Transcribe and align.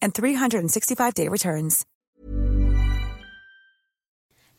and 0.00 0.14
365-day 0.14 1.28
returns. 1.28 1.84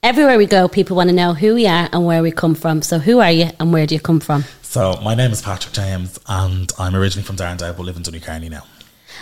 Everywhere 0.01 0.37
we 0.37 0.45
go, 0.45 0.69
people 0.69 0.95
want 0.95 1.09
to 1.09 1.15
know 1.15 1.33
who 1.33 1.55
we 1.55 1.67
are 1.67 1.89
and 1.91 2.05
where 2.05 2.23
we 2.23 2.31
come 2.31 2.55
from. 2.55 2.81
So 2.81 2.99
who 2.99 3.19
are 3.19 3.31
you 3.31 3.49
and 3.59 3.73
where 3.73 3.85
do 3.85 3.95
you 3.95 3.99
come 3.99 4.21
from? 4.21 4.45
So 4.61 4.97
my 5.03 5.13
name 5.13 5.31
is 5.31 5.41
Patrick 5.41 5.73
James 5.73 6.17
and 6.27 6.71
I'm 6.79 6.95
originally 6.95 7.25
from 7.25 7.35
Darndale 7.35 7.75
but 7.75 7.83
live 7.83 7.97
in 7.97 8.03
Donnycarney 8.03 8.49
now. 8.49 8.63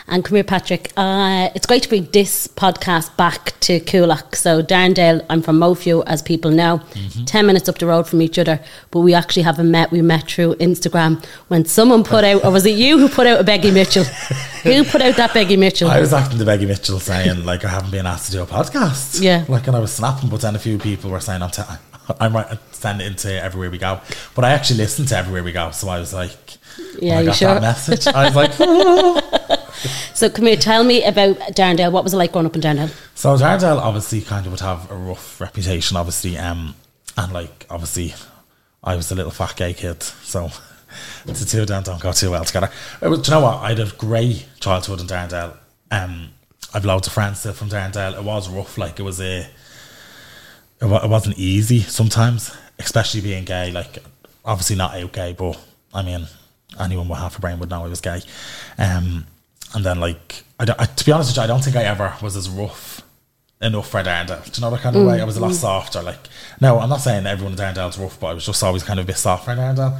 And 0.10 0.24
come 0.24 0.36
here, 0.36 0.44
Patrick. 0.46 0.94
Uh, 0.96 1.50
it's 1.54 1.66
great 1.66 1.84
to 1.84 1.90
bring 1.90 2.06
this 2.14 2.48
podcast 2.48 3.16
back 3.18 3.60
to 3.60 3.82
Coolock. 3.82 4.36
So, 4.36 4.62
Darndale, 4.64 5.26
I'm 5.30 5.42
from 5.42 5.60
Moatview, 5.60 6.04
as 6.08 6.22
people 6.22 6.50
know, 6.50 6.78
mm-hmm. 6.78 7.26
10 7.26 7.46
minutes 7.46 7.68
up 7.68 7.78
the 7.78 7.88
road 7.88 8.08
from 8.08 8.22
each 8.22 8.40
other. 8.40 8.62
But 8.92 9.02
we 9.02 9.14
actually 9.14 9.44
haven't 9.44 9.70
met. 9.70 9.92
We 9.92 10.02
met 10.02 10.32
through 10.32 10.56
Instagram 10.56 11.26
when 11.50 11.66
someone 11.66 12.06
put 12.06 12.24
out, 12.24 12.46
or 12.46 12.52
was 12.52 12.66
it 12.66 12.78
you 12.78 12.98
who 12.98 13.10
put 13.10 13.28
out 13.28 13.42
a 13.42 13.44
Peggy 13.44 13.70
Mitchell? 13.70 14.04
who 14.64 14.86
put 14.86 15.02
out 15.02 15.18
that 15.18 15.32
Peggy 15.32 15.58
Mitchell? 15.58 15.90
I 15.90 16.00
was 16.00 16.14
acting 16.14 16.38
the 16.38 16.46
Peggy 16.46 16.66
Mitchell 16.66 17.00
saying, 17.00 17.44
like, 17.44 17.66
I 17.66 17.70
haven't 17.70 17.92
been 17.92 18.06
asked 18.06 18.28
to 18.28 18.32
do 18.32 18.44
a 18.44 18.48
podcast. 18.48 19.22
Yeah. 19.22 19.44
Like, 19.50 19.68
and 19.68 19.76
I 19.76 19.80
was 19.80 19.92
snapping, 19.92 20.30
but 20.30 20.40
then 20.40 20.56
a 20.56 20.60
few 20.60 20.78
people 20.78 21.12
were 21.12 21.20
saying, 21.20 21.42
I'm, 21.42 21.52
t- 21.52 21.64
I'm 22.22 22.34
right, 22.34 22.58
send 22.72 23.02
it 23.02 23.08
into 23.08 23.44
Everywhere 23.44 23.70
We 23.70 23.78
Go. 23.78 24.00
But 24.36 24.46
I 24.46 24.52
actually 24.52 24.78
listened 24.78 25.10
to 25.10 25.18
Everywhere 25.18 25.44
We 25.44 25.52
Go. 25.52 25.72
So 25.72 25.90
I 25.90 26.00
was 26.00 26.14
like, 26.14 26.38
yeah, 27.02 27.20
I 27.20 27.26
got 27.26 27.36
sure? 27.36 27.54
that 27.56 27.62
message. 27.62 28.08
I 28.08 28.26
was 28.26 28.36
like, 28.36 28.52
oh. 28.60 29.57
So, 30.14 30.30
come 30.30 30.46
here, 30.46 30.56
tell 30.56 30.84
me 30.84 31.04
about 31.04 31.38
Darndale. 31.56 31.92
What 31.92 32.04
was 32.04 32.14
it 32.14 32.18
like 32.18 32.32
growing 32.32 32.48
up 32.48 32.56
in 32.56 32.62
Darndale? 32.62 32.94
So, 33.16 33.36
Darndale 33.36 33.78
obviously 33.78 34.22
kind 34.22 34.46
of 34.46 34.52
would 34.52 34.62
have 34.62 34.90
a 34.92 34.96
rough 34.96 35.40
reputation, 35.40 35.98
obviously, 35.98 36.38
um, 36.38 36.76
and 37.16 37.34
like 37.34 37.66
obviously, 37.70 38.14
I 38.84 38.96
was 38.96 39.12
a 39.12 39.16
little 39.16 39.32
fat 39.32 39.56
gay 39.56 39.74
kid, 39.74 40.02
so 40.04 40.50
the 41.26 41.34
two 41.34 41.62
of 41.62 41.68
them 41.68 41.84
don't 41.84 42.02
go 42.02 42.12
too 42.12 42.32
well 42.32 42.46
together. 42.46 42.72
Do 43.02 43.10
you 43.10 43.18
know 43.30 43.42
what? 43.42 43.58
I 43.58 43.70
had 43.70 43.80
a 43.80 43.88
great 43.98 44.48
childhood 44.60 45.02
in 45.02 45.08
Darndale. 45.08 45.58
Um, 45.92 46.30
I've 46.74 46.86
loads 46.86 47.08
of 47.08 47.14
friends 47.14 47.40
still 47.40 47.54
from 47.54 47.70
Darndale. 47.70 48.18
It 48.18 48.24
was 48.24 48.50
rough, 48.50 48.78
like 48.78 49.00
it 49.00 49.04
was 49.04 49.20
a, 49.22 49.40
it, 49.40 49.50
it 50.82 51.10
wasn't 51.10 51.38
easy 51.38 51.80
sometimes, 51.80 52.56
especially 52.80 53.22
being 53.22 53.46
gay. 53.46 53.72
Like, 53.72 54.00
obviously 54.46 54.76
not 54.76 54.96
out 54.96 55.12
gay, 55.12 55.34
but 55.34 55.60
I 55.94 56.04
mean, 56.04 56.28
anyone 56.80 57.08
with 57.08 57.20
half 57.20 57.38
a 57.38 57.42
brain 57.42 57.60
would 57.60 57.70
know 57.70 57.84
I 57.84 57.88
was 57.88 58.02
gay. 58.02 58.22
Um, 58.78 59.26
and 59.74 59.86
then 59.86 60.00
like 60.00 60.44
I, 60.60 60.66
I, 60.78 60.86
to 60.86 61.06
be 61.06 61.12
honest 61.12 61.30
with 61.30 61.38
you, 61.38 61.44
I 61.44 61.48
don't 61.48 61.64
think 61.64 61.76
I 61.76 61.84
ever 61.84 62.14
was 62.22 62.36
as 62.36 62.50
rough 62.50 63.02
enough 63.62 63.90
for 63.90 64.02
Darndale. 64.04 64.44
Do 64.46 64.52
you 64.60 64.62
know 64.62 64.72
that 64.72 64.82
kind 64.82 64.96
of 64.96 65.02
mm, 65.02 65.08
way? 65.08 65.22
I 65.22 65.24
was 65.24 65.38
a 65.38 65.42
lot 65.42 65.52
mm. 65.52 65.56
softer. 65.56 66.02
Like 66.02 66.20
no, 66.62 66.80
I'm 66.80 66.90
not 66.90 67.02
saying 67.02 67.26
everyone 67.26 67.54
in 67.54 67.60
Darndale's 67.60 67.98
rough, 67.98 68.20
but 68.20 68.28
I 68.28 68.34
was 68.34 68.46
just 68.46 68.64
always 68.64 68.84
kind 68.84 69.00
of 69.00 69.06
a 69.06 69.08
bit 69.08 69.18
softer 69.18 69.52
in 69.52 69.58
Darndale. 69.58 70.00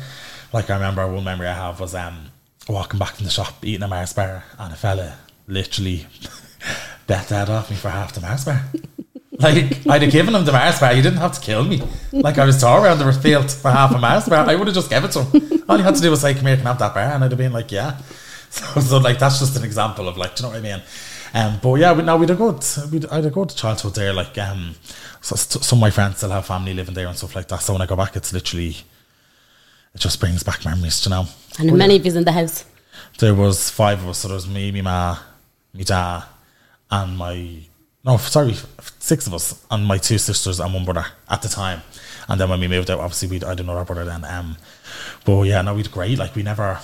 Like 0.54 0.70
I 0.70 0.76
remember 0.76 1.08
one 1.08 1.24
memory 1.24 1.48
I 1.48 1.54
have 1.54 1.80
was 1.80 1.96
um 1.96 2.32
walking 2.70 3.00
back 3.00 3.16
from 3.16 3.26
the 3.26 3.32
shop 3.32 3.64
eating 3.64 3.84
a 3.84 3.88
Mars 3.88 4.14
bar 4.14 4.44
and 4.60 4.74
a 4.74 4.76
fella 4.76 5.18
literally 5.48 6.06
bet 7.08 7.28
that 7.30 7.50
off 7.50 7.70
me 7.70 7.76
for 7.78 7.90
half 7.90 8.14
the 8.14 8.22
Mars 8.22 8.46
bar. 8.46 8.62
Like 9.40 9.86
I'd 9.88 10.02
have 10.02 10.12
given 10.12 10.34
him 10.34 10.46
the 10.46 10.52
Mars 10.52 10.80
bar, 10.80 10.94
you 10.94 11.04
didn't 11.04 11.20
have 11.20 11.34
to 11.34 11.40
kill 11.40 11.64
me. 11.64 11.84
Like 12.12 12.40
I 12.40 12.46
was 12.46 12.60
tall 12.60 12.84
around 12.84 12.98
the 12.98 13.14
field 13.14 13.52
for 13.52 13.70
half 13.70 13.94
a 13.94 14.00
Mars 14.00 14.28
bar, 14.28 14.50
I 14.50 14.56
would 14.56 14.66
have 14.66 14.74
just 14.74 14.90
given 14.90 15.08
it 15.08 15.14
to 15.14 15.24
him. 15.26 15.64
All 15.70 15.78
he 15.78 15.84
had 15.84 15.94
to 15.94 16.02
do 16.02 16.10
was 16.10 16.22
say, 16.22 16.34
"Come 16.34 16.48
here, 16.48 16.56
can 16.56 16.66
have 16.66 16.80
that 16.80 16.96
bar," 16.96 17.04
and 17.04 17.24
I'd 17.24 17.30
have 17.30 17.38
been 17.38 17.54
like, 17.54 17.72
"Yeah." 17.72 18.00
So, 18.58 18.80
so 18.80 18.98
like 18.98 19.20
that's 19.20 19.40
just 19.40 19.56
an 19.58 19.64
example 19.64 20.08
of 20.08 20.18
like, 20.18 20.36
do 20.36 20.44
you 20.44 20.50
know 20.50 20.56
what 20.56 20.66
I 20.66 20.78
mean? 20.78 20.82
Um, 21.34 21.60
but 21.62 21.76
yeah, 21.76 21.94
we, 21.94 22.04
now 22.04 22.18
we'd 22.18 22.30
a 22.30 22.36
good, 22.36 22.64
we'd, 22.92 23.06
I'd 23.08 23.26
a 23.26 23.30
good 23.30 23.50
childhood 23.50 23.94
there. 23.96 24.14
Like, 24.14 24.38
um, 24.38 24.76
so 25.22 25.36
some 25.36 25.78
of 25.78 25.82
my 25.82 25.90
friends 25.92 26.18
still 26.18 26.32
have 26.32 26.46
family 26.46 26.74
living 26.74 26.96
there 26.96 27.08
and 27.08 27.18
stuff 27.18 27.36
like 27.36 27.48
that. 27.50 27.62
So 27.62 27.74
when 27.74 27.82
I 27.82 27.86
go 27.86 27.96
back, 27.96 28.16
it's 28.16 28.34
literally, 28.34 28.78
it 29.94 30.00
just 30.00 30.20
brings 30.20 30.44
back 30.44 30.66
memories, 30.66 31.06
you 31.06 31.10
know. 31.10 31.26
And 31.60 31.78
many 31.78 31.98
of 31.98 32.06
you 32.06 32.16
in 32.16 32.24
the 32.24 32.32
house? 32.32 32.66
There 33.20 33.36
was 33.36 33.70
five 33.70 34.02
of 34.02 34.10
us. 34.10 34.20
So 34.20 34.30
there 34.30 34.36
was 34.36 34.48
me, 34.48 34.72
me 34.72 34.82
ma, 34.82 35.18
me 35.74 35.84
dad, 35.84 36.24
and 36.90 37.18
my 37.18 37.68
no, 38.08 38.16
sorry, 38.16 38.56
six 39.00 39.28
of 39.28 39.34
us, 39.34 39.66
and 39.70 39.86
my 39.86 39.98
two 39.98 40.18
sisters 40.18 40.62
and 40.62 40.74
one 40.74 40.86
brother 40.86 41.06
at 41.30 41.42
the 41.42 41.50
time. 41.50 41.82
And 42.30 42.40
then 42.40 42.50
when 42.50 42.62
we 42.62 42.70
moved 42.70 42.90
out, 42.90 43.00
obviously 43.00 43.28
we 43.28 43.44
I 43.44 43.50
had 43.50 43.60
another 43.60 43.84
brother 43.84 44.06
then. 44.06 44.24
Um, 44.24 44.56
but 45.26 45.42
yeah, 45.44 45.62
no, 45.62 45.76
we'd 45.76 45.92
great. 45.92 46.18
Like 46.18 46.34
we 46.34 46.42
never 46.42 46.80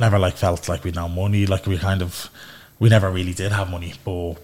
never 0.00 0.18
like 0.18 0.36
felt 0.36 0.68
like 0.68 0.82
we'd 0.82 0.94
no 0.94 1.08
money. 1.08 1.46
Like 1.46 1.66
we 1.66 1.78
kind 1.78 2.02
of 2.02 2.30
we 2.78 2.88
never 2.88 3.10
really 3.10 3.34
did 3.34 3.52
have 3.52 3.70
money, 3.70 3.94
but 4.04 4.34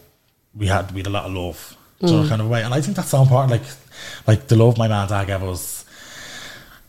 we 0.55 0.67
had 0.67 0.93
we 0.93 1.01
had 1.01 1.07
a 1.07 1.11
lot 1.11 1.25
of 1.25 1.33
love, 1.33 1.77
mm. 2.01 2.09
sort 2.09 2.25
of 2.25 2.29
kind 2.29 2.43
of 2.43 2.49
way. 2.49 2.63
And 2.63 2.73
I 2.73 2.81
think 2.81 2.97
that's 2.97 3.09
so 3.09 3.23
important. 3.23 3.51
Like 3.51 3.63
like 4.27 4.49
the 4.49 4.57
love 4.57 4.79
my 4.79 4.89
man 4.89 5.09
dad 5.09 5.27
gave 5.27 5.43
us 5.43 5.85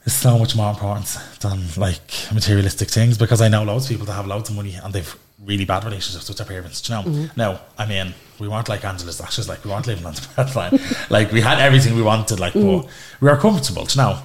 is 0.05 0.13
so 0.13 0.37
much 0.37 0.55
more 0.55 0.69
important 0.69 1.17
than 1.39 1.59
like 1.77 2.11
materialistic 2.33 2.89
things 2.89 3.17
because 3.17 3.41
I 3.41 3.47
know 3.47 3.63
loads 3.63 3.85
of 3.85 3.91
people 3.91 4.05
that 4.05 4.13
have 4.13 4.27
loads 4.27 4.49
of 4.49 4.55
money 4.55 4.75
and 4.75 4.93
they've 4.93 5.15
really 5.43 5.65
bad 5.65 5.83
relationships 5.83 6.27
with 6.27 6.37
their 6.37 6.47
parents. 6.47 6.81
Do 6.81 6.93
you 6.93 6.99
know? 6.99 7.09
Mm-hmm. 7.09 7.39
No, 7.39 7.59
I 7.77 7.85
mean 7.85 8.13
we 8.39 8.47
weren't 8.47 8.69
like 8.69 8.85
Angela's 8.85 9.19
ashes. 9.21 9.49
Like 9.49 9.63
we 9.63 9.71
weren't 9.71 9.87
living 9.87 10.05
on 10.05 10.13
the 10.13 10.21
breadline. 10.35 11.09
like 11.09 11.31
we 11.31 11.41
had 11.41 11.59
everything 11.59 11.95
we 11.95 12.03
wanted. 12.03 12.39
Like 12.39 12.53
mm. 12.53 12.81
but 12.81 12.91
we 13.21 13.29
were 13.29 13.37
comfortable. 13.37 13.85
Do 13.85 13.99
you 13.99 14.05
know? 14.05 14.19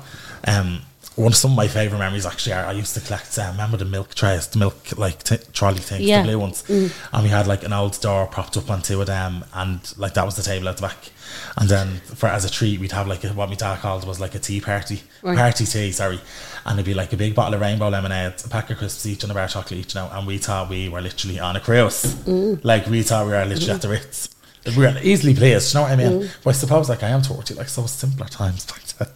Um, 0.44 0.82
one 1.16 1.32
of 1.32 1.36
some 1.36 1.52
of 1.52 1.56
my 1.56 1.68
favorite 1.68 1.98
memories 1.98 2.24
actually 2.24 2.54
are 2.54 2.64
I 2.64 2.72
used 2.72 2.94
to 2.94 3.00
collect. 3.00 3.38
Um, 3.38 3.52
remember 3.52 3.76
the 3.76 3.84
milk 3.84 4.14
trays, 4.14 4.46
the 4.46 4.58
milk 4.58 4.96
like 4.96 5.22
t- 5.22 5.36
trolley 5.52 5.78
things, 5.78 6.02
yeah. 6.02 6.22
the 6.22 6.28
blue 6.28 6.38
ones, 6.38 6.62
mm. 6.64 6.92
and 7.12 7.22
we 7.22 7.28
had 7.28 7.46
like 7.46 7.64
an 7.64 7.72
old 7.72 8.00
door 8.00 8.26
propped 8.26 8.56
up 8.56 8.70
on 8.70 8.82
two 8.82 9.00
of 9.00 9.06
them, 9.06 9.44
and 9.52 9.80
like 9.98 10.14
that 10.14 10.24
was 10.24 10.36
the 10.36 10.42
table 10.42 10.68
at 10.68 10.76
the 10.76 10.82
back. 10.82 11.10
And 11.56 11.68
then 11.68 11.96
for 11.98 12.28
as 12.28 12.44
a 12.44 12.50
treat, 12.50 12.80
we'd 12.80 12.92
have 12.92 13.06
like 13.06 13.24
a, 13.24 13.28
what 13.28 13.48
my 13.48 13.54
dad 13.54 13.80
called 13.80 14.06
was 14.06 14.20
like 14.20 14.34
a 14.34 14.38
tea 14.38 14.60
party, 14.60 15.02
right. 15.22 15.36
party 15.36 15.66
tea, 15.66 15.92
sorry, 15.92 16.20
and 16.64 16.78
it'd 16.78 16.86
be 16.86 16.94
like 16.94 17.12
a 17.12 17.16
big 17.16 17.34
bottle 17.34 17.54
of 17.54 17.60
rainbow 17.60 17.88
lemonade, 17.88 18.34
a 18.44 18.48
pack 18.48 18.70
of 18.70 18.78
crisps 18.78 19.04
each, 19.04 19.22
and 19.22 19.30
a 19.30 19.34
bar 19.34 19.44
of 19.44 19.50
chocolate 19.50 19.80
each. 19.80 19.94
Now, 19.94 20.10
and 20.12 20.26
we 20.26 20.38
thought 20.38 20.70
we 20.70 20.88
were 20.88 21.02
literally 21.02 21.38
on 21.38 21.56
a 21.56 21.60
cruise, 21.60 22.04
mm. 22.24 22.58
like 22.64 22.86
we 22.86 23.02
thought 23.02 23.26
we 23.26 23.32
were 23.32 23.44
literally 23.44 23.72
mm. 23.72 23.74
at 23.74 23.82
the 23.82 23.88
Ritz. 23.88 24.30
We 24.64 24.78
were 24.78 24.94
easily 25.02 25.34
pleased, 25.34 25.74
you 25.74 25.80
know 25.80 25.82
what 25.82 25.92
I 25.92 25.96
mean? 25.96 26.22
Mm. 26.22 26.36
But 26.44 26.50
I 26.50 26.52
suppose 26.52 26.88
like 26.88 27.02
I 27.02 27.08
am 27.08 27.22
you, 27.28 27.56
like 27.56 27.68
so 27.68 27.84
simpler 27.86 28.26
times 28.26 28.64
back 28.72 28.82
then 28.98 29.08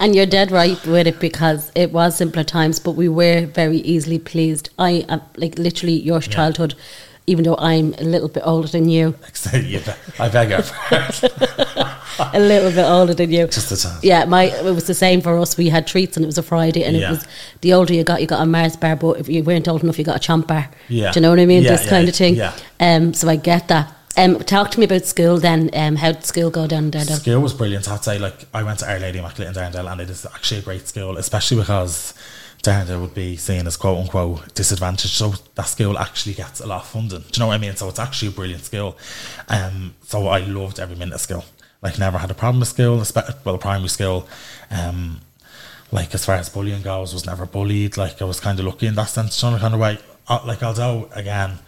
and 0.00 0.14
you're 0.14 0.26
dead 0.26 0.50
right 0.50 0.84
with 0.86 1.06
it 1.06 1.20
because 1.20 1.70
it 1.74 1.92
was 1.92 2.16
simpler 2.16 2.44
times, 2.44 2.78
but 2.78 2.92
we 2.92 3.08
were 3.08 3.46
very 3.46 3.78
easily 3.78 4.18
pleased. 4.18 4.70
I 4.78 5.04
uh, 5.08 5.18
like 5.36 5.58
literally 5.58 5.94
your 6.00 6.20
yeah. 6.20 6.28
childhood, 6.28 6.74
even 7.26 7.44
though 7.44 7.56
I'm 7.58 7.94
a 7.94 8.02
little 8.02 8.28
bit 8.28 8.42
older 8.44 8.68
than 8.68 8.88
you. 8.88 9.14
I 10.18 10.28
beg 10.28 10.50
your 10.50 10.62
pardon. 10.62 11.30
a 12.32 12.40
little 12.40 12.70
bit 12.70 12.84
older 12.84 13.14
than 13.14 13.30
you. 13.30 13.46
Just 13.46 13.70
the 13.70 13.76
time. 13.76 13.98
Yeah, 14.02 14.24
my 14.24 14.44
it 14.44 14.74
was 14.74 14.86
the 14.86 14.94
same 14.94 15.20
for 15.20 15.38
us. 15.38 15.56
We 15.56 15.68
had 15.68 15.86
treats 15.86 16.16
and 16.16 16.24
it 16.24 16.26
was 16.26 16.38
a 16.38 16.42
Friday, 16.42 16.84
and 16.84 16.96
yeah. 16.96 17.08
it 17.08 17.10
was 17.10 17.26
the 17.60 17.72
older 17.72 17.94
you 17.94 18.04
got, 18.04 18.20
you 18.20 18.26
got 18.26 18.42
a 18.42 18.46
Mars 18.46 18.76
bar, 18.76 18.96
but 18.96 19.20
if 19.20 19.28
you 19.28 19.42
weren't 19.42 19.68
old 19.68 19.82
enough, 19.82 19.98
you 19.98 20.04
got 20.04 20.16
a 20.16 20.32
chomp 20.32 20.46
bar. 20.46 20.70
Yeah, 20.88 21.12
do 21.12 21.20
you 21.20 21.22
know 21.22 21.30
what 21.30 21.40
I 21.40 21.46
mean? 21.46 21.62
Yeah, 21.62 21.70
this 21.76 21.88
kind 21.88 22.08
of 22.08 22.14
thing. 22.14 22.36
Yeah. 22.36 22.56
Um. 22.80 23.14
So 23.14 23.28
I 23.28 23.36
get 23.36 23.68
that. 23.68 23.92
Um, 24.16 24.38
talk 24.38 24.70
to 24.72 24.78
me 24.78 24.84
about 24.84 25.04
school 25.04 25.38
then. 25.38 25.70
Um, 25.72 25.96
how 25.96 26.12
did 26.12 26.24
school 26.24 26.50
go 26.50 26.66
down 26.66 26.90
there? 26.90 27.04
School 27.04 27.40
was 27.40 27.52
brilliant. 27.52 27.88
I'd 27.88 28.04
say 28.04 28.18
like 28.18 28.46
I 28.54 28.62
went 28.62 28.78
to 28.80 28.90
Our 28.90 28.98
Lady 28.98 29.18
Immaculate 29.18 29.56
in 29.56 29.62
Darndale, 29.62 29.90
and 29.90 30.00
it 30.00 30.10
is 30.10 30.24
actually 30.24 30.60
a 30.60 30.62
great 30.62 30.86
school, 30.86 31.16
especially 31.16 31.58
because 31.58 32.14
Darndale 32.62 33.00
would 33.00 33.14
be 33.14 33.36
seen 33.36 33.66
as 33.66 33.76
quote 33.76 33.98
unquote 33.98 34.54
disadvantaged. 34.54 35.14
So 35.14 35.34
that 35.56 35.66
school 35.66 35.98
actually 35.98 36.34
gets 36.34 36.60
a 36.60 36.66
lot 36.66 36.82
of 36.82 36.88
funding. 36.88 37.20
Do 37.20 37.26
you 37.32 37.40
know 37.40 37.48
what 37.48 37.54
I 37.54 37.58
mean? 37.58 37.74
So 37.74 37.88
it's 37.88 37.98
actually 37.98 38.28
a 38.28 38.32
brilliant 38.32 38.64
school. 38.64 38.96
Um, 39.48 39.94
so 40.02 40.28
I 40.28 40.38
loved 40.38 40.78
every 40.78 40.96
minute 40.96 41.14
of 41.14 41.20
school. 41.20 41.44
Like 41.82 41.98
never 41.98 42.18
had 42.18 42.30
a 42.30 42.34
problem 42.34 42.60
with 42.60 42.68
school, 42.68 43.00
especially 43.00 43.34
well 43.44 43.58
primary 43.58 43.88
school. 43.88 44.28
Um, 44.70 45.20
like 45.90 46.14
as 46.14 46.24
far 46.24 46.36
as 46.36 46.48
bullying 46.48 46.82
goes, 46.82 47.12
was 47.12 47.26
never 47.26 47.46
bullied. 47.46 47.96
Like 47.96 48.22
I 48.22 48.24
was 48.24 48.38
kind 48.38 48.58
of 48.60 48.64
lucky 48.64 48.86
in 48.86 48.94
that 48.94 49.10
sense, 49.10 49.42
you 49.42 49.50
know, 49.50 49.58
kind 49.58 49.74
of 49.74 49.80
way. 49.80 49.98
Uh, 50.28 50.40
like 50.46 50.62
although 50.62 51.10
again 51.14 51.58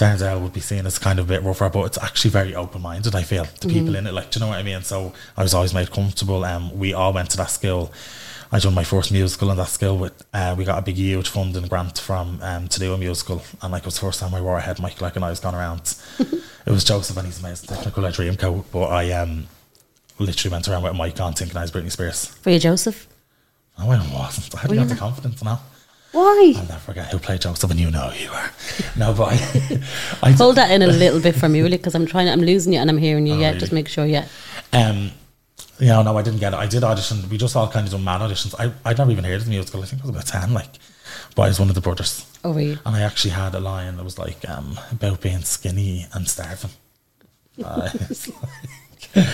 Darndale 0.00 0.40
would 0.40 0.54
be 0.54 0.60
seen 0.60 0.86
as 0.86 0.98
kind 0.98 1.18
of 1.18 1.26
a 1.26 1.34
bit 1.34 1.42
rougher, 1.42 1.68
but 1.68 1.84
it's 1.84 1.98
actually 1.98 2.30
very 2.30 2.54
open 2.54 2.80
minded. 2.80 3.14
I 3.14 3.22
feel 3.22 3.44
the 3.60 3.68
people 3.68 3.94
in 3.94 4.06
it, 4.06 4.14
like, 4.14 4.30
do 4.30 4.38
you 4.38 4.44
know 4.44 4.50
what 4.50 4.58
I 4.58 4.62
mean? 4.62 4.80
So 4.80 5.12
I 5.36 5.42
was 5.42 5.52
always 5.52 5.74
made 5.74 5.90
comfortable. 5.90 6.42
Um, 6.44 6.76
we 6.78 6.94
all 6.94 7.12
went 7.12 7.30
to 7.32 7.36
that 7.36 7.50
school. 7.50 7.92
I 8.50 8.58
done 8.58 8.72
my 8.74 8.82
first 8.82 9.12
musical 9.12 9.50
in 9.50 9.58
that 9.58 9.68
school 9.68 9.98
with. 9.98 10.24
Uh, 10.32 10.54
we 10.56 10.64
got 10.64 10.78
a 10.78 10.82
big 10.82 10.96
huge 10.96 11.28
funding 11.28 11.66
grant 11.66 11.98
from 11.98 12.38
um, 12.40 12.66
to 12.68 12.80
do 12.80 12.94
a 12.94 12.98
musical, 12.98 13.42
and 13.60 13.72
like 13.72 13.82
it 13.82 13.86
was 13.86 13.94
the 13.94 14.00
first 14.00 14.20
time 14.20 14.34
I 14.34 14.40
wore 14.40 14.56
a 14.56 14.60
head 14.62 14.80
mic. 14.80 15.02
Like, 15.02 15.16
and 15.16 15.24
I 15.24 15.30
was 15.30 15.38
gone 15.38 15.54
around. 15.54 15.94
it 16.18 16.70
was 16.70 16.82
Joseph 16.82 17.16
and 17.18 17.26
he's 17.26 17.38
amazing 17.38 17.68
Technicolor 17.68 18.10
Dreamcoat, 18.10 18.64
but 18.72 18.86
I 18.86 19.12
um 19.12 19.48
literally 20.18 20.52
went 20.52 20.66
around 20.66 20.82
with 20.82 20.92
a 20.92 20.94
mic 20.94 21.20
on 21.20 21.34
thinking 21.34 21.56
I 21.58 21.62
was 21.62 21.70
Britney 21.70 21.92
Spears. 21.92 22.26
For 22.26 22.50
you, 22.50 22.58
Joseph. 22.58 23.06
I 23.78 23.86
wasn't. 23.86 24.54
I 24.56 24.66
Were 24.66 24.74
got 24.74 24.82
you 24.82 24.88
the 24.88 24.96
confidence 24.96 25.44
now. 25.44 25.60
Why? 26.12 26.54
I'll 26.56 26.66
never 26.66 26.80
forget 26.80 27.12
who 27.12 27.18
played 27.18 27.40
Joseph, 27.40 27.70
and 27.70 27.78
you 27.78 27.90
know 27.90 28.08
who 28.10 28.24
you 28.24 28.30
are. 28.30 28.50
No, 28.96 29.14
but 29.14 29.28
I, 29.32 29.80
I 30.22 30.32
Hold 30.32 30.56
that 30.56 30.70
in 30.72 30.82
a 30.82 30.88
little 30.88 31.20
bit 31.20 31.36
for 31.36 31.48
me, 31.48 31.62
really. 31.62 31.76
Because 31.76 31.94
I'm 31.94 32.06
trying. 32.06 32.28
I'm 32.28 32.40
losing 32.40 32.72
you, 32.72 32.80
and 32.80 32.90
I'm 32.90 32.98
hearing 32.98 33.26
you. 33.26 33.34
Oh, 33.34 33.38
yeah, 33.38 33.48
really? 33.48 33.60
just 33.60 33.72
make 33.72 33.88
sure. 33.88 34.04
Yeah. 34.04 34.26
Um, 34.72 35.12
yeah, 35.78 36.02
no, 36.02 36.16
I 36.16 36.22
didn't 36.22 36.40
get 36.40 36.52
it. 36.52 36.56
I 36.56 36.66
did 36.66 36.84
audition. 36.84 37.28
We 37.28 37.38
just 37.38 37.56
all 37.56 37.68
kind 37.68 37.86
of 37.86 37.92
done 37.92 38.04
mad 38.04 38.20
auditions. 38.20 38.54
I, 38.58 38.72
I'd 38.84 38.98
never 38.98 39.10
even 39.10 39.24
heard 39.24 39.36
of 39.36 39.44
the 39.44 39.50
musical. 39.50 39.82
I 39.82 39.86
think 39.86 40.02
I 40.02 40.06
was 40.06 40.10
about 40.10 40.26
10, 40.26 40.52
like, 40.52 40.78
but 41.34 41.42
I 41.42 41.48
was 41.48 41.58
one 41.58 41.68
of 41.68 41.74
the 41.74 41.80
brothers. 41.80 42.26
Oh, 42.44 42.56
you? 42.56 42.78
And 42.84 42.96
I 42.96 43.00
actually 43.00 43.30
had 43.30 43.54
a 43.54 43.60
line 43.60 43.96
that 43.96 44.04
was 44.04 44.18
like, 44.18 44.48
um, 44.48 44.78
about 44.92 45.20
being 45.20 45.40
skinny 45.40 46.06
and 46.12 46.28
starving. 46.28 46.70
Uh, 47.62 47.90
like, 49.14 49.26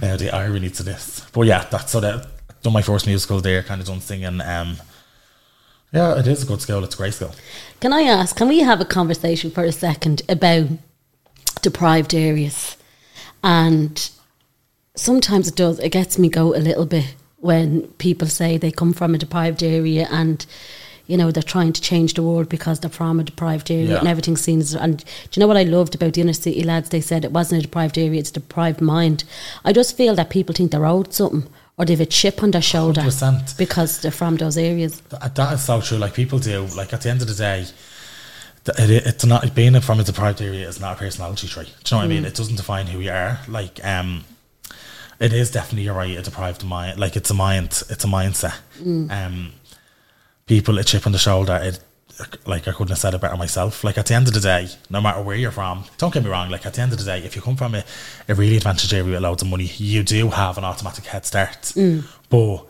now 0.00 0.16
the 0.16 0.30
irony 0.32 0.70
to 0.70 0.82
this. 0.82 1.26
But 1.32 1.42
yeah, 1.42 1.64
that's 1.64 1.90
sort 1.92 2.04
of 2.04 2.26
done 2.62 2.72
my 2.72 2.80
first 2.80 3.06
musical 3.06 3.40
there, 3.40 3.62
kind 3.62 3.82
of 3.82 3.86
done 3.86 4.00
singing. 4.00 4.40
Um, 4.40 4.78
yeah, 5.96 6.18
it 6.18 6.26
is 6.26 6.42
a 6.42 6.46
good 6.46 6.60
skill. 6.60 6.84
It's 6.84 6.94
a 6.94 6.98
great 6.98 7.14
skill. 7.14 7.32
Can 7.80 7.92
I 7.92 8.02
ask? 8.02 8.36
Can 8.36 8.48
we 8.48 8.60
have 8.60 8.80
a 8.80 8.84
conversation 8.84 9.50
for 9.50 9.64
a 9.64 9.72
second 9.72 10.22
about 10.28 10.68
deprived 11.62 12.14
areas? 12.14 12.76
And 13.42 14.10
sometimes 14.94 15.48
it 15.48 15.56
does. 15.56 15.78
It 15.80 15.90
gets 15.92 16.18
me 16.18 16.28
go 16.28 16.54
a 16.54 16.58
little 16.58 16.86
bit 16.86 17.14
when 17.38 17.82
people 17.98 18.28
say 18.28 18.56
they 18.56 18.70
come 18.70 18.92
from 18.92 19.14
a 19.14 19.18
deprived 19.18 19.62
area 19.62 20.08
and 20.10 20.44
you 21.06 21.16
know 21.16 21.30
they're 21.30 21.42
trying 21.42 21.72
to 21.72 21.80
change 21.80 22.14
the 22.14 22.22
world 22.22 22.48
because 22.48 22.80
they're 22.80 22.90
from 22.90 23.20
a 23.20 23.24
deprived 23.24 23.70
area 23.70 23.90
Yeah. 23.90 23.98
and 23.98 24.08
everything's 24.08 24.40
seen 24.40 24.58
as 24.60 24.74
and 24.74 24.98
do 25.04 25.04
you 25.34 25.40
know 25.40 25.46
what 25.46 25.56
I 25.58 25.62
loved 25.62 25.94
about 25.94 26.14
the 26.14 26.22
inner 26.22 26.32
city 26.32 26.64
lads 26.64 26.88
they 26.88 27.00
said 27.02 27.24
it 27.24 27.30
wasn't 27.30 27.60
a 27.60 27.62
deprived 27.62 27.96
area 27.98 28.18
it's 28.18 28.30
a 28.30 28.40
deprived 28.40 28.80
mind 28.80 29.22
I 29.64 29.72
just 29.72 29.96
feel 29.96 30.16
that 30.16 30.30
people 30.30 30.52
think 30.54 30.72
they're 30.72 30.86
owed 30.86 31.12
something 31.14 31.48
or 31.78 31.84
they've 31.84 32.00
a 32.00 32.06
chip 32.06 32.42
on 32.42 32.50
their 32.50 32.62
shoulder 32.62 33.02
100%. 33.02 33.58
because 33.58 34.00
they're 34.00 34.10
from 34.10 34.36
those 34.36 34.56
areas 34.56 35.02
Th- 35.10 35.22
that 35.34 35.52
is 35.54 35.62
so 35.64 35.80
true. 35.80 35.98
Like 35.98 36.14
people 36.14 36.38
do. 36.38 36.66
Like 36.76 36.92
at 36.92 37.02
the 37.02 37.10
end 37.10 37.20
of 37.22 37.28
the 37.28 37.34
day, 37.34 37.66
it, 38.66 38.90
it's 39.06 39.24
not 39.24 39.54
being 39.54 39.78
from 39.80 40.00
a 40.00 40.04
deprived 40.04 40.40
area 40.40 40.66
is 40.68 40.80
not 40.80 40.94
a 40.94 40.98
personality 40.98 41.46
trait. 41.48 41.66
Do 41.66 41.72
you 41.72 41.78
know 41.90 41.98
what 41.98 42.04
I 42.04 42.08
mean? 42.14 42.24
It 42.24 42.34
doesn't 42.34 42.56
define 42.56 42.86
who 42.86 43.00
you 43.00 43.10
are. 43.10 43.38
Like 43.46 43.84
um, 43.84 44.24
it 45.20 45.32
is 45.32 45.50
definitely 45.50 45.84
you're 45.84 45.94
right. 45.94 46.16
A 46.16 46.22
deprived 46.22 46.64
mind. 46.64 46.98
Like 46.98 47.16
it's 47.16 47.30
a 47.30 47.34
mind. 47.34 47.66
It's 47.90 48.04
a 48.04 48.08
mindset. 48.08 48.54
Um, 49.10 49.52
people 50.46 50.78
a 50.78 50.84
chip 50.84 51.06
on 51.06 51.12
the 51.12 51.18
shoulder. 51.18 51.58
It 51.62 51.80
like 52.46 52.66
I 52.66 52.72
couldn't 52.72 52.88
have 52.88 52.98
said 52.98 53.14
it 53.14 53.20
better 53.20 53.36
myself. 53.36 53.84
Like 53.84 53.98
at 53.98 54.06
the 54.06 54.14
end 54.14 54.28
of 54.28 54.34
the 54.34 54.40
day, 54.40 54.68
no 54.90 55.00
matter 55.00 55.22
where 55.22 55.36
you're 55.36 55.50
from, 55.50 55.84
don't 55.98 56.12
get 56.12 56.24
me 56.24 56.30
wrong. 56.30 56.50
Like 56.50 56.66
at 56.66 56.74
the 56.74 56.82
end 56.82 56.92
of 56.92 56.98
the 56.98 57.04
day, 57.04 57.18
if 57.20 57.36
you 57.36 57.42
come 57.42 57.56
from 57.56 57.74
a, 57.74 57.84
a 58.28 58.34
really 58.34 58.56
advantaged 58.56 58.92
area 58.92 59.12
with 59.12 59.22
loads 59.22 59.42
of 59.42 59.48
money, 59.48 59.70
you 59.76 60.02
do 60.02 60.28
have 60.30 60.58
an 60.58 60.64
automatic 60.64 61.04
head 61.06 61.26
start. 61.26 61.62
Mm. 61.74 62.04
But 62.28 62.66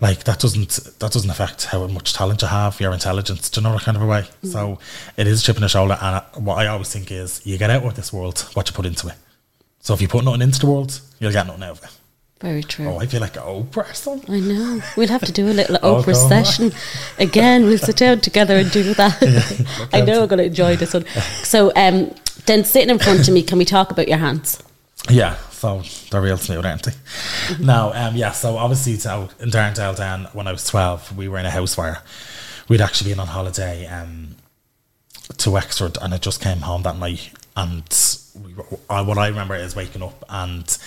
like 0.00 0.24
that 0.24 0.38
doesn't 0.38 0.70
that 0.98 1.12
doesn't 1.12 1.30
affect 1.30 1.66
how 1.66 1.86
much 1.86 2.12
talent 2.12 2.42
you 2.42 2.48
have, 2.48 2.80
your 2.80 2.92
intelligence. 2.92 3.50
Do 3.50 3.60
you 3.60 3.66
know 3.66 3.72
that 3.72 3.82
kind 3.82 3.96
of 3.96 4.02
a 4.02 4.06
way? 4.06 4.22
Mm. 4.42 4.52
So 4.52 4.78
it 5.16 5.26
is 5.26 5.40
a 5.40 5.44
chip 5.44 5.56
on 5.56 5.62
the 5.62 5.68
shoulder. 5.68 5.98
And 6.00 6.44
what 6.44 6.58
I 6.58 6.66
always 6.68 6.92
think 6.92 7.10
is, 7.10 7.44
you 7.44 7.58
get 7.58 7.70
out 7.70 7.84
of 7.84 7.94
this 7.94 8.12
world 8.12 8.40
what 8.54 8.68
you 8.68 8.74
put 8.74 8.86
into 8.86 9.08
it. 9.08 9.16
So 9.80 9.94
if 9.94 10.02
you 10.02 10.08
put 10.08 10.24
nothing 10.24 10.42
into 10.42 10.60
the 10.60 10.66
world, 10.66 11.00
you'll 11.18 11.32
get 11.32 11.46
nothing 11.46 11.62
out 11.62 11.78
of 11.78 11.84
it. 11.84 11.90
Very 12.40 12.62
true 12.62 12.86
Oh, 12.86 12.98
I 12.98 13.06
feel 13.06 13.20
like 13.20 13.36
an 13.36 13.42
Oprah 13.42 13.90
or 13.90 13.94
something. 13.94 14.32
I 14.34 14.40
know. 14.40 14.80
We'll 14.96 15.08
have 15.08 15.24
to 15.24 15.32
do 15.32 15.48
a 15.48 15.52
little 15.52 15.76
Oh, 15.82 16.02
Oprah 16.02 16.14
on. 16.22 16.28
session 16.28 16.72
again. 17.18 17.64
We'll 17.64 17.78
sit 17.78 17.96
down 17.96 18.20
together 18.20 18.56
and 18.56 18.70
do 18.70 18.94
that. 18.94 19.88
I 19.92 20.02
know 20.02 20.22
I'm 20.22 20.28
going 20.28 20.38
to 20.38 20.44
enjoy 20.44 20.76
this 20.76 20.94
one. 20.94 21.04
So, 21.42 21.72
um, 21.74 22.14
then 22.46 22.64
sitting 22.64 22.90
in 22.90 22.98
front 22.98 23.26
of 23.26 23.34
me, 23.34 23.42
can 23.42 23.58
we 23.58 23.64
talk 23.64 23.90
about 23.90 24.08
your 24.08 24.18
hands? 24.18 24.62
Yeah, 25.10 25.36
so 25.50 25.82
they're 26.10 26.22
real 26.22 26.36
smooth, 26.38 26.64
aren't 26.64 26.84
they? 26.84 26.92
Now, 27.60 27.92
um, 27.92 28.14
yeah, 28.16 28.32
so 28.32 28.56
obviously, 28.56 28.94
so 28.96 29.28
in 29.40 29.50
Darndale 29.50 29.96
down 29.96 30.24
when 30.32 30.46
I 30.46 30.52
was 30.52 30.64
12, 30.66 31.16
we 31.16 31.28
were 31.28 31.38
in 31.38 31.46
a 31.46 31.50
house 31.50 31.74
fire. 31.74 32.02
We'd 32.68 32.80
actually 32.80 33.10
been 33.10 33.20
on 33.20 33.26
holiday 33.28 33.86
um, 33.86 34.36
to 35.38 35.50
Wexford 35.50 35.98
and 36.00 36.14
I 36.14 36.18
just 36.18 36.40
came 36.40 36.58
home 36.58 36.82
that 36.84 36.98
night. 36.98 37.30
And 37.56 37.82
we, 38.42 38.54
I, 38.88 39.00
what 39.02 39.18
I 39.18 39.28
remember 39.28 39.56
is 39.56 39.74
waking 39.74 40.02
up 40.02 40.24
and 40.28 40.78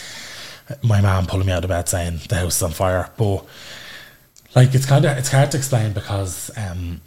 my 0.84 1.02
mum 1.02 1.26
pulling 1.26 1.48
me 1.48 1.54
out 1.54 1.64
of 1.64 1.70
bed 1.70 1.90
saying 1.90 2.22
the 2.30 2.36
house 2.36 2.58
is 2.58 2.64
on 2.64 2.72
fire. 2.72 3.10
But 3.18 3.46
like, 4.56 4.74
it's 4.74 4.86
kind 4.86 5.06
of 5.06 5.18
it's 5.18 5.32
hard 5.32 5.52
to 5.52 5.58
explain 5.58 5.94
because 5.94 6.52
um, 6.58 7.02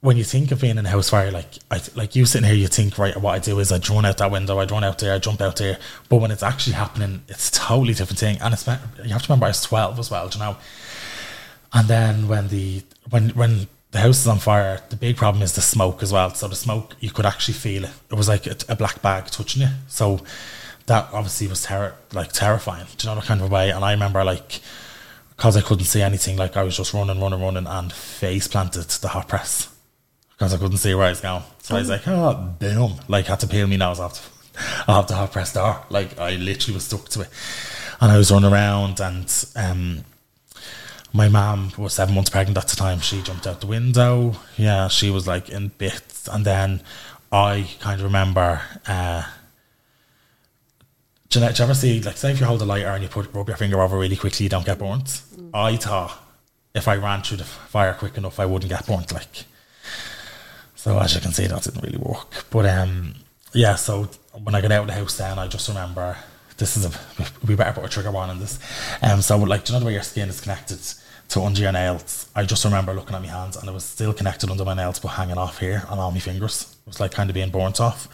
when 0.00 0.16
you 0.16 0.24
think 0.24 0.50
of 0.50 0.60
being 0.60 0.78
in 0.78 0.84
a 0.84 0.88
house 0.88 1.10
fire, 1.10 1.30
like 1.30 1.46
I, 1.70 1.80
like 1.94 2.16
you 2.16 2.26
sitting 2.26 2.46
here, 2.46 2.56
you 2.56 2.66
think 2.66 2.98
right. 2.98 3.16
What 3.16 3.34
I 3.34 3.38
do 3.38 3.58
is 3.60 3.70
I 3.70 3.78
run 3.92 4.04
out 4.04 4.18
that 4.18 4.30
window, 4.30 4.58
I 4.58 4.64
run 4.64 4.84
out 4.84 4.98
there, 4.98 5.14
I 5.14 5.18
jump 5.18 5.40
out 5.40 5.56
there. 5.56 5.78
But 6.08 6.16
when 6.16 6.30
it's 6.30 6.42
actually 6.42 6.74
happening, 6.74 7.22
it's 7.28 7.48
a 7.48 7.52
totally 7.52 7.94
different 7.94 8.18
thing. 8.18 8.38
And 8.40 8.52
it's 8.52 8.66
you 8.66 9.12
have 9.12 9.22
to 9.22 9.28
remember 9.28 9.46
I 9.46 9.50
was 9.50 9.62
twelve 9.62 9.98
as 9.98 10.10
well, 10.10 10.28
you 10.32 10.40
know. 10.40 10.56
And 11.72 11.88
then 11.88 12.28
when 12.28 12.48
the 12.48 12.82
when 13.10 13.30
when 13.30 13.68
the 13.92 14.00
house 14.00 14.20
is 14.20 14.26
on 14.26 14.38
fire, 14.38 14.80
the 14.88 14.96
big 14.96 15.16
problem 15.16 15.42
is 15.42 15.54
the 15.54 15.60
smoke 15.60 16.02
as 16.02 16.12
well. 16.12 16.34
So 16.34 16.48
the 16.48 16.56
smoke, 16.56 16.96
you 16.98 17.10
could 17.10 17.26
actually 17.26 17.54
feel 17.54 17.84
it. 17.84 17.92
It 18.10 18.14
was 18.14 18.28
like 18.28 18.46
a, 18.46 18.56
a 18.70 18.74
black 18.74 19.02
bag 19.02 19.26
touching 19.26 19.62
you. 19.62 19.68
So 19.86 20.20
that 20.86 21.08
obviously 21.12 21.48
was 21.48 21.62
terror, 21.62 21.94
like 22.12 22.32
terrifying. 22.32 22.86
Do 22.96 23.08
you 23.08 23.14
know 23.14 23.20
kind 23.20 23.40
of 23.40 23.50
way? 23.50 23.70
And 23.70 23.84
I 23.84 23.92
remember 23.92 24.24
like 24.24 24.60
because 25.36 25.56
I 25.56 25.60
couldn't 25.60 25.86
see 25.86 26.02
anything, 26.02 26.36
like 26.36 26.56
I 26.56 26.62
was 26.62 26.76
just 26.76 26.94
running, 26.94 27.20
running, 27.20 27.40
running, 27.40 27.66
and 27.66 27.92
face 27.92 28.46
planted 28.46 28.84
the 28.84 29.08
hot 29.08 29.26
press 29.26 29.68
because 30.30 30.54
I 30.54 30.56
couldn't 30.56 30.78
see 30.78 30.94
where 30.94 31.06
I 31.06 31.10
was 31.10 31.20
going. 31.20 31.42
So 31.62 31.74
I 31.74 31.80
was 31.80 31.88
like, 31.88 32.06
oh, 32.06 32.54
boom. 32.58 32.94
Like, 33.08 33.26
had 33.26 33.40
to 33.40 33.46
peel 33.46 33.66
me 33.66 33.76
nose 33.76 33.98
off 33.98 34.52
the, 34.52 34.60
off 34.92 35.08
the 35.08 35.14
hot 35.14 35.32
press 35.32 35.52
door. 35.52 35.84
Like, 35.88 36.18
I 36.18 36.36
literally 36.36 36.74
was 36.74 36.84
stuck 36.84 37.08
to 37.10 37.22
it. 37.22 37.28
And 38.00 38.12
I 38.12 38.18
was 38.18 38.30
running 38.30 38.52
around, 38.52 39.00
and 39.00 39.44
um, 39.56 40.04
my 41.12 41.28
mom 41.28 41.72
was 41.76 41.94
seven 41.94 42.14
months 42.14 42.30
pregnant 42.30 42.58
at 42.58 42.68
the 42.68 42.76
time. 42.76 43.00
She 43.00 43.22
jumped 43.22 43.46
out 43.46 43.60
the 43.60 43.66
window. 43.66 44.36
Yeah, 44.56 44.88
she 44.88 45.10
was 45.10 45.26
like 45.26 45.48
in 45.48 45.68
bits. 45.68 46.28
And 46.28 46.44
then 46.44 46.82
I 47.30 47.68
kind 47.80 48.00
of 48.00 48.04
remember. 48.04 48.62
Uh, 48.86 49.24
do 51.32 51.40
you, 51.40 51.46
ever 51.46 51.74
see, 51.74 52.00
like, 52.02 52.18
say 52.18 52.30
if 52.30 52.40
you 52.40 52.46
hold 52.46 52.60
a 52.60 52.66
lighter 52.66 52.88
and 52.88 53.02
you 53.02 53.08
put 53.08 53.32
rub 53.32 53.48
your 53.48 53.56
finger 53.56 53.80
over 53.80 53.98
really 53.98 54.16
quickly, 54.16 54.44
you 54.44 54.50
don't 54.50 54.66
get 54.66 54.78
burnt? 54.78 55.22
I 55.54 55.76
thought 55.76 56.18
if 56.74 56.86
I 56.86 56.96
ran 56.96 57.22
through 57.22 57.38
the 57.38 57.44
fire 57.44 57.94
quick 57.94 58.18
enough, 58.18 58.38
I 58.38 58.46
wouldn't 58.46 58.70
get 58.70 58.86
burnt. 58.86 59.12
Like, 59.12 59.44
so 60.74 60.98
as 60.98 61.14
you 61.14 61.20
can 61.20 61.32
see, 61.32 61.46
that 61.46 61.62
didn't 61.62 61.82
really 61.82 61.98
work. 61.98 62.46
But 62.50 62.66
um, 62.66 63.14
yeah. 63.54 63.76
So 63.76 64.08
when 64.42 64.54
I 64.54 64.60
got 64.60 64.72
out 64.72 64.82
of 64.82 64.86
the 64.88 64.92
house, 64.94 65.16
then 65.16 65.38
I 65.38 65.48
just 65.48 65.68
remember 65.68 66.16
this 66.58 66.76
is 66.76 66.84
a 66.84 67.26
we 67.46 67.54
better 67.54 67.72
put 67.72 67.84
a 67.84 67.88
trigger 67.88 68.10
warning 68.10 68.36
on 68.36 68.40
this. 68.40 68.58
Um, 69.00 69.22
so 69.22 69.38
like, 69.38 69.64
do 69.64 69.72
you 69.72 69.76
know 69.76 69.80
the 69.80 69.86
way 69.86 69.94
your 69.94 70.02
skin 70.02 70.28
is 70.28 70.40
connected 70.40 70.80
to 71.30 71.40
under 71.40 71.62
your 71.62 71.72
nails? 71.72 72.28
I 72.34 72.44
just 72.44 72.64
remember 72.64 72.92
looking 72.92 73.16
at 73.16 73.22
my 73.22 73.28
hands 73.28 73.56
and 73.56 73.68
it 73.68 73.72
was 73.72 73.84
still 73.84 74.12
connected 74.12 74.50
under 74.50 74.64
my 74.64 74.74
nails, 74.74 74.98
but 74.98 75.08
hanging 75.08 75.38
off 75.38 75.58
here 75.58 75.82
on 75.88 75.98
all 75.98 76.10
my 76.10 76.18
fingers. 76.18 76.76
It 76.86 76.90
was 76.90 77.00
like 77.00 77.12
kind 77.12 77.30
of 77.30 77.34
being 77.34 77.50
burnt 77.50 77.80
off. 77.80 78.08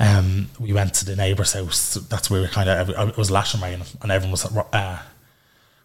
Um, 0.00 0.48
we 0.58 0.72
went 0.72 0.94
to 0.94 1.04
the 1.04 1.14
neighbour's 1.14 1.52
house. 1.52 1.94
That's 1.94 2.30
where 2.30 2.40
we 2.40 2.48
kind 2.48 2.68
of 2.68 2.88
it 2.88 3.16
was 3.18 3.30
lashing 3.30 3.60
rain 3.60 3.82
and 4.00 4.10
everyone 4.10 4.32
was 4.32 4.46
uh, 4.46 4.98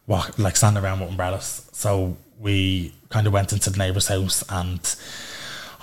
walk, 0.08 0.40
like 0.40 0.56
standing 0.56 0.84
around 0.84 1.02
with 1.02 1.10
umbrellas. 1.10 1.70
So 1.74 2.16
we 2.40 2.94
kind 3.10 3.28
of 3.28 3.34
went 3.34 3.52
into 3.52 3.70
the 3.70 3.78
neighbour's 3.78 4.08
house 4.08 4.44
and 4.50 4.96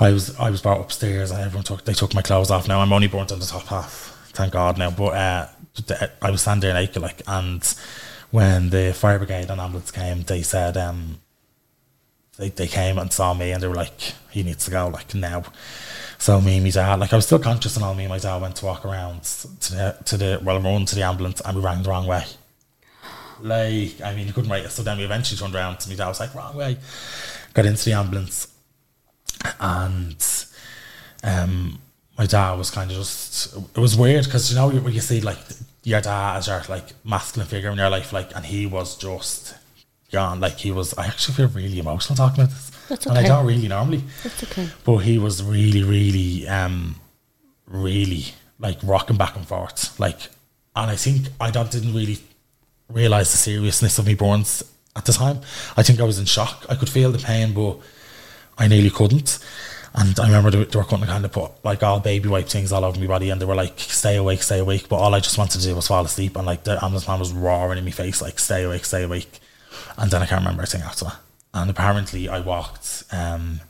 I 0.00 0.12
was 0.12 0.34
I 0.38 0.48
was 0.48 0.62
brought 0.62 0.80
upstairs 0.80 1.30
and 1.30 1.40
everyone 1.40 1.64
took 1.64 1.84
they 1.84 1.92
took 1.92 2.14
my 2.14 2.22
clothes 2.22 2.50
off. 2.50 2.66
Now 2.66 2.80
I'm 2.80 2.92
only 2.92 3.06
burnt 3.06 3.32
on 3.32 3.38
the 3.38 3.46
top 3.46 3.66
half, 3.66 4.30
thank 4.32 4.54
God 4.54 4.78
now. 4.78 4.90
But 4.90 5.14
uh, 5.14 5.46
I 6.22 6.30
was 6.30 6.40
standing 6.40 6.68
there 6.68 6.74
naked 6.74 7.02
like, 7.02 7.22
and 7.26 7.62
when 8.30 8.70
the 8.70 8.94
fire 8.94 9.18
brigade 9.18 9.50
and 9.50 9.60
ambulance 9.60 9.90
came, 9.90 10.22
they 10.22 10.40
said 10.40 10.78
um, 10.78 11.20
they 12.38 12.48
they 12.50 12.66
came 12.66 12.98
and 12.98 13.12
saw 13.12 13.34
me 13.34 13.52
and 13.52 13.62
they 13.62 13.68
were 13.68 13.74
like, 13.74 14.14
he 14.30 14.42
needs 14.42 14.64
to 14.64 14.70
go 14.70 14.88
like 14.88 15.14
now. 15.14 15.44
So 16.18 16.40
me 16.40 16.54
and 16.56 16.64
my 16.64 16.70
dad, 16.70 17.00
like 17.00 17.12
I 17.12 17.16
was 17.16 17.26
still 17.26 17.38
conscious 17.38 17.76
and 17.76 17.84
all. 17.84 17.94
Me 17.94 18.04
and 18.04 18.10
my 18.10 18.18
dad 18.18 18.40
went 18.40 18.56
to 18.56 18.66
walk 18.66 18.84
around 18.84 19.22
to 19.22 19.72
the 19.72 19.96
to 20.04 20.16
the 20.16 20.40
well, 20.42 20.60
run 20.60 20.86
to 20.86 20.94
the 20.94 21.02
ambulance 21.02 21.40
and 21.44 21.56
we 21.56 21.62
rang 21.62 21.82
the 21.82 21.90
wrong 21.90 22.06
way. 22.06 22.24
Like 23.40 24.00
I 24.00 24.14
mean, 24.14 24.26
you 24.26 24.32
couldn't 24.32 24.50
wait. 24.50 24.68
So 24.70 24.82
then 24.82 24.98
we 24.98 25.04
eventually 25.04 25.38
turned 25.38 25.54
around 25.54 25.80
to 25.80 25.90
me 25.90 25.96
dad. 25.96 26.08
was 26.08 26.20
like, 26.20 26.34
wrong 26.34 26.56
way. 26.56 26.78
Got 27.54 27.66
into 27.66 27.84
the 27.84 27.92
ambulance 27.92 28.48
and 29.60 30.44
um, 31.22 31.78
my 32.18 32.26
dad 32.26 32.54
was 32.54 32.70
kind 32.70 32.90
of 32.90 32.96
just 32.96 33.56
it 33.56 33.80
was 33.80 33.96
weird 33.96 34.24
because 34.24 34.50
you 34.50 34.56
know 34.56 34.68
when 34.68 34.92
you 34.92 35.00
see 35.00 35.20
like 35.20 35.38
your 35.84 36.00
dad 36.00 36.36
as 36.36 36.46
your 36.46 36.62
like 36.68 36.92
masculine 37.04 37.48
figure 37.48 37.70
in 37.70 37.78
your 37.78 37.90
life 37.90 38.12
like 38.12 38.34
and 38.36 38.46
he 38.46 38.66
was 38.66 38.96
just 38.96 39.54
gone 40.12 40.40
like 40.40 40.58
he 40.58 40.70
was 40.70 40.94
I 40.94 41.06
actually 41.06 41.34
feel 41.34 41.48
really 41.48 41.78
emotional 41.78 42.16
talking 42.16 42.44
about 42.44 42.50
this 42.54 42.70
That's 42.88 43.06
and 43.06 43.16
I 43.18 43.22
don't 43.22 43.46
really 43.46 43.66
normally 43.68 44.04
That's 44.22 44.42
okay. 44.44 44.68
but 44.84 44.98
he 44.98 45.18
was 45.18 45.42
really 45.42 45.82
really 45.82 46.46
um 46.48 46.96
really 47.66 48.26
like 48.62 48.78
rocking 48.82 49.16
back 49.16 49.36
and 49.36 49.46
forth. 49.46 49.98
Like, 49.98 50.28
and 50.76 50.90
I 50.90 50.96
think 50.96 51.26
I 51.40 51.50
don't 51.50 51.70
didn't 51.70 51.92
really 51.94 52.18
realize 52.88 53.32
the 53.32 53.38
seriousness 53.38 53.98
of 53.98 54.06
me 54.06 54.14
burns 54.14 54.62
at 54.96 55.04
the 55.04 55.12
time. 55.12 55.40
I 55.76 55.82
think 55.82 56.00
I 56.00 56.04
was 56.04 56.18
in 56.18 56.24
shock. 56.26 56.64
I 56.68 56.76
could 56.76 56.88
feel 56.88 57.10
the 57.10 57.18
pain, 57.18 57.52
but 57.52 57.78
I 58.56 58.68
nearly 58.68 58.90
couldn't. 58.90 59.38
And 59.94 60.18
I 60.18 60.26
remember 60.26 60.50
they, 60.50 60.64
they 60.64 60.78
were 60.78 60.84
going 60.84 61.02
to 61.02 61.08
kind 61.08 61.24
of 61.24 61.32
put 61.32 61.50
like 61.64 61.82
all 61.82 62.00
baby 62.00 62.28
wipe 62.28 62.48
things 62.48 62.72
all 62.72 62.84
over 62.84 62.98
my 62.98 63.06
body, 63.06 63.28
and 63.30 63.40
they 63.40 63.44
were 63.44 63.54
like, 63.54 63.78
"Stay 63.78 64.16
awake, 64.16 64.42
stay 64.42 64.60
awake." 64.60 64.88
But 64.88 64.96
all 64.96 65.14
I 65.14 65.20
just 65.20 65.36
wanted 65.36 65.60
to 65.60 65.66
do 65.66 65.74
was 65.74 65.88
fall 65.88 66.04
asleep, 66.04 66.36
and 66.36 66.46
like 66.46 66.64
the 66.64 66.82
ambulance 66.82 67.06
man 67.08 67.18
was 67.18 67.32
roaring 67.32 67.78
in 67.78 67.84
my 67.84 67.90
face, 67.90 68.22
like, 68.22 68.38
"Stay 68.38 68.62
awake, 68.62 68.84
stay 68.86 69.02
awake." 69.02 69.40
And 69.96 70.10
then 70.10 70.22
I 70.22 70.26
can't 70.26 70.40
remember 70.40 70.62
a 70.62 70.66
thing 70.66 70.82
after 70.82 71.06
that. 71.06 71.18
And 71.54 71.70
apparently, 71.70 72.28
I 72.28 72.40
walked 72.40 73.04
um, 73.12 73.60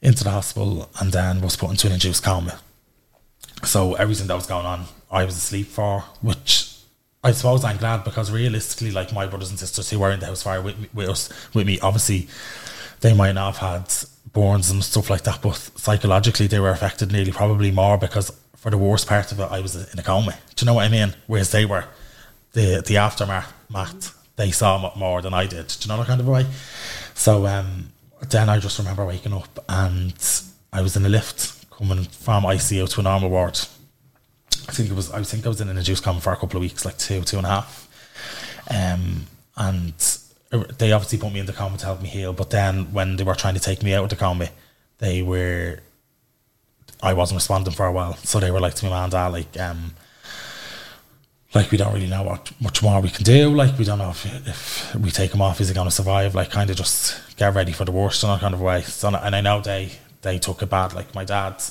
into 0.00 0.24
the 0.24 0.30
hospital 0.30 0.90
and 1.00 1.12
then 1.12 1.40
was 1.40 1.56
put 1.56 1.70
into 1.70 1.86
an 1.86 1.94
induced 1.94 2.24
coma. 2.24 2.58
So 3.64 3.94
everything 3.94 4.26
that 4.28 4.34
was 4.34 4.46
going 4.46 4.66
on, 4.66 4.84
I 5.10 5.24
was 5.24 5.36
asleep 5.36 5.66
for, 5.66 6.00
which 6.22 6.76
I 7.22 7.32
suppose 7.32 7.64
I'm 7.64 7.76
glad 7.76 8.04
because 8.04 8.30
realistically, 8.30 8.90
like 8.90 9.12
my 9.12 9.26
brothers 9.26 9.50
and 9.50 9.58
sisters 9.58 9.90
who 9.90 9.98
were 9.98 10.10
in 10.10 10.20
the 10.20 10.26
house 10.26 10.42
fire 10.42 10.62
with 10.62 10.76
with 10.94 11.08
us, 11.08 11.28
with 11.52 11.66
me, 11.66 11.78
obviously 11.80 12.28
they 13.00 13.12
might 13.12 13.32
not 13.32 13.56
have 13.56 13.82
had 13.82 13.94
burns 14.32 14.70
and 14.70 14.84
stuff 14.84 15.10
like 15.10 15.22
that, 15.24 15.42
but 15.42 15.54
psychologically 15.54 16.46
they 16.46 16.60
were 16.60 16.70
affected 16.70 17.10
nearly 17.10 17.32
probably 17.32 17.70
more 17.70 17.98
because 17.98 18.30
for 18.56 18.70
the 18.70 18.78
worst 18.78 19.06
part 19.08 19.32
of 19.32 19.40
it, 19.40 19.48
I 19.50 19.60
was 19.60 19.74
in 19.92 19.98
a 19.98 20.02
coma. 20.02 20.32
Do 20.54 20.64
you 20.64 20.66
know 20.66 20.74
what 20.74 20.84
I 20.84 20.88
mean? 20.88 21.14
Whereas 21.26 21.50
they 21.50 21.64
were 21.66 21.84
the 22.52 22.82
the 22.86 22.96
aftermath, 22.96 23.52
they 24.38 24.52
saw 24.52 24.94
more 24.96 25.20
than 25.20 25.34
I 25.34 25.46
did. 25.46 25.66
Do 25.66 25.76
you 25.82 25.88
know 25.88 25.98
that 25.98 26.06
kind 26.06 26.20
of 26.20 26.28
way? 26.28 26.46
So 27.14 27.46
um, 27.46 27.90
then 28.30 28.48
I 28.48 28.58
just 28.60 28.78
remember 28.78 29.04
waking 29.04 29.34
up 29.34 29.64
and 29.68 30.14
I 30.72 30.80
was 30.80 30.96
in 30.96 31.04
a 31.04 31.08
lift 31.08 31.68
coming 31.70 32.04
from 32.04 32.44
ICU 32.44 32.88
to 32.88 33.00
a 33.00 33.02
normal 33.02 33.30
ward. 33.30 33.58
I 34.68 34.72
think 34.72 34.90
it 34.90 34.94
was. 34.94 35.10
I 35.10 35.22
think 35.22 35.44
I 35.44 35.48
was 35.48 35.60
in 35.60 35.68
an 35.68 35.76
induced 35.76 36.04
coma 36.04 36.20
for 36.20 36.32
a 36.32 36.36
couple 36.36 36.56
of 36.56 36.62
weeks, 36.62 36.84
like 36.84 36.98
two, 36.98 37.20
two 37.22 37.38
and 37.38 37.46
a 37.46 37.50
half. 37.50 37.88
Um, 38.70 39.26
and 39.56 39.94
they 40.78 40.92
obviously 40.92 41.18
put 41.18 41.32
me 41.32 41.40
in 41.40 41.46
the 41.46 41.52
coma 41.52 41.76
to 41.78 41.86
help 41.86 42.00
me 42.00 42.08
heal. 42.08 42.32
But 42.32 42.50
then 42.50 42.92
when 42.92 43.16
they 43.16 43.24
were 43.24 43.34
trying 43.34 43.54
to 43.54 43.60
take 43.60 43.82
me 43.82 43.94
out 43.94 44.04
of 44.04 44.10
the 44.10 44.16
coma, 44.16 44.50
they 44.98 45.22
were. 45.22 45.80
I 47.02 47.12
wasn't 47.12 47.38
responding 47.38 47.74
for 47.74 47.86
a 47.86 47.92
while, 47.92 48.14
so 48.14 48.40
they 48.40 48.50
were 48.50 48.60
like 48.60 48.74
to 48.74 48.84
me, 48.84 48.90
man, 48.90 49.10
dad, 49.10 49.28
like, 49.28 49.58
um, 49.58 49.94
like 51.54 51.70
we 51.70 51.78
don't 51.78 51.94
really 51.94 52.08
know 52.08 52.22
what 52.22 52.50
much 52.60 52.82
more 52.82 53.00
we 53.00 53.08
can 53.08 53.24
do. 53.24 53.54
Like 53.54 53.78
we 53.78 53.84
don't 53.84 53.98
know 53.98 54.10
if, 54.10 54.26
if 54.46 54.94
we 54.96 55.10
take 55.10 55.32
him 55.32 55.40
off, 55.40 55.60
is 55.60 55.68
he 55.68 55.74
going 55.74 55.88
to 55.88 55.94
survive? 55.94 56.34
Like 56.34 56.50
kind 56.50 56.68
of 56.68 56.76
just 56.76 57.36
get 57.36 57.54
ready 57.54 57.72
for 57.72 57.84
the 57.84 57.92
worst 57.92 58.22
in 58.22 58.28
that 58.28 58.40
kind 58.40 58.54
of 58.54 58.60
way. 58.60 58.82
So, 58.82 59.08
and 59.08 59.34
I 59.34 59.40
know 59.40 59.60
they 59.60 59.92
they 60.22 60.38
took 60.38 60.62
it 60.62 60.68
bad. 60.68 60.92
Like 60.92 61.14
my 61.14 61.24
dad, 61.24 61.62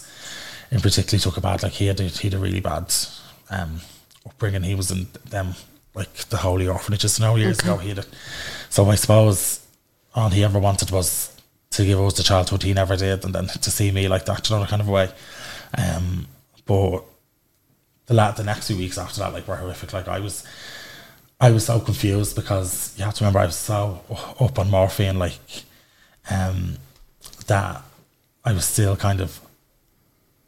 in 0.72 0.80
particular, 0.80 1.20
took 1.20 1.38
it 1.38 1.42
bad. 1.42 1.62
Like 1.62 1.74
he 1.74 1.88
had 1.88 2.00
a, 2.00 2.04
he 2.04 2.30
had 2.30 2.34
a 2.34 2.40
really 2.40 2.60
bad 2.60 2.94
um, 3.52 3.82
upbringing. 4.26 4.64
He 4.64 4.76
was 4.76 4.90
in 4.90 5.08
them 5.30 5.54
like 5.94 6.14
the 6.30 6.38
holy 6.38 6.68
orphanages. 6.68 7.20
You 7.20 7.26
know, 7.26 7.36
years 7.36 7.60
okay. 7.60 7.70
ago 7.70 7.78
he 7.78 7.90
had 7.90 8.00
it. 8.00 8.08
So 8.70 8.90
I 8.90 8.96
suppose 8.96 9.64
all 10.16 10.30
he 10.30 10.44
ever 10.44 10.58
wanted 10.58 10.90
was 10.90 11.40
to 11.72 11.86
give 11.86 12.00
us 12.00 12.18
the 12.18 12.24
childhood 12.24 12.64
he 12.64 12.74
never 12.74 12.96
did, 12.96 13.24
and 13.24 13.36
then 13.36 13.46
to 13.48 13.70
see 13.70 13.92
me 13.92 14.08
like 14.08 14.26
that, 14.26 14.50
you 14.50 14.56
know, 14.56 14.66
kind 14.66 14.82
of 14.82 14.90
way. 14.90 15.10
Um, 15.78 16.28
but 16.66 17.04
the 18.08 18.14
la- 18.14 18.32
the 18.32 18.44
next 18.44 18.68
few 18.68 18.78
weeks 18.78 18.98
after 18.98 19.20
that, 19.20 19.34
like, 19.34 19.48
were 19.48 19.56
horrific. 19.56 19.94
Like, 19.94 20.08
I 20.08 20.20
was, 20.20 20.44
I 21.40 21.52
was 21.52 21.66
so 21.66 21.80
confused 21.80 22.36
because 22.36 22.94
you 22.98 23.06
have 23.06 23.14
to 23.16 23.24
remember 23.24 23.40
I 23.40 23.46
was 23.46 23.56
so 23.56 24.02
up 24.40 24.58
on 24.60 24.70
morphine, 24.70 25.20
like, 25.20 25.40
um, 26.30 26.78
that 27.48 27.82
I 28.44 28.54
was 28.54 28.66
still 28.66 28.96
kind 28.96 29.22
of 29.22 29.40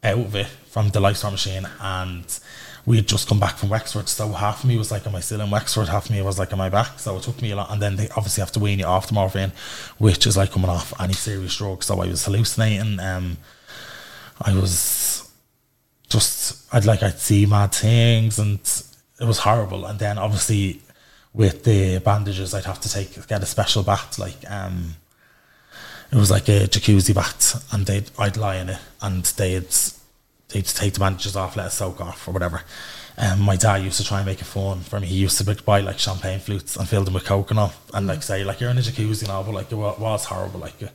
out 0.02 0.18
of 0.18 0.34
it 0.34 0.46
from 0.46 0.88
the 0.90 1.00
lifestyle 1.00 1.30
machine 1.30 1.68
and 1.80 2.40
we 2.86 2.96
had 2.96 3.06
just 3.06 3.28
come 3.28 3.38
back 3.38 3.56
from 3.56 3.68
Wexford, 3.68 4.08
so 4.08 4.28
half 4.28 4.64
of 4.64 4.68
me 4.68 4.78
was 4.78 4.90
like, 4.90 5.06
"Am 5.06 5.14
I 5.14 5.20
still 5.20 5.40
in 5.40 5.50
Wexford?" 5.50 5.88
Half 5.88 6.06
of 6.06 6.10
me 6.12 6.22
was 6.22 6.38
like, 6.38 6.52
"Am 6.52 6.60
I 6.60 6.68
back?" 6.68 6.98
So 6.98 7.16
it 7.16 7.22
took 7.22 7.40
me 7.42 7.50
a 7.50 7.56
lot, 7.56 7.70
and 7.70 7.80
then 7.80 7.96
they 7.96 8.08
obviously 8.10 8.40
have 8.40 8.52
to 8.52 8.60
wean 8.60 8.78
you 8.78 8.84
off 8.86 9.08
the 9.08 9.14
morphine, 9.14 9.52
which 9.98 10.26
is 10.26 10.36
like 10.36 10.52
coming 10.52 10.70
off 10.70 10.92
any 11.00 11.12
serious 11.12 11.56
drug. 11.56 11.82
So 11.84 12.00
I 12.00 12.06
was 12.06 12.24
hallucinating. 12.24 12.98
Um, 12.98 13.36
I 14.40 14.54
was 14.54 15.29
just, 16.10 16.72
I'd 16.74 16.84
like, 16.84 17.02
I'd 17.02 17.18
see 17.18 17.46
mad 17.46 17.74
things, 17.74 18.38
and 18.38 18.58
it 19.20 19.24
was 19.24 19.38
horrible. 19.38 19.86
And 19.86 19.98
then 19.98 20.18
obviously 20.18 20.80
with 21.32 21.64
the 21.64 21.98
bandages, 21.98 22.54
I'd 22.54 22.64
have 22.64 22.80
to 22.80 22.92
take 22.92 23.26
get 23.28 23.42
a 23.42 23.46
special 23.46 23.82
bath, 23.82 24.18
like 24.18 24.48
um, 24.50 24.96
it 26.12 26.16
was 26.16 26.30
like 26.30 26.48
a 26.48 26.66
jacuzzi 26.66 27.14
bath, 27.14 27.72
and 27.72 27.86
they'd 27.86 28.10
I'd 28.18 28.36
lie 28.36 28.56
in 28.56 28.70
it, 28.70 28.78
and 29.00 29.24
they'd 29.24 29.68
they'd 30.48 30.66
take 30.66 30.94
the 30.94 31.00
bandages 31.00 31.36
off, 31.36 31.56
let 31.56 31.68
it 31.68 31.70
soak 31.70 32.00
off 32.00 32.26
or 32.26 32.32
whatever. 32.32 32.62
Um, 33.16 33.40
my 33.40 33.56
dad 33.56 33.82
used 33.82 33.98
to 33.98 34.04
try 34.04 34.18
and 34.18 34.26
make 34.26 34.40
it 34.40 34.46
fun 34.46 34.80
for 34.80 34.98
me. 34.98 35.06
He 35.06 35.16
used 35.16 35.38
to 35.38 35.62
buy 35.62 35.80
like 35.80 35.98
champagne 35.98 36.40
flutes 36.40 36.76
and 36.76 36.88
fill 36.88 37.04
them 37.04 37.14
with 37.14 37.24
coconut 37.24 37.74
and 37.92 38.06
like 38.06 38.22
say 38.22 38.44
like 38.44 38.60
you're 38.60 38.70
in 38.70 38.78
a 38.78 38.80
jacuzzi 38.80 39.28
now, 39.28 39.42
but 39.42 39.54
like 39.54 39.70
it 39.70 39.76
was 39.76 40.24
horrible. 40.24 40.60
Like, 40.60 40.82
uh, 40.82 40.88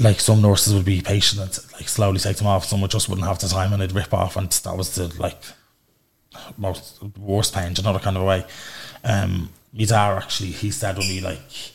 like 0.00 0.20
some 0.20 0.42
nurses 0.42 0.74
would 0.74 0.84
be 0.84 1.00
patient 1.00 1.40
and 1.42 1.72
like 1.74 1.88
slowly 1.88 2.18
take 2.18 2.36
them 2.36 2.46
off. 2.46 2.64
Some 2.64 2.80
would 2.80 2.90
just 2.90 3.08
wouldn't 3.08 3.26
have 3.26 3.38
the 3.38 3.48
time 3.48 3.72
and 3.72 3.82
they'd 3.82 3.92
rip 3.92 4.12
off, 4.12 4.36
and 4.36 4.50
that 4.50 4.76
was 4.76 4.94
the 4.94 5.08
like 5.20 5.40
most 6.56 7.02
worst 7.18 7.54
pain, 7.54 7.72
in 7.72 7.78
another 7.78 7.98
kind 7.98 8.16
of 8.16 8.24
way. 8.24 8.44
Um, 9.04 9.50
my 9.72 9.84
dad 9.84 10.16
actually 10.16 10.50
he 10.50 10.70
said 10.70 10.96
with 10.96 11.08
me 11.08 11.20
like 11.20 11.72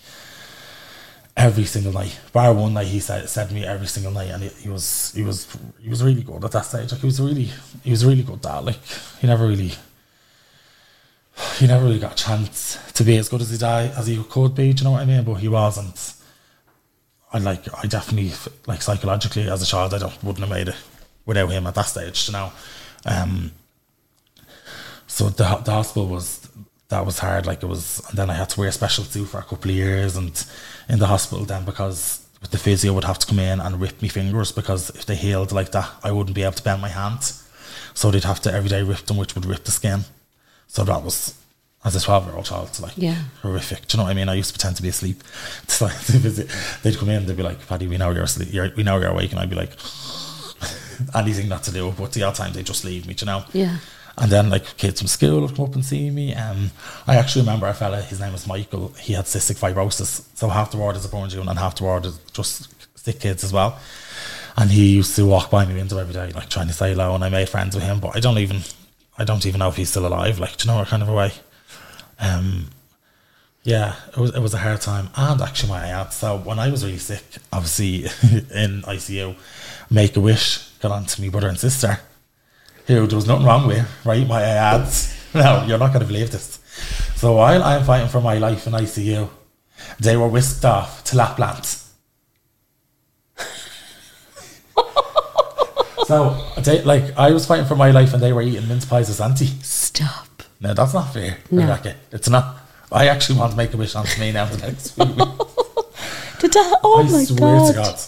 every 1.38 1.64
single 1.64 1.94
night. 1.94 2.20
Bar 2.34 2.54
one 2.54 2.74
night, 2.74 2.88
he 2.88 3.00
said 3.00 3.28
said 3.30 3.50
to 3.50 3.54
me 3.54 3.66
every 3.66 3.88
single 3.88 4.12
night, 4.12 4.30
and 4.30 4.44
he, 4.44 4.50
he, 4.50 4.70
was 4.70 5.12
he 5.16 5.24
was 5.24 5.48
he 5.80 5.90
was 5.90 6.04
really 6.04 6.24
good 6.24 6.44
at 6.44 6.52
that 6.52 6.66
stage. 6.66 6.92
Like 6.92 7.02
he 7.02 7.08
was 7.08 7.22
really 7.22 7.50
he 7.84 7.92
was 7.92 8.06
really 8.06 8.24
good 8.24 8.42
dad. 8.42 8.66
Like 8.66 8.80
he 9.20 9.28
never 9.28 9.48
really 9.48 9.72
he 11.58 11.68
never 11.68 11.86
really 11.86 12.00
got 12.00 12.20
a 12.20 12.24
chance 12.24 12.78
to 12.94 13.04
be 13.04 13.18
as 13.18 13.30
good 13.30 13.42
as 13.42 13.50
he 13.50 13.58
died 13.58 13.92
as 13.98 14.08
he 14.08 14.22
could 14.24 14.56
be. 14.56 14.74
Do 14.74 14.82
you 14.82 14.84
know 14.86 14.92
what 14.92 15.02
I 15.02 15.06
mean? 15.06 15.24
But 15.24 15.36
he 15.36 15.48
wasn't. 15.48 16.14
I 17.34 17.40
like 17.40 17.64
I 17.78 17.88
definitely 17.88 18.32
like 18.68 18.82
psychologically 18.82 19.50
as 19.50 19.62
a 19.62 19.66
child, 19.66 19.94
I 19.94 20.00
don't 20.00 20.24
wouldn't 20.24 20.46
have 20.46 20.50
made 20.50 20.68
it 20.70 20.76
without 21.26 21.50
him 21.50 21.68
at 21.68 21.76
that 21.76 21.84
stage. 21.84 22.28
You 22.28 22.34
know. 22.34 22.52
Um, 23.06 23.52
so 25.08 25.30
the 25.30 25.44
the 25.64 25.72
hospital 25.72 26.08
was 26.08 26.48
that 26.90 27.06
was 27.06 27.20
hard. 27.20 27.46
Like 27.46 27.64
it 27.64 27.68
was, 27.68 28.02
and 28.10 28.18
then 28.18 28.30
I 28.30 28.34
had 28.34 28.50
to 28.50 28.60
wear 28.60 28.70
a 28.70 28.72
special 28.72 29.04
suit 29.04 29.28
for 29.28 29.40
a 29.40 29.44
couple 29.44 29.72
of 29.72 29.76
years, 29.76 30.16
and 30.16 30.46
in 30.90 31.00
the 31.00 31.08
hospital 31.08 31.46
then 31.46 31.66
because 31.66 32.26
the 32.50 32.58
physio 32.58 32.94
would 32.94 33.04
have 33.04 33.20
to 33.20 33.28
come 33.28 33.40
in 33.40 33.60
and 33.60 33.80
rip 33.80 34.02
me 34.02 34.08
fingers 34.08 34.52
because 34.52 34.90
if 34.92 35.06
they 35.06 35.16
healed 35.16 35.52
like 35.52 35.72
that, 35.72 35.90
I 36.04 36.12
wouldn't 36.12 36.36
be 36.36 36.44
able 36.44 36.54
to 36.54 36.64
bend 36.64 36.82
my 36.82 36.90
hands. 36.90 37.48
So 37.94 38.10
they'd 38.10 38.24
have 38.24 38.40
to 38.42 38.54
every 38.54 38.70
day 38.70 38.84
rip 38.84 39.06
them, 39.06 39.18
which 39.18 39.36
would 39.36 39.46
rip 39.46 39.64
the 39.64 39.72
skin. 39.72 40.02
So 40.68 40.84
that 40.84 41.04
was 41.04 41.36
as 41.84 41.96
a 41.96 42.00
12 42.02 42.28
year 42.28 42.36
old 42.36 42.46
child, 42.46 42.68
it's 42.68 42.82
like 42.82 42.94
yeah. 42.96 43.24
horrific. 43.42 43.88
Do 43.88 43.96
you 43.96 43.98
know 43.98 44.04
what 44.06 44.12
I 44.12 44.14
mean? 44.14 44.30
I 44.30 44.36
used 44.36 44.50
to 44.50 44.54
pretend 44.54 44.76
to 44.78 44.84
be 44.84 44.90
asleep. 44.90 45.24
So 45.68 45.88
they'd 46.84 46.98
come 46.98 47.10
in, 47.10 47.26
they'd 47.26 47.38
be 47.38 47.44
like, 47.44 47.66
Paddy, 47.68 47.88
we 47.88 47.98
know 47.98 48.12
you're 48.12 48.24
asleep, 48.24 48.50
you're, 48.52 48.70
we 48.76 48.84
know 48.84 49.00
you're 49.00 49.10
awake. 49.10 49.32
And 49.32 49.40
I'd 49.40 49.50
be 49.50 49.56
like, 49.56 49.72
anything 51.16 51.48
not 51.50 51.64
to 51.64 51.72
do. 51.72 51.92
But 51.98 52.14
the 52.14 52.24
other 52.24 52.36
time 52.36 52.54
they 52.54 52.62
just 52.62 52.84
leave 52.84 53.08
me, 53.08 53.16
do 53.16 53.26
you 53.26 53.32
know? 53.32 53.46
Yeah. 53.54 53.78
And 54.18 54.32
then 54.32 54.50
like 54.50 54.78
kids 54.78 55.00
from 55.00 55.08
school 55.08 55.42
would 55.42 55.56
come 55.56 55.66
up 55.66 55.74
and 55.74 55.84
see 55.84 56.12
me. 56.12 56.36
Um, 56.36 56.72
I 57.08 57.16
actually 57.16 57.44
remember 57.44 57.68
a 57.68 57.74
fella, 57.74 58.02
his 58.02 58.20
name 58.20 58.34
was 58.34 58.46
Michael. 58.46 58.90
He 59.00 59.14
had 59.14 59.26
cystic 59.26 59.58
fibrosis, 59.58 60.28
so 60.36 60.50
half 60.50 60.70
the 60.72 60.78
ward 60.78 60.98
is 60.98 61.06
a 61.06 61.10
born 61.10 61.30
June 61.30 61.48
and 61.48 61.58
half 61.58 61.78
the 61.78 61.84
ward 61.86 62.06
is 62.06 62.20
just 62.34 62.70
sick 63.00 63.20
kids 63.20 63.44
as 63.44 63.54
well. 63.54 63.80
And 64.58 64.70
he 64.70 64.96
used 64.98 65.16
to 65.16 65.26
walk 65.26 65.50
by 65.50 65.66
me 65.66 65.74
window 65.74 65.98
every 65.98 66.14
day, 66.14 66.32
like 66.34 66.50
trying 66.50 66.68
to 66.68 66.74
say 66.74 66.92
hello. 66.92 67.16
And 67.16 67.24
I 67.24 67.30
made 67.30 67.50
friends 67.50 67.74
with 67.74 67.86
him, 67.86 68.00
but 68.00 68.16
I 68.16 68.20
don't 68.20 68.38
even, 68.38 68.62
I 69.18 69.24
don't 69.24 69.46
even 69.46 69.60
know 69.60 69.70
if 69.70 69.78
he's 69.78 69.90
still 69.90 70.06
alive. 70.06 70.40
Like, 70.40 70.58
do 70.58 70.68
you 70.68 70.72
know, 70.72 70.80
what 70.80 70.90
kind 70.90 71.02
of 71.02 71.10
a 71.10 71.14
way. 71.14 71.32
Um, 72.22 72.70
yeah, 73.64 73.96
it 74.16 74.18
was 74.18 74.34
it 74.34 74.40
was 74.40 74.54
a 74.54 74.58
hard 74.58 74.82
time, 74.82 75.10
and 75.16 75.42
actually 75.42 75.70
my 75.70 75.92
aunt. 75.92 76.14
So 76.14 76.38
when 76.38 76.58
I 76.60 76.70
was 76.70 76.86
really 76.86 76.98
sick, 76.98 77.24
obviously 77.52 78.06
in 78.56 78.84
ICU, 78.84 79.36
Make 79.90 80.16
a 80.16 80.22
Wish 80.22 80.70
got 80.80 80.92
on 80.92 81.06
to 81.06 81.22
me 81.22 81.30
brother 81.30 81.50
and 81.50 81.60
sister 81.60 82.00
who 82.88 83.08
there 83.08 83.16
was 83.16 83.28
nothing 83.28 83.46
wrong 83.46 83.68
with, 83.68 83.88
right? 84.06 84.28
My 84.28 84.42
ads. 84.42 85.18
No, 85.34 85.64
you're 85.66 85.78
not 85.78 85.94
going 85.94 86.02
to 86.02 86.06
believe 86.06 86.30
this. 86.30 86.60
So 87.16 87.32
while 87.38 87.64
I'm 87.64 87.86
fighting 87.86 88.10
for 88.10 88.20
my 88.20 88.38
life 88.38 88.68
in 88.68 88.74
ICU, 88.74 89.30
they 89.98 90.18
were 90.18 90.28
whisked 90.28 90.66
off 90.66 91.06
to 91.06 91.16
Lapland. 91.16 91.66
so, 96.06 96.36
they, 96.58 96.82
like, 96.84 97.18
I 97.18 97.32
was 97.32 97.46
fighting 97.46 97.66
for 97.66 97.78
my 97.78 97.92
life 97.92 98.14
and 98.14 98.22
they 98.22 98.34
were 98.34 98.42
eating 98.42 98.68
mince 98.68 98.84
pies 98.84 99.10
as 99.10 99.22
auntie. 99.22 99.46
Stop. 99.62 100.31
No, 100.62 100.74
that's 100.74 100.94
not 100.94 101.12
fair, 101.14 101.38
No. 101.50 101.62
Rebecca. 101.64 101.96
It's 102.12 102.30
not. 102.30 102.58
I 102.92 103.08
actually 103.08 103.40
want 103.40 103.52
to 103.52 103.58
make 103.58 103.74
a 103.74 103.78
wish 103.78 103.96
on 103.96 104.06
me 104.20 104.32
now 104.32 104.46
the 104.46 104.58
next 104.58 104.96
week. 104.98 105.08
Did 106.40 106.54
that? 106.54 106.80
Oh 106.84 107.00
I 107.00 107.04
my 107.12 107.24
swear 107.24 107.38
god. 107.40 107.68
to 107.68 107.74
God. 107.74 108.00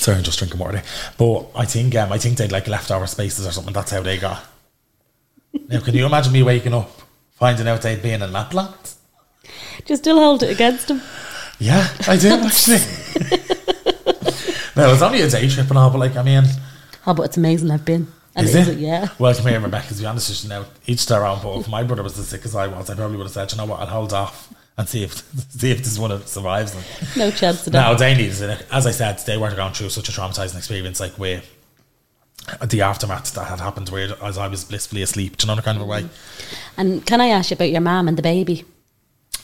Sorry, 0.00 0.16
I'm 0.18 0.24
just 0.24 0.38
drinking 0.38 0.58
water. 0.60 0.82
But 1.18 1.46
I 1.56 1.64
think 1.64 1.94
um, 1.96 2.12
I 2.12 2.18
think 2.18 2.36
they'd 2.36 2.52
like 2.52 2.68
leftover 2.68 3.06
spaces 3.06 3.46
or 3.46 3.52
something. 3.52 3.72
That's 3.72 3.90
how 3.90 4.02
they 4.02 4.18
got. 4.18 4.44
now, 5.68 5.80
can 5.80 5.94
you 5.94 6.06
imagine 6.06 6.32
me 6.32 6.42
waking 6.42 6.74
up, 6.74 6.90
finding 7.32 7.66
out 7.68 7.82
they'd 7.82 8.02
been 8.02 8.22
in 8.22 8.32
Lapland? 8.32 8.74
Do 9.44 9.92
you 9.92 9.96
still 9.96 10.18
hold 10.18 10.42
it 10.42 10.50
against 10.50 10.88
them? 10.88 11.00
Yeah, 11.58 11.86
I 12.08 12.16
do 12.16 12.28
actually. 12.30 12.78
no, 14.76 14.92
it's 14.92 15.02
only 15.02 15.20
a 15.20 15.28
day 15.30 15.48
trip 15.48 15.68
and 15.68 15.78
all, 15.78 15.90
but 15.90 15.98
like, 15.98 16.16
I 16.16 16.22
mean, 16.22 16.44
Oh, 17.06 17.14
but 17.14 17.24
it's 17.24 17.36
amazing 17.36 17.70
I've 17.70 17.84
been. 17.84 18.08
And 18.36 18.46
Is 18.46 18.54
is 18.54 18.68
it? 18.68 18.78
it? 18.78 18.80
Yeah. 18.80 19.08
Well, 19.18 19.34
come 19.34 19.46
here, 19.46 19.60
Rebecca. 19.60 19.94
To 19.94 20.00
be 20.00 20.06
honest 20.06 20.42
you, 20.42 20.48
now 20.48 20.64
each 20.86 21.06
their 21.06 21.24
own. 21.24 21.40
But 21.42 21.58
if 21.60 21.68
my 21.68 21.84
brother 21.84 22.02
was 22.02 22.18
as 22.18 22.28
sick 22.28 22.44
as 22.44 22.54
I 22.56 22.66
was, 22.66 22.90
I 22.90 22.94
probably 22.94 23.16
would 23.16 23.24
have 23.24 23.32
said, 23.32 23.52
"You 23.52 23.58
know 23.58 23.66
what? 23.66 23.80
I'll 23.80 23.86
hold 23.86 24.12
off 24.12 24.52
and 24.76 24.88
see 24.88 25.04
if 25.04 25.12
see 25.50 25.70
if 25.70 25.78
this 25.78 25.98
one 25.98 26.24
survives." 26.26 26.74
Like, 26.74 27.16
No 27.16 27.30
chance 27.30 27.62
to 27.64 27.70
that. 27.70 27.88
No, 27.90 27.94
they 27.96 28.14
needed 28.14 28.40
it. 28.40 28.66
As 28.72 28.86
I 28.86 28.90
said, 28.90 29.18
they 29.20 29.36
were 29.36 29.54
going 29.54 29.72
through 29.72 29.90
such 29.90 30.08
a 30.08 30.12
traumatizing 30.12 30.56
experience, 30.56 30.98
like 30.98 31.12
where 31.12 31.42
the 32.62 32.82
aftermath 32.82 33.32
that 33.34 33.44
had 33.44 33.60
happened, 33.60 33.88
where 33.88 34.10
as 34.22 34.36
I 34.36 34.48
was 34.48 34.64
blissfully 34.64 35.02
asleep, 35.02 35.36
do 35.36 35.46
you 35.46 35.54
know 35.54 35.62
kind 35.62 35.76
of 35.78 35.82
a 35.82 35.86
way. 35.86 36.06
And 36.76 37.06
can 37.06 37.20
I 37.20 37.28
ask 37.28 37.50
you 37.50 37.54
about 37.54 37.70
your 37.70 37.80
mum 37.80 38.08
and 38.08 38.18
the 38.18 38.22
baby? 38.22 38.64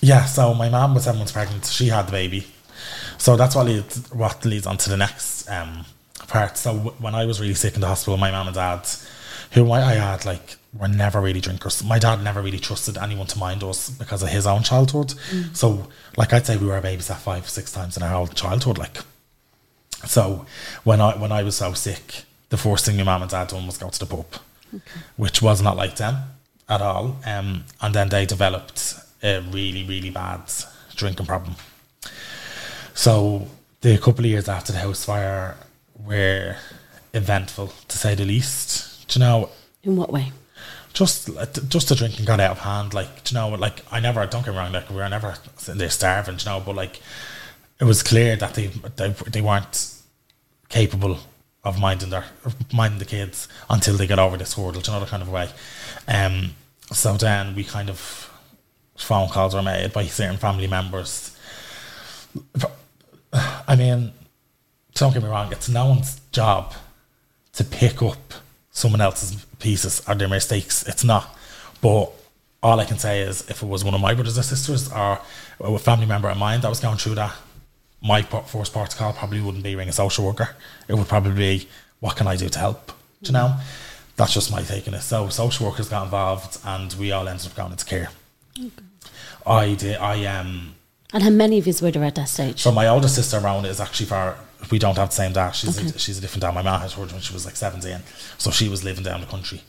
Yeah, 0.03 0.25
so 0.25 0.53
my 0.55 0.69
mum 0.69 0.95
was 0.95 1.05
seven 1.05 1.19
months 1.19 1.33
pregnant. 1.33 1.67
She 1.67 1.89
had 1.89 2.09
the 2.09 2.13
baby, 2.13 2.47
so 3.19 3.37
that's 3.37 3.55
what 3.55 3.67
leads 3.67 4.11
what 4.13 4.45
leads 4.45 4.67
on 4.67 4.79
to 4.79 4.91
the 4.91 4.97
next 4.97 5.49
um, 5.49 5.85
part. 6.31 6.57
So 6.57 6.73
w- 6.75 6.97
when 6.99 7.15
I 7.15 7.27
was 7.27 7.41
really 7.41 7.55
sick 7.55 7.75
in 7.75 7.81
the 7.81 7.87
hospital, 7.89 8.17
my 8.17 8.31
mum 8.31 8.47
and 8.47 8.55
dad, 8.55 8.89
who 9.53 9.71
I, 9.71 9.81
I 9.81 9.95
had 9.95 10.25
like, 10.25 10.57
were 10.73 10.89
never 10.89 11.21
really 11.21 11.41
drinkers. 11.41 11.83
My 11.85 11.99
dad 11.99 12.23
never 12.23 12.41
really 12.41 12.59
trusted 12.59 12.97
anyone 12.97 13.27
to 13.27 13.39
mind 13.39 13.63
us 13.65 13.91
because 13.91 14.23
of 14.23 14.29
his 14.29 14.47
own 14.47 14.63
childhood. 14.63 15.15
So, 15.53 15.89
like 16.17 16.33
I'd 16.33 16.47
say, 16.47 16.57
we 16.57 16.67
were 16.67 16.81
babysat 16.81 17.17
five, 17.17 17.49
six 17.49 17.73
times 17.73 17.97
in 17.97 18.03
our 18.03 18.11
whole 18.11 18.29
childhood. 18.29 18.79
Like, 18.79 18.99
so 20.07 20.47
when 20.85 21.01
I 21.01 21.17
when 21.19 21.33
I 21.33 21.43
was 21.43 21.57
so 21.57 21.73
sick, 21.73 22.25
the 22.51 22.57
first 22.57 22.87
thing 22.87 22.97
my 22.99 23.03
mum 23.03 23.23
and 23.23 23.31
dad 23.31 23.49
done 23.49 23.67
was 23.67 23.79
go 23.79 23.89
to 23.89 23.99
the 23.99 24.07
pub, 24.07 24.27
which 25.17 25.43
was 25.43 25.61
not 25.61 25.77
like 25.77 25.97
them 25.97 26.17
at 26.69 26.81
all. 26.81 27.17
Um, 27.27 27.65
and 27.81 27.95
then 27.95 28.09
they 28.09 28.25
developed 28.25 28.95
a 29.23 29.41
really 29.41 29.85
really 29.85 30.11
bad 30.11 30.43
drinking 30.95 31.27
problem. 31.27 31.57
So 32.95 33.49
the 33.81 33.99
couple 33.99 34.25
of 34.25 34.31
years 34.31 34.49
after 34.49 34.73
the 34.73 34.79
house 34.79 35.05
fire 35.05 35.57
were 36.07 36.57
eventful 37.13 37.73
to 37.89 37.99
say 37.99 38.15
the 38.15 38.25
least. 38.25 39.09
Do 39.09 39.19
you 39.19 39.25
know? 39.25 39.51
In 39.83 39.97
what 39.97 40.13
way? 40.13 40.33
just 40.93 41.31
just 41.69 41.89
the 41.89 41.95
drinking 41.95 42.25
got 42.25 42.41
out 42.41 42.53
of 42.53 42.59
hand. 42.59 42.95
Like, 42.95 43.25
do 43.25 43.35
you 43.35 43.41
know, 43.41 43.49
like 43.51 43.81
I 43.93 44.01
never 44.01 44.25
don't 44.27 44.45
get 44.45 44.53
me 44.53 44.59
wrong, 44.59 44.73
like 44.73 44.91
we 44.91 44.97
were 44.97 45.09
never 45.09 45.37
sitting 45.57 45.79
there 45.79 45.91
starving, 45.91 46.37
do 46.37 46.45
you 46.45 46.51
know, 46.51 46.63
but 46.65 46.75
like 46.75 47.01
it 47.79 47.85
was 47.85 48.03
clear 48.03 48.37
that 48.37 48.55
they 48.55 48.67
they, 48.97 49.09
they 49.09 49.41
weren't 49.41 49.95
capable 50.69 51.19
of 51.65 51.79
minding 51.79 52.11
their 52.11 52.25
minding 52.73 52.99
the 52.99 53.05
kids 53.05 53.49
until 53.69 53.97
they 53.97 54.07
got 54.07 54.19
over 54.19 54.37
this 54.37 54.55
hurdle, 54.55 54.81
do 54.81 54.91
you 54.91 54.97
know, 54.97 55.05
the 55.05 55.11
kind 55.11 55.23
of 55.23 55.31
way. 55.31 55.49
Um 56.09 56.55
so 56.93 57.17
then 57.17 57.55
we 57.55 57.65
kind 57.65 57.89
of 57.89 58.31
phone 58.97 59.29
calls 59.29 59.55
were 59.55 59.63
made 59.63 59.93
by 59.93 60.05
certain 60.07 60.37
family 60.37 60.67
members. 60.67 61.37
I 63.33 63.77
mean, 63.77 64.13
don't 65.01 65.13
get 65.13 65.23
me 65.23 65.29
wrong, 65.29 65.51
it's 65.53 65.69
no 65.69 65.87
one's 65.87 66.21
job 66.33 66.75
to 67.55 67.65
pick 67.65 68.03
up 68.03 68.35
someone 68.71 69.01
else's 69.01 69.45
pieces 69.59 70.03
or 70.07 70.15
their 70.15 70.29
mistakes. 70.29 70.87
It's 70.87 71.03
not. 71.05 71.37
But 71.83 72.13
all 72.63 72.79
I 72.79 72.85
can 72.85 72.99
say 72.99 73.23
is 73.23 73.49
if 73.51 73.63
it 73.63 73.67
was 73.67 73.83
one 73.85 73.95
of 73.95 74.01
my 74.01 74.15
brothers 74.15 74.39
or 74.39 74.43
sisters 74.43 74.93
or 74.93 75.19
a 75.61 75.79
family 75.79 76.07
member 76.07 76.29
of 76.29 76.37
mine 76.37 76.61
that 76.61 76.69
was 76.69 76.81
going 76.81 76.99
through 76.99 77.17
that, 77.17 77.35
my 78.03 78.23
first 78.23 78.73
protocol 78.73 79.13
probably 79.13 79.41
wouldn't 79.41 79.65
be 79.65 79.75
ring 79.75 79.89
a 79.89 79.93
social 79.93 80.25
worker. 80.25 80.51
It 80.89 80.95
would 80.95 81.09
probably 81.09 81.33
be, 81.33 81.69
what 82.01 82.17
can 82.17 82.27
I 82.27 82.37
do 82.37 82.49
to 82.49 82.59
help? 82.59 82.93
Do 83.23 83.29
you 83.29 83.33
know? 83.33 83.57
That's 84.17 84.33
just 84.35 84.51
my 84.51 84.63
take 84.63 84.87
on 84.89 84.95
it. 84.95 85.01
So 85.01 85.29
social 85.29 85.67
workers 85.67 85.89
got 85.89 86.05
involved 86.05 86.59
and 86.65 86.93
we 86.95 87.11
all 87.13 87.27
ended 87.29 87.47
up 87.47 87.57
going 87.57 87.73
into 87.73 87.85
care. 87.85 88.11
I 89.47 89.75
did, 89.75 89.97
I 89.97 90.25
um 90.27 90.75
And 91.13 91.23
how 91.23 91.31
many 91.31 91.59
of 91.59 91.67
you 91.67 91.75
were 91.83 91.91
there 91.91 92.05
at 92.05 92.15
that 92.17 92.29
stage? 92.29 92.61
so 92.61 92.71
my 92.71 92.87
older 92.87 93.09
sister 93.09 93.39
Rona 93.41 93.69
is 93.69 93.81
actually 93.81 94.07
far. 94.07 94.37
We 94.71 94.79
don't 94.79 94.97
have 94.97 95.11
the 95.11 95.15
same 95.15 95.33
dad. 95.33 95.53
She's 95.53 95.79
a, 95.79 95.99
she's 95.99 96.19
a 96.19 96.21
different 96.21 96.43
dad. 96.43 96.55
My 96.55 96.63
mum 96.63 96.81
had 96.81 96.93
her 96.93 97.07
when 97.07 97.21
she 97.21 97.33
was 97.33 97.45
like 97.45 97.57
seventeen, 97.57 98.01
so 98.39 98.51
she 98.51 98.69
was 98.69 98.85
living 98.85 99.05
down 99.05 99.21
the 99.21 99.27
country. 99.27 99.63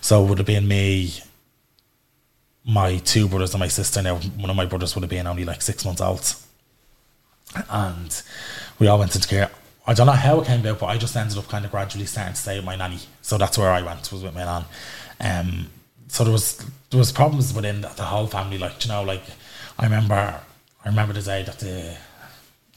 So 0.00 0.24
it 0.24 0.28
would 0.28 0.38
have 0.38 0.46
been 0.46 0.66
me, 0.66 1.12
my 2.64 2.98
two 2.98 3.28
brothers 3.28 3.52
and 3.52 3.60
my 3.60 3.68
sister. 3.68 4.02
Now 4.02 4.16
one 4.16 4.50
of 4.50 4.56
my 4.56 4.66
brothers 4.66 4.94
would 4.94 5.02
have 5.02 5.10
been 5.10 5.26
only 5.26 5.44
like 5.44 5.62
six 5.62 5.84
months 5.84 6.00
old, 6.00 6.34
and 7.68 8.22
we 8.78 8.86
all 8.86 8.98
went 8.98 9.14
into 9.14 9.28
care. 9.28 9.50
I 9.86 9.94
don't 9.94 10.06
know 10.06 10.12
how 10.12 10.40
it 10.40 10.46
came 10.46 10.60
about, 10.60 10.78
but 10.78 10.86
I 10.86 10.98
just 10.98 11.16
ended 11.16 11.36
up 11.36 11.48
kind 11.48 11.64
of 11.64 11.70
gradually 11.70 12.06
starting 12.06 12.34
to 12.34 12.40
stay 12.40 12.56
with 12.56 12.64
my 12.64 12.76
nanny. 12.76 13.00
So 13.22 13.38
that's 13.38 13.58
where 13.58 13.70
I 13.70 13.82
went 13.82 14.10
was 14.12 14.22
with 14.22 14.34
my 14.34 14.44
nan. 14.44 14.64
Um, 15.20 15.70
so 16.08 16.24
there 16.24 16.32
was 16.32 16.64
there 16.90 16.98
was 16.98 17.12
problems 17.12 17.52
within 17.54 17.80
the, 17.82 17.88
the 17.88 18.04
whole 18.04 18.26
family. 18.26 18.58
Like 18.58 18.84
you 18.84 18.90
know, 18.90 19.02
like 19.02 19.22
I 19.78 19.84
remember 19.84 20.14
I 20.84 20.88
remember 20.88 21.12
the 21.12 21.22
day 21.22 21.42
that 21.42 21.58
the 21.58 21.96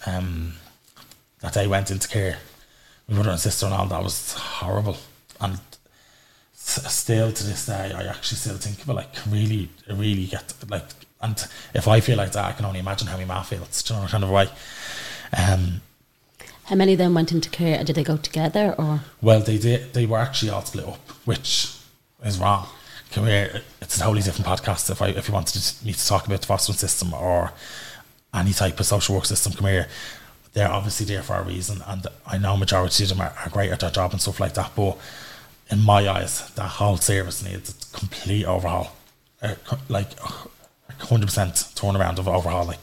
um 0.06 0.54
that 1.44 1.54
they 1.54 1.68
went 1.68 1.92
into 1.92 2.08
care. 2.08 2.38
My 3.08 3.16
brother 3.16 3.32
and 3.32 3.40
sister 3.40 3.66
and 3.68 3.76
all 3.76 3.86
that 3.86 4.02
was 4.02 4.34
horrible, 4.34 4.98
and 5.42 5.60
still 6.56 7.32
to 7.34 7.44
this 7.44 7.66
day, 7.66 7.92
I 7.94 8.06
actually 8.06 8.38
still 8.38 8.56
think 8.56 8.80
it 8.80 8.88
like 8.92 9.14
really, 9.30 9.70
really 9.90 10.26
get 10.26 10.54
like. 10.70 10.86
And 11.22 11.38
if 11.74 11.88
I 11.88 12.00
feel 12.00 12.18
like 12.18 12.32
that, 12.32 12.46
I 12.46 12.52
can 12.54 12.66
only 12.66 12.80
imagine 12.80 13.08
how 13.08 13.18
my 13.18 13.26
ma 13.26 13.44
feels. 13.44 13.90
You 13.90 13.96
know 13.96 14.08
kind 14.08 14.24
of 14.24 14.30
way? 14.30 14.48
Um, 15.38 15.82
How 16.66 16.76
many 16.76 16.94
of 16.94 16.98
them 16.98 17.14
went 17.14 17.32
into 17.32 17.50
care? 17.50 17.84
Did 17.84 17.96
they 17.96 18.04
go 18.04 18.18
together 18.18 18.74
or? 18.78 19.02
Well, 19.22 19.42
they 19.42 19.58
did. 19.58 19.94
They 19.94 20.06
were 20.06 20.20
actually 20.20 20.52
all 20.52 20.64
split 20.64 20.88
up, 20.88 21.10
which 21.26 21.76
is 22.24 22.40
wrong. 22.40 22.68
Come 23.12 23.26
here. 23.26 23.62
It's 23.82 23.98
a 23.98 24.00
totally 24.00 24.22
different 24.22 24.48
podcast. 24.48 24.90
If 24.90 25.02
I 25.02 25.10
if 25.10 25.28
you 25.28 25.34
wanted 25.34 25.62
me 25.86 25.92
to 25.92 26.08
talk 26.08 26.26
about 26.26 26.42
the 26.42 26.48
fostering 26.48 26.78
system 26.78 27.14
or 27.14 27.52
any 28.34 28.54
type 28.54 28.80
of 28.80 28.86
social 28.86 29.16
work 29.16 29.26
system, 29.26 29.52
come 29.54 29.68
here. 29.68 29.88
They're 30.54 30.72
obviously 30.72 31.06
there 31.08 31.24
for 31.24 31.36
a 31.36 31.44
reason, 31.44 31.82
and 31.88 32.06
I 32.28 32.38
know 32.38 32.56
majority 32.56 33.04
of 33.04 33.10
them 33.10 33.22
are, 33.22 33.34
are 33.44 33.50
great 33.50 33.72
at 33.72 33.80
their 33.80 33.90
job 33.90 34.12
and 34.12 34.22
stuff 34.22 34.40
like 34.40 34.54
that. 34.54 34.72
But 34.76 34.98
in 35.70 35.82
my 35.82 36.08
eyes, 36.08 36.48
that 36.52 36.68
whole 36.68 36.98
service 36.98 37.44
needs 37.44 37.72
a 37.72 37.98
complete 37.98 38.46
overhaul, 38.46 38.96
co- 39.66 39.78
like 39.90 40.10
hundred 41.00 41.26
percent 41.26 41.54
turnaround 41.54 42.20
of 42.20 42.28
overhaul. 42.28 42.66
Like, 42.66 42.80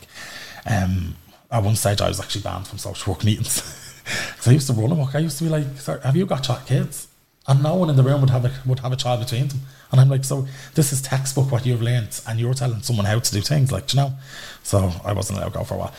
um, 0.67 1.17
at 1.51 1.63
one 1.63 1.77
stage, 1.77 2.01
I 2.01 2.09
was 2.09 2.21
actually 2.21 2.43
banned 2.43 2.67
from 2.67 2.79
social 2.79 3.13
work 3.13 3.25
meetings 3.25 3.63
because 4.05 4.49
I 4.49 4.53
used 4.53 4.67
to 4.67 4.73
run 4.73 4.91
them. 4.91 5.07
I 5.13 5.19
used 5.19 5.39
to 5.39 5.45
be 5.45 5.51
like, 5.51 5.67
"Sir, 5.79 6.01
have 6.01 6.17
you 6.17 6.27
got 6.27 6.67
kids?" 6.67 7.07
And 7.47 7.63
no 7.63 7.75
one 7.75 7.89
in 7.91 7.97
the 7.97 8.03
room 8.03 8.21
would 8.21 8.31
have 8.31 8.45
a 8.45 8.53
would 8.67 8.81
have 8.81 8.93
a 8.93 8.97
child 8.97 9.21
between 9.21 9.49
them. 9.49 9.61
And 9.91 10.01
I'm 10.01 10.09
like, 10.09 10.25
so 10.25 10.47
this 10.75 10.93
is 10.93 11.03
textbook 11.03 11.51
what 11.51 11.67
you've 11.67 11.83
learned, 11.83 12.21
and 12.29 12.39
you're 12.39 12.55
telling 12.55 12.83
someone 12.83 13.07
how 13.07 13.19
to 13.19 13.33
do 13.33 13.41
things, 13.41 13.73
like 13.73 13.93
you 13.93 14.01
know. 14.01 14.13
So 14.63 14.93
I 15.05 15.13
wasn't 15.13 15.39
allowed 15.39 15.53
to 15.53 15.59
go 15.59 15.65
for 15.65 15.75
a 15.75 15.79
while, 15.79 15.95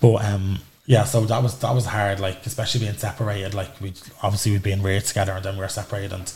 but 0.00 0.24
um, 0.24 0.60
yeah. 0.86 1.04
So 1.04 1.24
that 1.26 1.42
was 1.42 1.58
that 1.60 1.74
was 1.74 1.86
hard, 1.86 2.20
like 2.20 2.44
especially 2.46 2.80
being 2.80 2.96
separated. 2.96 3.54
Like 3.54 3.80
we 3.80 3.92
obviously 4.22 4.52
we'd 4.52 4.62
been 4.62 4.82
reared 4.82 5.04
together, 5.04 5.32
and 5.32 5.44
then 5.44 5.54
we 5.54 5.60
were 5.60 5.68
separated, 5.68 6.12
and 6.12 6.32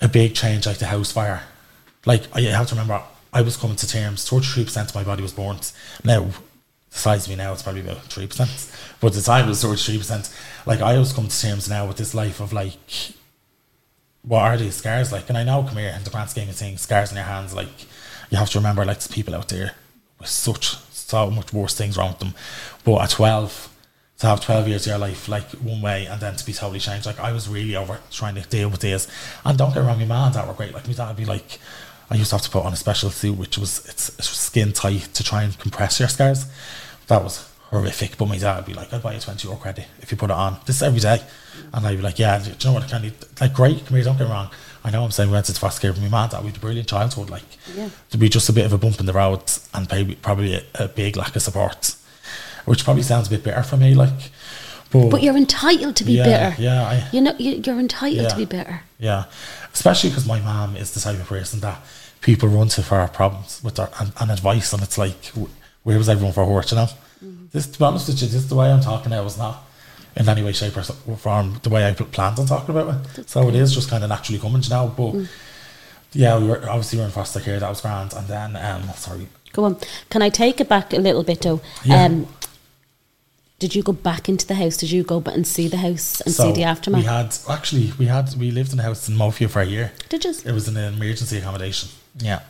a 0.00 0.08
big 0.08 0.34
change 0.34 0.66
like 0.66 0.78
the 0.78 0.86
house 0.86 1.12
fire. 1.12 1.44
Like 2.04 2.24
I 2.34 2.40
have 2.40 2.66
to 2.68 2.74
remember, 2.74 3.00
I 3.32 3.42
was 3.42 3.56
coming 3.56 3.76
to 3.76 3.86
terms. 3.86 4.28
Thirty-three 4.28 4.64
percent 4.64 4.88
of 4.88 4.94
my 4.94 5.04
body 5.04 5.22
was 5.22 5.32
burnt. 5.32 5.72
Now, 6.04 6.24
the 6.90 6.98
size 6.98 7.24
of 7.26 7.30
me 7.30 7.36
now, 7.36 7.52
it's 7.52 7.62
probably 7.62 7.82
about 7.82 8.02
three 8.02 8.26
percent. 8.26 8.70
But 9.00 9.12
the 9.12 9.22
time, 9.22 9.46
was 9.46 9.62
thirty-three 9.62 9.98
percent. 9.98 10.34
Like 10.66 10.80
I 10.80 10.98
was 10.98 11.12
coming 11.12 11.30
to 11.30 11.40
terms 11.40 11.68
now 11.68 11.86
with 11.86 11.98
this 11.98 12.14
life 12.14 12.40
of 12.40 12.52
like, 12.52 12.76
what 14.22 14.42
are 14.42 14.56
these 14.56 14.74
scars 14.74 15.12
like? 15.12 15.28
And 15.28 15.38
I 15.38 15.44
know, 15.44 15.62
come 15.62 15.78
here, 15.78 15.94
in 15.96 16.02
the 16.02 16.10
grand 16.10 16.30
scheme 16.30 16.48
of 16.48 16.56
things, 16.56 16.80
scars 16.80 17.10
in 17.12 17.16
your 17.16 17.26
hands. 17.26 17.54
Like 17.54 17.86
you 18.30 18.38
have 18.38 18.50
to 18.50 18.58
remember, 18.58 18.84
like 18.84 19.08
people 19.08 19.36
out 19.36 19.48
there 19.48 19.76
with 20.18 20.28
such 20.28 20.76
so 21.12 21.30
much 21.30 21.52
worse 21.52 21.74
things 21.74 21.96
with 21.98 22.18
them. 22.18 22.34
But 22.84 23.02
at 23.02 23.10
twelve. 23.10 23.68
To 24.18 24.28
have 24.28 24.40
12 24.40 24.68
years 24.68 24.86
of 24.86 24.90
your 24.90 24.98
life 24.98 25.28
like 25.28 25.48
one 25.70 25.82
way 25.82 26.06
and 26.06 26.20
then 26.20 26.36
to 26.36 26.46
be 26.46 26.52
totally 26.52 26.78
changed. 26.78 27.06
Like 27.06 27.18
I 27.18 27.32
was 27.32 27.48
really 27.48 27.74
over 27.74 27.98
trying 28.12 28.36
to 28.36 28.42
deal 28.42 28.68
with 28.68 28.78
this. 28.78 29.08
And 29.44 29.58
don't 29.58 29.74
get 29.74 29.80
wrong, 29.80 29.98
my 29.98 30.04
mom 30.04 30.26
and 30.26 30.34
dad 30.34 30.46
were 30.46 30.54
great. 30.54 30.72
Like 30.72 30.86
my 30.86 30.92
dad 30.92 31.08
would 31.08 31.16
be 31.16 31.24
like, 31.24 31.58
I 32.08 32.14
used 32.14 32.30
to 32.30 32.36
have 32.36 32.44
to 32.44 32.50
put 32.50 32.64
on 32.64 32.72
a 32.72 32.76
special 32.76 33.10
suit 33.10 33.36
which 33.36 33.58
was 33.58 33.84
it's, 33.88 34.10
it's 34.10 34.28
skin 34.28 34.72
tight 34.72 35.08
to 35.14 35.24
try 35.24 35.42
and 35.42 35.58
compress 35.58 35.98
your 35.98 36.08
scars. 36.08 36.46
That 37.08 37.24
was 37.24 37.50
horrific. 37.72 38.16
But 38.16 38.26
my 38.26 38.38
dad 38.38 38.58
would 38.58 38.66
be 38.66 38.74
like, 38.74 38.92
I'll 38.92 39.00
buy 39.00 39.14
you 39.14 39.20
20 39.20 39.48
euro 39.48 39.58
credit 39.58 39.86
if 40.00 40.12
you 40.12 40.16
put 40.16 40.30
it 40.30 40.36
on. 40.36 40.58
This 40.66 40.82
every 40.82 41.00
day. 41.00 41.20
And 41.72 41.84
I'd 41.84 41.96
be 41.96 42.02
like, 42.02 42.20
yeah, 42.20 42.38
do 42.38 42.50
you 42.50 42.56
know 42.64 42.74
what 42.74 42.84
I 42.84 42.88
kind 42.88 43.06
of 43.06 43.40
like 43.40 43.54
great, 43.54 43.84
come 43.86 43.96
here, 43.96 44.04
don't 44.04 44.18
get 44.18 44.28
wrong. 44.28 44.50
I 44.84 44.90
know 44.90 45.04
I'm 45.04 45.10
saying 45.10 45.30
we 45.30 45.34
went 45.34 45.46
to 45.46 45.70
care, 45.80 45.92
but 45.92 46.02
my 46.10 46.22
and 46.22 46.30
dad, 46.30 46.40
we 46.40 46.48
had 46.48 46.56
a 46.56 46.60
brilliant 46.60 46.88
childhood. 46.88 47.30
Like 47.30 47.44
Yeah. 47.74 47.88
to 48.10 48.18
be 48.18 48.28
just 48.28 48.48
a 48.48 48.52
bit 48.52 48.66
of 48.66 48.72
a 48.72 48.78
bump 48.78 48.98
in 49.00 49.06
the 49.06 49.12
road 49.12 49.42
and 49.72 49.88
maybe 49.90 50.16
probably 50.16 50.54
a, 50.54 50.62
a 50.74 50.88
big 50.88 51.16
lack 51.16 51.36
of 51.36 51.42
support. 51.42 51.94
Which 52.64 52.84
probably 52.84 53.02
sounds 53.02 53.26
a 53.26 53.30
bit 53.30 53.42
bitter 53.42 53.62
for 53.62 53.76
me, 53.76 53.94
like 53.94 54.30
but, 54.92 55.08
But 55.08 55.22
you're 55.22 55.36
entitled 55.36 55.96
to 55.96 56.04
be 56.04 56.12
yeah, 56.12 56.50
bitter. 56.50 56.62
Yeah, 56.62 56.82
I, 56.82 57.08
You 57.12 57.22
know, 57.22 57.34
you, 57.38 57.62
you're 57.64 57.80
entitled 57.80 58.28
to 58.28 58.36
be 58.36 58.44
bitter. 58.44 58.82
yeah, 58.98 59.24
especially 59.72 60.10
because 60.10 60.26
my 60.26 60.38
mom 60.40 60.76
is 60.76 60.92
the 60.92 61.00
type 61.00 61.18
of 61.18 61.26
person 61.26 61.60
that 61.60 61.80
people 62.20 62.48
run 62.48 62.68
to 62.68 62.82
for 62.82 63.06
problems 63.08 63.60
with 63.64 63.76
their 63.76 63.88
and, 63.98 64.12
and 64.20 64.30
advice, 64.30 64.72
and 64.72 64.82
it's 64.82 64.98
like, 64.98 65.32
where 65.82 65.98
was 65.98 66.08
everyone 66.08 66.32
for 66.34 66.44
her? 66.44 66.50
You 66.68 66.76
know, 66.76 66.88
mm-hmm. 67.24 67.46
this 67.52 67.66
to 67.68 67.78
be 67.78 67.84
honest 67.84 68.08
with 68.08 68.22
you, 68.22 68.28
this 68.28 68.44
the 68.44 68.54
way 68.54 68.70
I'm 68.70 68.82
talking 68.82 69.10
now 69.10 69.24
is 69.24 69.38
not 69.38 69.64
in 70.16 70.28
any 70.28 70.42
way, 70.42 70.52
shape, 70.52 70.76
or 70.76 70.82
form 71.16 71.58
the 71.62 71.70
way 71.70 71.86
I 71.88 71.92
pl- 71.92 72.06
planned 72.06 72.38
on 72.38 72.46
talking 72.46 72.74
about 72.76 73.06
it. 73.18 73.28
so 73.28 73.48
it 73.48 73.54
is 73.54 73.72
just 73.74 73.88
kind 73.90 74.02
of 74.04 74.10
naturally 74.10 74.38
coming, 74.40 74.62
you 74.62 74.70
know. 74.70 74.92
But 74.96 75.26
yeah, 76.12 76.38
we 76.38 76.46
were 76.48 76.58
obviously 76.68 76.98
we 76.98 77.02
were 77.02 77.06
in 77.06 77.12
foster 77.12 77.40
care. 77.40 77.58
That 77.58 77.68
was 77.68 77.80
grand, 77.80 78.12
and 78.12 78.26
then 78.28 78.56
um, 78.56 78.88
sorry, 78.94 79.26
Go 79.52 79.64
on. 79.64 79.76
Can 80.10 80.22
I 80.22 80.28
take 80.30 80.60
it 80.60 80.68
back 80.68 80.92
a 80.92 80.98
little 80.98 81.22
bit 81.22 81.42
though? 81.42 81.60
Yeah. 81.84 82.04
Um, 82.04 82.26
Did 83.58 83.74
you 83.74 83.82
go 83.82 83.92
back 83.92 84.28
into 84.28 84.46
the 84.46 84.54
house? 84.54 84.76
Did 84.76 84.90
you 84.90 85.02
go 85.04 85.20
back 85.20 85.34
and 85.34 85.46
see 85.46 85.68
the 85.68 85.76
house 85.76 86.20
and 86.22 86.34
see 86.34 86.52
the 86.52 86.64
aftermath? 86.64 87.02
We 87.02 87.06
had 87.06 87.36
actually 87.48 87.92
we 87.98 88.06
had 88.06 88.34
we 88.34 88.50
lived 88.50 88.72
in 88.72 88.80
a 88.80 88.82
house 88.82 89.08
in 89.08 89.14
Moatview 89.14 89.48
for 89.50 89.60
a 89.60 89.66
year. 89.66 89.92
Did 90.08 90.24
you? 90.24 90.34
It 90.44 90.52
was 90.52 90.68
an 90.68 90.76
emergency 90.76 91.38
accommodation. 91.38 91.90
Yeah, 92.18 92.40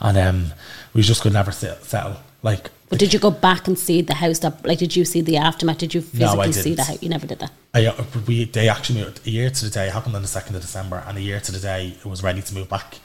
and 0.00 0.16
um, 0.16 0.52
we 0.94 1.02
just 1.02 1.22
could 1.22 1.32
never 1.32 1.50
settle. 1.52 2.16
Like, 2.42 2.70
But 2.90 2.98
did 2.98 3.14
you 3.14 3.20
go 3.20 3.30
back 3.30 3.68
and 3.68 3.78
see 3.78 4.02
the 4.02 4.14
house? 4.14 4.40
That 4.40 4.66
like, 4.66 4.80
did 4.80 4.96
you 4.96 5.04
see 5.04 5.20
the 5.20 5.36
aftermath? 5.36 5.78
Did 5.78 5.94
you 5.94 6.04
No, 6.12 6.26
I 6.26 6.46
physically 6.48 6.52
see 6.52 6.74
the 6.74 6.84
house? 6.84 7.00
You 7.00 7.08
never 7.08 7.26
did 7.26 7.38
that. 7.38 7.52
I, 7.72 7.86
uh, 7.86 8.04
we 8.26 8.44
they 8.44 8.68
actually 8.68 9.00
moved 9.00 9.26
a 9.26 9.30
year 9.30 9.48
to 9.48 9.64
the 9.64 9.70
day. 9.70 9.86
It 9.86 9.92
happened 9.92 10.16
on 10.16 10.22
the 10.22 10.28
second 10.28 10.56
of 10.56 10.62
December, 10.62 11.02
and 11.06 11.16
a 11.16 11.20
year 11.20 11.38
to 11.38 11.52
the 11.52 11.60
day 11.60 11.96
it 11.98 12.04
was 12.04 12.24
ready 12.24 12.42
to 12.42 12.54
move 12.54 12.68
back, 12.68 12.98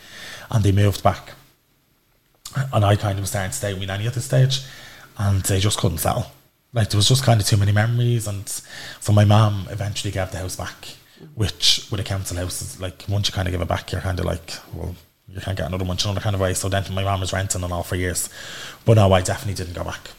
and 0.49 0.63
they 0.63 0.71
moved 0.71 1.03
back. 1.03 1.33
And 2.73 2.83
I 2.83 2.95
kind 2.95 3.19
of 3.19 3.23
was 3.23 3.29
starting 3.29 3.51
to 3.51 3.57
stay 3.57 3.73
with 3.73 3.87
nanny 3.87 4.07
at 4.07 4.15
this 4.15 4.25
stage, 4.25 4.61
and 5.19 5.43
they 5.43 5.59
just 5.59 5.77
couldn't 5.77 5.99
settle. 5.99 6.25
Like 6.73 6.89
there 6.89 6.97
was 6.97 7.07
just 7.07 7.23
kind 7.23 7.39
of 7.39 7.45
too 7.45 7.57
many 7.57 7.71
memories, 7.71 8.27
and 8.27 8.49
so 8.99 9.13
my 9.13 9.23
mum 9.23 9.67
eventually 9.69 10.11
gave 10.11 10.31
the 10.31 10.39
house 10.39 10.55
back, 10.55 10.95
which 11.35 11.87
with 11.91 11.99
a 11.99 12.03
council 12.03 12.37
house 12.37 12.59
is 12.63 12.81
like 12.81 13.05
once 13.07 13.27
you 13.27 13.35
kind 13.35 13.47
of 13.47 13.51
give 13.51 13.61
it 13.61 13.67
back, 13.67 13.91
you're 13.91 14.01
kind 14.01 14.19
of 14.19 14.25
like, 14.25 14.53
well, 14.73 14.95
you 15.27 15.41
can't 15.41 15.57
get 15.57 15.67
another 15.67 15.85
one, 15.85 15.97
you 15.99 16.13
know, 16.13 16.19
kind 16.19 16.35
of 16.35 16.41
way. 16.41 16.53
So 16.53 16.69
then 16.69 16.83
my 16.93 17.03
mum 17.03 17.19
was 17.19 17.33
renting 17.33 17.63
and 17.63 17.73
all 17.73 17.83
for 17.83 17.95
years, 17.95 18.29
but 18.85 18.95
no, 18.95 19.11
I 19.11 19.21
definitely 19.21 19.55
didn't 19.55 19.75
go 19.75 19.83
back. 19.83 20.09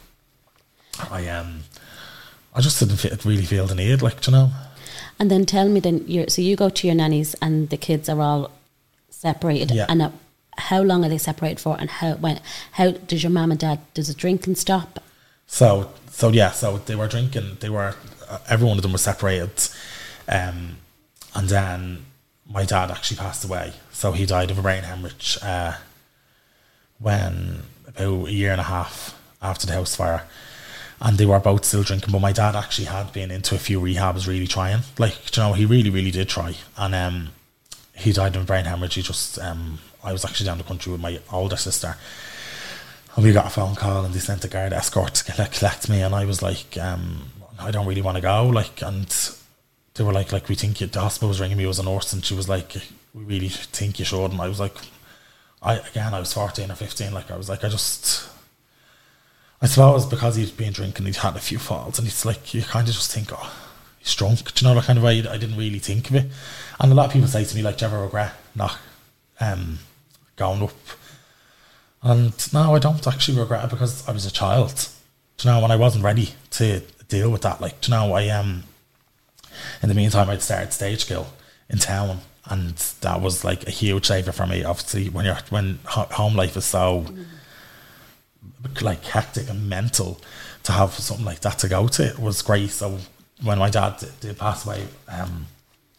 I 1.11 1.27
um, 1.27 1.61
I 2.53 2.61
just 2.61 2.79
didn't 2.79 2.97
fe- 2.97 3.17
really 3.23 3.45
feel 3.45 3.67
the 3.67 3.75
need, 3.75 4.01
like 4.01 4.25
you 4.25 4.33
know. 4.33 4.51
And 5.19 5.31
then 5.31 5.45
tell 5.45 5.69
me, 5.69 5.79
then 5.79 6.03
you 6.07 6.27
so 6.27 6.41
you 6.41 6.55
go 6.55 6.69
to 6.69 6.87
your 6.87 6.95
nannies 6.95 7.35
and 7.41 7.69
the 7.69 7.77
kids 7.77 8.09
are 8.09 8.21
all 8.21 8.51
separated. 9.09 9.71
Yeah. 9.71 9.85
And 9.89 10.01
uh, 10.01 10.11
how 10.57 10.81
long 10.81 11.05
are 11.05 11.09
they 11.09 11.17
separated 11.17 11.59
for? 11.59 11.77
And 11.79 11.89
how 11.89 12.13
when 12.15 12.39
how 12.73 12.91
does 12.91 13.23
your 13.23 13.31
mum 13.31 13.51
and 13.51 13.59
dad 13.59 13.79
does 13.93 14.07
the 14.07 14.13
drinking 14.13 14.55
stop? 14.55 15.03
So 15.45 15.91
so 16.09 16.29
yeah, 16.29 16.51
so 16.51 16.77
they 16.77 16.95
were 16.95 17.07
drinking. 17.07 17.57
They 17.59 17.69
were 17.69 17.95
uh, 18.29 18.39
every 18.49 18.67
one 18.67 18.77
of 18.77 18.83
them 18.83 18.91
was 18.91 19.01
separated, 19.01 19.69
um, 20.27 20.77
and 21.33 21.49
then 21.49 22.05
my 22.49 22.65
dad 22.65 22.91
actually 22.91 23.17
passed 23.17 23.43
away. 23.43 23.73
So 23.91 24.11
he 24.11 24.25
died 24.25 24.51
of 24.51 24.59
a 24.59 24.61
brain 24.61 24.83
hemorrhage 24.83 25.37
uh, 25.41 25.73
when 26.99 27.63
about 27.87 28.27
a 28.27 28.31
year 28.31 28.51
and 28.51 28.61
a 28.61 28.65
half 28.65 29.19
after 29.41 29.67
the 29.67 29.73
house 29.73 29.95
fire, 29.95 30.23
and 30.99 31.17
they 31.17 31.25
were 31.25 31.39
both 31.39 31.65
still 31.65 31.83
drinking. 31.83 32.11
But 32.11 32.19
my 32.19 32.31
dad 32.31 32.55
actually 32.55 32.85
had 32.85 33.13
been 33.13 33.31
into 33.31 33.55
a 33.55 33.59
few 33.59 33.79
rehabs, 33.79 34.27
really 34.27 34.47
trying. 34.47 34.81
Like 34.97 35.35
you 35.35 35.43
know, 35.43 35.53
he 35.53 35.65
really 35.65 35.89
really 35.89 36.11
did 36.11 36.29
try, 36.29 36.55
and 36.77 36.95
um, 36.95 37.29
he 37.95 38.11
died 38.11 38.35
of 38.35 38.43
a 38.43 38.45
brain 38.45 38.65
hemorrhage. 38.65 38.95
He 38.95 39.01
just 39.01 39.39
um, 39.39 39.79
I 40.03 40.11
was 40.11 40.23
actually 40.25 40.45
down 40.45 40.57
the 40.57 40.63
country 40.63 40.91
with 40.91 41.01
my 41.01 41.19
older 41.31 41.57
sister. 41.57 41.97
And 43.15 43.25
we 43.25 43.33
got 43.33 43.47
a 43.47 43.49
phone 43.49 43.73
call 43.73 44.05
and 44.05 44.13
they 44.13 44.19
sent 44.19 44.45
a 44.45 44.47
guard 44.47 44.73
escort 44.73 45.15
to 45.15 45.31
collect, 45.31 45.89
me 45.89 46.01
and 46.01 46.13
I 46.13 46.25
was 46.25 46.43
like, 46.43 46.77
um, 46.77 47.31
I 47.59 47.71
don't 47.71 47.87
really 47.87 48.03
want 48.03 48.15
to 48.15 48.21
go. 48.21 48.45
Like, 48.45 48.83
and 48.83 49.09
they 49.97 50.03
were 50.03 50.13
like, 50.13 50.31
like 50.31 50.47
we 50.47 50.55
think 50.55 50.79
you, 50.79 50.87
the 50.87 51.01
hospital 51.01 51.27
was 51.27 51.41
ringing 51.41 51.57
me 51.57 51.67
as 51.67 51.79
a 51.79 51.83
nurse 51.83 52.13
and 52.13 52.23
she 52.23 52.35
was 52.35 52.47
like, 52.47 52.75
we 53.13 53.23
really 53.23 53.49
think 53.49 53.99
you 53.99 54.05
should. 54.05 54.31
And 54.31 54.39
I 54.39 54.47
was 54.47 54.59
like, 54.59 54.75
I 55.61 55.77
again, 55.77 56.13
I 56.13 56.19
was 56.19 56.31
fourteen 56.33 56.71
or 56.71 56.75
fifteen. 56.75 57.13
Like, 57.13 57.31
I 57.31 57.35
was 57.35 57.49
like, 57.49 57.63
I 57.63 57.69
just, 57.69 58.29
I 59.59 59.65
suppose 59.65 60.05
because 60.05 60.35
he'd 60.35 60.55
been 60.55 60.71
drinking, 60.71 61.07
he'd 61.07 61.15
had 61.15 61.35
a 61.35 61.39
few 61.39 61.57
falls, 61.57 61.97
and 61.97 62.07
it's 62.07 62.25
like 62.25 62.53
you 62.53 62.61
kind 62.61 62.87
of 62.87 62.93
just 62.93 63.11
think, 63.11 63.29
oh, 63.33 63.51
he's 63.97 64.13
drunk. 64.13 64.53
Do 64.53 64.63
you 64.63 64.69
know 64.69 64.75
that 64.75 64.85
kind 64.85 64.99
of 64.99 65.03
way? 65.03 65.27
I 65.27 65.37
didn't 65.37 65.57
really 65.57 65.79
think 65.79 66.09
of 66.09 66.15
it. 66.15 66.27
And 66.79 66.91
a 66.91 66.95
lot 66.95 67.07
of 67.07 67.13
people 67.13 67.27
say 67.27 67.43
to 67.43 67.55
me, 67.55 67.63
like, 67.63 67.77
do 67.77 67.85
you 67.85 67.91
ever 67.91 68.03
regret 68.03 68.33
not 68.53 68.77
um, 69.39 69.79
going 70.35 70.61
up? 70.61 70.71
And 72.03 72.53
no, 72.53 72.75
I 72.75 72.79
don't 72.79 73.07
actually 73.07 73.39
regret 73.39 73.65
it 73.65 73.71
because 73.71 74.07
I 74.07 74.11
was 74.11 74.27
a 74.27 74.31
child. 74.31 74.89
Do 75.37 75.49
you 75.49 75.53
know, 75.53 75.61
when 75.61 75.71
I 75.71 75.75
wasn't 75.75 76.03
ready 76.03 76.35
to 76.51 76.81
deal 77.09 77.31
with 77.31 77.41
that, 77.41 77.59
like, 77.59 77.81
do 77.81 77.91
you 77.91 77.97
know, 77.97 78.13
I 78.13 78.29
um, 78.29 78.63
in 79.81 79.89
the 79.89 79.95
meantime, 79.95 80.29
I'd 80.29 80.41
started 80.41 80.73
stage 80.73 81.01
skill 81.01 81.27
in 81.69 81.77
town, 81.79 82.19
and 82.45 82.75
that 83.01 83.21
was 83.21 83.43
like 83.43 83.67
a 83.67 83.71
huge 83.71 84.05
saver 84.05 84.31
for 84.31 84.47
me. 84.47 84.63
Obviously, 84.63 85.09
when 85.09 85.25
you're 85.25 85.37
when 85.49 85.79
ho- 85.85 86.07
home 86.11 86.35
life 86.35 86.55
is 86.57 86.65
so 86.65 87.05
like 88.81 89.03
hectic 89.03 89.49
and 89.49 89.69
mental, 89.69 90.19
to 90.63 90.71
have 90.71 90.93
something 90.93 91.25
like 91.25 91.39
that 91.41 91.59
to 91.59 91.67
go 91.67 91.87
to 91.87 92.13
was 92.19 92.41
great. 92.41 92.69
So 92.69 92.97
when 93.43 93.59
my 93.59 93.69
dad 93.69 93.97
did, 93.99 94.19
did 94.19 94.37
pass 94.37 94.65
away, 94.65 94.85
um, 95.07 95.47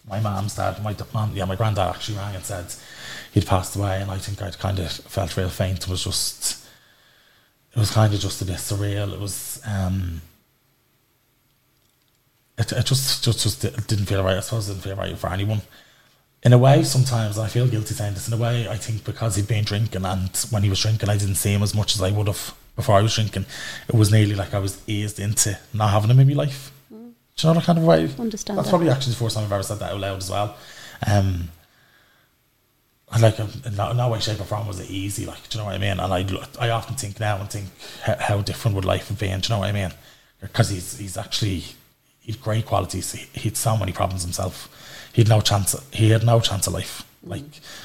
my 0.09 0.21
mom's 0.21 0.57
dad, 0.57 0.83
my 0.83 0.95
mom, 1.13 1.33
yeah, 1.35 1.45
my 1.45 1.57
granddad 1.57 1.89
actually 1.89 2.19
rang 2.19 2.35
and 2.35 2.45
said 2.45 2.67
he'd 3.33 3.47
passed 3.47 3.77
away, 3.77 4.01
and 4.01 4.11
I 4.11 4.19
think 4.19 4.43
I'd 4.43 4.59
kind 4.59 4.79
of 4.79 4.91
felt 4.91 5.37
real 5.37 5.49
faint. 5.49 5.83
It 5.83 5.89
was 5.89 6.05
just, 6.05 6.67
it 7.73 7.79
was 7.79 7.91
kind 7.91 8.13
of 8.13 8.21
just 8.21 8.43
a 8.43 8.45
bit 8.45 8.57
surreal. 8.57 9.13
It 9.13 9.21
was, 9.21 9.61
um, 9.67 10.23
it, 12.59 12.73
it 12.73 12.85
just, 12.87 13.25
just, 13.25 13.43
just 13.43 13.63
didn't 13.89 14.07
feel 14.07 14.23
right. 14.25 14.37
I 14.37 14.41
suppose 14.41 14.69
it 14.69 14.73
didn't 14.75 14.85
feel 14.85 14.97
right 14.97 15.17
for 15.17 15.31
anyone. 15.31 15.63
In 16.43 16.53
a 16.53 16.59
way, 16.59 16.85
sometimes 16.85 17.39
I 17.39 17.49
feel 17.49 17.67
guilty 17.67 17.95
saying 17.95 18.15
this. 18.15 18.29
In 18.29 18.35
a 18.35 18.37
way, 18.37 18.69
I 18.69 18.77
think 18.77 19.05
because 19.05 19.37
he'd 19.37 19.49
been 19.49 19.65
drinking, 19.65 20.05
and 20.05 20.31
when 20.51 20.63
he 20.63 20.71
was 20.71 20.81
drinking, 20.81 21.09
I 21.09 21.17
didn't 21.17 21.35
see 21.35 21.53
him 21.53 21.63
as 21.63 21.75
much 21.75 21.95
as 21.97 22.03
I 22.03 22.11
would 22.13 22.29
have 22.29 22.55
before 22.77 22.97
I 22.97 23.03
was 23.03 23.15
drinking. 23.15 23.45
It 23.89 23.95
was 23.95 24.13
nearly 24.13 24.37
like 24.37 24.55
I 24.55 24.59
was 24.61 24.81
eased 24.87 25.19
into 25.19 25.59
not 25.75 25.91
having 25.91 26.11
him 26.11 26.21
in 26.21 26.29
my 26.29 26.35
life. 26.35 26.71
Do 26.91 26.97
you 26.97 27.55
know 27.55 27.55
that 27.55 27.65
kind 27.65 27.79
of 27.79 27.85
way? 27.85 28.09
Understand 28.19 28.59
That's 28.59 28.69
that. 28.69 28.71
probably 28.71 28.91
actually 28.91 29.13
the 29.15 29.19
first 29.19 29.35
time 29.37 29.45
I've 29.45 29.53
ever 29.53 29.63
said 29.63 29.79
that 29.81 29.93
out 29.93 30.01
loud 30.01 30.19
as 30.19 30.31
well. 30.31 30.57
Um, 31.07 31.49
and 33.11 33.23
like 33.23 33.39
in 33.39 33.49
no, 33.75 33.93
no 33.93 34.09
way, 34.09 34.21
shape, 34.21 34.41
or 34.41 34.45
form 34.45 34.67
was 34.67 34.81
it 34.81 34.91
easy. 34.91 35.25
Like, 35.27 35.49
do 35.49 35.57
you 35.59 35.63
know 35.63 35.67
what 35.67 35.75
I 35.75 35.79
mean? 35.79 35.99
And 35.99 36.13
I, 36.13 36.23
look- 36.23 36.61
I 36.61 36.71
often 36.71 36.95
think 36.95 37.19
now 37.19 37.39
and 37.41 37.51
think 37.51 37.69
how, 38.03 38.17
how 38.17 38.43
different 38.43 38.75
would 38.75 38.85
life 38.85 39.09
have 39.09 39.19
been. 39.19 39.41
Do 39.41 39.49
you 39.49 39.55
know 39.55 39.61
what 39.61 39.69
I 39.69 39.73
mean? 39.73 39.91
Because 40.41 40.69
he's 40.69 40.99
he's 40.99 41.17
actually 41.17 41.65
he'd 42.29 42.41
great 42.43 42.67
qualities. 42.67 43.13
He, 43.13 43.27
he 43.33 43.49
had 43.49 43.57
so 43.57 43.77
many 43.77 43.91
problems 43.93 44.23
himself. 44.23 44.69
He 45.15 45.23
had 45.23 45.29
no 45.29 45.41
chance. 45.41 45.75
He 45.93 46.11
had 46.11 46.25
no 46.25 46.39
chance 46.41 46.67
of 46.67 46.75
life. 46.75 47.03
Mm. 47.25 47.31
Like, 47.31 47.45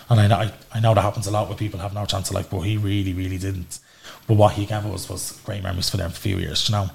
and 0.10 0.20
I 0.20 0.28
know 0.28 0.36
I, 0.36 0.52
I 0.76 0.80
know 0.82 0.94
that 0.94 1.02
happens 1.02 1.28
a 1.28 1.32
lot 1.32 1.48
where 1.48 1.58
people 1.58 1.80
have 1.80 1.94
no 1.94 2.06
chance 2.06 2.30
of 2.30 2.36
life, 2.36 2.50
but 2.52 2.60
he 2.62 2.78
really, 2.78 3.14
really 3.14 3.38
didn't. 3.38 3.80
But 4.28 4.36
what 4.36 4.54
he 4.54 4.66
gave 4.66 4.86
us 4.86 5.10
was 5.10 5.40
great 5.46 5.64
memories 5.64 5.90
for 5.90 5.98
them 5.98 6.12
for 6.12 6.18
a 6.18 6.20
few 6.20 6.38
years. 6.38 6.68
You 6.70 6.76
know. 6.76 6.90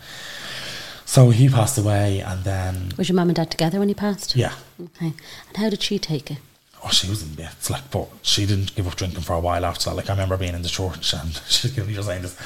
So 1.07 1.31
he 1.31 1.49
passed 1.49 1.79
away, 1.79 2.21
and 2.21 2.45
then 2.45 2.93
Was 2.99 3.09
your 3.09 3.17
mum 3.17 3.31
and 3.31 3.37
dad 3.37 3.51
together 3.51 3.79
when 3.79 3.89
he 3.89 3.95
passed? 3.95 4.37
yeah, 4.37 4.53
Okay. 4.79 5.15
And 5.49 5.57
how 5.57 5.71
did 5.71 5.83
she 5.83 5.99
take 5.99 6.31
it? 6.31 6.39
Oh, 6.85 6.91
she 6.91 7.09
was 7.09 7.23
in 7.23 7.35
bits, 7.35 7.71
like, 7.71 7.91
but 7.91 8.09
she 8.23 8.47
didn't 8.47 8.75
give 8.75 8.87
up 8.87 8.97
drinking 8.97 9.23
for 9.23 9.35
a 9.35 9.41
while 9.41 9.65
after 9.65 9.91
that. 9.91 9.97
Like, 9.97 10.09
I 10.09 10.13
remember 10.13 10.37
being 10.37 10.55
in 10.55 10.63
the 10.63 10.69
church 10.69 11.13
and 11.13 11.35
she 11.49 11.69
was 11.69 11.95
just 11.95 12.09
saying 12.09 12.23
this, 12.23 12.37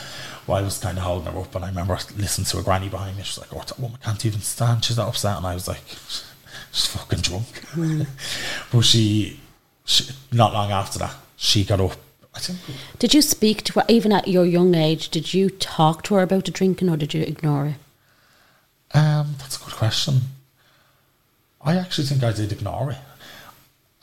well, 0.47 0.59
I 0.59 0.63
was 0.63 0.79
kind 0.79 0.99
of 0.99 1.05
holding 1.05 1.33
her 1.33 1.39
up, 1.39 1.55
and 1.55 1.65
I 1.65 1.69
remember 1.69 1.95
listening 2.17 2.47
to 2.47 2.59
a 2.59 2.63
granny 2.63 2.89
behind 2.89 3.17
me. 3.17 3.23
She's 3.23 3.39
like, 3.39 3.55
oh, 3.55 3.63
that 3.67 3.79
woman 3.79 3.99
can't 4.03 4.27
even 4.27 4.41
stand. 4.41 4.85
She's 4.85 4.97
that 4.97 5.07
upset. 5.07 5.37
And 5.37 5.47
I 5.47 5.55
was 5.55 5.69
like, 5.69 5.83
she's 6.73 6.87
fucking 6.89 7.21
drunk. 7.21 7.47
but 8.73 8.81
she, 8.81 9.39
she, 9.85 10.13
not 10.33 10.53
long 10.53 10.73
after 10.73 10.99
that, 10.99 11.15
she 11.37 11.65
got 11.65 11.81
up. 11.81 11.93
I 12.35 12.39
think, 12.41 12.59
Did 12.99 13.15
you 13.15 13.23
speak 13.23 13.63
to 13.65 13.75
her 13.75 13.85
even 13.89 14.11
at 14.11 14.27
your 14.27 14.45
young 14.47 14.75
age? 14.75 15.11
Did 15.11 15.35
you 15.35 15.51
talk 15.51 16.03
to 16.05 16.15
her 16.15 16.23
about 16.23 16.47
the 16.47 16.51
drinking 16.51 16.89
or 16.89 16.97
did 16.97 17.15
you 17.15 17.23
ignore 17.23 17.67
it? 17.67 17.75
um, 18.95 19.37
that's 19.39 19.57
a 19.61 19.65
good 19.65 19.75
question. 19.75 20.21
I 21.65 21.77
actually 21.77 22.07
think 22.07 22.23
I 22.23 22.33
did 22.33 22.53
ignore 22.53 22.91
it. 22.91 22.99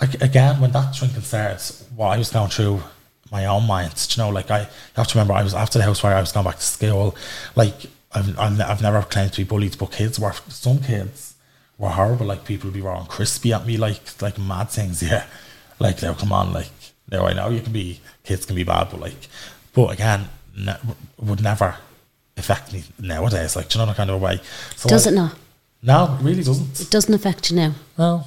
Ag- 0.01 0.21
Again, 0.21 0.61
when 0.61 0.71
that 0.71 0.93
drinking 0.95 1.21
started, 1.21 1.61
what 1.95 2.07
I 2.07 2.17
was 2.17 2.29
going 2.31 2.49
through 2.49 2.81
my 3.31 3.45
own 3.45 3.67
mind, 3.67 3.93
do 3.95 4.21
you 4.21 4.25
know, 4.25 4.29
like 4.33 4.49
I 4.49 4.61
you 4.61 4.67
have 4.95 5.07
to 5.07 5.15
remember, 5.17 5.33
I 5.33 5.43
was 5.43 5.53
after 5.53 5.77
the 5.77 5.83
house 5.85 5.99
fire, 5.99 6.15
I 6.15 6.21
was 6.21 6.31
going 6.31 6.45
back 6.45 6.55
to 6.57 6.61
school. 6.63 7.15
Like 7.55 7.75
I've, 8.11 8.37
I've 8.39 8.59
I've 8.61 8.81
never 8.81 9.01
claimed 9.03 9.33
to 9.33 9.37
be 9.41 9.43
bullied, 9.43 9.77
but 9.77 9.91
kids 9.91 10.19
were 10.19 10.33
some 10.47 10.79
kids 10.79 11.35
were 11.77 11.89
horrible. 11.89 12.25
Like 12.25 12.45
people 12.45 12.67
would 12.67 12.73
be 12.73 12.81
wrong 12.81 13.05
crispy 13.07 13.53
at 13.53 13.65
me, 13.67 13.77
like 13.77 14.01
like 14.21 14.37
mad 14.39 14.69
things. 14.69 15.01
Yeah, 15.09 15.25
like 15.79 16.01
now 16.01 16.13
come 16.13 16.31
on, 16.31 16.53
like 16.53 16.71
now 17.11 17.25
I 17.25 17.33
know 17.33 17.49
you 17.49 17.61
can 17.61 17.73
be 17.73 17.99
kids 18.23 18.45
can 18.45 18.55
be 18.55 18.63
bad, 18.63 18.89
but 18.91 18.99
like, 19.01 19.27
but 19.73 19.91
again, 19.91 20.29
ne- 20.57 20.77
would 21.17 21.41
never 21.43 21.75
affect 22.37 22.71
me 22.73 22.83
nowadays. 22.99 23.55
Like 23.55 23.67
do 23.69 23.77
you 23.77 23.85
know, 23.85 23.87
that 23.91 23.97
kind 23.97 24.09
of 24.09 24.15
a 24.15 24.25
way. 24.25 24.39
So 24.75 24.89
Does 24.89 25.05
I- 25.07 25.11
it 25.11 25.13
not? 25.13 25.35
No, 25.83 26.17
it 26.19 26.23
really 26.23 26.43
doesn't. 26.43 26.79
It 26.81 26.89
doesn't 26.89 27.13
affect 27.13 27.51
you 27.51 27.55
now. 27.57 27.73
No. 27.97 28.23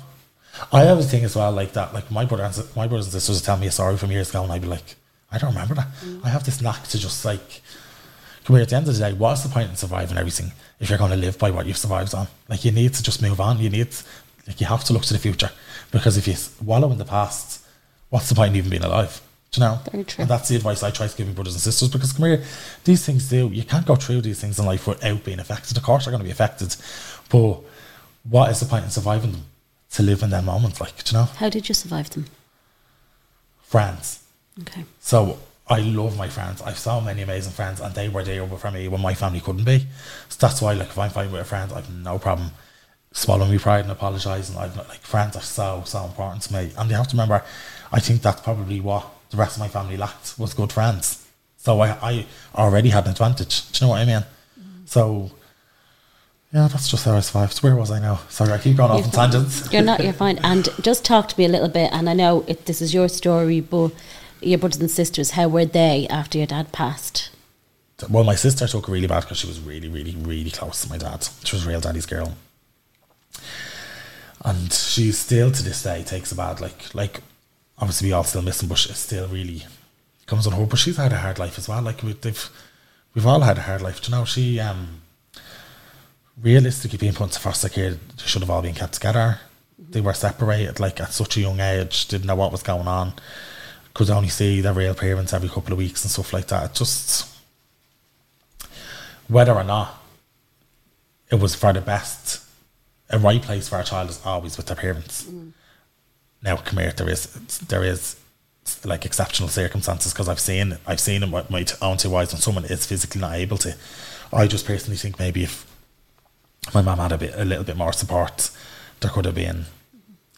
I 0.73 0.83
have 0.83 0.99
a 0.99 1.03
thing 1.03 1.25
as 1.25 1.37
well 1.37 1.51
like 1.53 1.73
that. 1.73 1.95
Like 1.95 2.11
my 2.11 2.25
brother 2.25 2.45
and 2.45 2.77
my 2.77 2.87
brothers 2.87 3.07
and 3.07 3.13
sisters 3.13 3.37
would 3.37 3.45
tell 3.45 3.57
me 3.57 3.67
a 3.67 3.71
story 3.71 3.97
from 3.97 4.11
years 4.11 4.31
ago, 4.31 4.43
and 4.43 4.53
I'd 4.53 4.63
be 4.63 4.69
like, 4.69 4.97
I 5.31 5.39
don't 5.39 5.51
remember 5.51 5.75
that. 5.75 5.89
Mm. 6.05 6.25
I 6.25 6.29
have 6.29 6.45
this 6.45 6.61
knack 6.61 6.85
to 6.89 6.99
just 6.99 7.25
like, 7.25 7.63
come 8.45 8.57
here. 8.57 8.63
At 8.63 8.69
the 8.69 8.77
end 8.77 8.89
of 8.89 8.95
the 8.95 9.01
day, 9.01 9.13
what's 9.15 9.43
the 9.43 9.49
point 9.49 9.71
in 9.71 9.77
surviving 9.77 10.19
everything 10.19 10.53
if 10.79 10.91
you're 10.91 10.99
going 10.99 11.11
to 11.11 11.17
live 11.17 11.39
by 11.39 11.51
what 11.51 11.67
you've 11.67 11.79
survived 11.79 12.15
on? 12.15 12.29
Like 12.49 12.65
you 12.65 12.73
need 12.73 12.93
to 12.95 13.03
just 13.03 13.23
move 13.23 13.41
on. 13.41 13.59
You 13.59 13.71
need, 13.71 13.89
like, 14.47 14.61
you 14.61 14.67
have 14.67 14.85
to 14.85 14.93
look 14.93 15.03
to 15.05 15.15
the 15.15 15.19
future 15.19 15.51
because 15.91 16.17
if 16.17 16.29
you 16.29 16.35
wallow 16.65 16.91
in 16.93 16.99
the 16.99 17.05
past, 17.05 17.65
what's 18.11 18.29
the 18.29 18.35
point 18.35 18.51
in 18.51 18.57
even 18.57 18.71
being 18.71 18.85
alive? 18.85 19.23
Do 19.53 19.61
you 19.61 19.67
know? 19.67 19.79
Very 19.91 20.05
true. 20.05 20.23
And 20.23 20.31
that's 20.31 20.49
the 20.49 20.57
advice 20.57 20.83
I 20.83 20.91
try 20.91 21.07
to 21.07 21.17
give 21.17 21.27
my 21.27 21.33
brothers 21.33 21.55
and 21.55 21.63
sisters 21.63 21.89
because 21.89 22.13
come 22.13 22.27
here, 22.27 22.43
these 22.85 23.05
things 23.05 23.29
do. 23.29 23.49
You 23.49 23.65
can't 23.65 23.87
go 23.87 23.97
through 23.97 24.23
these 24.23 24.41
things 24.41 24.59
in 24.59 24.67
life 24.67 24.87
without 24.87 25.25
being 25.25 25.41
affected. 25.41 25.77
Of 25.77 25.83
course, 25.83 26.05
they're 26.05 26.13
going 26.13 26.23
to 26.23 26.25
be 26.25 26.31
affected, 26.31 26.75
but 27.31 27.61
what 28.29 28.51
is 28.51 28.61
the 28.61 28.67
point 28.67 28.85
in 28.85 28.91
surviving 28.91 29.33
them? 29.33 29.45
To 29.95 30.03
live 30.03 30.23
in 30.23 30.31
that 30.31 30.45
moment, 30.45 30.81
like 30.81 31.05
do 31.05 31.15
you 31.15 31.19
know, 31.23 31.29
How 31.37 31.49
did 31.51 31.69
you 31.69 31.75
survive 31.75 32.11
them? 32.11 32.27
friends. 33.63 34.23
Okay. 34.61 34.85
So 35.01 35.39
I 35.69 35.81
love 35.81 36.17
my 36.19 36.29
friends. 36.29 36.61
I've 36.61 36.79
so 36.79 37.01
many 37.01 37.23
amazing 37.23 37.53
friends, 37.53 37.81
and 37.81 37.95
they 37.95 38.09
were 38.09 38.23
there 38.23 38.47
for 38.47 38.71
me 38.71 38.89
when 38.89 39.01
my 39.01 39.15
family 39.15 39.41
couldn't 39.41 39.65
be. 39.65 39.87
So 40.29 40.37
that's 40.41 40.61
why, 40.61 40.75
like, 40.75 40.89
if 40.89 40.99
I'm 40.99 41.11
fighting 41.11 41.33
with 41.33 41.41
a 41.41 41.45
friend, 41.45 41.73
I've 41.73 41.91
no 41.91 42.19
problem 42.19 42.51
swallowing 43.13 43.53
my 43.53 43.59
pride 43.59 43.81
and 43.85 43.91
apologising. 43.91 44.57
I've 44.57 44.77
like 44.77 45.01
friends 45.01 45.37
are 45.37 45.43
so 45.43 45.83
so 45.87 46.05
important 46.05 46.43
to 46.45 46.53
me, 46.55 46.73
and 46.77 46.91
you 46.91 46.97
have 46.97 47.09
to 47.09 47.17
remember. 47.17 47.43
I 47.93 48.01
think 48.01 48.23
that's 48.23 48.41
probably 48.43 48.81
what 48.81 49.07
the 49.31 49.37
rest 49.37 49.57
of 49.57 49.61
my 49.61 49.69
family 49.69 49.97
lacked 49.97 50.39
was 50.39 50.55
good 50.55 50.73
friends. 50.73 51.27
So 51.57 51.81
I 51.81 51.89
I 52.11 52.27
already 52.55 52.91
had 52.91 53.05
an 53.05 53.13
advantage. 53.13 53.71
Do 53.73 53.79
you 53.79 53.87
know 53.87 53.91
what 53.93 54.01
I 54.01 54.05
mean? 54.05 54.21
Mm-hmm. 54.23 54.87
So 54.87 55.31
yeah, 56.53 56.69
that's 56.69 56.89
just 56.89 57.07
how 57.07 57.15
I 57.15 57.21
survived. 57.21 57.59
Where 57.63 57.75
was 57.75 57.91
I 57.91 57.99
now? 57.99 58.21
Sorry, 58.29 58.53
I 58.53 58.59
keep 58.59 58.77
going 58.77 58.91
off 58.91 59.05
on 59.05 59.11
tangents. 59.11 59.73
You're 59.73 59.83
not. 59.83 60.05
You're 60.05 60.13
fine. 60.13 60.39
And 60.39 60.69
just 60.83 61.03
talk 61.03 61.29
to 61.29 61.39
me 61.39 61.47
a 61.47 61.49
little 61.49 61.69
bit. 61.69 61.91
And 61.93 62.11
I 62.11 62.13
know 62.13 62.45
it, 62.47 62.67
this 62.67 62.83
is 62.83 62.93
your 62.93 63.09
story, 63.09 63.61
but 63.61 63.91
your 64.43 64.59
brothers 64.59 64.81
and 64.81 64.91
sisters, 64.91 65.31
how 65.31 65.49
were 65.49 65.65
they 65.65 66.07
after 66.09 66.37
your 66.37 66.47
dad 66.47 66.71
passed? 66.71 67.31
Well, 68.11 68.25
my 68.25 68.35
sister 68.35 68.67
took 68.67 68.89
it 68.89 68.93
really 68.93 69.07
bad 69.07 69.23
because 69.23 69.39
she 69.39 69.47
was 69.47 69.61
really, 69.61 69.89
really, 69.89 70.15
really 70.15 70.51
close 70.51 70.83
to 70.83 70.91
my 70.91 70.99
dad. 70.99 71.27
She 71.45 71.57
was 71.57 71.65
real 71.65 71.81
daddy's 71.81 72.05
girl, 72.05 72.35
and 74.45 74.73
she 74.73 75.13
still 75.13 75.53
to 75.53 75.63
this 75.63 75.83
day 75.83 76.03
takes 76.03 76.33
a 76.33 76.35
bad 76.35 76.61
like 76.61 76.95
like. 76.95 77.21
Obviously, 77.79 78.09
we 78.09 78.13
all 78.13 78.25
still 78.25 78.43
miss 78.43 78.63
him, 78.63 78.69
but 78.69 78.85
it 78.85 78.95
still 78.95 79.27
really 79.27 79.65
comes 80.27 80.47
on 80.47 80.53
her. 80.53 80.67
But 80.67 80.79
she's 80.79 80.99
had 80.99 81.13
a 81.13 81.19
hard 81.19 81.39
life 81.39 81.59
as 81.59 81.69
well. 81.69 81.81
Like 81.81 82.03
we, 82.03 82.13
they've, 82.13 82.51
we've 83.15 83.27
all 83.27 83.41
had 83.41 83.59
a 83.59 83.63
hard 83.63 83.81
life. 83.83 84.03
Do 84.03 84.11
you 84.11 84.19
know, 84.19 84.25
she 84.25 84.61
um, 84.61 85.03
realistically 86.41 86.99
being 86.99 87.13
put 87.13 87.25
into 87.25 87.41
foster 87.41 87.69
care, 87.69 87.91
they 87.91 87.99
should 88.25 88.43
have 88.43 88.51
all 88.51 88.63
been 88.63 88.75
kept 88.75 88.95
together. 88.95 89.41
They 89.79 90.01
were 90.01 90.15
separated 90.15 90.81
like 90.81 91.01
at 91.01 91.13
such 91.13 91.37
a 91.37 91.41
young 91.41 91.61
age, 91.61 92.09
didn't 92.09 92.27
know 92.27 92.37
what 92.37 92.53
was 92.53 92.63
going 92.63 92.89
on, 92.89 93.15
could 93.95 94.11
only 94.11 94.29
see 94.29 94.61
their 94.61 94.73
real 94.73 94.95
parents 94.95 95.33
every 95.33 95.49
couple 95.49 95.73
of 95.73 95.79
weeks 95.79 96.05
and 96.05 96.11
stuff 96.11 96.33
like 96.33 96.47
that. 96.49 96.71
It 96.71 96.75
just 96.75 97.29
whether 99.29 99.55
or 99.55 99.65
not 99.65 100.03
it 101.31 101.37
was 101.37 101.55
for 101.55 101.73
the 101.73 101.81
best, 101.81 102.43
a 103.11 103.19
right 103.19 103.41
place 103.41 103.69
for 103.69 103.81
a 103.81 103.85
child 103.85 104.11
is 104.11 104.21
always 104.25 104.57
with 104.57 104.67
their 104.67 104.77
parents. 104.77 105.25
Mm. 105.25 105.53
Now, 106.43 106.57
come 106.57 106.79
here, 106.79 106.93
there 106.93 107.09
is 107.09 107.27
there 107.69 107.85
is 107.85 108.17
like 108.85 109.05
exceptional 109.05 109.49
circumstances 109.49 110.13
because 110.13 110.29
I've 110.29 110.41
seen 110.41 110.79
I've 110.87 111.01
seen 111.01 111.23
it 111.23 111.31
with 111.31 111.51
my 111.51 111.65
own 111.81 111.97
two 111.97 112.15
eyes 112.15 112.33
when 112.33 112.41
someone 112.41 112.65
is 112.65 112.87
physically 112.87 113.21
not 113.21 113.35
able 113.35 113.57
to. 113.59 113.77
I 114.33 114.47
just 114.47 114.67
personally 114.67 114.97
think 114.97 115.19
maybe 115.19 115.45
if 115.45 115.67
my 116.75 116.83
mum 116.83 116.99
had 116.99 117.13
a 117.13 117.19
bit 117.19 117.35
a 117.37 117.45
little 117.45 117.65
bit 117.65 117.77
more 117.77 117.93
support, 117.93 118.51
there 119.01 119.11
could 119.11 119.25
have 119.25 119.35
been 119.35 119.67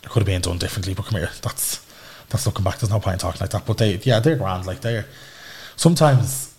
it 0.03 0.11
could 0.11 0.21
have 0.21 0.27
been 0.27 0.41
done 0.41 0.59
differently. 0.59 0.95
But 0.95 1.07
come 1.07 1.19
here, 1.19 1.31
that's 1.43 1.85
that's 2.29 2.47
looking 2.47 2.65
back. 2.65 2.79
There's 2.79 2.91
no 2.91 3.01
point 3.01 3.15
in 3.15 3.19
talking 3.21 3.41
like 3.41 3.51
that. 3.51 3.67
But 3.67 3.79
they, 3.79 3.95
yeah, 3.97 4.21
they're 4.21 4.37
grand. 4.37 4.67
Like 4.67 4.81
they're 4.81 5.07
sometimes, 5.77 6.55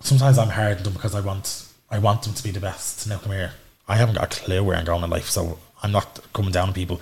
sometimes 0.00 0.38
I'm 0.38 0.50
hard 0.50 0.78
on 0.78 0.82
them 0.84 0.92
because 0.92 1.14
I 1.14 1.20
want 1.20 1.66
I 1.90 1.98
want 1.98 2.22
them 2.22 2.34
to 2.34 2.42
be 2.42 2.50
the 2.50 2.60
best. 2.60 3.08
Now 3.08 3.18
come 3.18 3.32
here, 3.32 3.52
I 3.88 3.96
haven't 3.96 4.16
got 4.16 4.36
a 4.36 4.40
clue 4.40 4.62
where 4.62 4.76
I'm 4.76 4.84
going 4.84 5.02
in 5.02 5.10
life, 5.10 5.28
so 5.28 5.58
I'm 5.82 5.92
not 5.92 6.20
coming 6.32 6.52
down 6.52 6.68
on 6.68 6.74
people. 6.74 7.00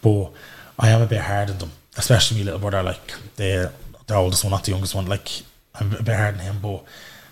But 0.00 0.30
I 0.78 0.90
am 0.90 1.02
a 1.02 1.06
bit 1.06 1.20
hard 1.20 1.50
on 1.50 1.58
them, 1.58 1.72
especially 1.96 2.38
my 2.38 2.44
little 2.44 2.60
brother. 2.60 2.82
Like 2.82 3.12
the 3.36 3.72
the 4.06 4.14
oldest 4.14 4.44
one, 4.44 4.52
not 4.52 4.64
the 4.64 4.72
youngest 4.72 4.94
one. 4.94 5.06
Like 5.06 5.28
I'm 5.74 5.92
a 5.94 6.02
bit 6.02 6.16
hard 6.16 6.34
on 6.34 6.40
him, 6.40 6.58
but 6.62 6.84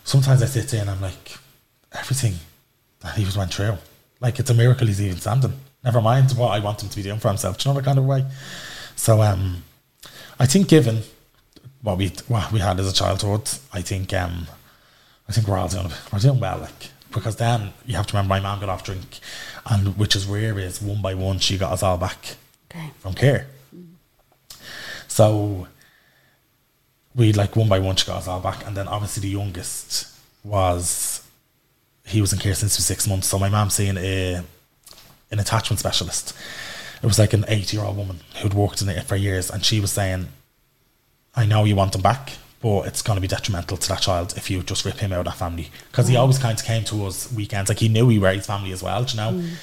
sometimes 0.05 0.43
I 0.43 0.47
sit 0.47 0.69
there 0.69 0.83
and 0.83 0.91
I'm 0.91 1.01
like, 1.01 1.37
everything 1.93 2.35
he 3.17 3.25
was 3.25 3.37
went 3.37 3.53
through, 3.55 3.79
like 4.21 4.39
it's 4.39 4.51
a 4.51 4.55
miracle 4.55 4.87
he's 4.87 5.01
even 5.01 5.19
standing. 5.19 5.53
Never 5.83 6.01
mind 6.03 6.31
what 6.33 6.49
I 6.49 6.61
want 6.61 6.83
him 6.83 6.89
to 6.91 6.97
be 6.97 7.03
doing 7.03 7.19
for 7.19 7.29
himself. 7.29 7.57
Do 7.59 7.69
you 7.69 7.75
know 7.75 7.81
that 7.81 7.87
kind 7.87 7.99
of 7.99 8.05
way? 8.05 8.25
So 8.97 9.23
um, 9.23 9.63
I 10.39 10.45
think 10.47 10.69
given 10.69 11.03
what 11.83 11.97
we 11.97 12.09
what 12.29 12.53
we 12.53 12.61
had 12.61 12.79
as 12.79 12.89
a 12.91 12.93
childhood, 12.93 13.49
I 13.73 13.81
think 13.81 14.13
um, 14.13 14.47
I 15.29 15.33
think 15.33 15.47
we're 15.49 15.57
all 15.57 15.69
doing 15.69 15.91
we're 16.13 16.19
doing 16.19 16.39
well. 16.41 16.59
Like 16.59 16.91
because 17.13 17.37
then 17.37 17.73
you 17.87 17.97
have 17.97 18.07
to 18.09 18.13
remember 18.13 18.29
my 18.29 18.41
mum 18.41 18.61
got 18.61 18.69
off 18.69 18.85
drink, 18.85 19.21
and 19.67 19.97
which 19.97 20.15
is 20.15 20.27
rare 20.27 20.59
is 20.59 20.83
one 20.83 21.01
by 21.01 21.15
one 21.15 21.39
she 21.39 21.57
got 21.57 21.73
us 21.73 21.83
all 21.83 21.97
back 21.97 22.37
Okay. 22.71 22.91
from 22.99 23.15
care. 23.15 23.47
So 25.09 25.67
we 27.15 27.33
like 27.33 27.57
one 27.57 27.69
by 27.69 27.79
one 27.81 27.97
she 27.97 28.07
got 28.07 28.19
us 28.19 28.29
all 28.29 28.41
back, 28.41 28.67
and 28.67 28.77
then 28.77 28.87
obviously 28.87 29.23
the 29.23 29.29
youngest 29.31 30.09
was 30.45 31.27
he 32.11 32.21
was 32.21 32.33
in 32.33 32.39
care 32.39 32.55
since 32.55 32.77
he 32.77 32.81
was 32.81 32.87
six 32.87 33.07
months. 33.09 33.29
So 33.29 33.39
my 33.39 33.49
mum 33.49 33.71
seeing 33.71 33.97
a 33.97 34.43
an 35.31 35.39
attachment 35.39 35.79
specialist. 35.79 36.35
It 37.03 37.07
was 37.07 37.19
like 37.19 37.33
an 37.33 37.45
eighty 37.49 37.77
year 37.77 37.87
old 37.87 37.97
woman 37.97 38.21
who'd 38.43 38.55
worked 38.55 38.83
in 38.83 38.89
it 38.89 39.05
for 39.05 39.17
years, 39.17 39.51
and 39.51 39.65
she 39.65 39.81
was 39.81 39.93
saying, 39.93 40.29
"I 41.35 41.47
know 41.47 41.65
you 41.65 41.77
want 41.77 41.95
him 41.95 42.03
back." 42.03 42.33
But 42.63 42.87
it's 42.89 43.01
going 43.01 43.17
to 43.17 43.23
be 43.23 43.27
detrimental 43.27 43.79
to 43.79 43.89
that 43.89 44.03
child 44.03 44.35
if 44.37 44.51
you 44.51 44.63
just 44.63 44.85
rip 44.85 44.99
him 44.99 45.15
out 45.15 45.21
of 45.21 45.25
that 45.25 45.39
family. 45.39 45.71
Because 45.91 46.09
he 46.09 46.15
mm. 46.15 46.21
always 46.21 46.39
kind 46.39 46.59
of 46.59 46.63
came 46.63 46.85
to 46.85 47.07
us 47.07 47.33
weekends. 47.33 47.71
Like 47.71 47.79
he 47.79 47.89
knew 47.89 48.07
we 48.07 48.19
were 48.19 48.31
his 48.33 48.47
family 48.47 48.73
as 48.73 48.83
well, 48.83 49.03
you 49.03 49.17
know? 49.17 49.33
Mm. 49.33 49.55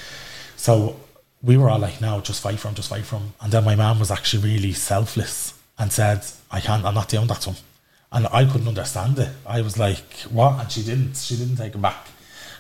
So 0.55 0.99
we 1.43 1.57
were 1.57 1.69
all 1.69 1.77
like, 1.77 2.01
no, 2.01 2.21
just 2.21 2.41
fight 2.41 2.57
for 2.57 2.69
him, 2.69 2.73
just 2.73 2.89
fight 2.89 3.05
for 3.05 3.17
him. 3.17 3.33
And 3.39 3.51
then 3.51 3.63
my 3.63 3.75
mum 3.75 3.99
was 3.99 4.10
actually 4.10 4.51
really 4.51 4.73
selfless 4.73 5.53
and 5.77 5.93
said, 5.93 6.25
I 6.49 6.60
can't, 6.60 6.83
I'm 6.86 6.95
not 6.95 7.10
doing 7.10 7.27
that 7.27 7.41
to 7.41 7.51
him. 7.51 7.63
And 8.12 8.27
I 8.31 8.45
couldn't 8.45 8.67
understand 8.67 9.19
it. 9.19 9.29
I 9.45 9.62
was 9.62 9.77
like, 9.77 10.13
what? 10.31 10.60
And 10.60 10.71
she 10.71 10.81
didn't. 10.81 11.17
She 11.17 11.38
didn't 11.38 11.57
take 11.57 11.75
him 11.75 11.81
back. 11.81 12.07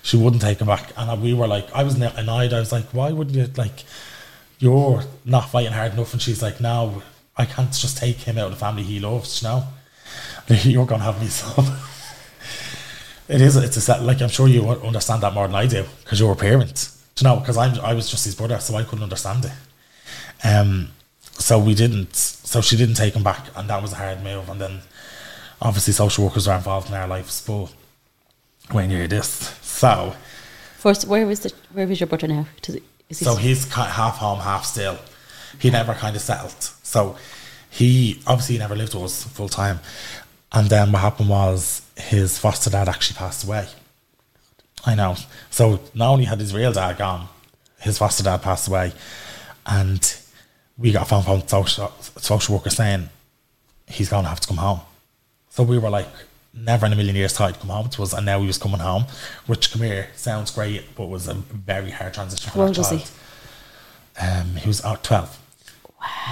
She 0.07 0.15
wouldn't 0.15 0.41
take 0.41 0.61
him 0.61 0.67
back. 0.67 0.93
And 0.95 1.21
we 1.21 1.33
were 1.33 1.47
like, 1.47 1.69
I 1.73 1.83
was 1.83 1.95
annoyed. 1.95 2.53
I 2.53 2.59
was 2.59 2.71
like, 2.71 2.85
why 2.93 3.11
wouldn't 3.11 3.35
you, 3.35 3.51
like, 3.57 3.83
you're 4.57 5.03
not 5.25 5.49
fighting 5.49 5.73
hard 5.73 5.91
enough. 5.91 6.13
And 6.13 6.21
she's 6.21 6.41
like, 6.41 6.61
no, 6.61 7.03
I 7.35 7.43
can't 7.43 7.73
just 7.73 7.97
take 7.97 8.15
him 8.15 8.37
out 8.37 8.45
of 8.45 8.51
the 8.51 8.57
family 8.57 8.83
he 8.83 9.01
loves, 9.01 9.41
you 9.41 9.49
know? 9.49 9.67
You're 10.63 10.87
to 10.87 10.97
have 10.97 11.19
me 11.21 11.27
son. 11.27 11.65
It 13.27 13.41
is. 13.41 13.57
It's 13.57 13.75
a 13.75 13.81
set. 13.81 14.03
Like 14.03 14.21
I'm 14.21 14.29
sure 14.29 14.47
you 14.47 14.69
understand 14.69 15.21
that 15.23 15.33
more 15.33 15.47
than 15.47 15.55
I 15.57 15.67
do 15.67 15.83
because 16.05 16.17
you're 16.17 16.31
a 16.31 16.35
parent. 16.37 16.89
You 17.17 17.25
know? 17.25 17.35
Because 17.35 17.57
I'm. 17.57 17.77
I 17.81 17.93
was 17.93 18.09
just 18.09 18.23
his 18.23 18.35
brother, 18.35 18.57
so 18.59 18.73
I 18.75 18.83
couldn't 18.83 19.03
understand 19.03 19.43
it. 19.43 20.47
Um. 20.47 20.91
So 21.33 21.59
we 21.59 21.75
didn't. 21.75 22.15
So 22.15 22.61
she 22.61 22.77
didn't 22.77 22.95
take 22.95 23.15
him 23.15 23.23
back, 23.23 23.47
and 23.57 23.69
that 23.69 23.81
was 23.81 23.91
a 23.91 23.95
hard 23.97 24.23
move. 24.23 24.47
And 24.47 24.61
then, 24.61 24.79
obviously, 25.61 25.91
social 25.91 26.23
workers 26.23 26.47
are 26.47 26.55
involved 26.55 26.87
in 26.87 26.95
our 26.95 27.05
lives. 27.05 27.43
But 27.45 27.73
when 28.71 28.91
you're 28.91 29.07
this, 29.07 29.49
so 29.77 30.15
First, 30.77 31.07
where 31.07 31.25
was 31.25 31.39
the 31.39 31.51
where 31.73 31.87
was 31.87 31.99
your 31.99 32.07
brother 32.07 32.27
now? 32.27 32.45
It, 32.57 32.83
is 33.09 33.19
he 33.19 33.25
so 33.25 33.35
he's 33.35 33.71
half 33.73 34.17
home, 34.17 34.39
half 34.39 34.63
still. 34.63 34.97
He 35.59 35.71
never 35.71 35.93
kind 35.95 36.15
of 36.15 36.21
settled. 36.21 36.63
So 36.83 37.17
he 37.69 38.21
obviously 38.27 38.59
never 38.59 38.75
lived 38.75 38.93
with 38.93 39.03
us 39.03 39.23
full 39.23 39.49
time. 39.49 39.79
And 40.51 40.69
then 40.69 40.91
what 40.91 41.01
happened 41.01 41.29
was 41.29 41.81
his 41.95 42.37
foster 42.37 42.69
dad 42.69 42.87
actually 42.87 43.17
passed 43.17 43.43
away. 43.43 43.67
I 44.85 44.93
know. 44.93 45.15
So 45.49 45.79
not 45.95 46.11
only 46.11 46.25
had 46.25 46.39
his 46.39 46.53
real 46.53 46.71
dad 46.71 46.99
gone, 46.99 47.27
his 47.79 47.97
foster 47.97 48.23
dad 48.23 48.43
passed 48.43 48.67
away, 48.67 48.93
and 49.65 50.15
we 50.77 50.91
got 50.91 51.01
a 51.03 51.05
phone 51.05 51.23
from 51.23 51.47
social 51.47 51.91
social 52.17 52.55
worker 52.55 52.69
saying 52.69 53.09
he's 53.87 54.09
going 54.09 54.23
to 54.23 54.29
have 54.29 54.39
to 54.41 54.47
come 54.47 54.57
home. 54.57 54.81
So 55.49 55.63
we 55.63 55.79
were 55.79 55.89
like, 55.89 56.07
never 56.59 56.85
in 56.85 56.93
a 56.93 56.95
million 56.95 57.15
years 57.15 57.33
thought 57.33 57.51
he'd 57.51 57.59
come 57.59 57.69
home 57.69 57.89
to 57.89 58.03
us, 58.03 58.13
and 58.13 58.25
now 58.25 58.39
he 58.39 58.47
was 58.47 58.57
coming 58.57 58.79
home. 58.79 59.05
Which, 59.45 59.71
come 59.71 59.81
here, 59.83 60.09
sounds 60.15 60.51
great, 60.51 60.95
but 60.95 61.07
was 61.07 61.27
a 61.27 61.33
very 61.33 61.91
hard 61.91 62.13
transition 62.13 62.51
for 62.51 62.57
How 62.59 62.65
that 62.65 62.67
old 62.69 62.77
was 62.77 62.89
he? 62.89 62.97
child. 62.99 63.11
Um, 64.19 64.55
he 64.55 64.67
was 64.67 64.83
out 64.83 65.03
twelve. 65.03 65.37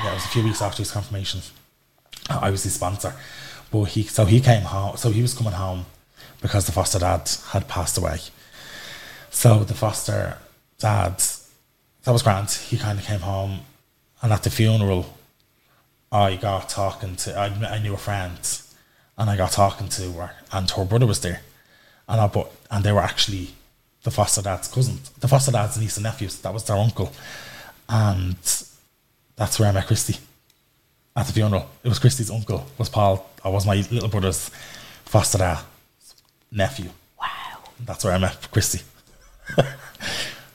Yeah, 0.03 0.11
it 0.11 0.13
was 0.15 0.25
a 0.25 0.29
few 0.29 0.43
weeks 0.43 0.61
after 0.61 0.79
his 0.79 0.91
confirmation. 0.91 1.41
I 2.29 2.49
was 2.49 2.63
his 2.63 2.73
sponsor, 2.73 3.13
but 3.71 3.83
he 3.85 4.03
so 4.03 4.25
he 4.25 4.39
came 4.41 4.63
home. 4.63 4.97
So 4.97 5.11
he 5.11 5.21
was 5.21 5.33
coming 5.33 5.53
home 5.53 5.85
because 6.41 6.65
the 6.65 6.71
foster 6.71 6.99
dad 6.99 7.29
had 7.49 7.67
passed 7.67 7.97
away. 7.97 8.19
So 9.29 9.63
the 9.63 9.73
foster 9.73 10.37
dad, 10.79 11.21
that 12.03 12.11
was 12.11 12.23
grand. 12.23 12.49
He 12.49 12.77
kind 12.77 12.97
of 12.97 13.05
came 13.05 13.19
home, 13.19 13.59
and 14.21 14.31
at 14.33 14.43
the 14.43 14.49
funeral, 14.49 15.15
I 16.11 16.35
got 16.35 16.69
talking 16.69 17.15
to. 17.17 17.35
I, 17.37 17.45
I 17.75 17.79
knew 17.79 17.93
a 17.93 17.97
friend, 17.97 18.39
and 19.17 19.29
I 19.29 19.37
got 19.37 19.51
talking 19.51 19.89
to 19.89 20.11
her, 20.13 20.31
and 20.51 20.69
her 20.71 20.85
brother 20.85 21.05
was 21.05 21.21
there, 21.21 21.41
and 22.07 22.21
I 22.21 22.27
but 22.27 22.51
and 22.71 22.83
they 22.83 22.91
were 22.91 23.01
actually 23.01 23.49
the 24.03 24.11
foster 24.11 24.41
dad's 24.41 24.67
cousins, 24.67 25.09
the 25.11 25.27
foster 25.27 25.51
dad's 25.51 25.77
niece 25.79 25.97
and 25.97 26.03
nephews. 26.03 26.39
That 26.39 26.53
was 26.53 26.63
their 26.65 26.77
uncle, 26.77 27.11
and 27.89 28.35
that's 29.35 29.59
where 29.59 29.69
I 29.69 29.71
met 29.71 29.87
Christy 29.87 30.17
at 31.15 31.27
the 31.27 31.33
funeral. 31.33 31.69
It 31.83 31.89
was 31.89 31.99
Christy's 31.99 32.31
uncle, 32.31 32.65
was 32.77 32.89
Paul. 32.89 33.29
I 33.43 33.49
was 33.49 33.65
my 33.65 33.75
little 33.75 34.09
brother's 34.09 34.49
foster 35.05 35.37
dad 35.37 35.59
nephew. 36.51 36.89
Wow. 37.19 37.59
That's 37.85 38.03
where 38.03 38.13
I 38.13 38.17
met 38.17 38.47
Christy. 38.51 38.81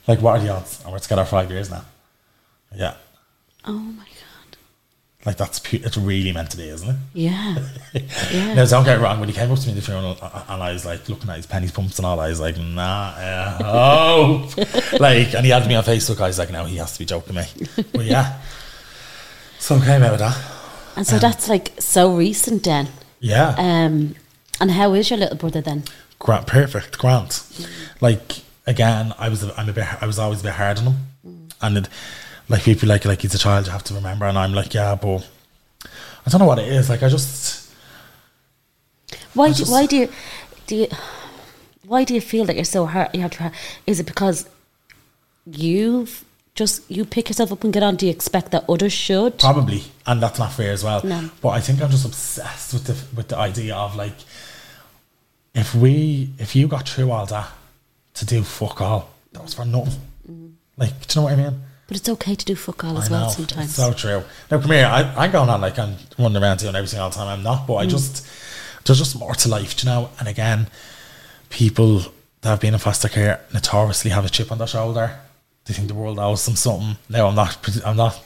like, 0.07 0.21
what 0.21 0.39
are 0.39 0.43
the 0.43 0.49
odds? 0.49 0.81
And 0.83 0.91
we're 0.91 0.99
together 0.99 1.25
five 1.25 1.49
years 1.49 1.69
now. 1.69 1.85
Yeah. 2.75 2.95
Oh 3.65 3.71
my 3.71 4.03
god. 4.03 4.10
Like, 5.25 5.37
that's 5.37 5.59
pu- 5.59 5.81
it's 5.83 5.97
really 5.97 6.31
meant 6.31 6.49
to 6.51 6.57
be, 6.57 6.69
isn't 6.69 6.89
it? 6.89 6.95
Yeah. 7.13 7.57
Yeah. 8.31 8.53
Now, 8.53 8.65
don't 8.65 8.85
get 8.85 9.01
wrong, 9.01 9.19
when 9.19 9.27
he 9.27 9.35
came 9.35 9.51
up 9.51 9.59
to 9.59 9.67
me 9.67 9.73
the 9.73 9.81
funeral 9.81 10.17
uh, 10.21 10.43
and 10.47 10.63
I 10.63 10.71
was 10.71 10.85
like 10.85 11.09
looking 11.09 11.29
at 11.29 11.35
his 11.35 11.45
Penneys 11.47 11.73
pumps 11.73 11.99
and 11.99 12.05
all, 12.05 12.17
I 12.21 12.29
was 12.29 12.39
like, 12.39 12.57
nah, 12.57 13.13
yeah, 13.17 13.57
oh. 13.61 14.53
like, 14.99 15.33
and 15.33 15.45
he 15.45 15.51
had 15.51 15.67
me 15.67 15.75
on 15.75 15.83
Facebook, 15.83 16.21
I 16.21 16.27
was 16.27 16.39
like, 16.39 16.49
no, 16.51 16.63
he 16.63 16.77
has 16.77 16.93
to 16.93 16.99
be 16.99 17.05
joking 17.05 17.35
me. 17.35 17.43
But 17.91 18.05
yeah. 18.05 18.39
So, 19.59 19.77
came 19.81 20.03
out 20.03 20.13
of 20.13 20.19
that. 20.19 20.41
And 20.95 21.05
so 21.05 21.19
that's 21.19 21.49
like 21.49 21.73
so 21.79 22.15
recent 22.15 22.63
then. 22.63 22.87
Yeah. 23.19 23.55
Um, 23.57 24.15
and 24.61 24.71
how 24.71 24.93
is 24.93 25.09
your 25.09 25.19
little 25.19 25.37
brother 25.37 25.61
then? 25.61 25.83
Grant, 26.19 26.47
perfect, 26.47 26.97
Grant. 26.97 27.43
Like 27.99 28.41
again, 28.67 29.13
I 29.17 29.29
was 29.29 29.43
I'm 29.57 29.69
a 29.69 29.73
bit 29.73 30.01
I 30.01 30.05
was 30.05 30.19
always 30.19 30.41
a 30.41 30.43
bit 30.43 30.53
hard 30.53 30.79
on 30.79 30.85
him, 30.85 31.49
and 31.61 31.77
it, 31.77 31.89
like 32.51 32.63
people 32.63 32.89
like 32.89 33.05
like 33.05 33.21
he's 33.21 33.33
a 33.33 33.37
child 33.39 33.65
you 33.65 33.71
have 33.71 33.83
to 33.85 33.93
remember, 33.93 34.25
and 34.25 34.37
I'm 34.37 34.53
like 34.53 34.73
yeah, 34.73 34.95
but 34.95 35.27
I 36.25 36.29
don't 36.29 36.39
know 36.39 36.45
what 36.45 36.59
it 36.59 36.67
is. 36.67 36.89
Like 36.89 37.01
I 37.01 37.09
just 37.09 37.71
Why? 39.33 39.45
I 39.45 39.47
do, 39.49 39.53
just- 39.55 39.71
why 39.71 39.85
do 39.85 39.95
you 39.95 40.09
do 40.67 40.75
you? 40.75 40.87
Why 41.85 42.03
do 42.03 42.13
you 42.13 42.21
feel 42.21 42.45
that 42.45 42.55
you're 42.55 42.63
so 42.63 42.85
hurt 42.85 43.13
You 43.13 43.21
have 43.21 43.31
to. 43.31 43.51
Is 43.87 43.99
it 43.99 44.05
because 44.05 44.47
you've 45.45 46.23
just 46.53 46.89
you 46.91 47.05
pick 47.05 47.29
yourself 47.29 47.51
up 47.51 47.63
and 47.63 47.73
get 47.73 47.83
on? 47.83 47.95
Do 47.95 48.05
you 48.05 48.11
expect 48.11 48.51
that 48.51 48.65
others 48.69 48.93
should? 48.93 49.39
probably, 49.39 49.83
and 50.05 50.21
that's 50.21 50.39
not 50.39 50.51
fair 50.53 50.71
as 50.71 50.83
well. 50.83 51.01
No. 51.03 51.29
But 51.41 51.49
I 51.49 51.61
think 51.61 51.81
I'm 51.81 51.89
just 51.89 52.05
obsessed 52.05 52.73
with 52.73 52.85
the 52.85 53.15
with 53.15 53.29
the 53.29 53.37
idea 53.37 53.75
of 53.75 53.95
like 53.95 54.15
if 55.53 55.73
we 55.75 56.29
if 56.37 56.55
you 56.55 56.67
got 56.67 56.87
through 56.87 57.11
all 57.11 57.25
that 57.25 57.49
to 58.15 58.25
do 58.25 58.43
fuck 58.43 58.81
all, 58.81 59.09
that 59.33 59.41
was 59.41 59.53
for 59.53 59.65
nothing. 59.65 60.01
Mm-hmm. 60.29 60.47
Like, 60.77 61.07
do 61.07 61.19
you 61.19 61.21
know 61.21 61.23
what 61.23 61.33
I 61.33 61.43
mean? 61.43 61.61
But 61.91 61.97
it's 61.97 62.07
okay 62.07 62.35
to 62.35 62.45
do 62.45 62.55
fuck 62.55 62.85
all 62.85 62.97
as 62.97 63.11
I 63.11 63.11
well 63.11 63.29
sometimes. 63.29 63.75
So 63.75 63.91
true. 63.91 64.23
Now, 64.49 64.61
come 64.61 64.71
here. 64.71 64.85
I, 64.85 65.13
I'm 65.13 65.29
going 65.29 65.49
on 65.49 65.59
like 65.59 65.77
I'm 65.77 65.97
running 66.17 66.41
around 66.41 66.59
doing 66.59 66.73
everything 66.73 67.01
all 67.01 67.09
the 67.09 67.17
time. 67.17 67.27
I'm 67.27 67.43
not, 67.43 67.67
but 67.67 67.75
I 67.75 67.83
hmm. 67.83 67.89
just 67.89 68.25
there's 68.85 68.97
just 68.97 69.19
more 69.19 69.35
to 69.35 69.49
life, 69.49 69.75
do 69.75 69.85
you 69.85 69.93
know. 69.93 70.09
And 70.17 70.29
again, 70.29 70.67
people 71.49 71.99
that 72.39 72.49
have 72.49 72.61
been 72.61 72.73
in 72.73 72.79
foster 72.79 73.09
care 73.09 73.43
notoriously 73.53 74.11
have 74.11 74.23
a 74.23 74.29
chip 74.29 74.53
on 74.53 74.57
their 74.57 74.67
shoulder. 74.67 75.19
They 75.65 75.73
think 75.73 75.89
the 75.89 75.93
world 75.93 76.17
owes 76.17 76.45
them 76.45 76.55
something. 76.55 76.95
No, 77.09 77.27
I'm 77.27 77.35
not. 77.35 77.81
I'm 77.85 77.97
not 77.97 78.23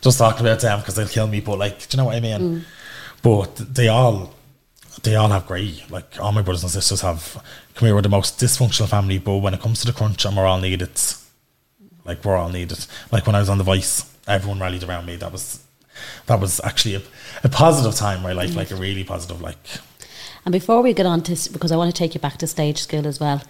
just 0.00 0.18
talking 0.18 0.46
about 0.46 0.60
them 0.60 0.78
because 0.78 0.94
they'll 0.94 1.08
kill 1.08 1.26
me. 1.26 1.40
But 1.40 1.58
like, 1.58 1.88
do 1.88 1.96
you 1.96 2.00
know 2.00 2.04
what 2.04 2.14
I 2.14 2.20
mean? 2.20 2.40
Hmm. 2.40 2.58
But 3.20 3.56
they 3.56 3.88
all 3.88 4.32
they 5.02 5.16
all 5.16 5.30
have 5.30 5.48
great 5.48 5.90
like 5.90 6.20
all 6.20 6.30
my 6.30 6.42
brothers 6.42 6.62
and 6.62 6.70
sisters 6.70 7.00
have 7.00 7.42
come 7.74 7.86
here 7.86 7.96
we're 7.96 8.02
the 8.02 8.08
most 8.08 8.38
dysfunctional 8.38 8.88
family 8.88 9.18
but 9.18 9.38
when 9.38 9.54
it 9.54 9.60
comes 9.60 9.80
to 9.80 9.86
the 9.86 9.92
crunch 9.92 10.24
and 10.24 10.36
we're 10.36 10.44
all 10.44 10.60
needed 10.60 10.96
like 12.04 12.24
we're 12.24 12.36
all 12.36 12.48
needed. 12.50 12.86
Like 13.10 13.26
when 13.26 13.34
I 13.36 13.40
was 13.40 13.48
on 13.48 13.58
the 13.58 13.64
voice 13.64 14.04
everyone 14.26 14.60
rallied 14.60 14.84
around 14.84 15.06
me. 15.06 15.16
That 15.16 15.32
was 15.32 15.62
that 16.26 16.40
was 16.40 16.60
actually 16.64 16.94
a, 16.96 17.02
a 17.44 17.48
positive 17.48 17.94
time 17.94 18.18
in 18.18 18.22
my 18.22 18.32
life 18.32 18.56
like 18.56 18.70
a 18.70 18.76
really 18.76 19.04
positive 19.04 19.40
like 19.40 19.56
And 20.44 20.52
before 20.52 20.82
we 20.82 20.92
get 20.92 21.06
on 21.06 21.22
to, 21.22 21.52
because 21.52 21.70
I 21.72 21.76
want 21.76 21.94
to 21.94 21.98
take 21.98 22.14
you 22.14 22.20
back 22.20 22.36
to 22.38 22.46
stage 22.46 22.78
school 22.78 23.06
as 23.06 23.20
well, 23.20 23.42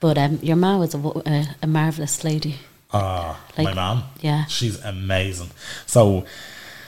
but 0.00 0.18
um, 0.18 0.38
your 0.42 0.56
mom 0.56 0.80
was 0.80 0.94
a, 0.94 0.98
a, 0.98 1.48
a 1.62 1.66
marvelous 1.66 2.24
lady. 2.24 2.56
ah 2.92 3.38
my 3.58 3.64
Like, 3.64 3.74
mom 3.74 4.02
yeah. 4.20 4.44
she's 4.46 4.82
amazing. 4.84 5.50
So 5.86 6.24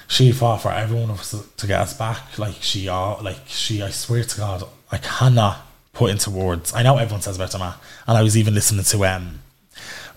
she 0.06 0.32
fought 0.32 0.62
for 0.62 0.72
everyone 0.72 1.10
of 1.10 1.20
us 1.20 1.34
to 1.56 1.66
get 1.66 1.80
us 1.80 1.92
back. 1.94 2.38
Like 2.38 2.56
she 2.60 2.88
all 2.88 3.20
like 3.22 3.40
she 3.46 3.82
I 3.82 3.90
swear 3.90 4.24
to 4.24 4.36
God 4.36 4.64
I 4.90 4.98
cannot 4.98 5.58
put 5.92 6.10
into 6.10 6.30
words. 6.30 6.72
I 6.72 6.82
know 6.82 6.96
everyone 6.96 7.22
says 7.22 7.36
about 7.36 7.52
her 7.52 7.58
ma 7.58 7.74
and 8.06 8.16
I 8.16 8.22
was 8.22 8.36
even 8.36 8.54
listening 8.54 8.84
to 8.84 9.04
um 9.06 9.40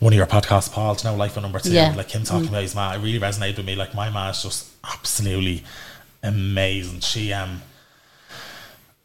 one 0.01 0.13
of 0.13 0.17
your 0.17 0.25
podcasts, 0.25 0.71
Paul, 0.71 0.95
to 0.95 1.05
know 1.07 1.15
life 1.15 1.37
on 1.37 1.43
number 1.43 1.59
two, 1.59 1.71
Yeah. 1.71 1.93
like 1.95 2.09
him 2.09 2.23
talking 2.23 2.47
about 2.49 2.63
his 2.63 2.73
ma, 2.73 2.93
it 2.93 2.97
really 2.97 3.19
resonated 3.19 3.57
with 3.57 3.67
me. 3.67 3.75
Like 3.75 3.93
my 3.93 4.09
ma 4.09 4.29
is 4.31 4.41
just 4.41 4.67
absolutely 4.83 5.63
amazing. 6.23 7.01
She 7.01 7.31
um 7.31 7.61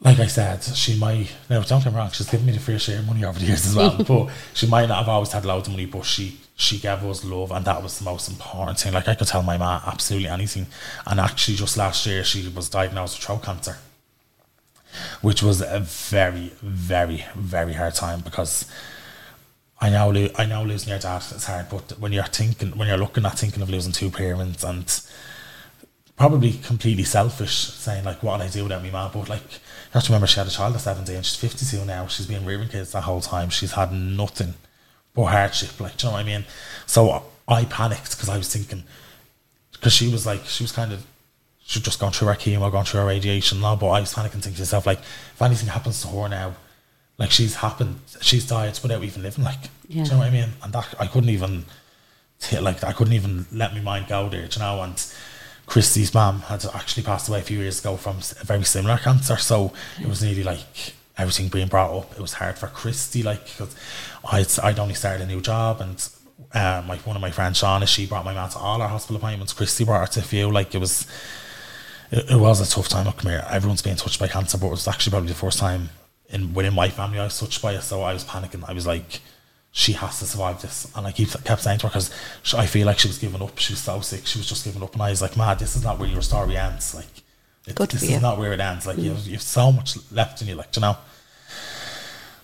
like 0.00 0.18
I 0.18 0.26
said, 0.26 0.62
she 0.62 0.98
might 0.98 1.28
now 1.50 1.60
don't 1.62 1.84
get 1.84 1.92
me 1.92 1.98
wrong, 1.98 2.10
she's 2.10 2.30
given 2.30 2.46
me 2.46 2.52
the 2.52 2.60
free 2.60 2.78
share 2.78 2.98
of 3.00 3.06
money 3.06 3.24
over 3.24 3.38
the 3.38 3.44
years 3.44 3.66
as 3.66 3.76
well. 3.76 3.96
but 4.08 4.30
she 4.54 4.66
might 4.66 4.86
not 4.86 4.98
have 4.98 5.08
always 5.08 5.32
had 5.32 5.44
loads 5.44 5.68
of 5.68 5.74
money, 5.74 5.84
but 5.86 6.04
she 6.06 6.40
she 6.56 6.78
gave 6.78 7.04
us 7.04 7.22
love 7.24 7.52
and 7.52 7.66
that 7.66 7.82
was 7.82 7.98
the 7.98 8.04
most 8.04 8.30
important 8.30 8.78
thing. 8.78 8.94
Like 8.94 9.06
I 9.06 9.14
could 9.14 9.28
tell 9.28 9.42
my 9.42 9.58
ma 9.58 9.82
absolutely 9.86 10.28
anything. 10.28 10.66
And 11.06 11.20
actually 11.20 11.58
just 11.58 11.76
last 11.76 12.06
year 12.06 12.24
she 12.24 12.48
was 12.48 12.70
diagnosed 12.70 13.18
with 13.18 13.24
throat 13.26 13.42
cancer. 13.42 13.76
Which 15.20 15.42
was 15.42 15.60
a 15.60 15.80
very, 15.80 16.52
very, 16.62 17.26
very 17.34 17.74
hard 17.74 17.94
time 17.94 18.20
because 18.20 18.64
I 19.80 19.90
know 19.90 20.10
lo- 20.10 20.30
I 20.36 20.46
know 20.46 20.62
losing 20.62 20.88
your 20.88 20.98
dad 20.98 21.22
is 21.34 21.44
hard, 21.44 21.68
but 21.68 21.98
when 21.98 22.12
you're 22.12 22.24
thinking 22.24 22.76
when 22.76 22.88
you're 22.88 22.96
looking 22.96 23.26
at 23.26 23.38
thinking 23.38 23.62
of 23.62 23.70
losing 23.70 23.92
two 23.92 24.10
parents 24.10 24.64
and 24.64 25.00
probably 26.16 26.52
completely 26.52 27.04
selfish, 27.04 27.54
saying 27.54 28.04
like 28.04 28.22
what 28.22 28.38
will 28.38 28.46
I 28.46 28.48
do 28.48 28.62
without 28.62 28.82
me 28.82 28.90
mum? 28.90 29.10
But 29.12 29.28
like 29.28 29.42
you 29.42 29.92
have 29.92 30.04
to 30.04 30.10
remember 30.10 30.26
she 30.26 30.40
had 30.40 30.46
a 30.46 30.50
child 30.50 30.74
at 30.74 30.80
seventeen, 30.80 31.22
she's 31.22 31.36
fifty 31.36 31.66
two 31.66 31.84
now, 31.84 32.06
she's 32.06 32.26
been 32.26 32.46
rearing 32.46 32.68
kids 32.68 32.92
that 32.92 33.02
whole 33.02 33.20
time, 33.20 33.50
she's 33.50 33.72
had 33.72 33.92
nothing 33.92 34.54
but 35.14 35.26
hardship, 35.26 35.78
like 35.78 35.96
do 35.96 36.06
you 36.06 36.10
know 36.10 36.16
what 36.16 36.24
I 36.24 36.26
mean? 36.26 36.44
So 36.86 37.24
I 37.46 37.64
panicked 37.64 38.12
because 38.12 38.28
I 38.30 38.38
was 38.38 38.52
thinking 38.52 38.84
because 39.72 39.92
she 39.92 40.10
was 40.10 40.24
like 40.24 40.46
she 40.46 40.64
was 40.64 40.72
kind 40.72 40.92
of 40.92 41.06
she'd 41.64 41.84
just 41.84 42.00
gone 42.00 42.12
through 42.12 42.28
her 42.28 42.34
chemo, 42.34 42.72
gone 42.72 42.86
through 42.86 43.00
her 43.00 43.06
radiation 43.06 43.60
now, 43.60 43.76
but 43.76 43.88
I 43.88 44.00
was 44.00 44.14
panicking 44.14 44.42
thinking 44.42 44.54
to 44.54 44.60
myself 44.62 44.86
like 44.86 45.00
if 45.00 45.42
anything 45.42 45.68
happens 45.68 46.00
to 46.00 46.08
her 46.08 46.28
now, 46.30 46.54
like 47.18 47.30
she's 47.30 47.56
happened 47.56 47.98
she's 48.20 48.46
died 48.46 48.78
without 48.82 49.02
even 49.02 49.22
living 49.22 49.44
like 49.44 49.58
Yeah. 49.88 50.04
do 50.04 50.10
you 50.10 50.10
know 50.12 50.18
what 50.18 50.26
I 50.28 50.30
mean? 50.30 50.50
And 50.62 50.72
that 50.72 50.94
I 51.00 51.06
couldn't 51.06 51.30
even 51.30 51.64
like 52.60 52.84
I 52.84 52.92
couldn't 52.92 53.14
even 53.14 53.46
let 53.52 53.72
my 53.74 53.80
mind 53.80 54.08
go 54.08 54.28
there, 54.28 54.46
do 54.46 54.58
you 54.58 54.64
know, 54.64 54.82
and 54.82 55.02
Christy's 55.66 56.12
mum 56.14 56.40
had 56.42 56.64
actually 56.74 57.02
passed 57.02 57.28
away 57.28 57.40
a 57.40 57.42
few 57.42 57.58
years 57.58 57.80
ago 57.80 57.96
from 57.96 58.18
a 58.40 58.44
very 58.44 58.62
similar 58.64 58.98
cancer, 58.98 59.36
so 59.36 59.72
it 60.00 60.06
was 60.06 60.22
nearly 60.22 60.44
like 60.44 60.94
everything 61.18 61.48
being 61.48 61.66
brought 61.68 61.90
up. 61.96 62.12
It 62.12 62.20
was 62.20 62.34
hard 62.34 62.56
for 62.58 62.68
Christy, 62.68 63.22
like 63.24 63.44
because 63.46 63.74
I'd 64.30 64.46
I'd 64.62 64.78
only 64.78 64.94
started 64.94 65.22
a 65.24 65.26
new 65.26 65.40
job, 65.40 65.80
and 65.80 66.08
um, 66.54 66.86
like 66.86 67.04
one 67.06 67.16
of 67.16 67.22
my 67.22 67.30
friends, 67.32 67.60
Shauna, 67.60 67.88
she 67.88 68.06
brought 68.06 68.24
my 68.24 68.32
mum 68.34 68.48
to 68.50 68.58
all 68.58 68.80
our 68.80 68.88
hospital 68.88 69.16
appointments. 69.16 69.52
Christy 69.54 69.84
brought 69.84 70.06
her 70.06 70.12
to 70.14 70.20
a 70.20 70.22
few. 70.22 70.50
Like 70.52 70.74
it 70.74 70.78
was, 70.78 71.06
it, 72.12 72.30
it 72.30 72.36
was 72.36 72.60
a 72.60 72.70
tough 72.72 72.88
time. 72.88 73.06
Look, 73.06 73.16
come 73.16 73.30
here, 73.32 73.44
everyone's 73.50 73.82
being 73.82 73.96
touched 73.96 74.20
by 74.20 74.28
cancer, 74.28 74.58
but 74.58 74.66
it 74.68 74.70
was 74.70 74.86
actually 74.86 75.10
probably 75.12 75.30
the 75.30 75.34
first 75.34 75.58
time 75.58 75.88
in 76.30 76.54
within 76.54 76.74
my 76.74 76.88
family 76.88 77.18
I 77.18 77.24
was 77.24 77.38
touched 77.38 77.62
by 77.62 77.74
it. 77.74 77.82
So 77.82 78.02
I 78.02 78.12
was 78.12 78.24
panicking. 78.24 78.68
I 78.68 78.72
was 78.72 78.86
like, 78.86 79.20
she 79.72 79.92
has 79.92 80.18
to 80.20 80.24
survive 80.24 80.62
this. 80.62 80.90
And 80.96 81.06
I 81.06 81.12
keep 81.12 81.28
kept 81.44 81.62
saying 81.62 81.78
to 81.80 81.86
her 81.86 81.90
because 81.90 82.10
I 82.54 82.66
feel 82.66 82.86
like 82.86 82.98
she 82.98 83.08
was 83.08 83.18
giving 83.18 83.42
up. 83.42 83.58
She 83.58 83.74
was 83.74 83.80
so 83.80 84.00
sick. 84.00 84.26
She 84.26 84.38
was 84.38 84.48
just 84.48 84.64
giving 84.64 84.82
up. 84.82 84.92
And 84.94 85.02
I 85.02 85.10
was 85.10 85.20
like, 85.22 85.36
man, 85.36 85.58
this 85.58 85.76
is 85.76 85.84
not 85.84 85.98
where 85.98 86.08
your 86.08 86.22
story 86.22 86.56
ends. 86.56 86.94
Like, 86.94 87.04
it, 87.66 87.76
this 87.90 88.02
is 88.02 88.10
you. 88.10 88.20
not 88.20 88.38
where 88.38 88.52
it 88.52 88.60
ends. 88.60 88.86
Like, 88.86 88.96
you, 88.96 89.10
have, 89.10 89.26
you 89.26 89.32
have 89.32 89.42
so 89.42 89.72
much 89.72 89.98
left 90.10 90.40
in 90.40 90.48
you. 90.48 90.54
Like, 90.54 90.74
you 90.76 90.80
know. 90.80 90.96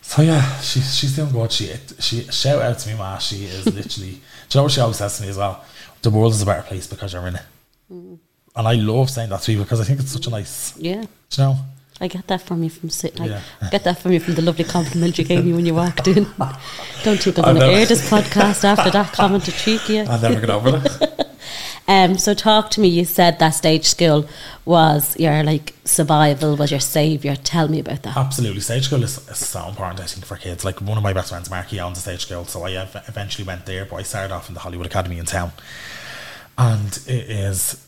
So 0.03 0.21
yeah, 0.21 0.59
she, 0.61 0.81
she's 0.81 1.17
doing 1.17 1.31
good. 1.31 1.51
She 1.51 1.75
she 2.01 2.25
shout 2.25 2.61
out 2.61 2.79
to 2.81 2.89
me, 2.91 2.99
ma. 2.99 3.17
She 3.17 3.45
is 3.45 3.65
literally. 3.75 4.11
do 4.11 4.17
you 4.17 4.21
know 4.57 4.63
what 4.65 4.73
she 4.73 4.81
always 4.81 4.99
says 4.99 5.17
to 5.17 5.23
me 5.23 5.31
as 5.31 5.39
well? 5.39 5.65
The 6.03 6.11
world 6.11 6.35
is 6.35 6.43
a 6.43 6.47
better 6.47 6.63
place 6.63 6.87
because 6.87 7.15
you're 7.15 7.27
in 7.29 7.37
it. 7.37 7.43
Mm. 7.91 8.19
And 8.55 8.69
I 8.69 8.75
love 8.75 9.09
saying 9.09 9.31
that 9.31 9.41
to 9.41 9.47
people 9.47 9.65
because 9.65 9.81
I 9.81 9.85
think 9.85 10.01
it's 10.01 10.11
such 10.11 10.27
a 10.27 10.31
nice. 10.31 10.77
Yeah. 10.77 11.01
Do 11.01 11.43
you 11.43 11.49
know? 11.49 11.57
I 12.01 12.09
get 12.09 12.27
that 12.29 12.43
from 12.43 12.63
you 12.63 12.71
from 12.71 12.91
sit. 12.91 13.21
I 13.21 13.27
Yeah. 13.27 13.41
get 13.71 13.85
that 13.85 13.99
from 14.01 14.13
you 14.13 14.21
from 14.21 14.35
the 14.35 14.43
lovely 14.43 14.65
compliment 14.65 15.19
you 15.19 15.25
gave 15.25 15.45
me 15.45 15.53
when 15.53 15.67
you 15.67 15.75
walked 15.75 16.09
in. 16.09 16.25
Don't 17.05 17.21
think 17.23 17.39
I'm 17.39 17.45
I 17.45 17.53
going 17.53 17.61
to 17.61 17.67
air 17.79 17.87
this 17.87 18.09
podcast 18.11 18.65
after 18.65 18.91
that 18.91 19.13
comment 19.19 19.45
to 19.45 19.53
cheek 19.53 19.89
you. 19.89 20.01
I'll 20.03 20.21
never 20.21 20.41
get 20.41 20.51
over 20.51 20.73
that. 20.73 21.29
Um, 21.89 22.17
so 22.17 22.33
talk 22.33 22.71
to 22.71 22.81
me. 22.81 22.87
You 22.87 23.05
said 23.05 23.41
that 23.41 23.51
stage 23.51 23.87
school 23.87 24.27
was 24.65 25.19
your 25.19 25.43
like 25.43 25.75
survival, 25.85 26.57
was 26.57 26.71
your 26.71 26.79
savior. 26.81 27.35
Tell 27.35 27.67
me 27.67 27.81
about 27.81 28.05
that. 28.05 28.17
Absolutely, 28.17 28.61
stage 28.61 28.85
school 28.85 29.03
is, 29.03 29.19
is 29.29 29.39
so 29.39 29.67
important. 29.69 30.01
I 30.01 30.05
think 30.05 30.25
for 30.25 30.37
kids. 30.37 30.65
Like 30.65 30.81
one 30.81 30.97
of 30.97 31.03
my 31.03 31.13
best 31.13 31.31
friends, 31.31 31.51
Marky, 31.51 31.81
owns 31.81 31.99
a 31.99 32.01
stage 32.01 32.21
school, 32.25 32.45
so 32.45 32.63
I 32.63 32.73
ev- 32.75 33.03
eventually 33.09 33.45
went 33.45 33.67
there. 33.67 33.85
But 33.85 33.97
I 33.97 34.03
started 34.05 34.33
off 34.33 34.47
in 34.49 34.55
the 34.55 34.61
Hollywood 34.61 34.87
Academy 34.87 35.19
in 35.19 35.27
town, 35.27 35.51
and 36.57 36.97
it 37.09 37.29
is 37.29 37.85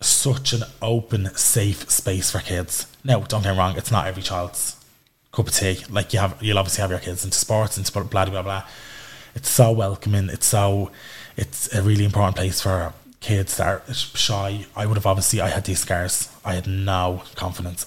such 0.00 0.52
an 0.52 0.62
open, 0.82 1.34
safe 1.34 1.90
space 1.90 2.30
for 2.30 2.40
kids. 2.40 2.86
Now, 3.04 3.20
don't 3.20 3.42
get 3.42 3.52
me 3.52 3.58
wrong; 3.58 3.76
it's 3.76 3.90
not 3.90 4.06
every 4.06 4.22
child's 4.22 4.76
cup 5.32 5.48
of 5.48 5.54
tea. 5.54 5.78
Like 5.90 6.12
you 6.12 6.18
have, 6.18 6.36
you'll 6.42 6.58
obviously 6.58 6.82
have 6.82 6.90
your 6.90 7.00
kids 7.00 7.24
into 7.24 7.38
sports, 7.38 7.78
into 7.78 7.92
blah 7.92 8.04
blah 8.04 8.24
blah. 8.24 8.42
blah. 8.42 8.62
It's 9.36 9.50
so 9.50 9.70
welcoming. 9.70 10.30
It's 10.30 10.46
so, 10.46 10.90
it's 11.36 11.72
a 11.74 11.82
really 11.82 12.06
important 12.06 12.36
place 12.36 12.62
for 12.62 12.94
kids 13.20 13.58
that 13.58 13.66
are 13.66 13.82
shy. 13.92 14.64
I 14.74 14.86
would 14.86 14.96
have 14.96 15.04
obviously, 15.04 15.42
I 15.42 15.50
had 15.50 15.64
these 15.64 15.80
scars. 15.80 16.30
I 16.42 16.54
had 16.54 16.66
no 16.66 17.22
confidence 17.34 17.86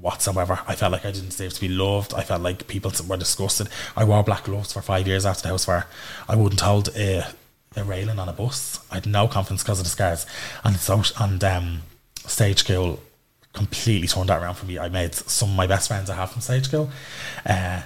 whatsoever. 0.00 0.60
I 0.66 0.74
felt 0.74 0.92
like 0.92 1.04
I 1.04 1.10
didn't 1.10 1.30
deserve 1.30 1.52
to 1.52 1.60
be 1.60 1.68
loved. 1.68 2.14
I 2.14 2.22
felt 2.22 2.40
like 2.40 2.66
people 2.66 2.92
were 3.06 3.18
disgusted. 3.18 3.68
I 3.94 4.04
wore 4.04 4.22
black 4.22 4.44
gloves 4.44 4.72
for 4.72 4.80
five 4.80 5.06
years 5.06 5.26
after 5.26 5.42
the 5.42 5.48
house 5.48 5.66
fire. 5.66 5.86
I 6.30 6.34
wouldn't 6.34 6.62
hold 6.62 6.88
a, 6.96 7.26
a 7.76 7.84
railing 7.84 8.18
on 8.18 8.28
a 8.28 8.32
bus. 8.32 8.80
I 8.90 8.96
had 8.96 9.06
no 9.06 9.28
confidence 9.28 9.62
because 9.62 9.78
of 9.78 9.84
the 9.84 9.90
scars. 9.90 10.26
And 10.64 10.76
so 10.76 11.02
and 11.20 11.42
um, 11.44 11.82
stage 12.26 12.60
school 12.60 13.00
completely 13.52 14.06
turned 14.06 14.28
that 14.28 14.42
around 14.42 14.54
for 14.54 14.66
me. 14.66 14.78
I 14.78 14.88
made 14.88 15.14
some 15.14 15.50
of 15.50 15.56
my 15.56 15.66
best 15.66 15.88
friends 15.88 16.10
I 16.10 16.14
have 16.14 16.30
from 16.30 16.42
stage 16.42 16.66
school. 16.66 16.90
Uh, 17.44 17.82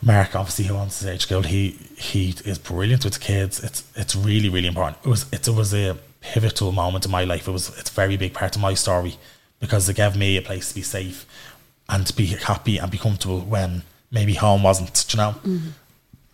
Mark, 0.00 0.34
obviously, 0.34 0.64
who 0.64 0.74
owns 0.74 0.94
stage 0.94 1.22
school, 1.22 1.42
he 1.42 1.78
he 1.96 2.34
is 2.44 2.58
brilliant 2.58 3.04
with 3.04 3.14
the 3.14 3.20
kids. 3.20 3.62
It's 3.62 3.84
it's 3.94 4.16
really 4.16 4.48
really 4.48 4.68
important. 4.68 4.98
It 5.04 5.08
was 5.08 5.26
it, 5.32 5.48
was 5.48 5.72
a 5.72 5.96
pivotal 6.20 6.72
moment 6.72 7.04
in 7.04 7.10
my 7.10 7.24
life. 7.24 7.46
It 7.46 7.52
was 7.52 7.76
it's 7.78 7.90
a 7.90 7.94
very 7.94 8.16
big 8.16 8.34
part 8.34 8.56
of 8.56 8.62
my 8.62 8.74
story 8.74 9.16
because 9.60 9.88
it 9.88 9.94
gave 9.94 10.16
me 10.16 10.36
a 10.36 10.42
place 10.42 10.70
to 10.70 10.74
be 10.74 10.82
safe 10.82 11.24
and 11.88 12.06
to 12.06 12.14
be 12.14 12.26
happy 12.26 12.78
and 12.78 12.90
be 12.90 12.98
comfortable 12.98 13.40
when 13.40 13.82
maybe 14.10 14.34
home 14.34 14.62
wasn't. 14.62 15.06
You 15.12 15.18
know 15.18 15.34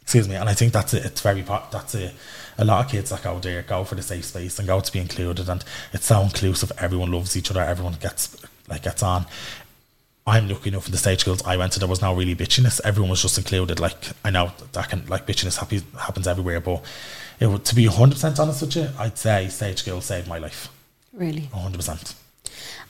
excuse 0.08 0.26
me 0.26 0.36
and 0.36 0.48
i 0.48 0.54
think 0.54 0.72
that's 0.72 0.94
it 0.94 1.04
it's 1.04 1.20
very 1.20 1.42
po- 1.42 1.62
that's 1.70 1.94
a, 1.94 2.10
a 2.58 2.64
lot 2.64 2.84
of 2.84 2.90
kids 2.90 3.10
that 3.10 3.22
go 3.22 3.38
there 3.38 3.62
go 3.62 3.84
for 3.84 3.94
the 3.94 4.02
safe 4.02 4.24
space 4.24 4.58
and 4.58 4.68
go 4.68 4.80
to 4.80 4.92
be 4.92 4.98
included 4.98 5.48
and 5.48 5.64
it's 5.92 6.06
so 6.06 6.20
inclusive 6.20 6.72
everyone 6.78 7.10
loves 7.10 7.36
each 7.36 7.50
other 7.50 7.62
everyone 7.62 7.94
gets 8.00 8.36
like 8.68 8.82
gets 8.82 9.02
on 9.02 9.26
I'm 10.28 10.46
lucky 10.46 10.68
enough 10.68 10.84
in 10.84 10.92
the 10.92 10.98
stage 10.98 11.20
schools 11.20 11.42
I 11.44 11.56
went 11.56 11.72
to, 11.72 11.78
there 11.78 11.88
was 11.88 12.02
no 12.02 12.14
really 12.14 12.36
bitchiness. 12.36 12.82
Everyone 12.84 13.08
was 13.08 13.22
just 13.22 13.38
included. 13.38 13.80
Like, 13.80 13.96
I 14.22 14.28
know 14.28 14.52
that 14.72 14.90
can, 14.90 15.06
like, 15.06 15.26
bitchiness 15.26 15.56
happy, 15.58 15.80
happens 15.98 16.28
everywhere, 16.28 16.60
but 16.60 16.84
it 17.40 17.46
would, 17.46 17.64
to 17.64 17.74
be 17.74 17.86
100% 17.86 18.38
honest 18.38 18.60
with 18.60 18.76
you, 18.76 18.88
I'd 18.98 19.16
say 19.16 19.48
stage 19.48 19.78
schools 19.78 20.04
saved 20.04 20.28
my 20.28 20.36
life. 20.36 20.68
Really? 21.14 21.48
100%. 21.54 22.14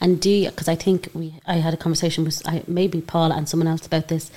And 0.00 0.20
do 0.20 0.30
you, 0.30 0.50
because 0.50 0.66
I 0.66 0.74
think 0.74 1.10
we, 1.14 1.34
I 1.46 1.56
had 1.56 1.74
a 1.74 1.76
conversation 1.76 2.24
with 2.24 2.42
I, 2.46 2.64
maybe 2.66 3.00
Paul 3.00 3.32
and 3.32 3.48
someone 3.48 3.68
else 3.68 3.86
about 3.86 4.08
this, 4.08 4.32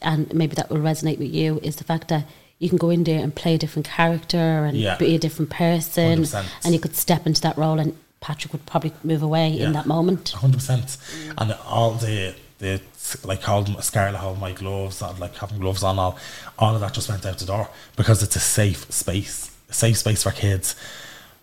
and 0.00 0.32
maybe 0.32 0.54
that 0.54 0.70
will 0.70 0.78
resonate 0.78 1.18
with 1.18 1.34
you, 1.34 1.60
is 1.62 1.76
the 1.76 1.84
fact 1.84 2.08
that 2.08 2.26
you 2.58 2.68
can 2.68 2.78
go 2.78 2.90
in 2.90 3.04
there 3.04 3.20
and 3.22 3.34
play 3.34 3.54
a 3.54 3.58
different 3.58 3.86
character 3.86 4.64
and 4.64 4.76
Yeah. 4.76 4.96
be 4.96 5.14
a 5.14 5.18
different 5.18 5.50
person, 5.50 6.22
100%. 6.24 6.44
and 6.64 6.72
you 6.74 6.80
could 6.80 6.96
step 6.96 7.26
into 7.26 7.40
that 7.42 7.56
role, 7.58 7.78
and 7.78 7.96
Patrick 8.20 8.52
would 8.52 8.64
probably 8.66 8.92
move 9.04 9.22
away 9.22 9.50
Yeah. 9.50 9.66
in 9.66 9.72
that 9.72 9.86
moment. 9.86 10.30
hundred 10.30 10.58
percent. 10.58 10.96
And 11.38 11.52
all 11.66 11.92
the 11.92 12.34
the 12.58 12.80
like 13.22 13.42
holding 13.42 13.78
Scarlett 13.82 14.16
holding 14.20 14.40
my 14.40 14.52
gloves, 14.52 15.02
and 15.02 15.18
like 15.20 15.36
having 15.36 15.58
gloves 15.58 15.82
on, 15.82 15.98
all 15.98 16.16
all 16.58 16.74
of 16.74 16.80
that 16.80 16.94
just 16.94 17.08
went 17.08 17.26
out 17.26 17.38
the 17.38 17.44
door 17.44 17.68
because 17.96 18.22
it's 18.22 18.36
a 18.36 18.40
safe 18.40 18.86
space, 18.90 19.50
a 19.68 19.74
safe 19.74 19.98
space 19.98 20.22
for 20.22 20.30
kids 20.30 20.74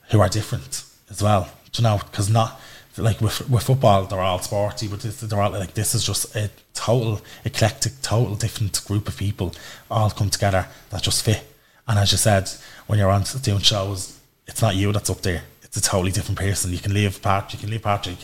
who 0.09 0.19
are 0.19 0.29
different 0.29 0.83
as 1.11 1.21
well. 1.21 1.47
Do 1.71 1.81
you 1.81 1.87
know? 1.87 1.99
Because 2.09 2.29
not 2.29 2.59
like 2.97 3.21
with 3.21 3.49
with 3.49 3.63
football, 3.63 4.05
they're 4.05 4.19
all 4.19 4.39
sporty, 4.39 4.87
but 4.87 4.99
this, 5.01 5.19
they're 5.19 5.41
all 5.41 5.51
like 5.51 5.73
this 5.73 5.95
is 5.95 6.03
just 6.03 6.35
a 6.35 6.49
total 6.73 7.21
eclectic, 7.43 7.93
total 8.01 8.35
different 8.35 8.83
group 8.85 9.07
of 9.07 9.17
people 9.17 9.53
all 9.89 10.09
come 10.09 10.29
together 10.29 10.67
that 10.89 11.01
just 11.01 11.23
fit. 11.23 11.43
And 11.87 11.99
as 11.99 12.11
you 12.11 12.17
said, 12.17 12.49
when 12.87 12.99
you're 12.99 13.09
on 13.09 13.23
doing 13.41 13.59
shows, 13.59 14.19
it's 14.47 14.61
not 14.61 14.75
you 14.75 14.91
that's 14.91 15.09
up 15.09 15.21
there. 15.21 15.43
It's 15.63 15.77
a 15.77 15.81
totally 15.81 16.11
different 16.11 16.39
person. 16.39 16.71
You 16.71 16.79
can 16.79 16.93
leave 16.93 17.21
Patrick, 17.21 17.53
you 17.53 17.59
can 17.59 17.71
leave 17.71 17.83
Patrick, 17.83 18.17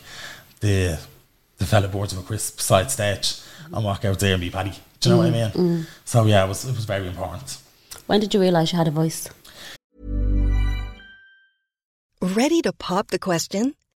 the 0.60 1.00
the 1.58 1.66
fella 1.66 1.88
boards 1.88 2.14
of 2.14 2.20
a 2.20 2.24
crisp 2.24 2.58
beside 2.58 2.90
stage 2.90 3.36
and 3.72 3.84
walk 3.84 4.06
out 4.06 4.20
there 4.20 4.34
and 4.34 4.42
be 4.42 4.50
Paddy. 4.50 4.74
Do 5.00 5.10
you 5.10 5.16
know 5.16 5.22
what 5.22 5.28
I 5.28 5.32
mm, 5.32 5.56
mean? 5.56 5.84
Mm. 5.84 5.88
So 6.06 6.26
yeah, 6.26 6.46
it 6.46 6.48
was 6.48 6.66
it 6.66 6.76
was 6.76 6.86
very 6.86 7.08
important. 7.08 7.58
When 8.08 8.20
did 8.20 8.34
you 8.34 8.42
realise 8.42 8.72
you 8.72 8.78
had 8.78 8.88
a 8.88 8.92
voice? 8.92 9.30
Ready 12.22 12.62
to 12.64 12.74
pop 12.74 13.12
the 13.12 13.20
question? 13.20 13.76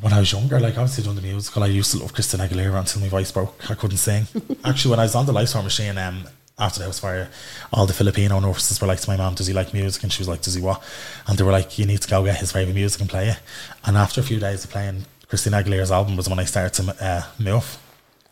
When 0.00 0.12
I 0.12 0.20
was 0.20 0.32
younger, 0.32 0.58
like 0.58 0.78
obviously 0.78 1.04
doing 1.04 1.16
the 1.16 1.22
musical, 1.22 1.62
I 1.62 1.66
used 1.66 1.90
to 1.92 1.98
love 1.98 2.14
Christina 2.14 2.46
Aguilera 2.46 2.78
until 2.78 3.02
my 3.02 3.08
voice 3.08 3.30
broke. 3.30 3.70
I 3.70 3.74
couldn't 3.74 3.98
sing. 3.98 4.26
Actually, 4.64 4.92
when 4.92 5.00
I 5.00 5.04
was 5.04 5.14
on 5.14 5.26
the 5.26 5.32
Life 5.32 5.48
Storm 5.48 5.64
machine, 5.64 5.98
um, 5.98 6.24
after 6.58 6.78
the 6.78 6.86
house 6.86 6.98
fire, 6.98 7.28
all 7.72 7.86
the 7.86 7.92
Filipino 7.92 8.38
nurses 8.40 8.80
were 8.80 8.86
like 8.86 9.00
to 9.00 9.10
my 9.10 9.16
mom, 9.16 9.34
"Does 9.34 9.46
he 9.46 9.52
like 9.54 9.72
music?" 9.72 10.02
And 10.02 10.12
she 10.12 10.20
was 10.20 10.28
like, 10.28 10.42
"Does 10.42 10.54
he 10.54 10.62
what?" 10.62 10.82
And 11.26 11.36
they 11.38 11.44
were 11.44 11.52
like, 11.52 11.78
"You 11.78 11.86
need 11.86 12.02
to 12.02 12.08
go 12.08 12.24
get 12.24 12.36
his 12.36 12.52
favorite 12.52 12.74
music 12.74 13.00
and 13.00 13.10
play 13.10 13.28
it." 13.28 13.38
And 13.84 13.96
after 13.96 14.20
a 14.20 14.24
few 14.24 14.38
days 14.38 14.64
of 14.64 14.70
playing 14.70 15.06
Christina 15.28 15.62
Aguilera's 15.62 15.90
album, 15.90 16.16
was 16.16 16.28
when 16.28 16.38
I 16.38 16.44
started 16.44 16.74
to 16.82 17.04
uh, 17.04 17.22
move. 17.38 17.78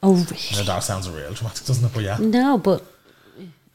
Oh, 0.02 0.14
really? 0.14 0.64
that 0.64 0.80
sounds 0.84 1.10
real 1.10 1.32
dramatic, 1.32 1.66
doesn't 1.66 1.84
it? 1.84 1.92
But 1.92 2.04
yeah, 2.04 2.18
No, 2.20 2.58
but 2.58 2.84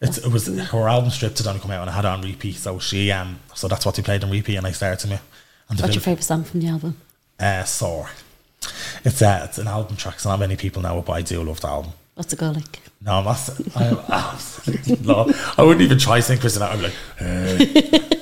it's, 0.01 0.17
it 0.19 0.31
was 0.31 0.47
her 0.47 0.87
album 0.87 1.09
stripped 1.09 1.37
had 1.37 1.47
only 1.47 1.59
come 1.59 1.71
out 1.71 1.81
and 1.81 1.89
I 1.89 1.93
had 1.93 2.05
it 2.05 2.09
on 2.09 2.21
repeat. 2.21 2.55
So 2.55 2.79
she 2.79 3.11
um, 3.11 3.39
so 3.53 3.67
that's 3.67 3.85
what 3.85 3.95
they 3.95 4.03
played 4.03 4.23
on 4.23 4.31
repeat, 4.31 4.55
and 4.55 4.67
I 4.67 4.71
started 4.71 4.99
to 4.99 5.07
move. 5.09 5.21
What's 5.67 5.95
your 5.95 6.01
favourite 6.01 6.23
song 6.23 6.43
from 6.43 6.59
the 6.59 6.67
album? 6.67 6.97
Uh, 7.39 7.63
Soar. 7.63 8.09
It's 9.03 9.21
uh, 9.21 9.41
it's 9.47 9.57
an 9.57 9.67
album 9.67 9.97
track, 9.97 10.19
so 10.19 10.29
not 10.29 10.39
many 10.39 10.55
people 10.55 10.81
know 10.81 10.99
it, 10.99 11.05
but 11.05 11.13
I 11.13 11.21
do 11.21 11.43
love 11.43 11.59
the 11.59 11.67
album. 11.67 11.91
What's 12.15 12.31
it 12.31 12.39
go 12.39 12.51
like? 12.51 12.79
No, 13.01 13.15
I'm 13.15 13.25
not. 13.25 13.49
I'm 13.75 13.97
absolutely 14.09 15.05
not. 15.05 15.59
I 15.59 15.63
wouldn't 15.63 15.81
even 15.81 15.99
try 15.99 16.19
sing 16.19 16.39
Christina. 16.39 16.65
I'd 16.65 16.77
be 16.77 16.83
like, 16.83 16.93
hey. 17.17 18.13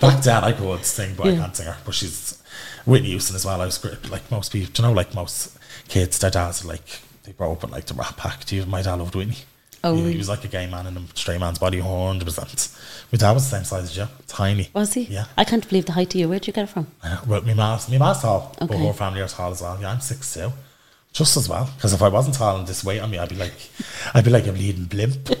back 0.00 0.22
then 0.22 0.44
I 0.44 0.52
could 0.52 0.84
sing, 0.84 1.14
but 1.16 1.26
I 1.26 1.36
can't 1.36 1.54
sing 1.54 1.66
her. 1.66 1.76
But 1.84 1.94
she's 1.94 2.42
Whitney 2.86 3.10
Houston 3.10 3.36
as 3.36 3.44
well. 3.44 3.60
I 3.60 3.66
was 3.66 3.78
great. 3.78 4.08
Like 4.10 4.30
most 4.30 4.52
people, 4.52 4.72
do 4.72 4.82
you 4.82 4.88
know, 4.88 4.94
like 4.94 5.14
most 5.14 5.58
kids, 5.88 6.18
their 6.18 6.30
dads 6.30 6.64
are 6.64 6.68
like 6.68 7.00
they 7.24 7.32
grow 7.32 7.52
up 7.52 7.64
in 7.64 7.70
like 7.70 7.86
the 7.86 7.94
Rat 7.94 8.16
Pack. 8.16 8.44
Do 8.44 8.56
you? 8.56 8.66
My 8.66 8.82
dad 8.82 8.94
loved 8.94 9.14
Whitney. 9.14 9.36
Oh, 9.84 9.94
he, 9.94 10.00
really? 10.00 10.12
he 10.12 10.18
was 10.18 10.28
like 10.28 10.44
a 10.44 10.48
gay 10.48 10.66
man 10.66 10.86
in 10.86 10.96
a 10.96 11.02
straight 11.14 11.40
man's 11.40 11.58
body, 11.58 11.80
hundred 11.80 12.24
percent. 12.24 12.68
My 13.12 13.16
dad 13.18 13.32
was 13.32 13.48
the 13.48 13.56
same 13.56 13.64
size 13.64 13.84
as 13.84 13.96
you, 13.96 14.06
tiny. 14.26 14.68
Was 14.74 14.92
he? 14.94 15.02
Yeah. 15.02 15.24
I 15.36 15.44
can't 15.44 15.66
believe 15.66 15.86
the 15.86 15.92
height 15.92 16.14
of 16.14 16.20
you. 16.20 16.28
Where'd 16.28 16.46
you 16.46 16.52
get 16.52 16.64
it 16.64 16.68
from? 16.68 16.86
Uh, 17.02 17.18
Well, 17.26 17.40
my 17.42 17.54
ma's, 17.54 17.88
my 17.88 17.96
ma's 17.98 18.20
tall, 18.20 18.54
okay. 18.56 18.66
but 18.66 18.74
Okay. 18.76 18.86
her 18.86 18.92
family 18.92 19.20
are 19.22 19.28
tall 19.28 19.50
as 19.52 19.62
well. 19.62 19.78
Yeah, 19.80 19.90
I'm 19.92 20.00
six 20.00 20.34
two, 20.34 20.52
just 21.12 21.36
as 21.36 21.48
well. 21.48 21.70
Because 21.76 21.94
if 21.94 22.02
I 22.02 22.08
wasn't 22.08 22.34
tall 22.36 22.58
and 22.58 22.66
this 22.66 22.84
weight 22.84 23.00
on 23.00 23.10
me, 23.10 23.18
I'd 23.18 23.30
be 23.30 23.36
like, 23.36 23.54
I'd 24.14 24.24
be 24.24 24.30
like 24.30 24.46
a 24.46 24.52
bleeding 24.52 24.84
blimp. 24.84 25.30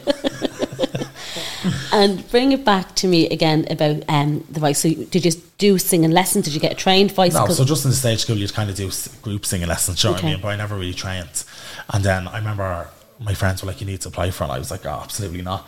And 1.92 2.28
bring 2.30 2.52
it 2.52 2.64
back 2.64 2.94
to 2.96 3.08
me 3.08 3.28
again 3.30 3.66
about 3.70 4.04
um, 4.08 4.44
the 4.50 4.60
voice. 4.60 4.78
So, 4.78 4.90
did 4.90 5.24
you 5.24 5.32
do 5.58 5.76
singing 5.78 6.10
lessons? 6.12 6.44
Did 6.44 6.54
you 6.54 6.60
get 6.60 6.70
a 6.72 6.74
trained 6.76 7.10
voice? 7.12 7.34
no, 7.34 7.46
so 7.48 7.64
just 7.64 7.84
in 7.84 7.90
the 7.90 7.96
stage 7.96 8.20
school, 8.20 8.36
you'd 8.36 8.52
kind 8.54 8.70
of 8.70 8.76
do 8.76 8.90
group 9.22 9.44
singing 9.44 9.66
lessons, 9.68 10.02
you 10.04 10.10
know 10.10 10.14
what 10.14 10.24
I 10.24 10.26
mean? 10.32 10.40
But 10.40 10.48
I 10.48 10.56
never 10.56 10.76
really 10.76 10.94
trained. 10.94 11.44
And 11.92 12.04
then 12.04 12.28
I 12.28 12.38
remember 12.38 12.88
my 13.18 13.34
friends 13.34 13.62
were 13.62 13.66
like, 13.66 13.80
"You 13.80 13.86
need 13.86 14.00
to 14.02 14.08
apply 14.08 14.30
for 14.30 14.44
it." 14.44 14.46
And 14.46 14.52
I 14.52 14.58
was 14.58 14.70
like, 14.70 14.86
"Oh, 14.86 15.00
absolutely 15.02 15.42
not." 15.42 15.66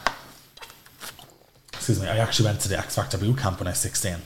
Excuse 1.81 2.03
me. 2.03 2.09
I 2.09 2.19
actually 2.19 2.45
went 2.45 2.61
to 2.61 2.69
the 2.69 2.79
X 2.79 2.97
Factor 2.97 3.17
boot 3.17 3.39
camp 3.39 3.59
when 3.59 3.67
I 3.67 3.71
was 3.71 3.79
sixteen, 3.79 4.19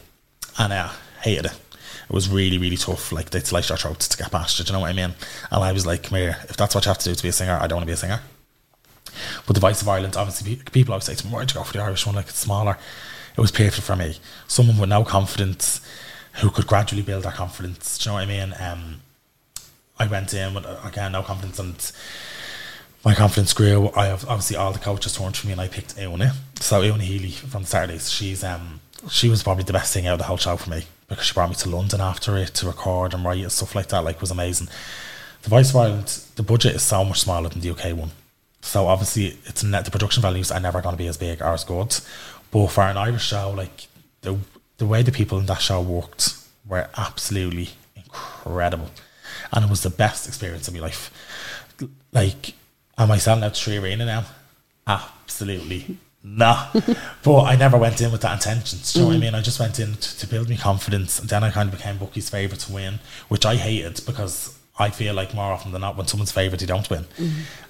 and 0.59 0.73
I 0.73 0.79
uh, 0.79 0.93
hated 1.23 1.47
it. 1.47 1.53
It 1.53 2.13
was 2.13 2.29
really, 2.29 2.59
really 2.59 2.77
tough. 2.77 3.13
Like 3.13 3.31
they 3.31 3.39
slice 3.39 3.69
your 3.69 3.79
throat 3.79 4.01
to 4.01 4.19
get 4.19 4.33
past 4.33 4.59
it. 4.59 4.67
Do 4.67 4.73
you 4.73 4.77
know 4.77 4.81
what 4.81 4.91
I 4.91 4.93
mean? 4.93 5.15
And 5.53 5.65
I 5.65 5.71
was 5.71 5.87
like, 5.87 6.03
"Come. 6.03 6.19
If 6.19 6.57
that's 6.57 6.75
what 6.75 6.85
you 6.85 6.91
have 6.91 6.99
to 6.99 7.11
do 7.11 7.15
to 7.15 7.23
be 7.23 7.29
a 7.29 7.33
singer, 7.33 7.57
I 7.61 7.69
don't 7.69 7.77
want 7.77 7.85
to 7.85 7.87
be 7.87 7.93
a 7.93 7.97
singer." 7.97 8.21
But 9.47 9.55
the 9.55 9.61
Voice 9.61 9.81
of 9.83 9.89
Ireland, 9.89 10.17
obviously, 10.17 10.57
people 10.73 10.95
always 10.95 11.05
say 11.05 11.15
to 11.15 11.27
me, 11.27 11.33
why'd 11.33 11.49
you 11.53 11.55
go 11.55 11.63
for 11.63 11.75
the 11.75 11.81
Irish 11.81 12.05
one? 12.05 12.17
Like, 12.17 12.27
it's 12.27 12.41
smaller. 12.41 12.77
It 13.37 13.41
was 13.41 13.53
perfect 13.53 13.87
for 13.87 13.95
me. 13.95 14.19
Someone 14.49 14.77
with 14.77 14.91
no 14.91 15.05
confidence, 15.05 15.81
who 16.35 16.51
could 16.51 16.67
gradually 16.67 17.03
build 17.03 17.23
their 17.23 17.31
confidence. 17.33 17.99
Do 17.99 18.11
you 18.11 18.11
know 18.11 18.15
what 18.15 18.23
I 18.25 18.27
mean? 18.27 18.55
Um, 18.59 19.01
I 19.97 20.09
went 20.09 20.35
in 20.35 20.55
with 20.55 20.67
again 20.85 21.13
no 21.13 21.23
confidence 21.23 21.61
and 21.61 21.93
my 23.05 23.15
confidence 23.15 23.53
grew. 23.53 23.91
I 23.95 24.07
have 24.07 24.25
obviously 24.29 24.57
all 24.57 24.73
the 24.73 24.79
coaches 24.79 25.15
turned 25.15 25.37
for 25.37 25.47
me 25.47 25.53
and 25.53 25.61
I 25.61 25.69
picked 25.69 25.99
Una. 25.99 26.33
So 26.61 26.83
Una 26.83 27.03
Healy 27.03 27.31
from 27.31 27.65
Saturdays, 27.65 28.11
she's 28.11 28.43
um 28.43 28.81
she 29.11 29.29
was 29.29 29.43
probably 29.43 29.65
the 29.65 29.73
best 29.73 29.93
thing 29.93 30.07
out 30.07 30.15
of 30.15 30.19
the 30.19 30.25
whole 30.25 30.39
show 30.39 30.57
for 30.57 30.71
me 30.71 30.85
because 31.09 31.27
she 31.27 31.35
brought 31.35 31.51
me 31.51 31.55
to 31.57 31.69
London 31.69 32.01
after 32.01 32.37
it 32.39 32.55
to 32.55 32.67
record 32.67 33.13
and 33.13 33.25
write 33.25 33.43
and 33.43 33.53
stuff 33.53 33.75
like 33.75 33.89
that. 33.89 34.05
Like 34.05 34.21
was 34.21 34.31
amazing. 34.31 34.69
The 35.43 35.51
Voice 35.51 35.75
of 35.75 36.35
the 36.37 36.43
budget 36.43 36.77
is 36.77 36.83
so 36.83 37.05
much 37.05 37.21
smaller 37.21 37.51
than 37.51 37.61
the 37.61 37.71
UK 37.71 37.97
one. 37.97 38.13
So 38.63 38.87
obviously 38.87 39.39
it's 39.45 39.63
net 39.63 39.85
the 39.85 39.91
production 39.91 40.23
values 40.23 40.51
are 40.51 40.61
never 40.61 40.81
gonna 40.81 40.97
be 40.97 41.07
as 41.07 41.19
big 41.19 41.43
or 41.43 41.49
as 41.49 41.65
good. 41.65 41.99
But 42.51 42.69
for 42.69 42.83
an 42.85 42.97
Irish 42.97 43.27
show, 43.27 43.51
like 43.51 43.89
the 44.23 44.39
the 44.79 44.87
way 44.87 45.03
the 45.03 45.13
people 45.13 45.39
in 45.39 45.47
that 45.47 45.61
show 45.61 45.83
worked 45.83 46.37
were 46.67 46.89
absolutely 46.97 47.71
incredible. 47.95 48.91
And 49.53 49.65
it 49.65 49.71
was 49.71 49.83
the 49.83 49.91
best 49.91 50.27
experience 50.27 50.69
of 50.69 50.75
my 50.75 50.81
life. 50.81 51.11
Like 52.13 52.55
am 52.99 53.11
I 53.11 53.19
selling 53.19 53.45
out 53.45 53.57
three 53.57 53.77
arena 53.77 54.07
now? 54.07 54.25
Absolutely 54.87 55.99
nah. 56.25 56.69
but 57.23 57.43
I 57.43 57.55
never 57.55 57.77
went 57.77 58.01
in 58.01 58.11
with 58.11 58.23
that 58.23 58.33
intention. 58.33 58.81
Do 58.83 58.99
you 58.99 59.05
know 59.05 59.09
what 59.11 59.17
I 59.17 59.21
mean? 59.21 59.35
I 59.35 59.43
just 59.43 59.61
went 59.61 59.79
in 59.79 59.95
to, 59.95 60.19
to 60.19 60.27
build 60.27 60.49
me 60.49 60.57
confidence, 60.57 61.21
and 61.21 61.29
then 61.29 61.45
I 61.45 61.51
kind 61.51 61.69
of 61.69 61.77
became 61.77 61.99
Bucky's 61.99 62.31
favourite 62.31 62.61
to 62.61 62.73
win, 62.73 62.99
which 63.29 63.47
I 63.47 63.57
hated 63.57 64.05
because 64.07 64.59
I 64.79 64.91
feel 64.91 65.15
like 65.15 65.35
more 65.35 65.53
often 65.53 65.71
than 65.71 65.83
not, 65.83 65.97
when 65.97 66.09
someone's 66.09 66.33
favourite, 66.33 66.59
they 66.59 66.67
don't 66.67 66.89
win. 66.91 67.05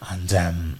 And 0.08 0.32
um, 0.32 0.78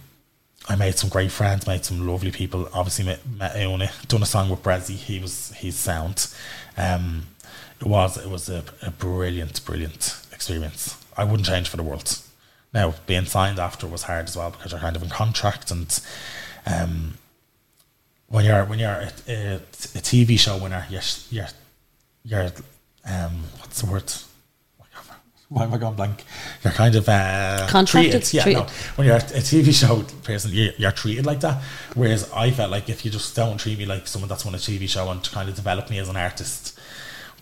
I 0.67 0.75
made 0.75 0.97
some 0.97 1.09
great 1.09 1.31
friends, 1.31 1.67
made 1.67 1.85
some 1.85 2.07
lovely 2.07 2.31
people. 2.31 2.67
Obviously, 2.73 3.05
met, 3.05 3.19
met 3.27 3.55
Una, 3.57 3.91
done 4.07 4.23
a 4.23 4.25
song 4.25 4.49
with 4.49 4.63
Bressie. 4.63 4.95
He 4.95 5.19
was 5.19 5.53
he's 5.57 5.75
sound. 5.75 6.27
Um, 6.77 7.27
it 7.79 7.87
was 7.87 8.17
it 8.17 8.29
was 8.29 8.49
a, 8.49 8.63
a 8.81 8.89
brilliant, 8.89 9.63
brilliant 9.65 10.17
experience. 10.31 10.97
I 11.17 11.23
wouldn't 11.23 11.47
change 11.47 11.69
for 11.69 11.77
the 11.77 11.83
world. 11.83 12.19
Now, 12.75 12.93
being 13.07 13.25
signed 13.25 13.57
after 13.57 13.87
was 13.87 14.03
hard 14.03 14.27
as 14.27 14.35
well 14.35 14.51
because 14.51 14.73
you're 14.73 14.81
kind 14.81 14.97
of 14.97 15.01
in 15.01 15.09
contract 15.09 15.71
and 15.71 15.99
um, 16.67 17.17
when 18.27 18.43
you're 18.43 18.65
when 18.65 18.79
you're 18.79 18.89
a, 18.89 19.11
a, 19.29 19.55
a 19.55 20.01
TV 20.01 20.37
show 20.37 20.57
winner, 20.57 20.85
you're 20.89 21.01
you're 21.31 21.47
you're 22.25 22.51
um 23.05 23.43
what's 23.59 23.81
the 23.81 23.89
word? 23.89 24.11
Why 25.47 25.63
am 25.63 25.73
I 25.73 25.77
going 25.77 25.95
blank? 25.95 26.23
You're 26.63 26.73
kind 26.73 26.95
of 26.95 27.07
uh, 27.07 27.67
Contracted, 27.69 28.11
treated. 28.23 28.33
Yeah, 28.33 28.43
treated. 28.43 28.63
no. 28.63 28.69
When 28.95 29.07
you're 29.07 29.17
a 29.17 29.19
TV 29.19 29.73
show 29.73 30.01
person, 30.23 30.51
you're, 30.51 30.73
you're 30.75 30.91
treated 30.91 31.25
like 31.27 31.39
that. 31.41 31.61
Whereas 31.93 32.29
I 32.33 32.49
felt 32.49 32.71
like 32.71 32.89
if 32.89 33.05
you 33.05 33.11
just 33.11 33.35
don't 33.35 33.59
treat 33.59 33.77
me 33.77 33.85
like 33.85 34.07
someone 34.07 34.27
that's 34.27 34.43
won 34.43 34.55
a 34.55 34.57
TV 34.57 34.89
show 34.89 35.09
and 35.11 35.23
to 35.23 35.29
kind 35.29 35.47
of 35.47 35.55
develop 35.55 35.91
me 35.91 35.99
as 35.99 36.09
an 36.09 36.17
artist, 36.17 36.77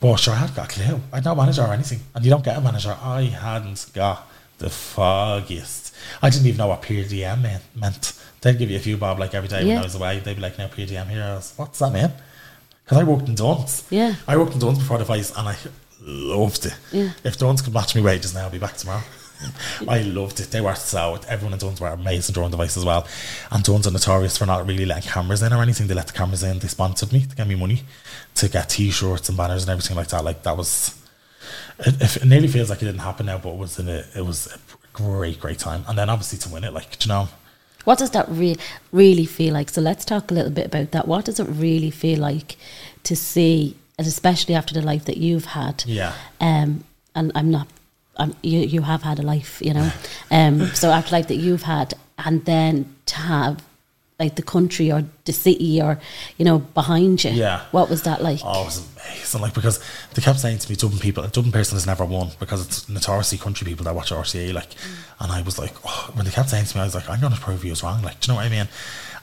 well, 0.02 0.18
sure, 0.18 0.34
I 0.34 0.38
had 0.38 0.54
got 0.54 0.70
a 0.70 0.74
clue. 0.76 1.00
I 1.14 1.16
had 1.16 1.26
no 1.26 1.34
manager 1.34 1.62
or 1.62 1.72
anything, 1.74 2.02
and 2.14 2.26
you 2.26 2.30
don't 2.30 2.44
get 2.44 2.58
a 2.58 2.62
manager. 2.62 2.96
I 3.02 3.22
hadn't 3.24 3.86
got 3.94 4.30
the 4.64 4.70
foggiest. 4.70 5.94
I 6.22 6.30
didn't 6.30 6.48
even 6.48 6.58
know 6.58 6.68
what 6.68 6.82
DM 6.82 7.42
mean- 7.42 7.60
meant. 7.76 8.14
They'd 8.42 8.58
give 8.58 8.70
you 8.72 8.78
a 8.78 8.80
few 8.80 8.98
bob 8.98 9.20
like 9.20 9.34
every 9.34 9.48
day 9.50 9.66
when 9.66 9.78
I 9.78 9.84
was 9.84 9.96
away. 9.96 10.20
They'd 10.20 10.36
be 10.36 10.42
like, 10.42 10.58
"Now 10.58 10.68
peer 10.68 10.86
DM 10.86 11.10
here." 11.10 11.24
I 11.24 11.36
was, 11.36 11.54
What's 11.56 11.80
that 11.80 11.94
mean? 11.94 12.12
Because 12.84 12.98
I 12.98 13.04
worked 13.04 13.28
in 13.30 13.36
Dunnes. 13.36 13.84
Yeah. 13.90 14.16
I 14.28 14.36
worked 14.36 14.54
in 14.54 14.60
Dunnes 14.60 14.80
before 14.80 14.98
the 14.98 15.06
Vice, 15.06 15.32
and 15.38 15.48
I 15.48 15.56
loved 16.02 16.66
it. 16.66 16.76
Yeah. 16.92 17.12
If 17.24 17.38
Dunnes 17.38 17.62
could 17.62 17.74
match 17.74 17.96
me 17.96 18.02
wages 18.02 18.34
now, 18.34 18.44
I'll 18.46 18.50
be 18.50 18.58
back 18.60 18.76
tomorrow. 18.76 19.04
I 19.88 20.02
loved 20.02 20.40
it. 20.40 20.52
They 20.52 20.62
were 20.62 20.76
so 20.76 21.20
everyone 21.28 21.54
in 21.54 21.60
Dunnes 21.60 21.80
were 21.80 21.88
amazing 21.88 22.34
during 22.34 22.52
the 22.52 22.58
Vice 22.58 22.76
as 22.78 22.86
well. 22.86 23.08
And 23.52 23.64
Dunnes 23.64 23.88
are 23.88 23.92
notorious 23.92 24.38
for 24.38 24.46
not 24.46 24.66
really 24.68 24.86
letting 24.86 25.10
cameras 25.10 25.42
in 25.42 25.54
or 25.54 25.62
anything. 25.62 25.88
They 25.88 25.94
let 25.94 26.08
the 26.08 26.14
cameras 26.14 26.44
in. 26.44 26.60
They 26.60 26.68
sponsored 26.68 27.12
me 27.14 27.26
to 27.26 27.36
get 27.36 27.48
me 27.48 27.56
money 27.56 27.84
to 28.36 28.50
get 28.50 28.70
T-shirts 28.70 29.30
and 29.30 29.38
banners 29.38 29.64
and 29.64 29.70
everything 29.72 29.96
like 29.98 30.08
that. 30.10 30.24
Like 30.24 30.44
that 30.44 30.58
was. 30.58 31.00
It, 31.80 32.02
it, 32.02 32.18
it 32.18 32.26
nearly 32.26 32.48
feels 32.48 32.70
like 32.70 32.82
it 32.82 32.86
didn't 32.86 33.02
happen 33.02 33.26
now, 33.26 33.38
but 33.38 33.50
it 33.50 33.58
was 33.58 33.80
in 33.80 33.90
a, 33.90 34.06
it 34.16 34.26
was 34.26 34.48
a 34.48 34.58
great, 34.94 35.40
great 35.40 35.60
time. 35.60 35.84
And 35.88 35.98
then 35.98 36.10
obviously 36.10 36.40
to 36.40 36.50
win 36.50 36.64
it, 36.64 36.74
like 36.74 36.98
do 37.00 37.08
you 37.08 37.14
know, 37.14 37.28
What 37.86 38.00
does 38.00 38.12
that 38.12 38.28
re- 38.30 38.58
really 38.92 39.26
feel 39.26 39.54
like? 39.54 39.70
So 39.70 39.82
let's 39.82 40.06
talk 40.06 40.32
a 40.32 40.34
little 40.34 40.52
bit 40.52 40.68
about 40.68 40.92
that. 40.92 41.08
What 41.08 41.26
does 41.26 41.40
it 41.40 41.48
really 41.50 41.92
feel 41.92 42.20
like 42.20 42.56
to 43.04 43.16
see, 43.16 43.76
and 43.98 44.08
especially 44.08 44.56
after 44.56 44.74
the 44.74 44.82
life 44.82 45.06
that 45.06 45.18
you've 45.18 45.46
had? 45.46 45.84
Yeah. 45.86 46.14
Um, 46.40 46.84
and 47.16 47.32
I'm 47.36 47.52
not. 47.52 47.68
Um, 48.16 48.36
you 48.44 48.60
you 48.60 48.82
have 48.84 49.02
had 49.02 49.20
a 49.20 49.24
life, 49.24 49.60
you 49.62 49.74
know. 49.74 49.92
Um, 50.30 50.68
so 50.76 50.92
after 50.92 51.16
life 51.16 51.28
that 51.28 51.36
you've 51.38 51.64
had, 51.64 51.96
and 52.18 52.46
then 52.46 52.96
to 53.08 53.16
have 53.16 53.64
like 54.24 54.36
the 54.36 54.42
country 54.42 54.92
or 54.92 55.04
the 55.26 55.34
city 55.34 55.82
or 55.82 56.00
you 56.38 56.46
know 56.46 56.60
behind 56.60 57.24
you. 57.24 57.32
Yeah. 57.32 57.62
What 57.72 57.90
was 57.90 58.04
that 58.04 58.24
like? 58.24 58.40
Oh, 58.44 58.62
it 58.62 58.66
was 58.66 58.88
amazing. 58.96 59.42
Like 59.42 59.54
because 59.54 59.80
they 60.14 60.22
kept 60.22 60.40
saying 60.40 60.60
to 60.60 60.70
me, 60.70 60.76
Dublin 60.76 61.00
people, 61.00 61.24
a 61.24 61.28
Dublin 61.28 61.52
person 61.52 61.76
has 61.76 61.86
never 61.86 62.06
won 62.06 62.30
because 62.40 62.66
it's 62.66 62.88
notoriously 62.88 63.38
country 63.38 63.66
people 63.66 63.84
that 63.84 63.96
watch 63.96 64.12
RTÉ. 64.12 64.54
Like, 64.54 64.70
and 65.20 65.32
I 65.32 65.42
was 65.42 65.60
like, 65.60 65.74
oh, 65.86 66.12
when 66.14 66.26
they 66.26 66.32
kept 66.32 66.50
saying 66.50 66.66
to 66.66 66.78
me, 66.78 66.82
I 66.82 66.86
was 66.86 66.96
like, 66.96 67.10
I'm 67.10 67.20
to 67.20 67.40
prove 67.40 67.66
you 67.66 67.76
wrong. 67.84 68.02
Like, 68.02 68.20
do 68.22 68.32
you 68.32 68.34
know 68.34 68.42
what 68.42 68.46
I 68.46 68.50
mean? 68.50 68.68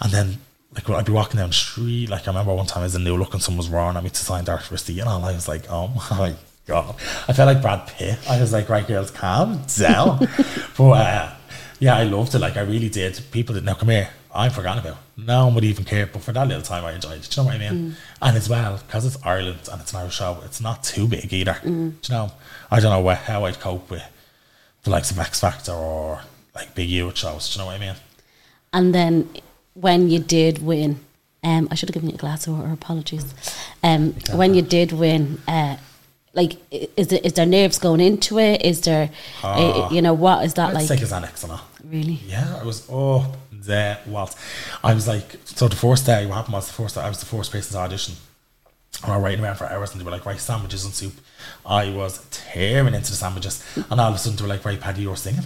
And 0.00 0.12
then. 0.12 0.38
Like 0.72 0.88
I'd 0.88 1.04
be 1.04 1.10
walking 1.10 1.38
down 1.38 1.48
the 1.48 1.52
street, 1.52 2.10
like 2.10 2.28
I 2.28 2.30
remember 2.30 2.54
one 2.54 2.64
time 2.64 2.82
I 2.82 2.84
was 2.84 2.94
in 2.94 3.02
New 3.02 3.16
Look 3.16 3.34
and 3.34 3.42
someone 3.42 3.58
was 3.58 3.68
roaring 3.68 3.96
at 3.96 4.04
me 4.04 4.10
to 4.10 4.16
sign 4.16 4.44
their 4.44 4.62
receipt 4.70 5.00
and 5.00 5.08
all. 5.08 5.24
I 5.24 5.32
was 5.32 5.48
like, 5.48 5.64
oh 5.68 5.88
my 6.12 6.32
god, 6.64 6.94
I 7.26 7.32
felt 7.32 7.52
like 7.52 7.60
Brad 7.60 7.88
Pitt. 7.88 8.16
I 8.30 8.40
was 8.40 8.52
like, 8.52 8.68
right, 8.68 8.86
girls, 8.86 9.10
calm 9.10 9.62
down. 9.76 10.28
but 10.78 10.90
uh, 10.92 11.34
yeah, 11.80 11.96
I 11.96 12.04
loved 12.04 12.36
it. 12.36 12.38
Like 12.38 12.56
I 12.56 12.60
really 12.60 12.88
did. 12.88 13.20
People 13.32 13.54
didn't 13.54 13.66
now 13.66 13.74
come 13.74 13.88
here. 13.88 14.10
I 14.34 14.48
forgot 14.48 14.78
about. 14.78 14.98
No 15.16 15.46
one 15.46 15.54
would 15.56 15.64
even 15.64 15.84
care. 15.84 16.06
But 16.06 16.22
for 16.22 16.32
that 16.32 16.46
little 16.46 16.62
time, 16.62 16.84
I 16.84 16.92
enjoyed 16.92 17.18
it. 17.18 17.28
Do 17.30 17.40
you 17.40 17.44
know 17.44 17.52
what 17.52 17.60
I 17.60 17.70
mean? 17.70 17.96
And 18.22 18.36
as 18.36 18.48
well, 18.48 18.80
because 18.86 19.04
it's 19.04 19.18
Ireland 19.24 19.68
and 19.70 19.80
it's 19.80 19.92
an 19.92 20.00
Irish 20.00 20.16
show, 20.16 20.40
it's 20.44 20.60
not 20.60 20.84
too 20.84 21.08
big 21.08 21.32
either. 21.32 21.58
Do 21.62 21.70
you 21.70 21.94
know? 22.10 22.32
I 22.70 22.80
don't 22.80 22.90
know 22.90 23.00
where, 23.00 23.16
how 23.16 23.44
I'd 23.44 23.60
cope 23.60 23.90
with 23.90 24.04
the 24.84 24.90
likes 24.90 25.10
of 25.10 25.18
X 25.18 25.40
Factor 25.40 25.72
or 25.72 26.22
like 26.54 26.74
big 26.74 26.88
youth 26.88 27.18
shows. 27.18 27.52
Do 27.52 27.58
you 27.58 27.64
know 27.64 27.66
what 27.66 27.80
I 27.80 27.86
mean? 27.86 27.96
And 28.72 28.94
then 28.94 29.28
when 29.74 30.08
you 30.08 30.18
did 30.20 30.62
win, 30.62 31.00
um, 31.42 31.68
I 31.70 31.74
should 31.74 31.88
have 31.88 31.94
given 31.94 32.10
you 32.10 32.14
a 32.14 32.18
glass 32.18 32.46
of 32.46 32.56
water. 32.56 32.72
Apologies. 32.72 33.34
Um, 33.82 34.12
when 34.32 34.54
you 34.54 34.62
did 34.62 34.92
win, 34.92 35.40
uh, 35.48 35.76
like, 36.34 36.56
is 36.70 37.08
there, 37.08 37.20
is 37.24 37.32
there 37.32 37.46
nerves 37.46 37.78
going 37.78 38.00
into 38.00 38.38
it? 38.38 38.62
Is 38.62 38.82
there, 38.82 39.10
uh, 39.42 39.88
you 39.90 40.00
know, 40.00 40.14
what 40.14 40.44
is 40.44 40.54
that 40.54 40.68
I'd 40.68 40.74
like? 40.74 40.86
take 40.86 41.00
his 41.00 41.12
annex. 41.12 41.44
Really? 41.84 42.20
Yeah, 42.26 42.58
I 42.60 42.64
was 42.64 42.86
oh 42.90 43.34
the 43.64 43.98
what 44.04 44.34
I 44.82 44.94
was 44.94 45.06
like 45.06 45.36
so 45.44 45.68
the 45.68 45.76
first 45.76 46.06
day 46.06 46.26
what 46.26 46.36
happened 46.36 46.54
was 46.54 46.66
the 46.66 46.72
first 46.72 46.94
day 46.94 47.02
I 47.02 47.08
was 47.08 47.20
the 47.20 47.26
first 47.26 47.52
person 47.52 47.72
to 47.74 47.78
audition. 47.78 48.14
And 49.02 49.12
I 49.12 49.16
was 49.16 49.24
waiting 49.24 49.44
around 49.44 49.56
for 49.56 49.66
hours 49.66 49.92
and 49.92 50.00
they 50.00 50.04
were 50.04 50.10
like, 50.10 50.26
right, 50.26 50.38
sandwiches 50.38 50.84
and 50.84 50.92
soup. 50.92 51.14
I 51.64 51.90
was 51.90 52.26
tearing 52.30 52.94
into 52.94 53.10
the 53.10 53.16
sandwiches 53.16 53.64
and 53.76 54.00
all 54.00 54.10
of 54.10 54.14
a 54.14 54.18
sudden 54.18 54.36
they 54.36 54.42
were 54.42 54.48
like, 54.48 54.64
right, 54.64 54.80
Paddy, 54.80 55.02
you're 55.02 55.16
singing. 55.16 55.44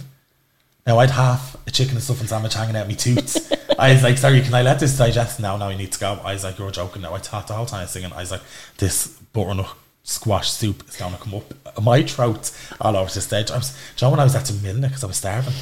Now 0.85 0.99
I'd 0.99 1.11
half 1.11 1.55
a 1.67 1.71
chicken 1.71 1.95
and 1.95 2.03
stuffing 2.03 2.27
sandwich 2.27 2.53
hanging 2.53 2.75
out 2.75 2.87
my 2.87 2.93
tooth. 2.93 3.51
I 3.79 3.93
was 3.93 4.03
like, 4.03 4.17
sorry, 4.17 4.41
can 4.41 4.53
I 4.53 4.61
let 4.61 4.79
this 4.79 4.97
digest 4.97 5.39
now? 5.39 5.57
Now 5.57 5.69
I 5.69 5.75
need 5.75 5.91
to 5.91 5.99
go. 5.99 6.19
I 6.23 6.33
was 6.33 6.43
like, 6.43 6.59
you're 6.59 6.71
joking 6.71 7.01
now. 7.01 7.13
I 7.13 7.19
thought 7.19 7.47
the 7.47 7.53
whole 7.53 7.65
time 7.65 7.79
I 7.79 7.83
was 7.83 7.91
singing, 7.91 8.13
I 8.13 8.21
was 8.21 8.31
like, 8.31 8.41
this 8.77 9.07
butternut 9.33 9.67
squash 10.03 10.51
soup 10.51 10.87
is 10.87 10.95
going 10.95 11.13
to 11.13 11.19
come 11.19 11.33
up 11.33 11.81
my 11.81 12.03
throat 12.03 12.51
all 12.79 12.95
over 12.95 13.11
the 13.11 13.21
stage. 13.21 13.51
I 13.51 13.57
was, 13.57 13.71
do 13.95 14.05
you 14.05 14.07
know 14.07 14.11
when 14.11 14.19
I 14.19 14.23
was 14.23 14.35
at 14.35 14.45
the 14.45 14.53
Milner 14.53 14.87
because 14.87 15.03
I 15.03 15.07
was 15.07 15.17
starving? 15.17 15.53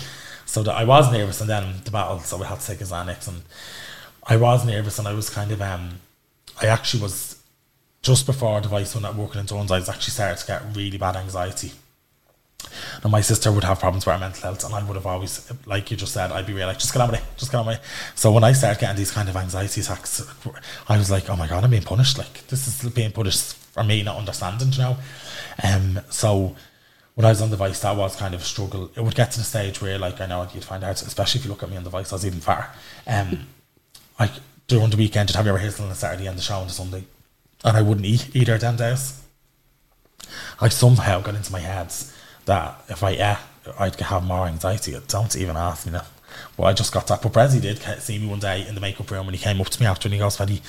So 0.53 0.61
that 0.61 0.75
I 0.75 0.83
was 0.83 1.11
nervous 1.11 1.41
and 1.41 1.49
then 1.49 1.81
the 1.83 1.89
battle, 1.89 2.19
so 2.19 2.37
we 2.37 2.45
had 2.45 2.59
to 2.59 2.67
take 2.67 2.77
his 2.77 2.91
annex 2.91 3.27
and 3.27 3.41
I 4.23 4.37
was 4.37 4.63
nervous 4.63 4.99
and 4.99 5.07
I 5.07 5.13
was 5.15 5.27
kind 5.27 5.51
of, 5.51 5.59
um, 5.63 5.99
I 6.61 6.67
actually 6.67 7.01
was, 7.01 7.41
just 8.03 8.27
before 8.27 8.61
the 8.61 8.67
Vice 8.67 8.93
when 8.93 9.03
I 9.03 9.09
working 9.09 9.41
in 9.41 9.47
Jones, 9.47 9.71
I 9.71 9.79
was 9.79 9.89
actually 9.89 10.11
started 10.11 10.37
to 10.37 10.45
get 10.45 10.75
really 10.75 10.99
bad 10.99 11.15
anxiety. 11.15 11.71
And 13.01 13.11
my 13.11 13.21
sister 13.21 13.51
would 13.51 13.63
have 13.63 13.79
problems 13.79 14.05
with 14.05 14.13
her 14.13 14.19
mental 14.19 14.43
health, 14.43 14.63
and 14.63 14.75
I 14.75 14.83
would 14.83 14.95
have 14.95 15.07
always, 15.07 15.51
like 15.65 15.89
you 15.89 15.97
just 15.97 16.13
said, 16.13 16.31
I'd 16.31 16.45
be 16.45 16.53
real 16.53 16.67
like, 16.67 16.77
just 16.77 16.93
get 16.93 17.01
on 17.01 17.09
with 17.09 17.19
it, 17.19 17.25
just 17.35 17.51
get 17.51 17.57
on 17.57 17.65
with 17.65 17.77
it. 17.77 17.83
So 18.13 18.31
when 18.31 18.43
I 18.43 18.51
started 18.51 18.79
getting 18.79 18.97
these 18.97 19.09
kind 19.09 19.29
of 19.29 19.35
anxiety 19.35 19.81
attacks, 19.81 20.21
I 20.87 20.99
was 20.99 21.09
like, 21.09 21.31
oh 21.31 21.35
my 21.35 21.47
god, 21.47 21.63
I'm 21.63 21.71
being 21.71 21.81
punished. 21.81 22.19
Like 22.19 22.45
this 22.45 22.67
is 22.67 22.91
being 22.93 23.11
punished 23.11 23.55
for 23.55 23.83
me 23.83 24.03
not 24.03 24.17
understanding, 24.17 24.71
you 24.71 24.77
know. 24.77 24.97
Um, 25.63 25.99
so 26.11 26.55
when 27.16 27.26
I 27.26 27.30
was 27.30 27.41
on 27.41 27.51
the 27.51 27.57
Vice, 27.57 27.82
that 27.82 27.95
was 27.95 28.16
kind 28.16 28.34
of 28.34 28.41
a 28.41 28.43
struggle. 28.43 28.89
It 28.95 29.01
would 29.01 29.16
get 29.16 29.32
to 29.32 29.39
the 29.39 29.43
stage 29.43 29.82
where, 29.82 29.99
like, 29.99 30.20
I 30.20 30.26
know 30.26 30.47
you'd 30.53 30.64
find 30.64 30.84
out, 30.84 31.01
especially 31.01 31.39
if 31.39 31.45
you 31.45 31.51
look 31.51 31.64
at 31.64 31.70
me 31.70 31.78
on 31.78 31.84
the 31.84 31.89
Vice, 31.89 32.11
I 32.11 32.16
was 32.16 32.26
even 32.26 32.39
fatter. 32.39 32.68
Um, 33.05 33.47
like 34.20 34.32
during 34.68 34.89
the 34.89 34.97
weekend, 34.97 35.30
you'd 35.30 35.36
have 35.36 35.45
your 35.45 35.55
rehearsal 35.55 35.84
on 35.84 35.89
the 35.89 35.95
Saturday 35.95 36.28
and 36.28 36.38
the 36.38 36.41
show 36.41 36.57
on 36.57 36.68
the 36.68 36.74
Sunday, 36.74 37.03
and 37.64 37.78
I 37.78 37.82
wouldn't 37.82 38.05
eat 38.05 38.36
either 38.36 38.55
of 38.55 38.61
them 38.61 38.78
days. 38.78 39.22
I 40.59 40.70
somehow 40.70 41.22
got 41.22 41.36
into 41.36 41.51
my 41.51 41.59
head 41.59 41.93
that 42.45 42.84
if 42.89 43.03
I 43.03 43.11
ate, 43.11 43.38
I'd 43.80 43.99
have 43.99 44.24
more 44.24 44.47
anxiety. 44.47 44.95
Don't 45.07 45.36
even 45.36 45.55
ask 45.55 45.86
me 45.86 45.93
now. 45.93 46.05
Well, 46.57 46.68
I 46.68 46.74
just 46.74 46.93
got 46.93 47.07
that. 47.07 47.22
But 47.22 47.32
Bressie 47.32 47.61
did 47.61 47.80
see 48.01 48.18
me 48.18 48.28
one 48.28 48.39
day 48.39 48.66
in 48.68 48.76
the 48.76 48.82
makeup 48.82 49.09
room 49.11 49.26
when 49.26 49.36
he 49.36 49.39
came 49.39 49.61
up 49.61 49.70
to 49.70 49.80
me 49.80 49.86
after 49.86 50.07
and 50.07 50.14
he 50.14 50.20
goes, 50.20 50.38
Paddy, 50.38 50.61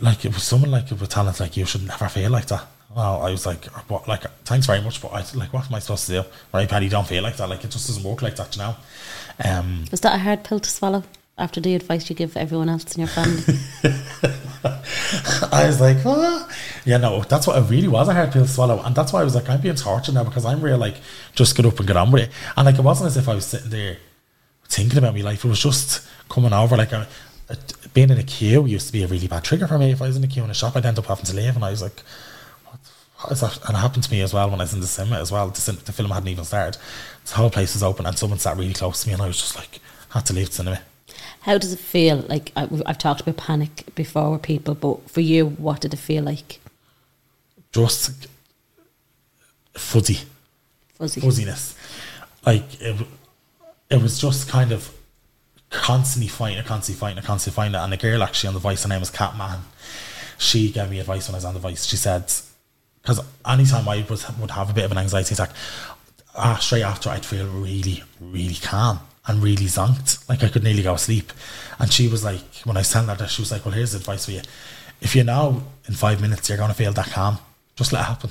like 0.00 0.24
it 0.24 0.32
was 0.32 0.42
someone 0.42 0.70
like 0.70 0.90
with 0.90 1.08
talent 1.08 1.40
like 1.40 1.56
you 1.56 1.66
should 1.66 1.86
never 1.86 2.08
feel 2.08 2.30
like 2.30 2.46
that. 2.46 2.66
Well, 2.94 3.22
I 3.22 3.30
was 3.30 3.44
like, 3.44 3.66
what? 3.88 4.08
Like, 4.08 4.22
thanks 4.44 4.66
very 4.66 4.80
much, 4.80 5.02
but 5.02 5.08
I 5.08 5.24
like, 5.34 5.52
what 5.52 5.66
am 5.66 5.74
I 5.74 5.78
supposed 5.78 6.06
to 6.06 6.22
do? 6.22 6.28
Right, 6.52 6.68
Paddy, 6.68 6.88
don't 6.88 7.06
feel 7.06 7.22
like 7.22 7.36
that. 7.36 7.48
Like, 7.48 7.64
it 7.64 7.70
just 7.70 7.86
doesn't 7.86 8.02
work 8.02 8.22
like 8.22 8.36
that, 8.36 8.56
you 8.56 8.62
know. 8.62 8.74
Um, 9.44 9.84
Was 9.90 10.00
that 10.00 10.14
a 10.14 10.18
hard 10.18 10.42
pill 10.44 10.58
to 10.58 10.70
swallow 10.70 11.04
after 11.36 11.60
the 11.60 11.74
advice 11.74 12.08
you 12.08 12.16
give 12.16 12.36
everyone 12.36 12.68
else 12.68 12.96
in 12.96 13.00
your 13.00 13.08
family? 13.08 13.42
I 15.52 15.66
was 15.66 15.80
like, 15.80 15.98
oh. 16.04 16.48
Yeah, 16.84 16.96
no, 16.96 17.22
that's 17.22 17.46
what 17.46 17.58
it 17.58 17.70
really 17.70 17.88
was 17.88 18.08
a 18.08 18.14
hard 18.14 18.32
pill 18.32 18.44
to 18.44 18.50
swallow. 18.50 18.82
And 18.82 18.94
that's 18.94 19.12
why 19.12 19.20
I 19.20 19.24
was 19.24 19.34
like, 19.34 19.48
I'm 19.48 19.60
being 19.60 19.74
tortured 19.74 20.14
now 20.14 20.24
because 20.24 20.44
I'm 20.44 20.60
real 20.60 20.78
like, 20.78 20.96
just 21.34 21.56
get 21.56 21.66
up 21.66 21.78
and 21.78 21.86
get 21.86 21.96
on 21.96 22.10
with 22.10 22.24
it. 22.24 22.30
And 22.56 22.66
like, 22.66 22.78
it 22.78 22.82
wasn't 22.82 23.08
as 23.08 23.16
if 23.16 23.28
I 23.28 23.34
was 23.34 23.46
sitting 23.46 23.70
there 23.70 23.98
thinking 24.68 24.98
about 24.98 25.14
my 25.14 25.20
life. 25.20 25.44
It 25.44 25.48
was 25.48 25.60
just 25.60 26.06
coming 26.28 26.52
over. 26.52 26.76
Like, 26.76 26.92
a, 26.92 27.06
a, 27.48 27.56
being 27.94 28.10
in 28.10 28.18
a 28.18 28.22
queue 28.22 28.66
used 28.66 28.86
to 28.88 28.92
be 28.92 29.02
a 29.02 29.06
really 29.06 29.28
bad 29.28 29.44
trigger 29.44 29.66
for 29.68 29.78
me. 29.78 29.92
If 29.92 30.02
I 30.02 30.06
was 30.06 30.16
in 30.16 30.24
a 30.24 30.28
queue 30.28 30.44
in 30.44 30.50
a 30.50 30.54
shop, 30.54 30.76
I'd 30.76 30.86
end 30.86 30.98
up 30.98 31.06
having 31.06 31.26
to 31.26 31.36
leave. 31.36 31.54
And 31.54 31.64
I 31.64 31.70
was 31.70 31.82
like, 31.82 32.00
what, 32.64 32.80
what 32.80 32.80
is 32.80 32.80
that? 32.80 33.07
And 33.24 33.32
it 33.32 33.76
happened 33.76 34.04
to 34.04 34.10
me 34.12 34.20
as 34.20 34.32
well 34.32 34.48
when 34.48 34.60
I 34.60 34.64
was 34.64 34.74
in 34.74 34.80
the 34.80 34.86
cinema 34.86 35.18
as 35.18 35.32
well. 35.32 35.48
The, 35.48 35.72
the 35.84 35.92
film 35.92 36.10
hadn't 36.10 36.28
even 36.28 36.44
started. 36.44 36.80
The 37.26 37.34
whole 37.34 37.50
place 37.50 37.74
was 37.74 37.82
open 37.82 38.06
and 38.06 38.16
someone 38.16 38.38
sat 38.38 38.56
really 38.56 38.72
close 38.72 39.02
to 39.02 39.08
me 39.08 39.14
and 39.14 39.22
I 39.22 39.26
was 39.26 39.38
just 39.38 39.56
like, 39.56 39.80
had 40.10 40.24
to 40.26 40.32
leave 40.32 40.48
the 40.48 40.54
cinema. 40.54 40.80
How 41.40 41.58
does 41.58 41.72
it 41.72 41.78
feel? 41.78 42.24
Like 42.28 42.52
I, 42.56 42.68
I've 42.86 42.98
talked 42.98 43.20
about 43.20 43.36
panic 43.36 43.92
before 43.94 44.32
with 44.32 44.42
people, 44.42 44.74
but 44.74 45.10
for 45.10 45.20
you, 45.20 45.46
what 45.46 45.80
did 45.80 45.94
it 45.94 45.98
feel 45.98 46.22
like? 46.22 46.60
Just 47.72 48.28
fuzzy. 49.74 50.20
Fuzzy. 50.94 51.20
fuzziness. 51.20 51.76
Like 52.46 52.80
it, 52.80 53.06
it 53.90 54.02
was 54.02 54.18
just 54.18 54.48
kind 54.48 54.72
of 54.72 54.94
constantly 55.70 56.28
fighting, 56.28 56.62
constantly 56.64 56.98
fighting, 56.98 57.22
constantly 57.22 57.56
fighting 57.56 57.74
it. 57.74 57.78
And 57.78 57.92
the 57.92 57.96
girl 57.96 58.22
actually 58.22 58.48
on 58.48 58.54
the 58.54 58.60
voice, 58.60 58.82
her 58.84 58.88
name 58.88 59.00
was 59.00 59.10
Cat 59.10 59.36
Man. 59.36 59.60
She 60.38 60.70
gave 60.70 60.90
me 60.90 61.00
advice 61.00 61.28
when 61.28 61.34
I 61.34 61.38
was 61.38 61.44
on 61.44 61.54
the 61.54 61.60
voice. 61.60 61.84
She 61.84 61.96
said, 61.96 62.30
because 63.08 63.24
anytime 63.46 63.88
I 63.88 64.04
was, 64.10 64.30
would 64.38 64.50
have 64.50 64.68
a 64.68 64.74
bit 64.74 64.84
of 64.84 64.92
an 64.92 64.98
anxiety 64.98 65.32
attack, 65.32 65.50
uh, 66.34 66.58
straight 66.58 66.82
after 66.82 67.08
I'd 67.08 67.24
feel 67.24 67.46
really, 67.46 68.04
really 68.20 68.56
calm 68.56 69.00
and 69.26 69.42
really 69.42 69.64
zonked. 69.64 70.28
Like 70.28 70.44
I 70.44 70.48
could 70.50 70.62
nearly 70.62 70.82
go 70.82 70.92
asleep. 70.92 71.32
And 71.78 71.90
she 71.90 72.06
was 72.06 72.22
like, 72.22 72.42
when 72.64 72.76
I 72.76 72.80
was 72.80 72.92
telling 72.92 73.08
her 73.08 73.14
that, 73.14 73.30
she 73.30 73.40
was 73.40 73.50
like, 73.50 73.64
well, 73.64 73.72
here's 73.72 73.94
advice 73.94 74.26
for 74.26 74.32
you. 74.32 74.42
If 75.00 75.16
you 75.16 75.24
know 75.24 75.62
in 75.86 75.94
five 75.94 76.20
minutes 76.20 76.50
you're 76.50 76.58
going 76.58 76.68
to 76.68 76.74
feel 76.74 76.92
that 76.92 77.06
calm, 77.06 77.38
just 77.76 77.94
let 77.94 78.00
it 78.00 78.04
happen. 78.04 78.30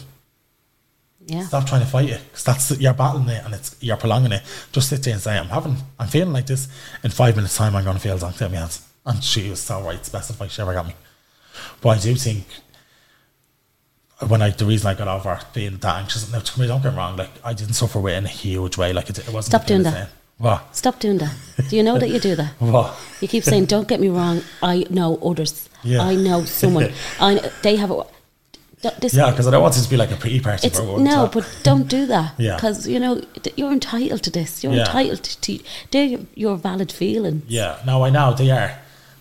Yeah. 1.26 1.42
Stop 1.42 1.66
trying 1.66 1.82
to 1.82 1.88
fight 1.88 2.10
it 2.10 2.22
because 2.26 2.44
that's 2.44 2.80
you're 2.80 2.94
battling 2.94 3.30
it 3.30 3.44
and 3.44 3.56
it's 3.56 3.76
you're 3.82 3.98
prolonging 3.98 4.32
it. 4.32 4.44
Just 4.72 4.90
sit 4.90 5.04
there 5.04 5.14
and 5.14 5.22
say, 5.22 5.38
"I'm 5.38 5.48
having, 5.48 5.76
I'm 6.00 6.08
feeling 6.08 6.32
like 6.32 6.46
this." 6.46 6.70
In 7.04 7.12
five 7.12 7.36
minutes' 7.36 7.58
time, 7.58 7.76
I'm 7.76 7.84
going 7.84 7.98
to 7.98 8.02
feel 8.02 8.18
zonked 8.18 8.42
out 8.42 8.52
my 8.52 8.58
hands. 8.58 8.88
And 9.06 9.22
she 9.22 9.50
was 9.50 9.60
so 9.60 9.82
right. 9.82 9.96
It's 9.96 10.08
the 10.08 10.18
best 10.18 10.30
advice 10.30 10.54
she 10.54 10.62
ever 10.62 10.74
got 10.74 10.88
me. 10.88 10.94
But 11.82 11.90
I 11.90 12.00
do 12.00 12.16
think 12.16 12.46
when 14.26 14.42
I 14.42 14.50
the 14.50 14.66
reason 14.66 14.88
I 14.88 14.94
got 14.96 15.08
over 15.08 15.40
being 15.54 15.78
that 15.78 15.96
anxious. 15.98 16.32
Me, 16.58 16.68
don't 16.68 16.82
get 16.82 16.92
me 16.92 16.98
wrong. 16.98 17.18
Like 17.18 17.30
I 17.44 17.54
didn't 17.54 17.74
suffer 17.76 18.00
with 18.00 18.14
it 18.14 18.18
in 18.18 18.26
a 18.26 18.30
huge 18.30 18.78
way. 18.78 18.94
Like 18.94 19.10
it, 19.10 19.20
it 19.20 19.28
wasn't. 19.28 19.46
Stop 19.52 19.68
doing 19.68 19.84
that. 19.84 19.94
saying, 19.94 20.08
What? 20.40 20.76
Stop 20.76 21.00
doing 21.00 21.20
that. 21.20 21.36
Do 21.70 21.76
you 21.76 21.84
know 21.84 22.00
that 22.00 22.10
you 22.10 22.20
do 22.20 22.36
that? 22.36 22.54
What? 22.60 22.98
You 23.22 23.28
keep 23.28 23.44
saying, 23.44 23.66
"Don't 23.66 23.88
get 23.88 24.00
me 24.00 24.10
wrong. 24.10 24.42
I 24.62 24.86
know 24.90 25.18
others. 25.18 25.70
Yeah. 25.84 26.02
I 26.02 26.16
know 26.16 26.46
someone. 26.46 26.92
I 27.20 27.52
they 27.62 27.76
have 27.76 27.92
a." 27.92 28.06
This, 29.02 29.16
Yeah, 29.16 29.32
because 29.32 29.48
I 29.48 29.52
don't 29.52 29.64
want 29.64 29.76
it 29.76 29.82
to 29.82 29.90
be 29.90 29.98
like 29.98 30.12
a 30.12 30.16
pretty 30.16 30.40
party. 30.40 30.68
It's 30.68 30.78
for 30.80 30.86
one 30.86 31.04
no, 31.04 31.26
top. 31.26 31.34
but 31.34 31.60
don't 31.64 31.88
do 31.88 32.06
that. 32.08 32.34
Yeah. 32.38 32.56
because 32.56 32.88
you 32.88 33.00
know 33.00 33.22
you're 33.56 33.72
entitled 33.72 34.22
to 34.24 34.30
this. 34.32 34.64
You're 34.64 34.74
Yeah. 34.74 34.86
entitled 34.86 35.24
to, 35.24 35.60
they're 35.92 36.06
your, 36.06 36.20
your 36.36 36.58
valid 36.58 36.92
feeling. 36.92 37.42
Yeah, 37.48 37.80
no, 37.88 38.04
I 38.06 38.12
know 38.12 38.34
they 38.36 38.52
are, 38.52 38.78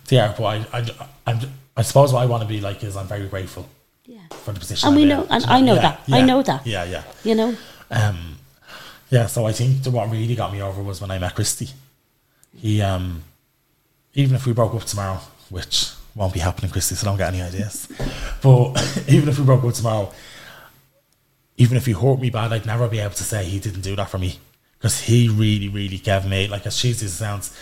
they 0.09 0.21
are. 0.21 0.35
But 0.37 0.45
I, 0.45 0.67
I, 0.79 0.87
I'm, 1.27 1.39
I 1.75 1.83
suppose 1.83 2.13
what 2.13 2.21
I 2.23 2.27
want 2.27 2.43
to 2.43 2.49
be 2.49 2.61
like 2.61 2.85
is 2.85 2.97
I'm 2.99 3.07
very 3.09 3.29
grateful 3.29 3.67
Yeah, 4.07 4.21
for 4.31 4.53
the 4.53 4.61
position. 4.61 4.87
and 4.87 4.97
we 4.97 5.03
I'm 5.03 5.09
know, 5.09 5.23
in. 5.25 5.31
and 5.33 5.45
I 5.47 5.61
know 5.61 5.75
Yeah, 5.75 5.81
that. 5.83 6.01
I 6.13 6.21
know 6.23 6.43
that. 6.43 6.67
Yeah, 6.67 6.85
yeah. 6.85 7.03
You 7.25 7.35
know, 7.35 7.57
Um, 7.91 8.39
yeah, 9.11 9.27
so 9.27 9.47
I 9.47 9.53
think 9.53 9.83
the, 9.83 9.91
what 9.91 10.11
really 10.11 10.35
got 10.35 10.53
me 10.53 10.61
over 10.63 10.83
was 10.83 11.01
when 11.01 11.11
I 11.11 11.19
met 11.19 11.35
Christy. 11.35 11.69
He, 12.57 12.81
um, 12.83 13.23
even 14.15 14.35
if 14.37 14.47
we 14.47 14.53
broke 14.53 14.75
up 14.75 14.85
tomorrow, 14.85 15.19
which 15.51 15.91
won't 16.15 16.33
be 16.35 16.41
happening, 16.41 16.71
Christy, 16.71 16.95
so 16.95 17.05
don't 17.05 17.17
get 17.19 17.29
any 17.35 17.43
ideas. 17.43 17.89
but 18.43 18.73
even 19.09 19.29
if 19.29 19.39
we 19.39 19.45
broke 19.45 19.65
up 19.65 19.75
tomorrow, 19.75 20.13
even 21.57 21.77
if 21.77 21.87
he 21.87 21.93
hurt 21.93 22.21
me 22.21 22.31
bad, 22.31 22.53
I'd 22.53 22.67
never 22.67 22.89
be 22.89 22.99
able 23.01 23.15
to 23.15 23.25
say 23.25 23.45
he 23.45 23.59
didn't 23.59 23.81
do 23.83 23.97
that 23.97 24.11
for 24.11 24.19
me 24.19 24.39
because 24.79 25.01
he 25.03 25.29
really, 25.29 25.69
really 25.69 25.99
gave 25.99 26.27
me 26.27 26.49
like 26.49 26.67
as 26.67 26.77
cheesy 26.77 27.07
as 27.07 27.13
it 27.13 27.17
sounds. 27.17 27.57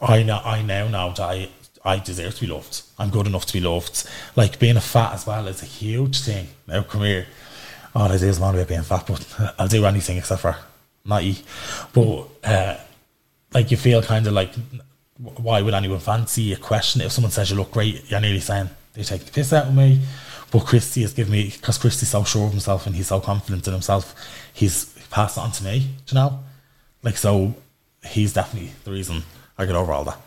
I 0.00 0.22
know, 0.22 0.40
I 0.44 0.62
now 0.62 0.88
know 0.88 1.10
that 1.16 1.20
I, 1.22 1.48
I 1.86 2.00
deserve 2.00 2.34
to 2.34 2.40
be 2.40 2.46
loved. 2.48 2.82
I'm 2.98 3.10
good 3.10 3.28
enough 3.28 3.46
to 3.46 3.52
be 3.52 3.60
loved. 3.60 4.08
Like 4.34 4.58
being 4.58 4.76
a 4.76 4.80
fat 4.80 5.14
as 5.14 5.26
well 5.26 5.46
is 5.46 5.62
a 5.62 5.66
huge 5.66 6.20
thing. 6.20 6.48
Now 6.66 6.82
come 6.82 7.02
here. 7.02 7.26
All 7.94 8.10
I 8.10 8.18
do 8.18 8.26
is 8.26 8.40
moan 8.40 8.56
about 8.56 8.68
being 8.68 8.82
fat, 8.82 9.06
but 9.06 9.54
I'll 9.58 9.68
do 9.68 9.86
anything 9.86 10.18
except 10.18 10.42
for 10.42 10.56
not 11.04 11.22
eat. 11.22 11.42
But 11.92 12.28
uh, 12.42 12.76
like 13.54 13.70
you 13.70 13.76
feel 13.76 14.02
kind 14.02 14.26
of 14.26 14.32
like, 14.32 14.52
why 15.16 15.62
would 15.62 15.74
anyone 15.74 16.00
fancy 16.00 16.52
a 16.52 16.56
question? 16.56 17.00
If 17.02 17.12
someone 17.12 17.30
says 17.30 17.50
you 17.50 17.56
look 17.56 17.70
great, 17.70 18.10
you're 18.10 18.20
nearly 18.20 18.40
saying 18.40 18.68
they 18.94 19.04
take 19.04 19.24
the 19.24 19.30
piss 19.30 19.52
out 19.52 19.68
of 19.68 19.74
me. 19.74 20.00
But 20.50 20.66
Christy 20.66 21.02
has 21.02 21.14
given 21.14 21.32
me 21.32 21.52
because 21.56 21.78
Christy's 21.78 22.10
so 22.10 22.24
sure 22.24 22.46
of 22.46 22.50
himself 22.50 22.86
and 22.86 22.96
he's 22.96 23.08
so 23.08 23.20
confident 23.20 23.66
in 23.66 23.72
himself. 23.72 24.14
He's 24.52 24.86
passed 25.10 25.38
it 25.38 25.40
on 25.40 25.52
to 25.52 25.64
me. 25.64 25.94
You 26.08 26.14
know? 26.14 26.40
Like 27.04 27.16
so, 27.16 27.54
he's 28.04 28.32
definitely 28.32 28.72
the 28.82 28.90
reason 28.90 29.22
I 29.56 29.66
get 29.66 29.76
over 29.76 29.92
all 29.92 30.04
that. 30.04 30.20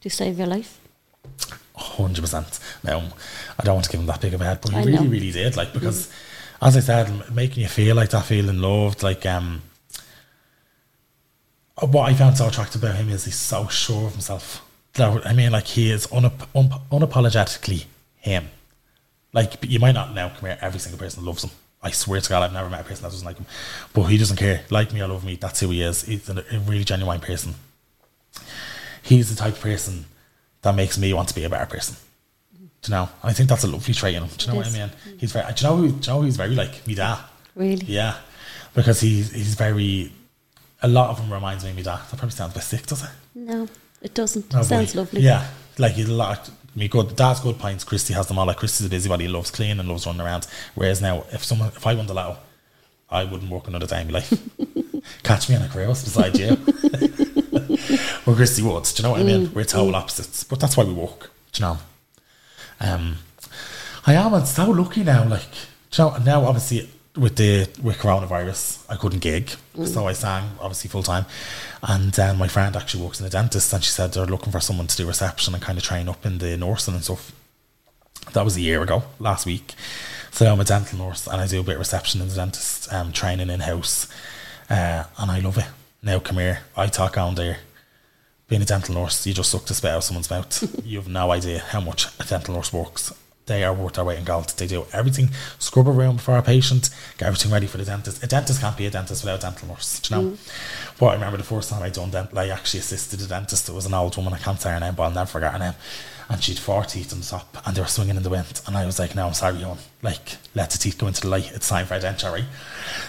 To 0.00 0.10
save 0.10 0.38
your 0.38 0.46
life. 0.46 0.80
Hundred 1.74 2.22
percent. 2.22 2.58
Now, 2.82 3.02
I 3.58 3.64
don't 3.64 3.74
want 3.74 3.84
to 3.84 3.90
give 3.90 4.00
him 4.00 4.06
that 4.06 4.20
big 4.20 4.34
of 4.34 4.40
a 4.40 4.44
head, 4.44 4.60
but 4.62 4.70
he 4.72 4.76
I 4.78 4.82
really, 4.84 4.92
know. 4.92 5.10
Really 5.10 5.30
did. 5.30 5.56
Like 5.56 5.72
because, 5.72 6.10
as 6.62 6.76
I 6.76 6.80
said, 6.80 7.34
making 7.34 7.62
you 7.62 7.68
feel 7.68 7.96
like 7.96 8.10
that, 8.10 8.24
feeling 8.24 8.60
loved. 8.60 9.02
Like 9.02 9.26
um, 9.26 9.62
what 11.80 12.10
I 12.10 12.14
found 12.14 12.38
so 12.38 12.48
attractive 12.48 12.82
about 12.82 12.96
him 12.96 13.10
is 13.10 13.24
he's 13.26 13.36
so 13.36 13.68
sure 13.68 14.06
of 14.06 14.12
himself. 14.12 14.62
I 14.98 15.34
mean, 15.34 15.52
like 15.52 15.66
he 15.66 15.90
is 15.90 16.06
unap- 16.06 16.46
un- 16.54 16.80
unapologetically 16.90 17.84
him. 18.16 18.48
Like 19.34 19.56
you 19.62 19.78
might 19.78 19.92
not 19.92 20.14
now 20.14 20.30
come 20.30 20.48
here. 20.48 20.58
Every 20.62 20.80
single 20.80 20.98
person 20.98 21.24
loves 21.26 21.44
him. 21.44 21.50
I 21.82 21.90
swear 21.90 22.20
to 22.22 22.28
God, 22.30 22.42
I've 22.42 22.54
never 22.54 22.70
met 22.70 22.80
a 22.80 22.84
person 22.84 23.02
that 23.02 23.10
doesn't 23.10 23.26
like 23.26 23.36
him. 23.36 23.44
But 23.92 24.04
he 24.04 24.16
doesn't 24.16 24.38
care. 24.38 24.62
Like 24.70 24.94
me 24.94 25.02
or 25.02 25.08
love 25.08 25.24
me. 25.24 25.36
That's 25.36 25.60
who 25.60 25.68
he 25.68 25.82
is. 25.82 26.02
He's 26.04 26.28
a 26.30 26.42
really 26.66 26.84
genuine 26.84 27.20
person. 27.20 27.54
He's 29.06 29.30
the 29.30 29.36
type 29.36 29.54
of 29.54 29.60
person 29.60 30.04
that 30.62 30.74
makes 30.74 30.98
me 30.98 31.12
want 31.12 31.28
to 31.28 31.34
be 31.34 31.44
a 31.44 31.48
better 31.48 31.66
person. 31.66 31.96
Do 32.82 32.90
you 32.90 32.90
know? 32.90 33.08
And 33.22 33.30
I 33.30 33.32
think 33.32 33.48
that's 33.48 33.64
a 33.64 33.68
lovely 33.68 33.94
trait 33.94 34.14
in 34.16 34.22
him. 34.22 34.30
Do 34.36 34.46
you 34.46 34.52
know 34.52 34.60
It 34.60 34.66
what 34.66 34.74
I 34.74 34.78
mean? 34.78 34.90
He's 35.18 35.32
very. 35.32 35.52
Do 35.54 35.64
you 35.64 35.70
know 35.70 35.76
who? 35.76 35.88
Do 35.88 35.94
you 35.94 36.12
know 36.12 36.18
who 36.20 36.24
he's 36.26 36.36
very 36.36 36.54
like? 36.54 36.86
Me 36.86 36.94
dad. 36.94 37.18
Really? 37.54 37.86
Yeah, 37.86 38.16
because 38.74 39.00
he's 39.00 39.32
he's 39.32 39.54
very. 39.54 40.12
A 40.82 40.88
lot 40.88 41.10
of 41.10 41.18
him 41.20 41.32
reminds 41.32 41.64
me 41.64 41.70
of 41.70 41.76
me 41.76 41.82
dad. 41.82 42.00
That 42.10 42.16
probably 42.18 42.30
sounds 42.30 42.52
a 42.52 42.54
bit 42.56 42.62
sick, 42.64 42.86
does 42.86 43.02
it? 43.02 43.10
No, 43.34 43.66
it 44.02 44.12
doesn't. 44.14 44.54
Oh, 44.54 44.62
Sounds 44.62 44.92
boy. 44.92 45.00
lovely. 45.00 45.20
Yeah, 45.22 45.48
like 45.78 45.92
he's 45.92 46.08
a 46.08 46.12
lot. 46.12 46.50
Me 46.74 46.86
good. 46.88 47.16
Dad's 47.16 47.40
good 47.40 47.58
pints. 47.58 47.82
Christy 47.84 48.12
has 48.12 48.26
them 48.28 48.38
all. 48.38 48.46
Like 48.46 48.58
Christy's 48.58 48.86
a 48.86 48.90
busybody. 48.90 49.24
He 49.24 49.30
loves 49.30 49.50
clean 49.50 49.80
and 49.80 49.88
loves 49.88 50.04
running 50.06 50.20
around. 50.20 50.46
Whereas 50.74 51.00
now, 51.00 51.24
if 51.32 51.42
someone, 51.44 51.68
if 51.68 51.86
I 51.86 51.94
won 51.94 52.06
the 52.06 52.12
lotto, 52.14 52.38
I 53.08 53.24
wouldn't 53.24 53.50
work 53.50 53.66
another 53.68 53.86
day 53.86 54.02
in 54.02 54.08
my 54.08 54.14
life. 54.14 54.32
Catch 55.22 55.48
me 55.48 55.56
on 55.56 55.62
a 55.62 55.68
cruise 55.68 56.04
beside 56.04 56.36
you. 56.38 56.56
Well, 58.26 58.34
Christy 58.34 58.62
would. 58.62 58.84
Do 58.84 58.90
you 58.96 59.02
know 59.04 59.12
what 59.12 59.20
I 59.20 59.24
mean? 59.24 59.54
We're 59.54 59.64
total 59.64 59.94
opposites, 59.94 60.42
but 60.42 60.58
that's 60.58 60.76
why 60.76 60.84
we 60.84 60.92
work. 60.92 61.30
Do 61.52 61.62
you 61.62 61.68
know? 61.68 61.78
Um, 62.80 63.16
I 64.04 64.14
am 64.14 64.34
I'm 64.34 64.44
so 64.44 64.68
lucky 64.70 65.04
now. 65.04 65.26
Like, 65.26 65.48
do 65.92 66.02
you 66.02 66.10
know, 66.10 66.16
now 66.18 66.44
obviously 66.44 66.90
with 67.16 67.36
the 67.36 67.68
with 67.82 67.98
coronavirus, 67.98 68.84
I 68.90 68.96
couldn't 68.96 69.20
gig, 69.20 69.50
so 69.84 70.08
I 70.08 70.12
sang 70.12 70.50
obviously 70.60 70.90
full 70.90 71.04
time. 71.04 71.24
And 71.82 72.12
then 72.12 72.36
my 72.36 72.48
friend 72.48 72.74
actually 72.76 73.04
works 73.04 73.20
in 73.20 73.26
a 73.26 73.30
dentist, 73.30 73.72
and 73.72 73.82
she 73.82 73.90
said 73.90 74.12
they're 74.12 74.26
looking 74.26 74.52
for 74.52 74.60
someone 74.60 74.88
to 74.88 74.96
do 74.96 75.06
reception 75.06 75.54
and 75.54 75.62
kind 75.62 75.78
of 75.78 75.84
train 75.84 76.08
up 76.08 76.26
in 76.26 76.38
the 76.38 76.56
nursing 76.56 76.94
and 76.94 77.04
stuff. 77.04 77.32
That 78.32 78.44
was 78.44 78.56
a 78.56 78.60
year 78.60 78.82
ago, 78.82 79.04
last 79.20 79.46
week. 79.46 79.74
So 80.32 80.52
I'm 80.52 80.60
a 80.60 80.64
dental 80.64 80.98
nurse, 80.98 81.28
and 81.28 81.40
I 81.40 81.46
do 81.46 81.60
a 81.60 81.62
bit 81.62 81.74
of 81.74 81.78
reception 81.78 82.20
in 82.20 82.28
the 82.28 82.34
dentist, 82.34 82.92
um, 82.92 83.12
training 83.12 83.50
in 83.50 83.60
house, 83.60 84.08
uh, 84.68 85.04
and 85.16 85.30
I 85.30 85.38
love 85.38 85.58
it. 85.58 85.68
Now 86.02 86.18
come 86.18 86.38
here, 86.38 86.60
I 86.76 86.88
talk 86.88 87.16
on 87.16 87.36
there 87.36 87.58
being 88.48 88.62
a 88.62 88.66
dental 88.66 88.94
nurse, 88.94 89.26
you 89.26 89.34
just 89.34 89.50
suck 89.50 89.64
the 89.66 89.74
spit 89.74 89.90
out 89.90 89.98
of 89.98 90.04
someone's 90.04 90.30
mouth. 90.30 90.80
you 90.86 90.98
have 90.98 91.08
no 91.08 91.30
idea 91.32 91.58
how 91.58 91.80
much 91.80 92.06
a 92.20 92.24
dental 92.24 92.54
nurse 92.54 92.72
works. 92.72 93.12
They 93.46 93.62
are 93.62 93.72
worth 93.72 93.94
their 93.94 94.04
weight 94.04 94.18
in 94.18 94.24
gold. 94.24 94.48
They 94.56 94.66
do 94.66 94.86
everything, 94.92 95.30
scrub 95.60 95.86
a 95.86 95.92
room 95.92 96.18
for 96.18 96.36
a 96.36 96.42
patient, 96.42 96.90
get 97.16 97.26
everything 97.26 97.52
ready 97.52 97.68
for 97.68 97.78
the 97.78 97.84
dentist. 97.84 98.22
A 98.22 98.26
dentist 98.26 98.60
can't 98.60 98.76
be 98.76 98.86
a 98.86 98.90
dentist 98.90 99.22
without 99.22 99.38
a 99.38 99.42
dental 99.42 99.68
nurse, 99.68 100.00
do 100.00 100.14
you 100.14 100.20
know? 100.20 100.30
Mm. 100.30 100.98
But 100.98 101.06
I 101.06 101.14
remember 101.14 101.36
the 101.36 101.44
first 101.44 101.70
time 101.70 101.82
I 101.82 101.90
done 101.90 102.10
dental, 102.10 102.36
I 102.36 102.48
actually 102.48 102.80
assisted 102.80 103.20
a 103.20 103.26
dentist. 103.26 103.68
It 103.68 103.72
was 103.72 103.86
an 103.86 103.94
old 103.94 104.16
woman, 104.16 104.32
I 104.32 104.38
can't 104.38 104.60
say 104.60 104.72
her 104.72 104.80
name, 104.80 104.96
but 104.96 105.04
I'll 105.04 105.10
never 105.12 105.30
forget 105.30 105.52
her 105.52 105.60
name. 105.60 105.74
And 106.28 106.42
she'd 106.42 106.58
four 106.58 106.82
teeth 106.82 107.12
on 107.12 107.20
the 107.20 107.26
top, 107.26 107.56
and 107.64 107.76
they 107.76 107.80
were 107.80 107.86
swinging 107.86 108.16
in 108.16 108.24
the 108.24 108.30
wind. 108.30 108.60
And 108.66 108.76
I 108.76 108.84
was 108.84 108.98
like, 108.98 109.14
no, 109.14 109.28
I'm 109.28 109.34
sorry, 109.34 109.62
hon. 109.62 109.78
Like, 110.02 110.38
let 110.56 110.70
the 110.70 110.78
teeth 110.78 110.98
go 110.98 111.06
into 111.06 111.20
the 111.20 111.28
light. 111.28 111.52
It's 111.54 111.68
time 111.68 111.86
for 111.86 111.94
a 111.94 112.00
denture, 112.00 112.32
right? 112.32 112.44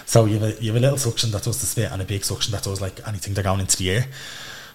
So 0.06 0.26
you 0.26 0.38
have 0.38 0.56
a, 0.56 0.62
you 0.62 0.72
have 0.72 0.80
a 0.80 0.84
little 0.84 0.98
suction 0.98 1.32
that 1.32 1.42
does 1.42 1.60
the 1.60 1.66
spit 1.66 1.90
and 1.90 2.00
a 2.00 2.04
big 2.04 2.22
suction 2.22 2.52
that 2.52 2.62
does 2.62 2.80
like 2.80 3.00
anything 3.08 3.34
they're 3.34 3.42
going 3.42 3.58
into 3.58 3.76
the 3.76 3.90
air. 3.90 4.06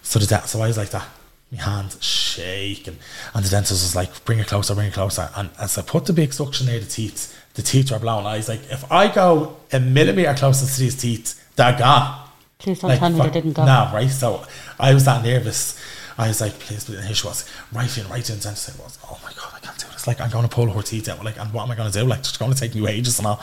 So 0.04 0.18
the 0.20 0.26
de- 0.26 0.46
so 0.46 0.60
I 0.60 0.68
was 0.68 0.76
like 0.76 0.90
that, 0.90 1.06
my 1.50 1.60
hand 1.62 1.96
shaking, 2.00 2.98
and 3.34 3.44
the 3.44 3.48
dentist 3.50 3.82
was 3.82 3.96
like, 3.96 4.24
"Bring 4.24 4.38
it 4.38 4.46
closer, 4.46 4.74
bring 4.74 4.88
it 4.88 4.94
closer." 4.94 5.30
And 5.34 5.50
as 5.58 5.76
I 5.78 5.82
put 5.82 6.04
the 6.06 6.12
big 6.12 6.32
suction 6.32 6.66
near 6.66 6.78
the 6.78 6.86
teeth, 6.86 7.34
the 7.54 7.62
teeth 7.62 7.90
are 7.90 7.98
blowing. 7.98 8.26
I 8.26 8.36
was 8.36 8.48
like, 8.48 8.60
"If 8.70 8.90
I 8.92 9.08
go 9.08 9.56
a 9.72 9.80
millimeter 9.80 10.34
closer 10.34 10.66
to 10.66 10.78
these 10.80 10.94
teeth, 10.94 11.42
they're 11.56 11.76
gone." 11.78 12.20
Please 12.58 12.80
don't 12.80 12.96
tell 12.98 13.10
me 13.10 13.18
fuck- 13.18 13.26
they 13.32 13.40
didn't 13.40 13.54
go. 13.54 13.64
No, 13.64 13.90
right. 13.92 14.10
So 14.10 14.44
I 14.78 14.94
was 14.94 15.04
that 15.06 15.24
nervous. 15.24 15.76
I 16.16 16.28
was 16.28 16.40
like, 16.40 16.58
"Please," 16.60 16.84
please. 16.84 16.96
and 16.98 17.06
here 17.06 17.14
she 17.14 17.26
was, 17.26 17.44
right 17.72 17.98
in, 17.98 18.08
right 18.08 18.28
in. 18.30 18.36
The 18.36 18.42
dentist 18.44 18.62
said, 18.62 18.78
"Was 18.78 18.98
oh 19.10 19.18
my 19.24 19.32
god, 19.32 19.52
I 19.54 19.58
can't 19.60 19.76
do 19.78 19.86
this." 19.86 19.94
It's 19.94 20.06
like 20.06 20.20
I'm 20.20 20.30
going 20.30 20.46
to 20.48 20.54
pull 20.54 20.70
her 20.70 20.82
teeth 20.82 21.08
out. 21.08 21.24
Like, 21.24 21.38
and 21.40 21.52
what 21.52 21.62
am 21.64 21.70
I 21.70 21.74
going 21.76 21.90
to 21.90 21.98
do? 21.98 22.04
Like, 22.04 22.20
it's 22.20 22.36
going 22.36 22.52
to 22.52 22.58
take 22.58 22.74
me 22.74 22.86
ages 22.88 23.18
and 23.18 23.26
all. 23.26 23.40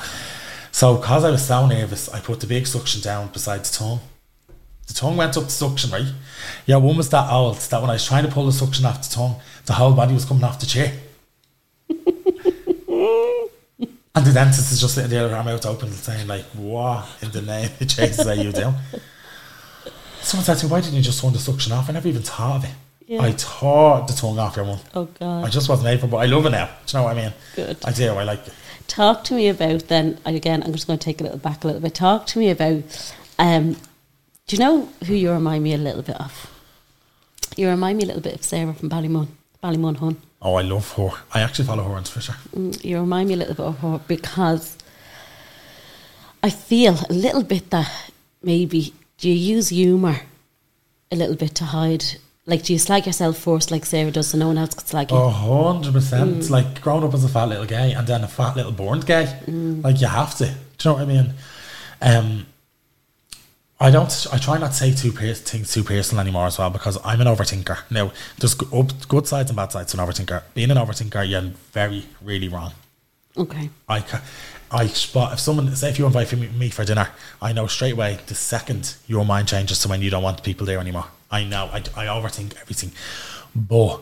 So, 0.71 0.95
because 0.97 1.25
I 1.25 1.31
was 1.31 1.45
so 1.45 1.65
nervous, 1.65 2.07
I 2.09 2.19
put 2.21 2.39
the 2.39 2.47
big 2.47 2.65
suction 2.67 3.01
down 3.01 3.27
beside 3.29 3.65
the 3.65 3.73
tongue. 3.73 3.99
The 4.91 4.99
tongue 4.99 5.15
went 5.15 5.37
up 5.37 5.45
the 5.45 5.49
suction, 5.49 5.89
right? 5.89 6.05
Yeah, 6.65 6.75
one 6.75 6.97
was 6.97 7.09
that 7.11 7.31
old 7.31 7.55
that 7.55 7.79
when 7.79 7.89
I 7.89 7.93
was 7.93 8.05
trying 8.05 8.25
to 8.25 8.29
pull 8.29 8.45
the 8.45 8.51
suction 8.51 8.85
off 8.85 9.07
the 9.07 9.15
tongue, 9.15 9.39
the 9.65 9.71
whole 9.71 9.93
body 9.93 10.13
was 10.13 10.25
coming 10.25 10.43
off 10.43 10.59
the 10.59 10.65
chair. 10.65 10.91
and 11.89 11.97
the 14.25 14.33
dentist 14.33 14.69
is 14.69 14.81
just 14.81 14.95
sitting 14.95 15.09
there, 15.09 15.29
her 15.29 15.43
mouth 15.43 15.65
open, 15.65 15.89
saying, 15.91 16.27
like, 16.27 16.43
what 16.55 17.07
in 17.21 17.31
the 17.31 17.41
name 17.41 17.69
of 17.79 17.87
Jesus 17.87 18.27
are 18.27 18.35
you 18.35 18.51
doing? 18.51 18.73
Someone 20.21 20.43
said 20.43 20.55
to 20.55 20.65
me, 20.65 20.71
why 20.73 20.81
didn't 20.81 20.95
you 20.95 21.03
just 21.03 21.21
turn 21.21 21.31
the 21.31 21.39
suction 21.39 21.71
off? 21.71 21.89
I 21.89 21.93
never 21.93 22.09
even 22.09 22.21
thought 22.21 22.57
of 22.57 22.65
it. 22.65 22.75
Yeah. 23.07 23.21
I 23.21 23.31
tore 23.31 24.05
the 24.05 24.13
tongue 24.13 24.39
off 24.39 24.57
your 24.57 24.65
one. 24.65 24.79
Oh 24.93 25.05
God. 25.05 25.45
I 25.45 25.49
just 25.49 25.69
wasn't 25.69 25.87
able, 25.87 26.09
but 26.09 26.17
I 26.17 26.25
love 26.25 26.45
it 26.47 26.49
now. 26.49 26.65
Do 26.85 26.97
you 26.97 26.99
know 26.99 27.05
what 27.05 27.17
I 27.17 27.21
mean? 27.21 27.33
Good. 27.55 27.77
I 27.85 27.93
do. 27.93 28.11
I 28.11 28.23
like 28.23 28.45
it. 28.45 28.53
Talk 28.87 29.23
to 29.25 29.35
me 29.35 29.47
about 29.47 29.87
then. 29.87 30.19
Again, 30.25 30.63
I'm 30.63 30.73
just 30.73 30.85
going 30.85 30.99
to 30.99 31.05
take 31.05 31.21
a 31.21 31.23
little 31.23 31.39
back 31.39 31.63
a 31.63 31.67
little 31.67 31.81
bit. 31.81 31.95
Talk 31.95 32.27
to 32.27 32.39
me 32.39 32.49
about. 32.49 32.83
Um, 33.39 33.77
do 34.51 34.57
you 34.57 34.63
know 34.65 34.89
who 35.05 35.13
you 35.13 35.31
remind 35.31 35.63
me 35.63 35.73
a 35.73 35.77
little 35.77 36.01
bit 36.01 36.19
of? 36.19 36.51
You 37.55 37.69
remind 37.69 37.97
me 37.97 38.03
a 38.03 38.07
little 38.07 38.21
bit 38.21 38.35
of 38.35 38.43
Sarah 38.43 38.73
from 38.73 38.89
Ballymun, 38.89 39.27
Ballymun 39.63 39.95
Hun. 39.95 40.17
Oh, 40.41 40.55
I 40.55 40.61
love 40.61 40.91
her. 40.95 41.09
I 41.33 41.39
actually 41.39 41.67
follow 41.67 41.83
her 41.85 41.93
on 41.95 42.03
Twitter. 42.03 42.33
Mm, 42.53 42.83
You 42.83 42.99
remind 42.99 43.29
me 43.29 43.35
a 43.35 43.37
little 43.37 43.53
bit 43.55 43.65
of 43.65 43.79
her 43.79 44.01
because 44.09 44.75
I 46.43 46.49
feel 46.49 46.97
a 47.09 47.13
little 47.13 47.43
bit 47.43 47.69
that 47.69 47.89
maybe 48.43 48.93
do 49.19 49.29
you 49.29 49.55
use 49.55 49.69
humour 49.69 50.19
a 51.13 51.15
little 51.15 51.37
bit 51.37 51.55
to 51.55 51.63
hide? 51.63 52.03
Like, 52.45 52.63
do 52.63 52.73
you 52.73 52.79
slag 52.79 53.05
yourself 53.05 53.37
first, 53.37 53.71
like 53.71 53.85
Sarah 53.85 54.11
does, 54.11 54.27
so 54.27 54.37
no 54.37 54.47
one 54.47 54.57
else 54.57 54.73
could 54.73 54.87
slag 54.89 55.11
you? 55.11 55.17
A 55.17 55.29
hundred 55.29 55.93
percent. 55.93 56.49
Like 56.49 56.81
growing 56.81 57.05
up 57.05 57.13
as 57.13 57.23
a 57.23 57.29
fat 57.29 57.45
little 57.45 57.65
gay 57.65 57.93
and 57.93 58.05
then 58.05 58.25
a 58.25 58.27
fat 58.27 58.57
little 58.57 58.73
born 58.73 58.99
gay. 58.99 59.33
Like 59.47 60.01
you 60.01 60.07
have 60.07 60.35
to. 60.39 60.47
Do 60.47 60.51
you 60.51 60.57
know 60.89 60.93
what 60.95 61.01
I 61.03 61.05
mean? 61.05 61.33
Um, 62.01 62.45
I 63.81 63.89
don't. 63.89 64.27
I 64.31 64.37
try 64.37 64.59
not 64.59 64.73
to 64.73 64.79
take 64.79 64.95
too 64.95 65.11
per- 65.11 65.33
things 65.33 65.73
too 65.73 65.83
personal 65.83 66.21
anymore 66.21 66.45
as 66.45 66.59
well 66.59 66.69
because 66.69 66.99
I'm 67.03 67.19
an 67.19 67.25
overthinker. 67.25 67.79
Now, 67.89 68.11
there's 68.37 68.53
good 68.53 69.27
sides 69.27 69.49
and 69.49 69.57
bad 69.57 69.71
sides 69.71 69.91
to 69.91 69.99
an 69.99 70.07
overthinker. 70.07 70.43
Being 70.53 70.69
an 70.69 70.77
overthinker, 70.77 71.27
you're 71.27 71.51
very, 71.71 72.05
really 72.21 72.47
wrong. 72.47 72.73
Okay. 73.35 73.71
I, 73.89 74.03
I 74.69 74.85
spot 74.85 75.33
if 75.33 75.39
someone 75.39 75.75
say 75.75 75.89
if 75.89 75.97
you 75.97 76.05
invite 76.05 76.31
me, 76.33 76.47
me 76.49 76.69
for 76.69 76.85
dinner, 76.85 77.09
I 77.41 77.53
know 77.53 77.65
straight 77.65 77.93
away 77.93 78.19
the 78.27 78.35
second 78.35 78.95
your 79.07 79.25
mind 79.25 79.47
changes 79.47 79.79
to 79.79 79.87
when 79.87 80.03
you 80.03 80.11
don't 80.11 80.21
want 80.21 80.43
people 80.43 80.67
there 80.67 80.79
anymore. 80.79 81.07
I 81.31 81.43
know 81.43 81.65
I, 81.73 81.77
I 81.95 82.05
overthink 82.05 82.55
everything, 82.61 82.91
but 83.55 84.01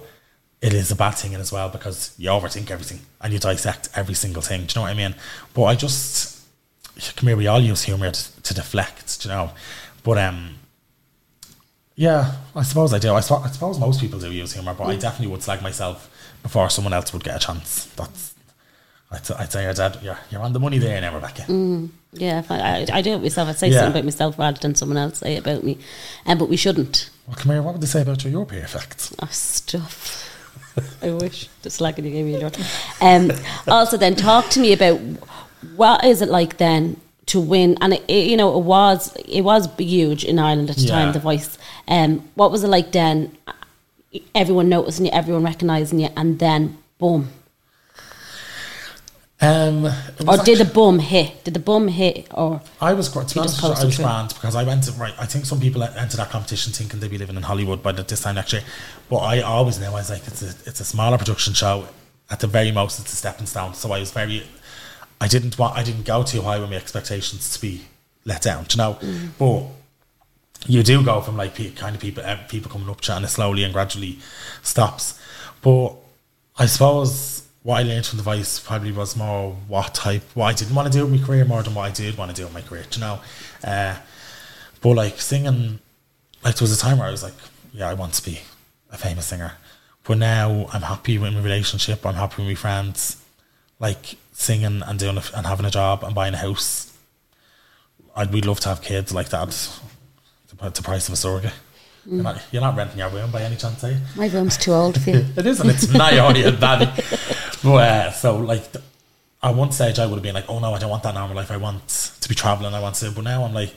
it 0.61 0.73
is 0.73 0.91
a 0.91 0.95
bad 0.95 1.11
thing 1.11 1.35
as 1.35 1.53
well 1.53 1.69
because 1.69 2.13
you 2.17 2.29
overthink 2.29 2.69
everything 2.69 2.99
and 3.21 3.31
you 3.31 3.39
dissect 3.39 3.87
every 3.95 4.15
single 4.15 4.41
thing. 4.41 4.65
Do 4.65 4.73
you 4.73 4.75
know 4.75 4.81
what 4.81 4.91
I 4.91 4.93
mean? 4.95 5.15
But 5.53 5.63
I 5.63 5.75
just 5.75 6.38
come 7.15 7.27
here. 7.27 7.37
We 7.37 7.47
all 7.47 7.59
use 7.61 7.83
humor 7.83 8.11
to, 8.11 8.41
to 8.41 8.53
deflect. 8.53 9.25
You 9.25 9.31
know? 9.31 9.51
But 10.03 10.17
um. 10.17 10.55
Yeah, 11.95 12.35
I 12.55 12.63
suppose 12.63 12.93
I 12.93 12.99
do. 12.99 13.09
I, 13.11 13.17
I 13.17 13.21
suppose 13.21 13.77
most 13.77 13.99
people 13.99 14.19
do 14.19 14.31
use 14.31 14.53
humour, 14.53 14.73
but 14.73 14.85
I 14.85 14.95
definitely 14.95 15.27
would 15.27 15.43
slag 15.43 15.61
myself 15.61 16.09
before 16.41 16.69
someone 16.69 16.93
else 16.93 17.11
would 17.11 17.25
get 17.25 17.35
a 17.35 17.45
chance. 17.45 17.87
That's 17.97 18.33
I'd, 19.11 19.31
I'd 19.31 19.51
say 19.51 19.63
your 19.63 19.73
dad, 19.73 19.97
you're, 20.01 20.17
you're 20.29 20.41
on 20.41 20.53
the 20.53 20.59
money 20.59 20.77
there 20.77 21.01
now, 21.01 21.15
Rebecca. 21.15 21.43
Yeah, 22.13 22.39
if 22.39 22.51
I, 22.51 22.59
I, 22.59 22.85
I 22.93 23.01
do 23.01 23.13
it 23.13 23.21
myself. 23.21 23.49
I'd 23.49 23.57
say 23.57 23.67
Yeah. 23.69 23.79
something 23.79 23.99
about 23.99 24.05
myself 24.05 24.39
rather 24.39 24.59
than 24.59 24.75
someone 24.75 24.97
else 24.97 25.17
say 25.19 25.35
it 25.35 25.39
about 25.39 25.63
me. 25.63 25.77
Um, 26.25 26.37
but 26.37 26.47
we 26.47 26.57
shouldn't. 26.57 27.09
Well, 27.27 27.35
come 27.35 27.51
here, 27.51 27.61
what 27.61 27.73
would 27.73 27.81
they 27.81 27.87
say 27.87 28.01
about 28.03 28.23
your, 28.23 28.31
You're 28.31 28.45
perfect. 28.45 29.13
Oh, 29.21 29.27
stuff. 29.31 30.25
I 31.01 31.09
wish. 31.11 31.49
Just 31.63 31.81
like 31.81 31.97
you 31.97 32.03
gave 32.03 32.25
me 32.25 32.35
a 32.35 32.39
door. 32.39 32.51
Um, 33.01 33.31
also, 33.67 33.97
then 33.97 34.15
talk 34.15 34.49
to 34.51 34.59
me 34.59 34.73
about 34.73 34.99
what 35.75 36.03
is 36.05 36.21
it 36.21 36.29
like 36.29 36.57
then 36.57 36.99
to 37.27 37.39
win? 37.39 37.77
And 37.81 37.93
it, 37.93 38.03
it, 38.07 38.27
you 38.27 38.37
know, 38.37 38.57
it 38.57 38.63
was 38.63 39.15
it 39.27 39.41
was 39.41 39.67
huge 39.77 40.23
in 40.23 40.39
Ireland 40.39 40.69
at 40.69 40.77
the 40.77 40.83
Yeah. 40.83 40.91
time. 40.95 41.13
The 41.13 41.19
Voice. 41.19 41.57
Um, 41.87 42.29
what 42.35 42.51
was 42.51 42.63
it 42.63 42.67
like 42.69 42.91
then? 42.91 43.35
Everyone 44.33 44.69
noticing 44.69 45.05
you, 45.05 45.11
everyone 45.11 45.43
recognizing 45.43 45.99
you, 45.99 46.09
and 46.17 46.39
then 46.39 46.77
boom. 46.97 47.29
Um, 49.41 49.85
Or 49.85 49.91
was 50.25 50.43
did 50.43 50.57
the 50.57 50.65
bum 50.65 50.99
hit? 50.99 51.45
Did 51.45 51.53
the 51.53 51.61
bum 51.61 51.87
hit? 51.87 52.27
Or 52.33 52.61
I 52.81 52.91
was 52.93 53.07
quite, 53.07 53.29
to 53.29 53.39
honest 53.39 53.61
just 53.61 53.63
with 53.63 53.77
you, 53.77 53.83
I 53.83 53.85
was 53.85 53.97
grand 53.97 54.29
because 54.33 54.55
I 54.55 54.63
went 54.63 54.83
to, 54.83 54.91
right. 54.93 55.13
I 55.17 55.25
think 55.25 55.45
some 55.45 55.61
people 55.61 55.81
enter 55.81 56.17
that 56.17 56.29
competition 56.29 56.73
thinking 56.73 56.99
they'd 56.99 57.09
be 57.09 57.17
living 57.17 57.37
in 57.37 57.43
Hollywood 57.43 57.81
by 57.81 57.93
the, 57.93 58.03
this 58.03 58.19
time 58.21 58.35
next 58.35 58.51
year, 58.51 58.63
but 59.09 59.19
I 59.19 59.39
always 59.41 59.79
knew 59.79 59.85
I 59.87 59.91
was 59.91 60.09
like 60.09 60.27
it's 60.27 60.41
a 60.41 60.49
it's 60.65 60.81
a 60.81 60.85
smaller 60.85 61.17
production 61.17 61.53
show. 61.53 61.87
At 62.31 62.41
the 62.41 62.47
very 62.47 62.71
most, 62.71 62.99
it's 62.99 63.13
a 63.13 63.15
stepping 63.15 63.47
stone. 63.47 63.73
So 63.73 63.91
I 63.91 63.99
was 63.99 64.11
very, 64.11 64.43
I 65.21 65.27
didn't 65.27 65.57
want, 65.57 65.77
I 65.77 65.83
didn't 65.83 66.05
go 66.05 66.23
too 66.23 66.41
high 66.41 66.59
with 66.59 66.69
my 66.69 66.75
expectations 66.75 67.51
to 67.53 67.61
be 67.61 67.81
let 68.25 68.41
down. 68.41 68.65
Do 68.65 68.75
you 68.75 68.77
know, 68.77 68.99
but 69.37 69.65
you 70.67 70.83
do 70.83 71.03
go 71.03 71.21
from 71.21 71.37
like 71.37 71.55
kind 71.75 71.95
of 71.95 72.01
people 72.01 72.23
people 72.47 72.71
coming 72.71 72.89
up 72.89 73.01
to 73.01 73.15
and 73.15 73.25
it 73.25 73.29
slowly 73.29 73.63
and 73.63 73.73
gradually 73.73 74.19
stops. 74.61 75.19
But 75.61 75.95
I 76.57 76.65
suppose 76.65 77.47
what 77.63 77.77
I 77.77 77.83
learned 77.83 78.05
from 78.05 78.17
the 78.17 78.23
Vice 78.23 78.59
probably 78.59 78.91
was 78.91 79.15
more 79.15 79.53
what 79.67 79.93
type 79.93 80.23
what 80.33 80.45
I 80.45 80.53
didn't 80.53 80.75
want 80.75 80.91
to 80.91 80.97
do 80.97 81.05
with 81.05 81.19
my 81.19 81.25
career 81.25 81.45
more 81.45 81.63
than 81.63 81.73
what 81.75 81.89
I 81.89 81.91
did 81.91 82.17
want 82.17 82.31
to 82.31 82.35
do 82.35 82.43
with 82.45 82.53
my 82.53 82.61
career. 82.61 82.85
do 82.89 82.99
You 82.99 83.05
know, 83.05 83.19
uh, 83.63 83.95
but 84.81 84.89
like 84.95 85.19
singing, 85.19 85.79
like 86.43 86.55
there 86.55 86.63
was 86.63 86.77
a 86.77 86.79
time 86.79 86.99
where 86.99 87.07
I 87.07 87.11
was 87.11 87.23
like, 87.23 87.33
yeah, 87.73 87.89
I 87.89 87.93
want 87.93 88.13
to 88.13 88.23
be 88.23 88.39
a 88.91 88.97
famous 88.97 89.25
singer. 89.25 89.53
But 90.03 90.17
now 90.17 90.67
I'm 90.73 90.81
happy 90.81 91.17
with 91.17 91.33
my 91.33 91.41
relationship. 91.41 92.05
I'm 92.05 92.15
happy 92.15 92.41
with 92.41 92.47
my 92.47 92.55
friends. 92.55 93.23
Like 93.79 94.17
singing 94.39 94.81
and 94.81 94.97
doing 94.97 95.17
a, 95.17 95.23
and 95.35 95.45
having 95.45 95.65
a 95.65 95.69
job 95.69 96.03
and 96.03 96.15
buying 96.15 96.33
a 96.33 96.37
house. 96.37 96.97
I'd 98.15 98.31
we'd 98.31 98.45
love 98.45 98.59
to 98.61 98.69
have 98.69 98.81
kids 98.81 99.13
like 99.13 99.29
that. 99.29 99.49
The, 100.47 100.69
the 100.69 100.81
price 100.81 101.07
of 101.07 101.13
a 101.13 101.17
surrogate. 101.17 101.53
You're, 102.05 102.23
not, 102.23 102.41
you're 102.51 102.61
not 102.61 102.75
renting 102.75 102.97
your 102.97 103.09
room 103.09 103.29
by 103.31 103.43
any 103.43 103.57
chance, 103.57 103.83
are 103.83 103.91
you? 103.91 103.97
my 104.15 104.27
room's 104.27 104.57
too 104.57 104.71
old 104.71 104.99
for 104.99 105.09
you. 105.09 105.25
it 105.37 105.45
isn't. 105.45 105.69
it's 105.69 105.89
not 105.89 106.13
a 106.13 106.51
bad. 106.53 106.91
But 107.61 107.69
uh, 107.69 108.11
so 108.11 108.37
like, 108.37 108.63
at 109.43 109.55
one 109.55 109.71
stage 109.71 109.99
I 109.99 110.05
would 110.05 110.15
have 110.15 110.23
been 110.23 110.33
like, 110.33 110.49
oh 110.49 110.59
no, 110.59 110.73
I 110.73 110.79
don't 110.79 110.89
want 110.89 111.03
that 111.03 111.13
normal 111.13 111.35
life. 111.35 111.51
I 111.51 111.57
want 111.57 111.87
to 112.21 112.29
be 112.29 112.35
traveling. 112.35 112.73
I 112.73 112.79
want 112.79 112.95
to. 112.95 113.11
But 113.11 113.25
now 113.25 113.43
I'm 113.43 113.53
like, 113.53 113.75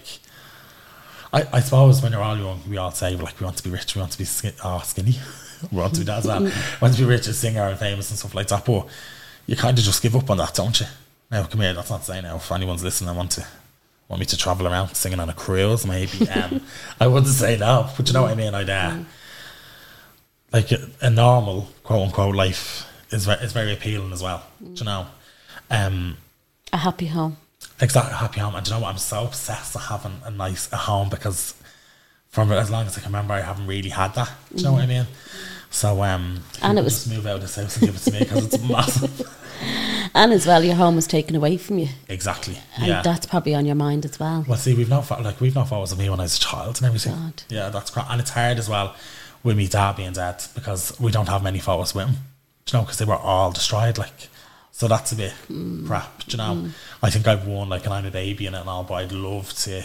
I, 1.32 1.46
I 1.52 1.60
suppose 1.60 2.00
when 2.02 2.12
you're 2.12 2.22
all 2.22 2.38
young, 2.38 2.60
we 2.68 2.76
all 2.76 2.92
say 2.92 3.16
like 3.16 3.40
we 3.40 3.44
want 3.44 3.56
to 3.56 3.64
be 3.64 3.70
rich, 3.70 3.96
we 3.96 4.00
want 4.00 4.12
to 4.12 4.18
be 4.18 4.24
skin- 4.24 4.54
oh, 4.64 4.80
skinny, 4.84 5.16
we 5.72 5.78
want 5.78 5.94
to 5.94 6.00
be 6.00 6.06
that 6.06 6.18
as 6.18 6.26
well. 6.26 6.42
we 6.44 6.52
want 6.80 6.94
to 6.94 7.02
be 7.02 7.08
rich 7.08 7.26
as 7.26 7.38
singer 7.38 7.62
and 7.62 7.78
famous 7.78 8.10
and 8.10 8.18
stuff 8.18 8.34
like 8.34 8.46
that. 8.48 8.64
But 8.64 8.86
you 9.46 9.56
kind 9.56 9.76
of 9.78 9.84
just 9.84 10.02
give 10.02 10.14
up 10.16 10.30
on 10.30 10.36
that, 10.38 10.54
don't 10.54 10.78
you? 10.80 10.86
Now 11.30 11.44
come 11.44 11.60
here. 11.60 11.74
That's 11.74 11.90
not 11.90 12.04
saying 12.04 12.22
now 12.24 12.36
if 12.36 12.50
anyone's 12.52 12.84
listening, 12.84 13.10
I 13.10 13.12
want 13.16 13.32
to 13.32 13.46
want 14.08 14.20
me 14.20 14.26
to 14.26 14.36
travel 14.36 14.66
around 14.68 14.94
singing 14.94 15.20
on 15.20 15.28
a 15.30 15.34
cruise, 15.34 15.86
maybe. 15.86 16.26
Um, 16.34 16.60
I 17.00 17.06
wouldn't 17.06 17.32
say 17.32 17.56
no, 17.56 17.88
but 17.96 18.06
you 18.06 18.12
know 18.14 18.22
what 18.22 18.30
I 18.32 18.34
mean. 18.34 18.54
I'd 18.54 18.68
uh, 18.70 18.98
like 20.52 20.70
a, 20.72 20.88
a 21.00 21.10
normal 21.10 21.68
quote 21.82 22.06
unquote 22.06 22.34
life 22.34 22.86
is 23.10 23.24
very, 23.26 23.42
is 23.44 23.52
very 23.52 23.72
appealing 23.72 24.12
as 24.12 24.22
well. 24.22 24.44
Do 24.60 24.70
you 24.74 24.84
know? 24.84 25.06
Um, 25.70 26.16
A 26.72 26.76
happy 26.78 27.06
home. 27.06 27.36
exactly 27.80 28.14
happy 28.14 28.40
home, 28.40 28.54
and 28.54 28.64
do 28.64 28.70
you 28.70 28.76
know 28.76 28.82
what? 28.82 28.90
I'm 28.90 28.98
so 28.98 29.24
obsessed 29.24 29.74
with 29.74 29.84
having 29.84 30.20
a 30.24 30.30
nice 30.30 30.70
a 30.72 30.76
home 30.76 31.08
because 31.08 31.54
from 32.28 32.52
as 32.52 32.70
long 32.70 32.86
as 32.86 32.96
I 32.96 33.00
can 33.00 33.10
remember, 33.10 33.34
I 33.34 33.40
haven't 33.40 33.66
really 33.66 33.88
had 33.90 34.14
that. 34.14 34.30
Do 34.50 34.58
you 34.58 34.64
know 34.64 34.72
what 34.72 34.82
I 34.82 34.86
mean? 34.86 35.06
So 35.72 36.02
um, 36.04 36.44
And 36.62 36.78
it 36.78 36.84
was- 36.84 36.94
just 37.04 37.08
move 37.10 37.26
out 37.26 37.36
of 37.36 37.40
this 37.42 37.56
house 37.56 37.76
and 37.78 37.86
give 37.86 37.96
it 37.96 37.98
to 38.00 38.12
me 38.12 38.18
because 38.20 38.44
it's 38.54 38.62
massive. 38.62 39.22
And 40.14 40.32
as 40.32 40.44
well, 40.46 40.62
your 40.62 40.74
home 40.74 40.96
was 40.96 41.06
taken 41.06 41.34
away 41.36 41.56
from 41.56 41.78
you. 41.78 41.88
exactly. 42.08 42.58
And 42.76 42.86
Yeah. 42.86 43.00
that's 43.02 43.24
probably 43.24 43.54
on 43.54 43.64
your 43.64 43.76
mind 43.76 44.04
as 44.04 44.18
well. 44.20 44.44
Well, 44.46 44.58
see, 44.58 44.74
we've 44.74 44.88
not 44.88 45.08
like 45.22 45.40
we've 45.40 45.54
not 45.54 45.68
photos 45.68 45.92
of 45.92 45.98
me 45.98 46.10
when 46.10 46.18
I 46.20 46.24
was 46.24 46.36
a 46.36 46.40
child 46.40 46.76
and 46.78 46.86
everything. 46.86 47.14
God. 47.14 47.42
Yeah, 47.48 47.68
that's 47.70 47.88
crap, 47.90 48.10
and 48.10 48.20
it's 48.20 48.30
hard 48.30 48.58
as 48.58 48.68
well 48.68 48.94
with 49.42 49.56
me 49.56 49.68
dad 49.68 49.96
being 49.96 50.12
dead 50.12 50.42
because 50.54 50.98
we 51.00 51.10
don't 51.12 51.28
have 51.28 51.42
many 51.42 51.60
photos 51.60 51.94
with 51.94 52.08
him. 52.08 52.14
Do 52.66 52.76
you 52.76 52.78
know? 52.80 52.84
Because 52.84 52.98
they 52.98 53.04
were 53.06 53.16
all 53.16 53.52
destroyed. 53.52 53.96
Like, 53.96 54.28
so 54.72 54.86
that's 54.88 55.12
a 55.12 55.16
bit 55.16 55.32
crap. 55.86 56.24
Do 56.26 56.32
you 56.32 56.36
know? 56.38 56.70
I 57.02 57.08
think 57.08 57.26
I've 57.26 57.46
won 57.46 57.68
like 57.70 57.86
an 57.86 57.92
I'm 57.92 58.04
a 58.04 58.10
baby 58.10 58.46
in 58.46 58.54
it 58.54 58.60
and 58.60 58.68
all, 58.68 58.82
but 58.84 58.94
I'd 58.94 59.12
love 59.12 59.52
to. 59.64 59.84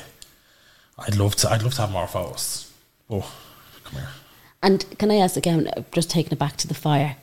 I'd 0.98 1.16
love 1.16 1.36
to. 1.38 1.52
I'd 1.52 1.62
love 1.64 1.76
to 1.76 1.82
have 1.82 1.92
more 1.92 2.08
photos. 2.08 2.70
Oh, 3.10 3.32
come 3.86 4.00
here. 4.02 4.10
And 4.62 4.86
can 4.98 5.12
I 5.12 5.16
ask 5.16 5.38
again, 5.38 5.70
just 5.92 6.10
taking 6.10 6.32
it 6.32 6.40
back 6.40 6.58
to 6.58 6.68
the 6.68 6.74
fire, 6.74 7.16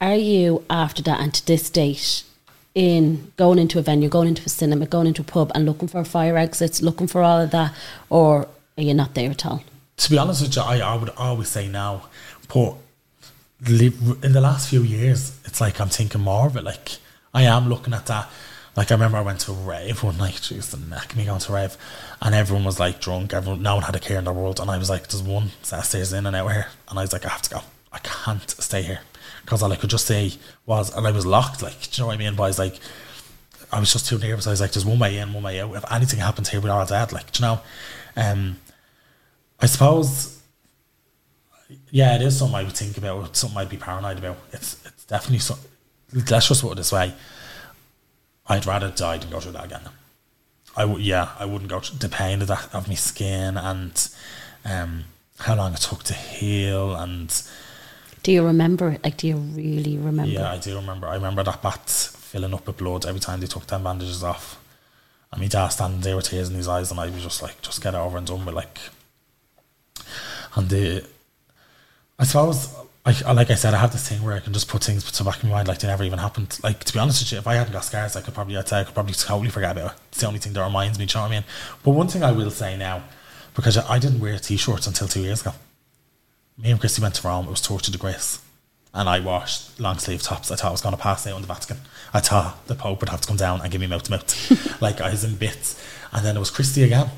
are 0.00 0.16
you 0.16 0.64
after 0.68 1.02
that 1.02 1.20
and 1.20 1.32
to 1.34 1.46
this 1.46 1.70
date 1.70 2.22
in 2.74 3.32
going 3.36 3.58
into 3.58 3.78
a 3.78 3.82
venue, 3.82 4.08
going 4.08 4.28
into 4.28 4.42
a 4.44 4.48
cinema, 4.48 4.86
going 4.86 5.06
into 5.06 5.22
a 5.22 5.24
pub 5.24 5.50
and 5.54 5.64
looking 5.64 5.88
for 5.88 6.04
fire 6.04 6.36
exits, 6.36 6.82
looking 6.82 7.06
for 7.06 7.22
all 7.22 7.40
of 7.40 7.50
that, 7.50 7.74
or 8.10 8.48
are 8.76 8.82
you 8.82 8.94
not 8.94 9.14
there 9.14 9.30
at 9.30 9.46
all? 9.46 9.62
to 9.96 10.10
be 10.10 10.18
honest 10.18 10.42
with 10.42 10.56
you, 10.56 10.62
I, 10.62 10.78
I 10.78 10.94
would 10.94 11.10
always 11.10 11.48
say 11.48 11.68
no. 11.68 12.02
But 12.52 12.74
in 13.66 14.32
the 14.32 14.40
last 14.40 14.68
few 14.68 14.82
years, 14.82 15.38
it's 15.44 15.60
like 15.60 15.80
I'm 15.80 15.88
thinking 15.88 16.20
more 16.20 16.46
of 16.46 16.56
it. 16.56 16.64
Like 16.64 16.98
I 17.32 17.44
am 17.44 17.68
looking 17.68 17.94
at 17.94 18.06
that. 18.06 18.28
Like 18.76 18.90
I 18.90 18.94
remember 18.94 19.16
I 19.16 19.22
went 19.22 19.40
to 19.40 19.52
a 19.52 19.54
rave 19.54 20.02
one 20.02 20.18
night. 20.18 20.50
Used 20.50 20.72
to 20.72 20.80
neck 20.80 21.16
me 21.16 21.24
going 21.24 21.40
to 21.40 21.52
a 21.52 21.54
rave, 21.54 21.76
and 22.20 22.34
everyone 22.34 22.64
was 22.64 22.78
like 22.78 23.00
drunk. 23.00 23.32
Everyone, 23.32 23.62
no 23.62 23.76
one 23.76 23.84
had 23.84 23.96
a 23.96 24.00
care 24.00 24.18
in 24.18 24.24
the 24.24 24.32
world, 24.32 24.60
and 24.60 24.70
I 24.70 24.78
was 24.78 24.90
like, 24.90 25.08
"There's 25.08 25.22
one 25.22 25.52
stairs 25.62 26.12
in 26.12 26.26
and 26.26 26.36
out 26.36 26.52
here," 26.52 26.68
and 26.88 26.98
I 26.98 27.02
was 27.02 27.12
like, 27.12 27.24
"I 27.24 27.30
have 27.30 27.42
to 27.42 27.50
go. 27.50 27.60
I 27.92 27.98
can't 28.00 28.50
stay 28.50 28.82
here 28.82 29.00
because 29.46 29.62
all 29.62 29.72
I 29.72 29.76
could 29.76 29.90
just 29.90 30.06
say 30.06 30.32
was, 30.66 30.94
and 30.94 31.06
I 31.06 31.10
was 31.12 31.24
locked. 31.24 31.62
Like, 31.62 31.80
do 31.80 31.88
you 31.92 32.02
know 32.02 32.08
what 32.08 32.14
I 32.14 32.18
mean? 32.18 32.34
But 32.34 32.42
I 32.42 32.46
was 32.48 32.58
like, 32.58 32.78
I 33.72 33.80
was 33.80 33.92
just 33.92 34.06
too 34.06 34.18
nervous. 34.18 34.46
I 34.46 34.50
was 34.50 34.60
like, 34.60 34.72
there's 34.72 34.84
one 34.84 34.98
way 34.98 35.18
in, 35.18 35.32
one 35.32 35.44
way 35.44 35.60
out. 35.60 35.74
If 35.74 35.90
anything 35.90 36.18
happens 36.18 36.50
here, 36.50 36.60
we're 36.60 36.70
all 36.70 36.84
dead. 36.84 37.12
Like, 37.12 37.32
do 37.32 37.42
you 37.42 37.48
know? 37.48 37.60
Um, 38.16 38.56
I 39.60 39.66
suppose, 39.66 40.42
yeah, 41.90 42.16
it 42.16 42.22
is 42.22 42.38
something 42.38 42.56
I 42.56 42.64
would 42.64 42.76
think 42.76 42.98
about. 42.98 43.36
Something 43.36 43.58
I'd 43.58 43.68
be 43.68 43.76
paranoid 43.76 44.18
about. 44.18 44.38
It's 44.52 44.84
it's 44.84 45.04
definitely 45.04 45.38
so. 45.38 45.56
Let's 46.12 46.48
just 46.48 46.62
put 46.62 46.72
it 46.72 46.76
this 46.76 46.92
way: 46.92 47.14
I'd 48.48 48.66
rather 48.66 48.90
die 48.90 49.18
than 49.18 49.30
go 49.30 49.40
through 49.40 49.52
that 49.52 49.64
again. 49.64 49.82
I 50.76 50.84
would, 50.84 51.02
yeah, 51.02 51.30
I 51.38 51.46
wouldn't 51.46 51.70
go 51.70 51.80
through 51.80 51.98
the 51.98 52.08
pain 52.08 52.42
of 52.42 52.48
that 52.48 52.74
of 52.74 52.86
my 52.88 52.94
skin 52.94 53.56
and 53.56 54.08
um, 54.64 55.04
how 55.38 55.54
long 55.56 55.72
it 55.72 55.80
took 55.80 56.02
to 56.04 56.14
heal 56.14 56.94
and 56.94 57.42
Do 58.22 58.32
you 58.32 58.44
remember 58.44 58.90
it? 58.90 59.02
Like, 59.04 59.16
do 59.16 59.26
you 59.28 59.36
really 59.36 59.96
remember? 59.96 60.30
yeah, 60.30 60.52
I 60.52 60.58
do 60.58 60.76
remember. 60.76 61.06
I 61.06 61.14
remember 61.14 61.42
that 61.44 61.62
bat 61.62 61.88
filling 61.88 62.52
up 62.54 62.66
with 62.66 62.76
blood 62.76 63.06
every 63.06 63.20
time 63.20 63.40
they 63.40 63.46
took 63.46 63.66
them 63.66 63.84
bandages 63.84 64.22
off. 64.22 64.62
And 65.32 65.40
my 65.40 65.48
dad 65.48 65.68
standing 65.68 66.00
there 66.00 66.16
with 66.16 66.28
tears 66.28 66.50
in 66.50 66.56
his 66.56 66.68
eyes, 66.68 66.90
and 66.90 67.00
I 67.00 67.06
was 67.06 67.22
just 67.22 67.42
like, 67.42 67.60
just 67.62 67.82
get 67.82 67.94
it 67.94 67.98
over 67.98 68.16
and 68.18 68.26
done 68.26 68.44
with. 68.44 68.54
Like, 68.54 68.78
and 70.54 70.68
the, 70.68 71.04
I 72.18 72.24
suppose, 72.24 72.74
like, 73.06 73.24
like 73.24 73.50
I 73.50 73.54
said, 73.54 73.72
I 73.72 73.78
have 73.78 73.92
this 73.92 74.08
thing 74.08 74.22
where 74.22 74.36
I 74.36 74.40
can 74.40 74.52
just 74.52 74.68
put 74.68 74.84
things 74.84 75.10
to 75.10 75.24
back 75.24 75.38
of 75.38 75.44
my 75.44 75.50
mind 75.50 75.68
like 75.68 75.78
they 75.78 75.88
never 75.88 76.04
even 76.04 76.18
happened. 76.18 76.58
Like, 76.62 76.84
to 76.84 76.92
be 76.92 76.98
honest 76.98 77.22
with 77.22 77.32
you, 77.32 77.38
if 77.38 77.46
I 77.46 77.54
hadn't 77.54 77.72
got 77.72 77.84
scars, 77.84 78.16
I 78.16 78.20
could 78.20 78.34
probably, 78.34 78.56
I'd 78.56 78.68
say 78.68 78.80
I 78.80 78.84
could 78.84 78.94
probably 78.94 79.14
totally 79.14 79.50
forget 79.50 79.72
about 79.72 79.92
it. 79.92 79.98
It's 80.08 80.20
the 80.20 80.26
only 80.26 80.40
thing 80.40 80.52
that 80.52 80.64
reminds 80.64 80.98
me, 80.98 81.06
do 81.06 81.12
you 81.12 81.16
know 81.16 81.28
what 81.28 81.32
I 81.32 81.40
mean? 81.40 81.44
But 81.84 81.90
one 81.92 82.08
thing 82.08 82.22
I 82.22 82.32
will 82.32 82.50
say 82.50 82.76
now, 82.76 83.04
because 83.54 83.78
I 83.78 83.98
didn't 83.98 84.20
wear 84.20 84.38
t 84.38 84.56
shirts 84.56 84.86
until 84.86 85.08
two 85.08 85.22
years 85.22 85.40
ago. 85.40 85.52
Me 86.58 86.70
and 86.70 86.80
Christy 86.80 87.00
went 87.00 87.14
to 87.14 87.26
Rome, 87.26 87.46
it 87.46 87.50
was 87.50 87.60
Torture 87.60 87.92
de 87.92 87.98
Grace 87.98 88.40
and 88.96 89.10
I 89.10 89.20
washed 89.20 89.78
long 89.78 89.98
sleeve 89.98 90.22
tops. 90.22 90.50
I 90.50 90.56
thought 90.56 90.68
I 90.68 90.72
was 90.72 90.80
going 90.80 90.96
to 90.96 91.00
pass 91.00 91.26
out 91.26 91.36
in 91.36 91.42
the 91.42 91.46
Vatican. 91.46 91.76
I 92.14 92.20
thought 92.20 92.66
the 92.66 92.74
Pope 92.74 93.00
would 93.00 93.10
have 93.10 93.20
to 93.20 93.28
come 93.28 93.36
down 93.36 93.60
and 93.60 93.70
give 93.70 93.80
me 93.80 93.86
mouth 93.86 94.04
to 94.04 94.10
mouth. 94.10 94.80
like 94.80 95.02
I 95.02 95.10
was 95.10 95.22
in 95.22 95.36
bits. 95.36 95.80
And 96.12 96.24
then 96.24 96.34
it 96.34 96.40
was 96.40 96.50
Christy 96.50 96.82
again. 96.82 97.10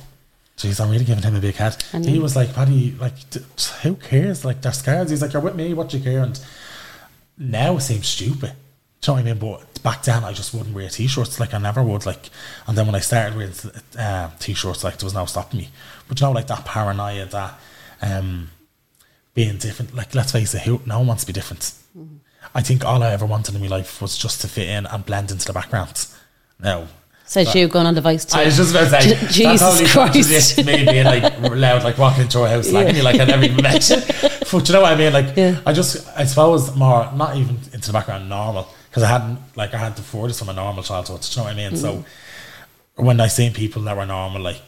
Jeez, 0.58 0.80
I'm 0.80 0.90
really 0.90 1.04
giving 1.04 1.22
him 1.22 1.36
a 1.36 1.40
big 1.40 1.54
head. 1.54 1.82
He 2.04 2.18
was 2.18 2.34
like, 2.34 2.52
Paddy, 2.52 2.92
like, 2.98 3.30
d- 3.30 3.40
who 3.82 3.94
cares? 3.94 4.44
Like, 4.44 4.60
they're 4.60 4.72
scared. 4.72 5.08
He's 5.08 5.22
like, 5.22 5.32
you're 5.32 5.40
with 5.40 5.54
me, 5.54 5.72
what 5.72 5.88
do 5.88 5.98
you 5.98 6.02
care? 6.04 6.20
And 6.20 6.38
now 7.38 7.76
it 7.76 7.82
seems 7.82 8.08
stupid. 8.08 8.52
Do 9.00 9.12
you 9.12 9.16
know 9.18 9.22
what 9.22 9.30
I 9.30 9.34
mean? 9.34 9.38
But 9.38 9.82
back 9.84 10.02
then, 10.02 10.24
I 10.24 10.32
just 10.32 10.52
wouldn't 10.52 10.74
wear 10.74 10.88
t-shirts. 10.88 11.38
Like 11.38 11.54
I 11.54 11.58
never 11.58 11.80
would. 11.82 12.04
Like, 12.04 12.30
and 12.66 12.76
then 12.76 12.86
when 12.86 12.96
I 12.96 12.98
started 12.98 13.36
wearing 13.36 13.54
uh, 13.96 14.30
t-shirts, 14.40 14.82
like 14.82 14.98
there 14.98 15.06
was 15.06 15.14
no 15.14 15.24
stopping 15.26 15.60
me. 15.60 15.68
But 16.08 16.20
you 16.20 16.26
know, 16.26 16.32
like 16.32 16.48
that 16.48 16.64
paranoia, 16.64 17.26
that 17.26 17.60
um, 18.02 18.50
being 19.34 19.58
different. 19.58 19.94
Like, 19.94 20.16
let's 20.16 20.32
face 20.32 20.52
it, 20.54 20.62
who, 20.62 20.80
no 20.84 20.98
one 20.98 21.06
wants 21.06 21.22
to 21.22 21.28
be 21.28 21.32
different. 21.32 21.72
I 22.52 22.62
think 22.62 22.84
all 22.84 23.04
I 23.04 23.12
ever 23.12 23.26
wanted 23.26 23.54
in 23.54 23.60
my 23.60 23.68
life 23.68 24.02
was 24.02 24.18
just 24.18 24.40
to 24.40 24.48
fit 24.48 24.68
in 24.68 24.86
and 24.86 25.06
blend 25.06 25.30
into 25.30 25.46
the 25.46 25.52
background. 25.52 26.06
No. 27.28 27.44
Says 27.44 27.54
you 27.54 27.68
going 27.68 27.86
on 27.86 27.94
the 27.94 28.00
vice 28.00 28.34
I 28.34 28.46
was 28.46 28.56
just 28.56 28.70
about 28.70 28.90
to 28.90 29.02
say, 29.02 29.14
Je- 29.14 29.44
Jesus 29.44 29.92
Christ. 29.92 30.56
me 30.64 30.84
being 30.86 31.04
like 31.04 31.38
loud, 31.40 31.84
like 31.84 31.98
walking 31.98 32.22
into 32.22 32.42
a 32.42 32.48
house, 32.48 32.68
slagging 32.68 32.96
you 32.96 33.02
like 33.02 33.20
I 33.20 33.24
never 33.26 33.44
even 33.44 33.62
met 33.62 33.88
you. 33.90 33.96
But 34.50 34.66
you 34.66 34.72
know 34.72 34.80
what 34.80 34.94
I 34.94 34.96
mean? 34.96 35.12
Like, 35.12 35.36
Yeah. 35.36 35.60
I 35.66 35.74
just, 35.74 36.08
I 36.16 36.24
suppose, 36.24 36.74
more 36.74 37.12
not 37.14 37.36
even 37.36 37.58
into 37.74 37.88
the 37.88 37.92
background, 37.92 38.30
normal, 38.30 38.66
because 38.88 39.02
I 39.02 39.08
hadn't, 39.08 39.38
like, 39.56 39.74
I 39.74 39.76
had 39.76 39.94
the 39.94 40.00
furthest 40.00 40.38
from 40.38 40.48
a 40.48 40.54
normal 40.54 40.82
childhood. 40.82 41.20
Do 41.20 41.28
you 41.28 41.36
know 41.36 41.44
what 41.44 41.52
I 41.52 41.68
mean? 41.68 41.76
So, 41.76 41.96
mm. 41.96 42.04
when 43.04 43.20
I 43.20 43.26
seen 43.26 43.52
people 43.52 43.82
that 43.82 43.94
were 43.94 44.06
normal, 44.06 44.40
like, 44.40 44.62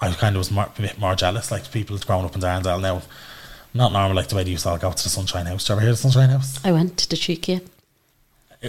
I 0.00 0.12
kind 0.12 0.36
of 0.36 0.40
was 0.40 0.50
more, 0.50 0.66
a 0.66 0.82
bit 0.82 0.98
more 0.98 1.14
jealous, 1.14 1.50
like 1.50 1.70
people 1.72 1.96
growing 1.96 2.26
up 2.26 2.34
in 2.34 2.42
Darndale 2.42 2.82
now. 2.82 3.00
Not 3.72 3.92
normal, 3.92 4.16
like 4.16 4.28
the 4.28 4.36
way 4.36 4.44
they 4.44 4.50
used 4.50 4.64
to 4.64 4.70
all 4.70 4.78
go 4.78 4.92
to 4.92 5.02
the 5.02 5.08
Sunshine 5.08 5.46
House. 5.46 5.66
Do 5.66 5.72
you 5.72 5.76
ever 5.76 5.82
hear 5.82 5.92
the 5.92 5.96
Sunshine 5.96 6.28
House? 6.28 6.62
I 6.62 6.72
went 6.72 6.98
to 6.98 7.08
the 7.08 7.16
cheeky. 7.16 7.62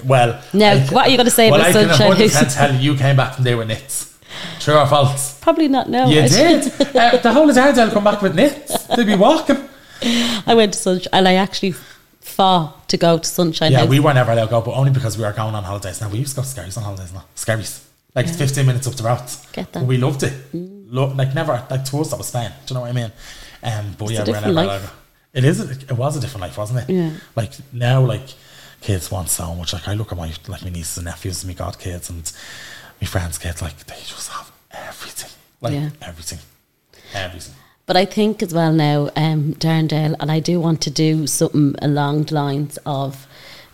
Well, 0.06 0.42
no. 0.54 0.66
I 0.72 0.80
what 0.88 1.08
are 1.08 1.10
you 1.10 1.18
gonna 1.18 1.30
say 1.32 1.50
well, 1.52 1.60
about 1.62 1.70
I 1.76 1.86
Sunshine 1.86 2.16
can 2.16 2.28
100% 2.28 2.34
House? 2.34 2.56
tell 2.56 2.74
you, 2.76 2.92
you 2.94 2.98
came 2.98 3.16
back 3.16 3.36
from 3.36 3.44
there 3.44 3.58
with 3.58 3.68
knits. 3.68 4.18
True 4.60 4.76
or 4.78 4.86
false? 4.88 5.40
Probably 5.40 5.68
not 5.68 5.90
No, 5.90 6.08
You 6.08 6.22
I, 6.22 6.28
did. 6.40 6.68
uh, 6.96 7.18
the 7.18 7.32
whole 7.34 7.50
of 7.50 7.56
Darndale 7.56 7.92
come 7.92 8.04
back 8.04 8.22
with 8.22 8.36
knits. 8.36 8.86
They'd 8.88 9.06
be 9.06 9.16
walking. 9.16 9.58
I 10.46 10.54
went 10.56 10.74
to 10.74 10.80
Sunshine 10.80 11.10
and 11.14 11.28
I 11.28 11.36
actually 11.36 11.74
fought 12.22 12.88
to 12.90 12.98
go 12.98 13.18
to 13.18 13.28
Sunshine 13.28 13.72
Yeah, 13.72 13.80
House. 13.80 13.90
we 13.90 14.00
were 14.00 14.14
never 14.14 14.32
allowed 14.32 14.46
to 14.46 14.52
go, 14.52 14.62
but 14.62 14.72
only 14.76 14.92
because 14.92 15.18
we 15.18 15.24
were 15.24 15.32
going 15.34 15.56
on 15.56 15.64
holidays. 15.64 16.02
Now 16.02 16.10
we 16.10 16.20
used 16.20 16.32
to 16.36 16.36
go 16.38 16.42
to 16.44 16.48
Skerries 16.48 16.78
on 16.78 16.84
holidays. 16.84 17.14
Now 17.14 17.24
Skerries, 17.36 17.84
like 18.16 18.28
fifteen 18.28 18.66
minutes 18.66 18.86
up 18.88 18.96
the 18.96 19.04
route. 19.04 19.38
Get 19.54 19.72
that. 19.74 19.84
We 19.84 19.98
loved 19.98 20.24
it. 20.24 20.34
Lo- 20.54 21.14
like 21.16 21.34
never, 21.34 21.66
like 21.70 21.84
to 21.86 22.00
us 22.02 22.10
that 22.12 22.18
was 22.18 22.28
Spain. 22.28 22.52
Do 22.66 22.74
you 22.74 22.76
know 22.76 22.82
what 22.82 22.90
I 22.90 22.94
mean? 22.94 23.12
Um, 23.64 23.96
but 23.98 24.06
It's 24.12 24.14
yeah, 24.14 24.24
we 24.26 24.32
were 24.32 24.42
never 24.42 24.50
allowed. 24.52 24.90
It 25.34 25.44
is. 25.46 25.60
A, 25.62 25.72
it 25.72 25.98
was 25.98 26.16
a 26.18 26.20
different 26.20 26.42
life, 26.42 26.58
wasn't 26.58 26.88
it? 26.90 26.94
Yeah. 26.94 27.12
Like 27.36 27.52
now, 27.74 28.02
like 28.06 28.28
kids 28.82 29.12
want 29.12 29.30
so 29.30 29.54
much. 29.56 29.74
Like 29.74 29.88
I 29.88 29.94
look 29.94 30.12
at 30.12 30.18
my 30.18 30.32
like 30.48 30.64
my 30.64 30.70
nieces 30.70 30.98
and 30.98 31.06
nephews, 31.06 31.44
and 31.44 31.50
my 31.50 31.56
god 31.58 31.80
kids, 31.80 32.10
and 32.10 32.32
my 33.02 33.08
friends' 33.08 33.38
kids. 33.38 33.62
Like 33.62 33.78
they 33.86 33.96
just 33.96 34.30
have 34.32 34.52
everything. 34.72 35.32
Like 35.62 35.74
Yeah. 35.74 35.90
everything, 36.02 36.40
everything. 37.14 37.56
But 37.86 37.96
I 37.96 38.06
think 38.06 38.44
as 38.44 38.54
well 38.54 38.74
now, 38.74 39.10
um, 39.16 39.54
Darndale, 39.56 40.16
and 40.20 40.30
I 40.32 40.40
do 40.42 40.60
want 40.60 40.82
to 40.82 40.90
do 40.90 41.26
something 41.26 41.76
along 41.82 42.24
the 42.26 42.36
lines 42.36 42.78
of 42.86 43.26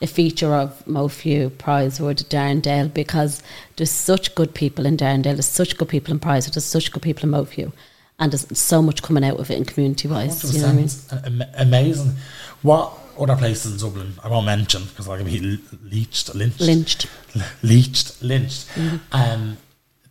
a 0.01 0.08
feature 0.08 0.54
of 0.54 0.84
Moatview, 0.86 1.49
Priorswood, 1.49 2.24
Darndale, 2.26 2.93
because 2.93 3.41
there's 3.76 3.89
such 3.89 4.36
good 4.36 4.54
people 4.54 4.86
in 4.86 4.97
Darndale, 4.97 5.34
there's 5.34 5.47
such 5.47 5.78
good 5.78 5.88
people 5.89 6.14
in 6.14 6.20
Priorswood, 6.20 6.54
there's 6.54 6.66
such 6.66 6.91
good 6.91 7.01
people 7.01 7.24
in 7.24 7.32
Moatview, 7.32 7.72
and 8.20 8.32
there's 8.32 8.45
so 8.58 8.82
much 8.82 9.01
coming 9.01 9.24
out 9.24 9.39
of 9.39 9.49
it 9.49 9.58
in 9.58 9.66
community 9.66 10.08
wise. 10.08 10.54
You 10.54 10.62
know 10.62 10.68
what 10.68 11.24
I 11.26 11.30
mean? 11.30 11.47
Amazing. 11.56 12.14
What 12.62 12.93
other 13.20 13.36
places 13.36 13.72
in 13.74 13.78
Dublin? 13.80 14.14
I 14.24 14.28
won't 14.30 14.45
mention 14.45 14.84
because 14.86 15.07
I 15.09 15.18
can 15.18 15.26
be 15.26 15.59
leached, 15.84 16.34
lynched, 16.36 16.61
Lynched. 16.61 17.07
Leached, 17.64 18.22
lynched. 18.22 18.68
Mm-hmm. 18.70 18.97
Um, 19.11 19.57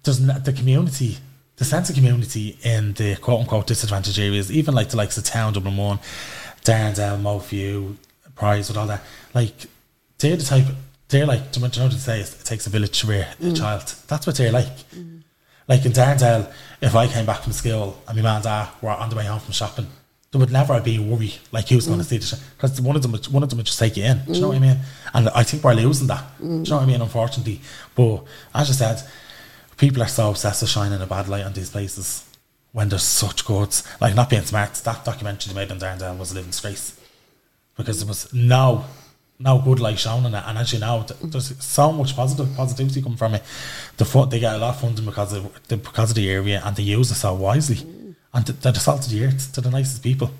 there's 0.02 0.20
n- 0.28 0.42
the 0.42 0.52
community, 0.52 1.18
the 1.56 1.64
sense 1.64 1.88
of 1.90 1.94
community 1.96 2.58
in 2.62 2.92
the 2.94 3.16
quote 3.16 3.40
unquote 3.40 3.66
disadvantaged 3.66 4.18
areas, 4.18 4.50
even 4.50 4.74
like 4.74 4.88
the 4.90 4.96
likes 4.96 5.16
of 5.18 5.24
town, 5.24 5.52
Dublin 5.52 5.76
One, 5.76 5.98
Darndale, 6.64 7.20
Moatview, 7.20 7.96
Prize, 8.34 8.68
with 8.68 8.76
all 8.76 8.86
that. 8.86 9.02
Like 9.34 9.54
they're 10.18 10.36
the 10.36 10.44
type. 10.44 10.66
They're 11.08 11.26
like. 11.26 11.40
You 11.54 11.60
know 11.62 11.68
what 11.68 11.92
they 11.92 11.98
say? 11.98 12.20
It 12.20 12.36
takes 12.44 12.66
a 12.66 12.70
village 12.70 13.00
to 13.00 13.06
rear 13.06 13.28
Mm. 13.40 13.52
a 13.52 13.54
child. 13.56 13.94
That's 14.08 14.26
what 14.26 14.36
they're 14.36 14.52
like. 14.52 14.66
Like 15.68 15.84
in 15.86 15.92
Darndale, 15.92 16.52
if 16.80 16.94
I 16.96 17.06
came 17.06 17.24
back 17.26 17.42
from 17.42 17.52
school 17.52 17.96
and 18.08 18.16
my 18.16 18.22
mum 18.22 18.36
and 18.36 18.44
dad 18.44 18.68
were 18.82 18.90
on 18.90 19.08
the 19.10 19.16
way 19.16 19.26
home 19.26 19.38
from 19.40 19.52
shopping, 19.52 19.86
there 20.32 20.40
would 20.40 20.50
never 20.50 20.80
be 20.80 20.96
a 20.96 21.02
worry 21.02 21.34
like 21.52 21.66
he 21.66 21.76
was 21.76 21.86
going 21.86 22.00
mm. 22.00 22.08
to 22.08 22.08
see 22.08 22.16
the 22.16 22.42
because 22.56 22.80
one 22.80 22.96
of 22.96 23.02
them 23.02 23.12
would, 23.12 23.28
one 23.28 23.42
of 23.42 23.50
them 23.50 23.58
would 23.58 23.66
just 23.66 23.78
take 23.78 23.98
you 23.98 24.04
in. 24.04 24.24
Do 24.24 24.32
you 24.32 24.40
know 24.40 24.48
what 24.48 24.56
I 24.56 24.60
mm. 24.60 24.62
mean? 24.62 24.78
And 25.12 25.28
I 25.28 25.42
think 25.42 25.62
we're 25.62 25.74
losing 25.74 26.06
that. 26.08 26.24
Do 26.38 26.44
you 26.44 26.50
know 26.50 26.76
what 26.76 26.82
I 26.82 26.86
mean? 26.86 26.98
Mm. 26.98 27.02
Unfortunately, 27.02 27.60
but 27.94 28.24
as 28.54 28.70
I 28.70 28.72
said, 28.72 29.10
people 29.76 30.02
are 30.02 30.08
so 30.08 30.30
obsessed 30.30 30.62
with 30.62 30.70
shining 30.70 31.00
a 31.00 31.06
bad 31.06 31.28
light 31.28 31.44
on 31.44 31.52
these 31.52 31.68
places 31.68 32.24
when 32.72 32.88
there's 32.88 33.02
such 33.02 33.44
goods. 33.44 33.86
Like 34.00 34.14
not 34.14 34.30
being 34.30 34.42
smart. 34.42 34.72
That 34.72 35.04
documentary 35.04 35.52
they 35.52 35.60
made 35.60 35.70
on 35.70 35.78
Darndale 35.78 36.18
was 36.18 36.32
a 36.32 36.36
living 36.36 36.50
disgrace 36.50 36.98
because 37.76 37.98
there 37.98 38.08
was 38.08 38.32
no 38.32 38.86
no 39.38 39.58
good 39.58 39.80
light 39.80 39.98
shown 39.98 40.24
in 40.24 40.34
it. 40.34 40.44
And 40.46 40.56
as 40.56 40.72
you 40.72 40.78
know, 40.78 41.04
there's 41.22 41.62
so 41.62 41.92
much 41.92 42.16
positive 42.16 42.54
positivity 42.56 43.02
coming 43.02 43.18
from 43.18 43.34
it. 43.34 43.42
The 43.98 44.06
fun, 44.06 44.30
they 44.30 44.38
get 44.40 44.54
a 44.54 44.58
lot 44.58 44.76
of 44.76 44.80
funding 44.80 45.04
because 45.04 45.34
of 45.34 45.68
the 45.68 45.76
because 45.76 46.10
of 46.10 46.16
the 46.16 46.30
area 46.30 46.62
and 46.64 46.74
they 46.74 46.84
use 46.84 47.10
it 47.10 47.16
so 47.16 47.34
wisely. 47.34 47.86
And 48.34 48.46
th- 48.46 48.58
they're 48.60 48.72
the 48.72 48.80
salt 48.80 49.04
of 49.06 49.10
the 49.10 49.24
earth. 49.24 49.52
They're 49.52 49.62
the 49.62 49.70
nicest 49.70 50.02
people. 50.02 50.30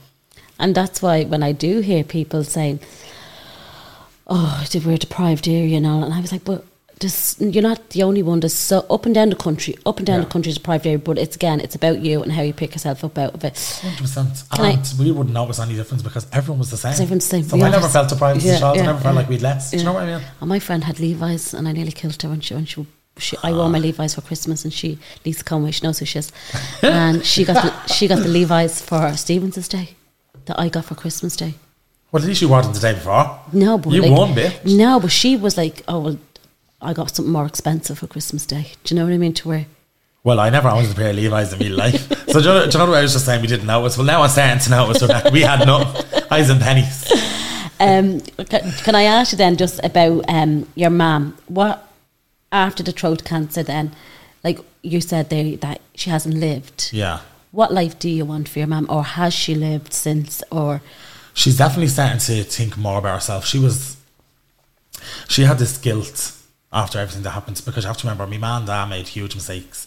And 0.58 0.74
that's 0.74 1.02
why 1.02 1.24
when 1.24 1.42
I 1.42 1.52
do 1.52 1.80
hear 1.80 2.04
people 2.04 2.44
saying, 2.44 2.80
"Oh, 4.26 4.64
we're 4.84 4.92
a 4.92 4.98
deprived 4.98 5.48
area 5.48 5.76
and 5.76 5.86
all," 5.86 6.02
and 6.04 6.14
I 6.14 6.20
was 6.20 6.32
like, 6.32 6.44
"But 6.44 6.64
this, 7.00 7.36
you're 7.40 7.62
not 7.62 7.90
the 7.90 8.02
only 8.04 8.22
one. 8.22 8.40
There's 8.40 8.54
so 8.54 8.86
up 8.88 9.06
and 9.06 9.14
down 9.14 9.30
the 9.30 9.34
country, 9.36 9.76
up 9.84 9.98
and 9.98 10.06
down 10.06 10.20
Yeah. 10.20 10.24
the 10.26 10.30
country 10.30 10.50
is 10.50 10.56
deprived 10.56 10.86
area. 10.86 10.98
But 10.98 11.18
it's 11.18 11.34
again, 11.36 11.58
it's 11.60 11.74
about 11.74 12.00
you 12.00 12.22
and 12.22 12.32
how 12.32 12.42
you 12.42 12.52
pick 12.52 12.72
yourself 12.74 13.02
up 13.04 13.18
out 13.18 13.34
of 13.34 13.44
it. 13.44 13.58
Hundred 13.82 13.98
percent. 13.98 14.42
Can 14.54 14.64
I- 14.64 14.82
we 14.98 15.10
wouldn't 15.10 15.34
notice 15.34 15.58
any 15.58 15.74
difference 15.74 16.02
because 16.02 16.26
everyone 16.32 16.60
was 16.60 16.70
the 16.70 16.76
same. 16.76 16.92
everyone's 16.92 17.24
the 17.28 17.30
same. 17.36 17.48
So 17.48 17.56
We 17.56 17.64
I 17.64 17.70
never 17.70 17.88
felt 17.88 18.08
deprived 18.08 18.38
as 18.38 18.44
Yeah, 18.44 18.56
a 18.56 18.60
child. 18.60 18.76
yeah, 18.76 18.82
I 18.82 18.86
never 18.86 19.00
felt 19.00 19.14
yeah. 19.14 19.20
like 19.20 19.28
we'd 19.28 19.42
less. 19.42 19.70
Do 19.72 19.78
you 19.78 19.84
know 19.84 19.92
what 19.94 20.04
I 20.04 20.06
mean? 20.18 20.22
And 20.40 20.48
my 20.48 20.60
friend 20.60 20.84
had 20.84 21.00
Levi's, 21.00 21.52
and 21.54 21.66
I 21.68 21.72
nearly 21.72 21.92
killed 21.92 22.22
her 22.22 22.28
when 22.28 22.40
she 22.40 22.54
when 22.54 22.66
she. 22.66 22.86
She, 23.18 23.36
I 23.42 23.52
wore 23.52 23.68
my 23.68 23.78
Levi's 23.78 24.14
for 24.14 24.22
Christmas, 24.22 24.64
and 24.64 24.72
she 24.72 24.98
Lisa 25.24 25.44
Conway. 25.44 25.70
She 25.70 25.86
knows 25.86 25.98
who 25.98 26.06
she 26.06 26.18
is, 26.18 26.32
and 26.82 27.24
she 27.24 27.44
got 27.44 27.62
the, 27.62 27.92
she 27.92 28.08
got 28.08 28.20
the 28.20 28.28
Levi's 28.28 28.80
for 28.80 29.14
Stevens's 29.16 29.68
Day, 29.68 29.96
that 30.46 30.58
I 30.58 30.68
got 30.68 30.86
for 30.86 30.94
Christmas 30.94 31.36
Day. 31.36 31.54
Well, 32.10 32.22
at 32.22 32.28
least 32.28 32.42
you 32.42 32.48
wore 32.48 32.62
the 32.62 32.78
day 32.78 32.92
before. 32.92 33.40
No, 33.52 33.78
but 33.78 33.92
you 33.92 34.02
like, 34.02 34.12
won, 34.12 34.34
bitch. 34.34 34.76
No, 34.76 35.00
but 35.00 35.10
she 35.10 35.36
was 35.36 35.56
like, 35.56 35.82
"Oh 35.88 36.00
well, 36.00 36.18
I 36.80 36.92
got 36.92 37.14
something 37.14 37.32
more 37.32 37.46
expensive 37.46 37.98
for 37.98 38.06
Christmas 38.06 38.44
Day." 38.46 38.72
Do 38.84 38.94
you 38.94 38.98
know 39.00 39.06
what 39.06 39.14
I 39.14 39.18
mean? 39.18 39.34
To 39.34 39.48
wear. 39.48 39.66
Well, 40.24 40.38
I 40.38 40.50
never 40.50 40.68
owned 40.68 40.90
a 40.90 40.94
pair 40.94 41.10
of 41.10 41.16
Levi's 41.16 41.52
in 41.52 41.58
my 41.58 41.68
life. 41.84 42.08
So 42.30 42.40
do 42.40 42.48
you, 42.48 42.54
know, 42.54 42.66
do 42.66 42.78
you 42.78 42.84
know 42.84 42.90
what 42.90 42.98
I 42.98 43.02
was 43.02 43.12
just 43.12 43.24
saying? 43.24 43.40
We 43.42 43.48
didn't 43.48 43.66
notice. 43.66 43.96
Well, 43.98 44.06
now 44.06 44.22
I'm 44.22 44.28
starting 44.28 44.58
to 44.60 44.70
notice. 44.70 45.02
Rebecca. 45.02 45.30
We 45.30 45.40
had 45.40 45.66
no 45.66 45.78
eyes 46.30 46.50
and 46.50 46.60
Penneys. 46.60 47.10
Um, 47.80 48.20
can, 48.20 48.70
can 48.84 48.94
I 48.94 49.02
ask 49.02 49.32
you 49.32 49.38
then 49.38 49.56
just 49.56 49.80
about 49.82 50.24
um 50.28 50.68
your 50.76 50.90
mum? 50.90 51.36
What 51.48 51.91
after 52.52 52.82
the 52.82 52.92
throat 52.92 53.24
cancer? 53.24 53.62
Then, 53.62 53.94
like 54.44 54.60
you 54.82 55.00
said 55.00 55.30
there 55.30 55.56
that 55.56 55.80
she 55.94 56.10
hasn't 56.10 56.36
lived. 56.36 56.90
Yeah. 56.92 57.20
What 57.50 57.72
life 57.72 57.98
do 57.98 58.08
you 58.08 58.24
want 58.24 58.48
for 58.48 58.60
your 58.60 58.68
mum, 58.68 58.86
or 58.88 59.04
has 59.04 59.34
she 59.34 59.54
lived 59.54 59.92
since? 59.92 60.42
Or 60.50 60.80
she's 61.34 61.56
definitely 61.58 61.88
starting 61.88 62.18
to 62.18 62.44
think 62.44 62.76
more 62.76 62.98
about 62.98 63.14
herself. 63.14 63.44
She 63.44 63.58
was, 63.58 63.96
she 65.28 65.42
had 65.42 65.58
this 65.58 65.76
guilt 65.78 66.36
after 66.72 66.98
everything 66.98 67.22
that 67.22 67.30
happened 67.30 67.60
because 67.64 67.84
you 67.84 67.88
have 67.88 67.98
to 67.98 68.06
remember, 68.06 68.26
my 68.26 68.38
man 68.38 68.58
and 68.58 68.66
dad 68.66 68.86
made 68.86 69.08
huge 69.08 69.34
mistakes, 69.34 69.86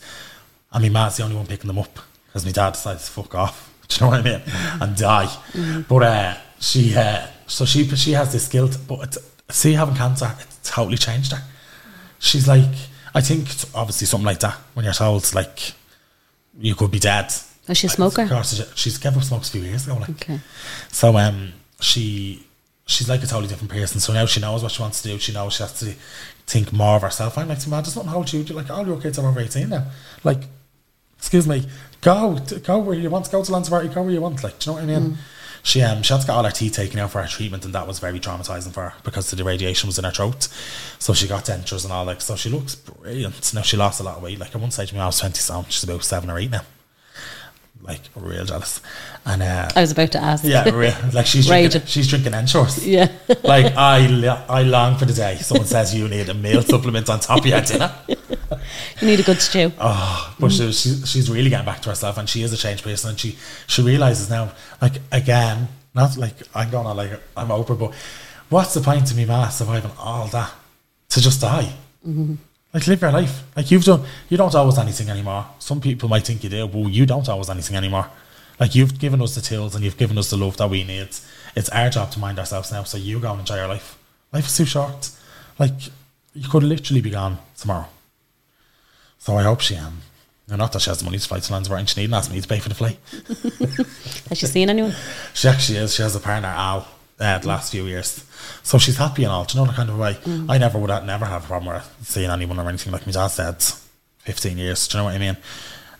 and 0.72 0.84
my 0.84 0.90
man's 0.90 1.18
the 1.18 1.24
only 1.24 1.36
one 1.36 1.48
picking 1.48 1.68
them 1.68 1.80
up 1.80 2.00
because 2.28 2.46
my 2.46 2.52
dad 2.52 2.74
decided 2.74 3.00
to 3.00 3.12
fuck 3.12 3.34
off. 3.34 3.72
Do 3.88 3.96
you 3.96 4.02
know 4.02 4.18
what 4.18 4.20
I 4.20 4.24
mean? 4.24 4.42
And 4.82 4.98
die. 4.98 5.84
But 5.88 6.04
uh, 6.04 6.38
she, 6.60 6.96
uh, 6.96 7.28
so 7.48 7.66
she, 7.66 7.88
she 7.96 8.12
has 8.12 8.32
this 8.34 8.48
guilt. 8.48 8.78
But 8.88 9.00
it's, 9.04 9.18
see, 9.50 9.74
having 9.74 9.96
cancer, 9.96 10.32
it 10.40 10.48
totally 10.64 10.98
changed 10.98 11.32
her. 11.32 11.44
She's 12.20 12.48
like, 12.48 12.70
I 13.14 13.22
think 13.22 13.50
it's 13.50 13.74
obviously 13.76 14.08
something 14.08 14.26
like 14.26 14.40
that 14.40 14.56
when 14.74 14.86
you're 14.86 14.94
told 14.94 15.34
like 15.34 15.74
you 16.60 16.76
could 16.76 16.92
be 16.92 17.00
dead. 17.00 17.34
Was 17.68 17.78
she 17.78 17.88
a 17.88 17.90
smoker? 17.90 18.28
Course, 18.28 18.62
she's 18.76 18.98
gave 18.98 19.16
up 19.18 19.24
smokes 19.24 19.50
a 19.50 19.52
few 19.54 19.62
years 19.62 19.86
ago. 19.88 19.98
Like, 19.98 20.10
Okay. 20.12 20.40
so 20.90 21.18
um, 21.18 21.54
she 21.80 22.46
she's 22.86 23.10
like 23.10 23.24
a 23.24 23.28
totally 23.28 23.48
different 23.48 23.72
person. 23.72 24.00
So 24.00 24.14
now 24.14 24.26
she 24.26 24.40
knows 24.40 24.62
what 24.64 24.72
she 24.72 24.82
wants 24.82 25.02
to 25.02 25.10
do. 25.10 25.18
She 25.20 25.34
knows 25.34 25.54
she 25.54 25.64
has 25.64 25.80
to 25.80 25.94
think 26.46 26.72
more 26.72 26.96
of 26.98 27.02
herself. 27.02 27.38
I'm 27.38 27.48
like, 27.48 27.68
man, 27.68 27.84
just 27.84 27.96
not 27.96 28.06
hold 28.06 28.32
you. 28.32 28.44
Like 28.44 28.70
all 28.70 28.86
your 28.86 29.02
kids 29.02 29.18
are 29.18 29.28
over 29.28 29.40
eighteen 29.40 29.70
now. 29.70 29.86
Like, 30.24 30.44
excuse 31.18 31.48
me, 31.48 31.66
go 32.02 32.38
go 32.64 32.78
where 32.80 32.98
you 32.98 33.10
want. 33.10 33.32
Go 33.32 33.44
to 33.44 33.52
Lanzarote. 33.52 33.94
Go 33.94 34.04
where 34.04 34.12
you 34.12 34.22
want. 34.22 34.44
Like, 34.44 34.60
do 34.60 34.70
you 34.72 34.76
know 34.78 34.82
what 34.88 34.96
I 34.96 35.00
mean? 35.00 35.18
She 35.66 35.82
um 35.82 36.04
she 36.04 36.14
had 36.14 36.22
to 36.22 36.28
get 36.28 36.34
all 36.36 36.44
her 36.44 36.52
teeth 36.52 36.74
taken 36.74 37.00
out 37.00 37.10
for 37.10 37.24
her 37.24 37.28
treatment, 37.28 37.66
and 37.66 37.74
that 37.74 37.88
was 37.88 37.98
very 37.98 38.20
traumatizing 38.20 38.72
for 38.72 38.84
her 38.90 38.94
because 39.04 39.32
the 39.32 39.44
radiation 39.44 39.88
was 39.88 39.98
in 39.98 40.06
her 40.06 40.12
throat. 40.12 40.48
So 41.00 41.12
she 41.16 41.28
got 41.28 41.46
dentures 41.46 41.84
and 41.84 41.92
all. 41.92 42.06
Like, 42.06 42.22
so 42.22 42.36
she 42.36 42.50
looks 42.52 42.76
brilliant. 42.76 43.52
Now 43.52 43.64
she 43.64 43.76
lost 43.76 44.00
a 44.00 44.04
lot 44.04 44.18
of 44.18 44.22
weight. 44.24 44.38
Like 44.38 44.54
at 44.54 44.62
one 44.62 44.70
stage 44.70 44.94
when 44.94 45.02
I 45.02 45.08
was 45.08 45.20
twenty 45.20 45.40
stone, 45.40 45.66
she's 45.70 45.84
about 45.84 46.04
seven 46.04 46.30
or 46.30 46.38
eight 46.38 46.52
now. 46.52 46.62
Like 47.82 48.02
real 48.16 48.46
jealous, 48.46 48.80
and 49.26 49.42
uh, 49.42 49.70
I 49.76 49.82
was 49.82 49.92
about 49.92 50.12
to 50.12 50.20
ask. 50.20 50.44
yeah, 50.44 50.70
re- 50.70 50.96
like 51.14 51.26
she's 51.26 51.48
drinking, 51.48 51.82
she's 51.88 52.08
drinking 52.08 52.34
Ensures. 52.36 52.86
Yeah. 52.88 53.12
like 53.44 53.76
I, 53.76 54.44
I 54.48 54.62
long 54.64 54.98
for 54.98 55.06
the 55.06 55.14
day 55.14 55.38
someone 55.38 55.68
says 55.68 55.94
you 55.96 56.08
need 56.08 56.30
a 56.30 56.34
meal 56.36 56.62
supplement 56.62 57.10
on 57.10 57.20
top 57.20 57.40
of 57.40 57.46
your 57.48 57.62
dinner. 57.62 57.94
you 59.02 59.08
need 59.08 59.20
a 59.20 59.24
good 59.24 59.42
stew. 59.42 59.72
Oh, 59.80 60.36
but 60.40 60.52
she, 60.52 60.64
mm. 60.64 60.84
she, 60.84 61.06
she's 61.06 61.30
really 61.30 61.50
getting 61.50 61.66
back 61.66 61.82
to 61.84 61.90
herself, 61.90 62.18
and 62.18 62.28
she 62.28 62.42
is 62.42 62.54
a 62.54 62.58
changed 62.58 62.84
person, 62.84 63.12
and 63.12 63.20
she 63.20 63.38
she 63.68 63.82
realizes 63.82 64.30
now, 64.30 64.52
like 64.82 64.94
again, 65.12 65.68
not 65.94 66.18
like 66.18 66.36
I'm 66.54 66.70
gonna 66.70 66.94
like 66.94 67.12
I'm 67.36 67.48
Oprah, 67.50 67.80
but 67.80 67.94
what's 68.50 68.74
the 68.74 68.82
point 68.82 69.08
to 69.08 69.16
me, 69.16 69.26
ma, 69.26 69.50
surviving 69.50 69.92
all 70.00 70.28
that 70.28 70.52
to 71.10 71.22
just 71.22 71.42
die? 71.42 71.74
Mm-hmm. 72.08 72.36
Like 72.74 72.88
live 72.88 73.02
your 73.02 73.12
life. 73.12 73.44
Like 73.56 73.72
you've 73.72 73.86
done, 73.86 74.04
you 74.30 74.38
don't 74.38 74.54
owe 74.54 74.68
us 74.68 74.78
anything 74.78 75.10
anymore. 75.10 75.46
Some 75.60 75.80
people 75.80 76.10
might 76.10 76.26
think 76.26 76.44
you 76.44 76.50
do, 76.50 76.68
but 76.68 76.90
you 76.90 77.06
don't 77.06 77.28
owe 77.30 77.40
us 77.40 77.50
anything 77.50 77.78
anymore. 77.78 78.10
Like 78.60 78.76
you've 78.76 79.00
given 79.00 79.22
us 79.22 79.36
the 79.36 79.42
tools 79.42 79.76
and 79.76 79.84
you've 79.84 79.98
given 79.98 80.18
us 80.18 80.30
the 80.30 80.38
love 80.38 80.58
that 80.58 80.70
we 80.70 80.84
need. 80.84 81.10
It's 81.56 81.70
our 81.70 81.90
job 81.90 82.12
to 82.12 82.20
mind 82.20 82.38
ourselves 82.38 82.72
now. 82.72 82.84
So 82.84 82.98
you 82.98 83.20
go 83.20 83.32
and 83.32 83.40
enjoy 83.40 83.56
your 83.56 83.68
life. 83.68 83.98
Life 84.34 84.48
is 84.48 84.58
too 84.58 84.66
short. 84.66 85.10
Like 85.58 85.74
you 86.34 86.50
could 86.50 86.64
literally 86.64 87.02
be 87.02 87.12
gone 87.12 87.38
tomorrow. 87.58 87.88
So 89.20 89.36
I 89.38 89.44
hope 89.44 89.62
she 89.62 89.76
um. 89.76 90.02
no, 90.48 90.56
Not 90.56 90.72
that 90.74 90.82
she 90.82 90.90
has 90.90 91.00
the 91.00 91.06
money 91.06 91.18
to 91.18 91.28
fly 91.28 91.40
to 91.40 91.54
Lanzarote 91.54 91.80
and 91.80 91.90
she 91.90 92.00
needn't 92.02 92.14
ask 92.16 92.32
me 92.32 92.40
to 92.42 92.48
pay 92.48 92.60
for 92.60 92.70
the 92.70 92.76
flight. 92.76 93.00
Has 94.30 94.38
she 94.38 94.46
seen 94.46 94.70
anyone? 94.70 94.94
She 95.34 95.48
actually 95.48 95.80
is. 95.80 95.96
She 95.96 96.02
has 96.04 96.16
a 96.16 96.20
partner, 96.20 96.50
Al, 96.50 96.88
uh, 97.20 97.38
the 97.40 97.48
last 97.48 97.72
few 97.72 97.86
years. 97.86 98.24
So 98.64 98.78
she's 98.78 98.98
happy 98.98 99.24
and 99.24 99.32
all. 99.32 99.46
Do 99.46 99.58
you 99.58 99.64
know 99.64 99.72
the 99.72 99.76
kind 99.76 99.90
of 99.90 99.98
way? 99.98 100.18
I 100.50 100.58
never 100.58 100.78
would 100.78 100.90
have, 100.90 101.06
never 101.06 101.26
have 101.26 101.46
a 101.46 101.48
problem 101.48 101.74
with 101.74 101.96
seeing 102.04 102.30
anyone 102.30 102.60
or 102.60 102.68
anything. 102.70 102.92
Like 102.94 103.06
my 103.08 103.12
dad 103.14 103.28
said, 103.28 103.62
15 104.20 104.58
years. 104.58 104.88
Do 104.88 104.98
you 104.98 105.02
know 105.02 105.06
what 105.06 105.16
I 105.16 105.18
mean? 105.20 105.38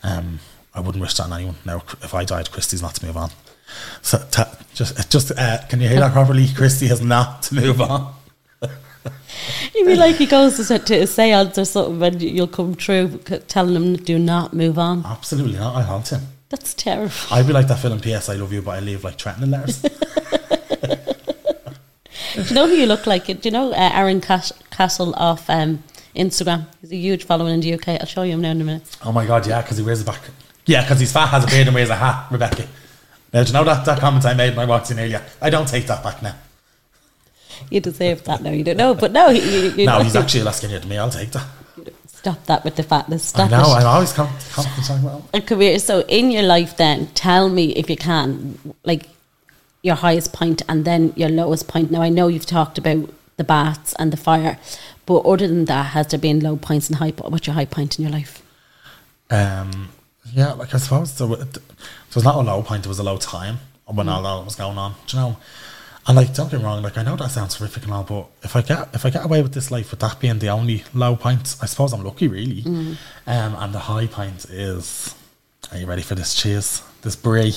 Um, 0.02 0.40
I 0.74 0.80
wouldn't 0.80 1.00
wish 1.02 1.14
that 1.14 1.24
on 1.24 1.32
anyone. 1.32 1.56
Now, 1.64 1.82
if 2.02 2.14
I 2.14 2.24
died, 2.24 2.50
Christy's 2.52 2.82
not 2.82 2.94
to 2.96 3.06
move 3.06 3.16
on. 3.16 3.30
So 4.02 4.18
ta 4.30 4.56
just, 4.74 5.10
just 5.10 5.32
uh, 5.36 5.58
can 5.68 5.80
you 5.80 5.88
hear 5.88 5.98
that 6.00 6.12
properly? 6.12 6.46
Christy 6.54 6.86
has 6.86 7.00
not 7.02 7.42
to 7.44 7.54
move 7.54 7.80
on. 7.80 8.14
You'd 9.74 9.86
be 9.86 9.94
like 9.96 10.16
he 10.16 10.26
goes 10.26 10.56
to, 10.68 10.78
to 10.78 10.94
a 10.94 11.06
seance 11.06 11.58
or 11.58 11.64
something 11.64 12.02
and 12.02 12.22
you'll 12.22 12.46
come 12.46 12.74
through 12.74 13.18
telling 13.48 13.74
him 13.74 13.96
do 13.96 14.18
not 14.18 14.52
move 14.52 14.78
on. 14.78 15.04
Absolutely 15.04 15.58
not. 15.58 15.76
I 15.76 15.82
haunt 15.82 16.10
him. 16.10 16.22
That's 16.48 16.74
terrible. 16.74 17.12
I'd 17.30 17.46
be 17.46 17.52
like 17.52 17.66
that 17.68 17.80
film 17.80 18.00
P.S. 18.00 18.28
I 18.28 18.34
love 18.34 18.52
you, 18.52 18.62
but 18.62 18.72
I 18.72 18.80
leave 18.80 19.02
like 19.02 19.18
threatening 19.18 19.50
letters. 19.50 19.82
Do 22.36 22.42
you 22.42 22.54
know 22.54 22.68
who 22.68 22.74
you 22.74 22.86
look 22.86 23.06
like? 23.06 23.24
Do 23.26 23.38
you 23.42 23.50
know 23.50 23.72
uh, 23.72 23.90
Aaron 23.94 24.20
Cas- 24.20 24.52
Castle 24.70 25.14
off 25.14 25.48
um, 25.48 25.82
Instagram? 26.14 26.66
He's 26.82 26.92
a 26.92 26.96
huge 26.96 27.24
following 27.24 27.54
in 27.54 27.60
the 27.60 27.74
UK. 27.74 27.88
I'll 27.88 28.06
show 28.06 28.22
you 28.22 28.34
him 28.34 28.42
now 28.42 28.50
in 28.50 28.60
a 28.60 28.64
minute. 28.64 28.96
Oh 29.04 29.10
my 29.10 29.26
god, 29.26 29.46
yeah, 29.46 29.62
because 29.62 29.78
he 29.78 29.82
wears 29.82 30.02
a 30.02 30.04
back. 30.04 30.20
Yeah, 30.66 30.82
because 30.82 31.00
he's 31.00 31.12
fat, 31.12 31.28
has 31.28 31.44
a 31.44 31.46
beard, 31.46 31.66
and 31.66 31.74
wears 31.74 31.88
a 31.88 31.96
hat, 31.96 32.26
Rebecca. 32.30 32.66
Now, 33.32 33.42
do 33.42 33.48
you 33.48 33.52
know 33.54 33.64
that, 33.64 33.84
that 33.86 34.00
comment 34.00 34.24
I 34.26 34.34
made 34.34 34.50
when 34.50 34.66
I 34.66 34.68
walked 34.68 34.90
in 34.90 34.98
earlier? 34.98 35.24
I 35.40 35.50
don't 35.50 35.66
take 35.66 35.86
that 35.86 36.02
back 36.02 36.22
now. 36.22 36.34
You 37.70 37.80
deserve 37.80 38.24
that 38.24 38.42
now. 38.42 38.50
You 38.50 38.64
don't 38.64 38.76
know, 38.76 38.94
but 38.94 39.12
no, 39.12 39.28
you, 39.30 39.42
you, 39.70 39.86
No, 39.86 39.98
know, 39.98 40.04
he's 40.04 40.16
actually 40.16 40.40
a 40.40 40.44
lot 40.44 40.54
skinnier 40.54 40.78
than 40.78 40.88
me. 40.88 40.98
I'll 40.98 41.10
take 41.10 41.30
that. 41.32 41.46
stop 42.06 42.44
that 42.46 42.64
with 42.64 42.76
the 42.76 42.82
fatness. 42.82 43.24
Stop 43.24 43.46
I 43.46 43.50
know, 43.50 43.72
it. 43.74 43.80
I'm 43.80 43.86
always 43.86 44.12
talking 44.12 44.34
about 45.00 45.22
And 45.32 45.46
career. 45.46 45.78
So 45.78 46.00
in 46.08 46.30
your 46.30 46.42
life, 46.42 46.76
then 46.76 47.08
tell 47.14 47.48
me 47.48 47.70
if 47.76 47.88
you 47.90 47.96
can, 47.96 48.58
like 48.84 49.08
your 49.82 49.96
highest 49.96 50.32
point 50.32 50.62
and 50.68 50.84
then 50.84 51.12
your 51.16 51.28
lowest 51.28 51.68
point. 51.68 51.90
Now 51.90 52.02
I 52.02 52.08
know 52.08 52.28
you've 52.28 52.46
talked 52.46 52.78
about 52.78 53.08
the 53.36 53.44
baths 53.44 53.94
and 53.98 54.12
the 54.12 54.16
fire, 54.16 54.58
but 55.04 55.18
other 55.20 55.46
than 55.46 55.66
that, 55.66 55.86
has 55.92 56.08
there 56.08 56.18
been 56.18 56.40
low 56.40 56.56
points 56.56 56.88
and 56.88 56.96
high? 56.96 57.10
What's 57.10 57.46
your 57.46 57.54
high 57.54 57.66
point 57.66 57.98
in 57.98 58.02
your 58.04 58.12
life? 58.12 58.42
Um, 59.30 59.90
yeah, 60.32 60.52
like 60.52 60.74
I 60.74 60.78
suppose 60.78 61.16
there, 61.18 61.26
wa- 61.26 61.36
there 61.36 61.62
was 62.14 62.24
not 62.24 62.36
a 62.36 62.40
low 62.40 62.62
point, 62.62 62.82
there 62.82 62.88
was 62.88 62.98
a 62.98 63.02
low 63.04 63.18
time 63.18 63.58
when 63.86 64.08
all 64.08 64.22
that 64.22 64.44
was 64.44 64.56
going 64.56 64.78
on. 64.78 64.94
Do 65.06 65.16
you 65.16 65.22
know? 65.22 65.36
And 66.08 66.16
like, 66.16 66.32
don't 66.34 66.48
get 66.50 66.60
me 66.60 66.64
wrong, 66.64 66.82
like 66.82 66.96
I 66.98 67.02
know 67.02 67.16
that 67.16 67.30
sounds 67.32 67.56
horrific 67.56 67.82
and 67.84 67.92
all, 67.92 68.04
but 68.04 68.28
if 68.44 68.54
I 68.54 68.62
get 68.62 68.94
if 68.94 69.04
I 69.04 69.10
get 69.10 69.24
away 69.24 69.42
with 69.42 69.52
this 69.54 69.70
life 69.72 69.90
with 69.90 69.98
that 70.00 70.20
being 70.20 70.38
the 70.38 70.48
only 70.50 70.84
low 70.94 71.16
point, 71.16 71.56
I 71.60 71.66
suppose 71.66 71.92
I'm 71.92 72.04
lucky, 72.04 72.28
really. 72.28 72.62
Um, 72.64 72.96
and 73.26 73.74
the 73.74 73.80
high 73.80 74.06
point 74.06 74.44
is, 74.44 75.14
are 75.72 75.78
you 75.78 75.86
ready 75.86 76.02
for 76.02 76.14
this? 76.14 76.32
Cheers, 76.34 76.82
this 77.02 77.16
brie, 77.16 77.54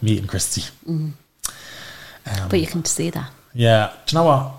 meeting 0.00 0.28
Christy. 0.28 0.62
Um, 0.86 1.14
But 2.48 2.60
you 2.60 2.66
can 2.68 2.84
see 2.84 3.10
that. 3.10 3.30
Yeah, 3.52 3.92
do 4.06 4.14
you 4.14 4.20
know 4.22 4.26
what? 4.26 4.52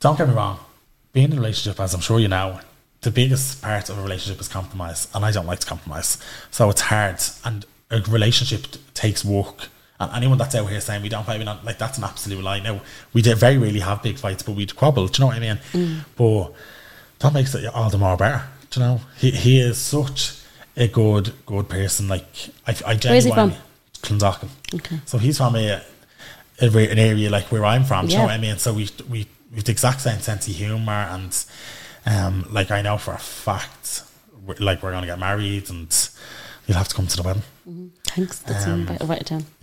Don't 0.00 0.18
get 0.18 0.28
me 0.28 0.34
wrong. 0.34 0.58
Being 1.12 1.26
in 1.30 1.32
a 1.34 1.36
relationship, 1.36 1.78
as 1.80 1.94
I'm 1.94 2.00
sure 2.00 2.18
you 2.18 2.28
know, 2.28 2.58
the 3.02 3.10
biggest 3.12 3.62
part 3.62 3.88
of 3.90 3.98
a 3.98 4.02
relationship 4.02 4.40
is 4.40 4.48
compromise, 4.48 5.06
and 5.14 5.24
I 5.24 5.30
don't 5.30 5.46
like 5.46 5.60
to 5.60 5.66
compromise. 5.66 6.18
So 6.50 6.68
it's 6.70 6.80
hard, 6.80 7.18
and 7.44 7.64
a 7.90 8.00
relationship 8.00 8.62
t- 8.72 8.80
takes 8.94 9.24
work. 9.24 9.68
And 9.98 10.12
anyone 10.12 10.38
that's 10.38 10.54
out 10.54 10.68
here 10.68 10.80
saying 10.80 11.02
we 11.02 11.08
don't 11.08 11.24
fight, 11.24 11.38
we 11.38 11.44
don't 11.44 11.64
like 11.64 11.78
that's 11.78 11.98
an 11.98 12.04
absolute 12.04 12.42
lie. 12.42 12.60
Now 12.60 12.80
we 13.12 13.22
did 13.22 13.38
very 13.38 13.56
rarely 13.56 13.80
have 13.80 14.02
big 14.02 14.18
fights, 14.18 14.42
but 14.42 14.54
we'd 14.54 14.76
quarrel. 14.76 15.06
Do 15.06 15.18
you 15.18 15.20
know 15.22 15.26
what 15.28 15.36
I 15.36 15.40
mean? 15.40 16.04
But 16.16 16.52
that 17.20 17.32
makes 17.32 17.54
it 17.54 17.66
all 17.74 17.90
the 17.90 17.98
more 17.98 18.16
better. 18.16 18.44
Do 18.70 18.80
you 18.80 18.86
know? 18.86 19.00
He 19.16 19.30
he 19.30 19.60
is 19.60 19.78
such 19.78 20.38
a 20.76 20.88
good 20.88 21.32
good 21.46 21.68
person. 21.68 22.08
Like 22.08 22.26
I, 22.66 22.76
I 22.86 22.98
Where's 23.04 23.24
he 23.24 23.30
from? 23.32 23.52
Clondalkin. 24.02 24.48
Okay. 24.74 25.00
So 25.06 25.18
he's 25.18 25.38
from 25.38 25.56
a, 25.56 25.82
a 26.60 26.66
an 26.66 26.98
area 26.98 27.30
like 27.30 27.50
where 27.50 27.64
I'm 27.64 27.84
from. 27.84 28.06
Do 28.06 28.12
you 28.12 28.18
know 28.18 28.24
what 28.24 28.34
I 28.34 28.38
mean? 28.38 28.58
So 28.58 28.74
we 28.74 28.88
we 29.08 29.26
we've 29.54 29.64
the 29.64 29.72
exact 29.72 30.02
same 30.02 30.20
sense 30.20 30.46
of 30.46 30.54
humour 30.54 30.92
and 30.92 31.44
um 32.04 32.46
like 32.50 32.70
I 32.70 32.82
know 32.82 32.98
for 32.98 33.14
a 33.14 33.18
fact 33.18 34.02
we're, 34.44 34.56
like 34.60 34.82
we're 34.82 34.92
gonna 34.92 35.06
get 35.06 35.18
married 35.18 35.70
and 35.70 35.88
you'll 36.66 36.76
have 36.78 36.88
to 36.88 36.94
come 36.94 37.06
to 37.06 37.16
the 37.16 37.22
wedding. 37.22 37.42
Thanks. 38.04 38.38
That's 38.40 38.66
um, 38.66 38.86
write, 38.86 39.02
write 39.02 39.20
it 39.22 39.26
down. 39.26 39.44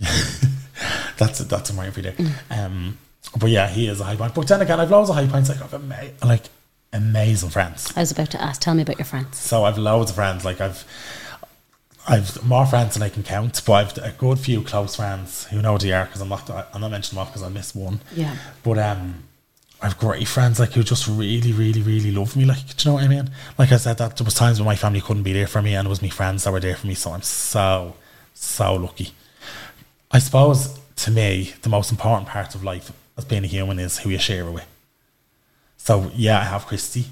That's 1.16 1.38
that's 1.38 1.70
a 1.70 1.82
every 1.82 2.02
day. 2.02 2.14
Um, 2.50 2.98
but 3.38 3.48
yeah, 3.48 3.68
he 3.68 3.86
is 3.88 4.00
a 4.00 4.04
high 4.04 4.16
point. 4.16 4.34
But 4.34 4.48
then 4.48 4.60
again, 4.60 4.80
I've 4.80 4.90
loads 4.90 5.10
of 5.10 5.16
high 5.16 5.26
points. 5.26 5.48
Like 5.48 5.62
I've 5.62 5.74
ama- 5.74 6.10
like 6.24 6.44
amazing 6.92 7.50
friends. 7.50 7.92
I 7.96 8.00
was 8.00 8.10
about 8.10 8.30
to 8.30 8.42
ask. 8.42 8.60
Tell 8.60 8.74
me 8.74 8.82
about 8.82 8.98
your 8.98 9.04
friends. 9.04 9.38
So 9.38 9.64
I've 9.64 9.78
loads 9.78 10.10
of 10.10 10.16
friends. 10.16 10.44
Like 10.44 10.60
I've 10.60 10.84
I've 12.06 12.44
more 12.44 12.66
friends 12.66 12.94
than 12.94 13.02
I 13.02 13.08
can 13.08 13.22
count, 13.22 13.62
but 13.64 13.72
I've 13.72 14.04
a 14.04 14.14
good 14.16 14.38
few 14.38 14.62
close 14.62 14.96
friends 14.96 15.44
who 15.46 15.62
know 15.62 15.72
who 15.72 15.78
they 15.78 15.92
are 15.92 16.04
because 16.04 16.20
I'm 16.20 16.28
not 16.28 16.50
I'm 16.50 16.80
not 16.80 16.90
mentioning 16.90 17.16
them 17.18 17.22
off 17.26 17.32
because 17.32 17.42
I 17.42 17.48
missed 17.48 17.74
one. 17.76 18.00
Yeah. 18.14 18.36
But 18.62 18.78
um, 18.78 19.24
I've 19.84 19.98
great 19.98 20.26
friends 20.26 20.58
like 20.58 20.72
who 20.72 20.82
just 20.82 21.06
really, 21.06 21.52
really, 21.52 21.82
really 21.82 22.10
love 22.10 22.36
me. 22.36 22.46
Like, 22.46 22.74
do 22.74 22.88
you 22.88 22.90
know 22.90 22.94
what 22.94 23.04
I 23.04 23.08
mean? 23.08 23.30
Like 23.58 23.70
I 23.70 23.76
said, 23.76 23.98
that 23.98 24.16
there 24.16 24.24
was 24.24 24.32
times 24.32 24.58
when 24.58 24.64
my 24.64 24.76
family 24.76 25.02
couldn't 25.02 25.24
be 25.24 25.34
there 25.34 25.46
for 25.46 25.60
me, 25.60 25.74
and 25.74 25.86
it 25.86 25.90
was 25.90 26.00
my 26.00 26.08
friends 26.08 26.44
that 26.44 26.52
were 26.52 26.60
there 26.60 26.74
for 26.74 26.86
me. 26.86 26.94
So 26.94 27.10
I'm 27.10 27.20
so, 27.20 27.94
so 28.32 28.76
lucky. 28.76 29.12
I 30.10 30.20
suppose 30.20 30.80
to 30.96 31.10
me, 31.10 31.52
the 31.60 31.68
most 31.68 31.90
important 31.90 32.28
part 32.28 32.54
of 32.54 32.64
life 32.64 32.92
as 33.18 33.26
being 33.26 33.44
a 33.44 33.46
human 33.46 33.78
is 33.78 33.98
who 33.98 34.08
you 34.08 34.18
share 34.18 34.46
it 34.46 34.52
with. 34.52 34.66
So 35.76 36.10
yeah, 36.14 36.40
I 36.40 36.44
have 36.44 36.64
Christy, 36.64 37.04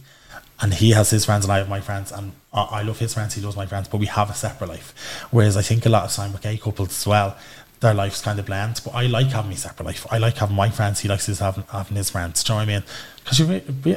and 0.62 0.72
he 0.72 0.92
has 0.92 1.10
his 1.10 1.26
friends, 1.26 1.44
and 1.44 1.52
I 1.52 1.58
have 1.58 1.68
my 1.68 1.82
friends, 1.82 2.10
and 2.10 2.32
I 2.54 2.62
I 2.62 2.82
love 2.84 2.98
his 2.98 3.12
friends, 3.12 3.34
he 3.34 3.42
loves 3.42 3.54
my 3.54 3.66
friends, 3.66 3.86
but 3.88 3.98
we 3.98 4.06
have 4.06 4.30
a 4.30 4.34
separate 4.34 4.70
life. 4.70 5.28
Whereas 5.30 5.58
I 5.58 5.62
think 5.62 5.84
a 5.84 5.90
lot 5.90 6.04
of 6.04 6.12
time 6.12 6.32
with 6.32 6.40
gay 6.40 6.56
couples 6.56 6.88
as 6.88 7.06
well, 7.06 7.36
their 7.82 7.94
lives 7.94 8.20
kind 8.22 8.38
of 8.38 8.46
blend. 8.46 8.80
But 8.84 8.94
I 8.94 9.06
like 9.06 9.26
having 9.28 9.50
my 9.50 9.56
separate 9.56 9.84
life. 9.86 10.06
I 10.10 10.18
like 10.18 10.36
having 10.38 10.56
my 10.56 10.70
friends. 10.70 11.00
He 11.00 11.08
likes 11.08 11.26
his 11.26 11.38
having, 11.40 11.64
having 11.70 11.96
his 11.96 12.08
friends. 12.10 12.42
Do 12.42 12.52
you 12.52 12.58
know 12.58 12.64
what 12.64 12.68
I 12.70 12.72
mean? 12.72 12.84
Because 13.22 13.38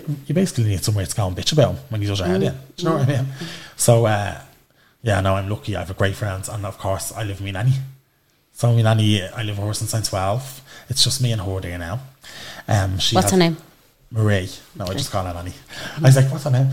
you 0.10 0.18
you 0.28 0.34
basically 0.36 0.66
need 0.66 0.84
somewhere 0.84 1.06
to 1.06 1.16
go 1.16 1.28
and 1.28 1.36
bitch 1.38 1.54
about 1.54 1.76
him 1.76 1.84
when 1.90 2.02
he 2.02 2.08
does 2.08 2.20
your 2.20 2.28
head 2.28 2.44
in. 2.44 2.54
Do 2.54 2.84
you 2.84 2.90
know 2.90 2.98
what 2.98 3.10
I 3.10 3.12
mean? 3.22 3.28
So 3.78 4.06
uh, 4.06 4.42
yeah, 5.02 5.22
no, 5.22 5.36
I'm 5.36 5.50
lucky. 5.50 5.76
I 5.76 5.80
have 5.80 5.92
a 5.92 5.94
great 5.96 6.16
friends, 6.16 6.50
and 6.50 6.66
of 6.66 6.78
course, 6.78 7.12
I 7.14 7.22
live 7.24 7.38
with 7.38 7.46
me 7.46 7.52
nanny. 7.52 7.74
So 8.54 8.74
my 8.74 8.82
nanny, 8.82 9.22
I 9.24 9.44
live 9.44 9.58
with 9.58 9.68
her 9.68 9.74
since 9.74 9.94
I'm 9.94 10.04
12. 10.04 10.62
It's 10.90 11.04
just 11.04 11.22
me 11.22 11.32
and 11.32 11.42
her 11.42 11.60
there 11.60 11.78
now. 11.78 12.00
Um, 12.68 13.00
she 13.00 13.16
What's 13.16 13.26
has- 13.26 13.32
her 13.32 13.38
name? 13.38 13.58
Marie. 14.12 14.50
No, 14.76 14.86
I 14.86 14.94
just 14.94 15.12
call 15.12 15.26
her 15.26 15.34
Nanny. 15.34 15.52
I 15.98 16.02
was 16.02 16.16
like, 16.16 16.32
what's 16.32 16.46
her 16.46 16.52
name? 16.52 16.70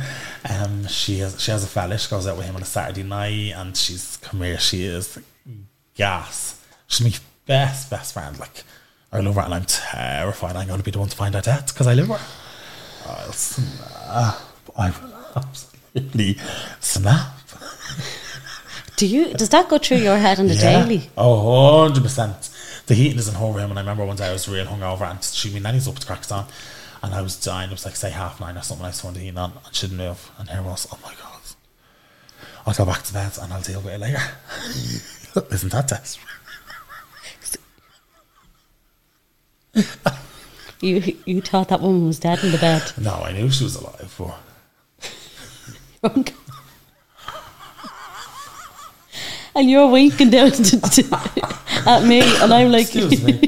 Um, 0.48 0.86
she 0.86 1.18
has 1.18 1.40
she 1.40 1.50
has 1.50 1.64
a 1.64 1.66
fella. 1.66 1.98
She 1.98 2.08
goes 2.08 2.26
out 2.26 2.36
with 2.36 2.46
him 2.46 2.54
on 2.54 2.62
a 2.62 2.66
Saturday 2.66 3.02
night, 3.02 3.52
and 3.56 3.76
she's 3.76 4.18
come 4.18 4.42
here. 4.42 4.58
She 4.58 4.84
is 4.84 5.18
gas. 5.96 6.61
She's 6.92 7.06
my 7.06 7.18
best 7.46 7.88
best 7.88 8.12
friend. 8.12 8.38
Like, 8.38 8.64
I 9.10 9.20
love 9.20 9.36
her, 9.36 9.40
and 9.40 9.54
I'm 9.54 9.64
terrified 9.64 10.56
I'm 10.56 10.66
going 10.66 10.78
to 10.78 10.84
be 10.84 10.90
the 10.90 10.98
one 10.98 11.08
to 11.08 11.16
find 11.16 11.34
out 11.34 11.44
death 11.44 11.72
because 11.72 11.86
I 11.86 11.94
live 11.94 12.10
with 12.10 12.20
her. 12.20 13.10
I'll 13.10 13.32
snap. 13.32 14.38
I 14.76 14.90
will 14.90 15.14
absolutely 15.34 16.36
snap. 16.80 17.38
Do 18.96 19.06
you? 19.06 19.32
Does 19.32 19.48
that 19.48 19.70
go 19.70 19.78
through 19.78 19.98
your 19.98 20.18
head 20.18 20.38
on 20.38 20.48
the 20.48 20.54
daily? 20.54 21.08
Oh, 21.16 21.88
100%. 21.90 22.84
The 22.86 22.94
heating 22.94 23.18
is 23.18 23.26
in 23.26 23.36
her 23.36 23.46
room, 23.46 23.70
and 23.70 23.78
I 23.78 23.80
remember 23.82 24.04
one 24.04 24.16
day 24.16 24.28
I 24.28 24.32
was 24.32 24.46
real 24.46 24.66
hungover, 24.66 25.10
and 25.10 25.24
she, 25.24 25.50
my 25.50 25.60
nanny's 25.60 25.88
up 25.88 25.98
to 25.98 26.06
crack 26.06 26.30
on, 26.30 26.46
and 27.02 27.14
I 27.14 27.22
was 27.22 27.42
dying. 27.42 27.70
It 27.70 27.72
was 27.72 27.86
like, 27.86 27.96
say, 27.96 28.10
half 28.10 28.38
nine 28.38 28.58
or 28.58 28.62
something. 28.62 28.84
I 28.84 28.90
turned 28.90 29.16
the 29.16 29.20
heating 29.20 29.38
on, 29.38 29.52
and 29.64 29.74
she 29.74 29.86
didn't 29.86 29.96
move. 29.96 30.30
And 30.38 30.50
here 30.50 30.58
I 30.58 30.62
was, 30.62 30.86
oh 30.92 30.98
my 31.02 31.14
God. 31.14 31.40
I'll 32.66 32.74
go 32.74 32.84
back 32.84 33.02
to 33.04 33.14
bed, 33.14 33.32
and 33.40 33.50
I'll 33.50 33.62
deal 33.62 33.80
with 33.80 33.94
it 33.94 34.00
later. 34.00 34.20
Isn't 35.50 35.72
that 35.72 35.88
desperate? 35.88 36.28
You 40.82 41.16
you 41.26 41.40
thought 41.40 41.68
that 41.68 41.80
woman 41.80 42.08
was 42.08 42.18
dead 42.18 42.42
in 42.42 42.50
the 42.50 42.58
bed. 42.58 42.82
No, 42.98 43.12
I 43.12 43.30
knew 43.30 43.48
she 43.50 43.62
was 43.62 43.76
alive, 43.76 44.12
but 44.18 44.34
and 49.54 49.70
you're 49.70 49.88
winking 49.88 50.30
down 50.30 50.50
to, 50.50 50.80
to- 50.80 51.52
at 51.86 52.04
me, 52.04 52.20
and 52.20 52.52
I'm 52.52 52.72
like, 52.72 52.82
excuse 52.82 53.22
me. 53.22 53.38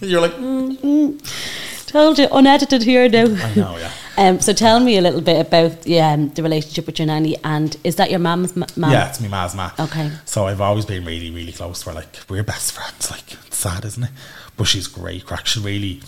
You're 0.06 0.20
like, 0.20 0.32
mm. 0.32 1.86
told 1.86 2.18
you, 2.18 2.28
unedited 2.30 2.82
here 2.82 3.08
now. 3.08 3.24
I 3.24 3.54
know, 3.54 3.78
yeah. 3.78 3.90
Um, 4.16 4.40
so 4.40 4.52
tell 4.52 4.78
me 4.78 4.98
a 4.98 5.00
little 5.00 5.22
bit 5.22 5.46
about 5.46 5.90
um, 5.90 6.28
the 6.30 6.42
relationship 6.42 6.86
with 6.86 6.98
your 6.98 7.06
nanny, 7.06 7.36
and 7.42 7.76
is 7.82 7.96
that 7.96 8.10
your 8.10 8.20
mum's 8.20 8.54
mum? 8.54 8.68
Yeah, 8.76 9.08
it's 9.08 9.20
me 9.20 9.28
ma's 9.28 9.54
ma. 9.54 9.70
Okay. 9.78 10.10
So 10.24 10.46
I've 10.46 10.60
always 10.60 10.84
been 10.84 11.04
really, 11.04 11.30
really 11.30 11.52
close 11.52 11.86
We're 11.86 11.94
Like 11.94 12.18
we're 12.28 12.42
best 12.42 12.72
friends. 12.72 13.10
Like 13.10 13.32
it's 13.32 13.56
sad, 13.56 13.84
isn't 13.84 14.04
it? 14.04 14.10
But 14.56 14.64
she's 14.64 14.86
great. 14.86 15.26
Crack. 15.26 15.46
She 15.46 15.60
really. 15.60 16.00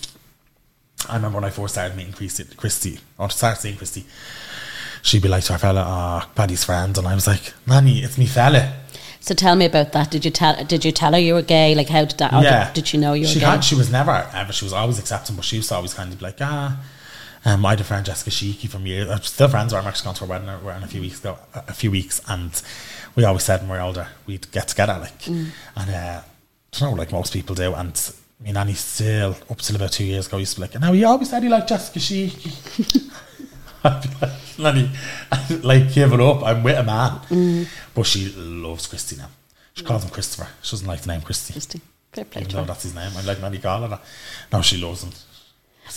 I 1.08 1.16
remember 1.16 1.36
when 1.36 1.44
I 1.44 1.50
first 1.50 1.74
started 1.74 1.96
meeting 1.96 2.12
Christy, 2.12 2.44
Christy 2.56 2.98
or 3.18 3.30
started 3.30 3.60
seeing 3.60 3.76
Christy. 3.76 4.04
She'd 5.02 5.22
be 5.22 5.28
like 5.28 5.44
to 5.44 5.52
her 5.52 5.58
fella, 5.58 5.84
"Ah, 5.86 6.28
Paddy's 6.34 6.64
friend," 6.64 6.96
and 6.98 7.06
I 7.06 7.14
was 7.14 7.26
like, 7.26 7.52
"Nanny, 7.66 8.00
it's 8.02 8.18
me 8.18 8.26
fella." 8.26 8.72
So 9.20 9.34
tell 9.34 9.56
me 9.56 9.64
about 9.66 9.92
that. 9.92 10.10
Did 10.10 10.24
you 10.24 10.30
tell? 10.30 10.62
Did 10.64 10.84
you 10.84 10.92
tell 10.92 11.12
her 11.12 11.18
you 11.18 11.34
were 11.34 11.42
gay? 11.42 11.74
Like, 11.74 11.88
how 11.88 12.04
did 12.04 12.18
that? 12.18 12.32
yeah. 12.42 12.66
Did, 12.66 12.74
did 12.74 12.86
she 12.88 12.98
know 12.98 13.12
you 13.12 13.22
were 13.22 13.28
she 13.28 13.40
gay? 13.40 13.46
Had, 13.46 13.64
she 13.64 13.74
was 13.74 13.90
never 13.90 14.10
ever. 14.32 14.52
She 14.52 14.64
was 14.64 14.72
always 14.72 14.98
accepting, 14.98 15.36
but 15.36 15.44
she 15.44 15.58
was 15.58 15.70
always 15.70 15.94
kind 15.94 16.12
of 16.12 16.22
like, 16.22 16.38
ah. 16.40 16.80
Um, 17.44 17.64
I 17.64 17.70
had 17.70 17.80
a 17.80 17.84
friend 17.84 18.04
Jessica 18.04 18.30
Sheeky 18.30 18.68
from 18.68 18.86
years. 18.86 19.08
I'm 19.08 19.22
still 19.22 19.46
friends. 19.48 19.72
with 19.72 19.80
her. 19.80 19.86
I'm 19.86 19.88
actually 19.88 20.04
going 20.06 20.16
to 20.16 20.20
her 20.24 20.30
wedding 20.30 20.48
uh, 20.48 20.58
wedding 20.64 20.82
a 20.82 20.88
few 20.88 21.00
weeks 21.00 21.20
ago. 21.20 21.38
A 21.54 21.72
few 21.72 21.90
weeks, 21.92 22.20
and 22.28 22.60
we 23.14 23.22
always 23.24 23.44
said 23.44 23.60
when 23.60 23.70
we 23.70 23.76
are 23.76 23.82
older 23.82 24.08
we'd 24.26 24.50
get 24.50 24.66
together, 24.68 24.98
like, 25.00 25.20
Mm. 25.22 25.50
and 25.76 25.90
uh, 25.90 26.20
I 26.74 26.78
don't 26.78 26.90
know, 26.92 26.96
like 26.96 27.12
most 27.12 27.32
people 27.32 27.54
do. 27.54 27.72
And 27.74 27.94
me 28.40 28.48
and 28.50 28.54
Nanny 28.54 28.74
still 28.74 29.36
up 29.50 29.58
till 29.58 29.76
about 29.76 29.92
two 29.92 30.04
years 30.04 30.26
ago 30.26 30.36
used 30.36 30.54
to 30.54 30.60
be 30.60 30.66
like, 30.66 30.78
now 30.80 30.92
he 30.92 31.04
always 31.04 31.30
said 31.30 31.42
he 31.42 31.48
liked 31.48 31.68
Jessica 31.68 31.98
Sheeky. 31.98 33.10
I'd 33.84 34.02
be 34.02 34.08
like, 34.20 34.32
Nanny, 34.58 34.90
like 35.62 35.92
give 35.92 36.12
it 36.12 36.20
up. 36.20 36.42
I'm 36.42 36.62
with 36.62 36.78
a 36.78 36.82
man, 36.82 37.20
Mm. 37.28 37.68
but 37.94 38.04
she 38.06 38.28
loves 38.36 38.86
Christy 38.86 39.16
now. 39.16 39.28
She 39.74 39.84
calls 39.84 40.04
him 40.04 40.10
Christopher. 40.10 40.48
She 40.62 40.70
doesn't 40.72 40.86
like 40.88 41.02
the 41.02 41.08
name 41.08 41.20
Christy. 41.22 41.52
Interesting. 41.52 41.80
Fair 42.12 42.24
play 42.24 42.42
Even 42.42 42.54
though 42.56 42.64
that's 42.64 42.82
his 42.84 42.94
name. 42.94 43.12
I 43.16 43.20
like 43.22 43.40
Nanny 43.40 43.58
calling 43.58 43.90
her. 43.90 44.00
No, 44.52 44.62
she 44.62 44.78
loves 44.78 45.02
him. 45.02 45.10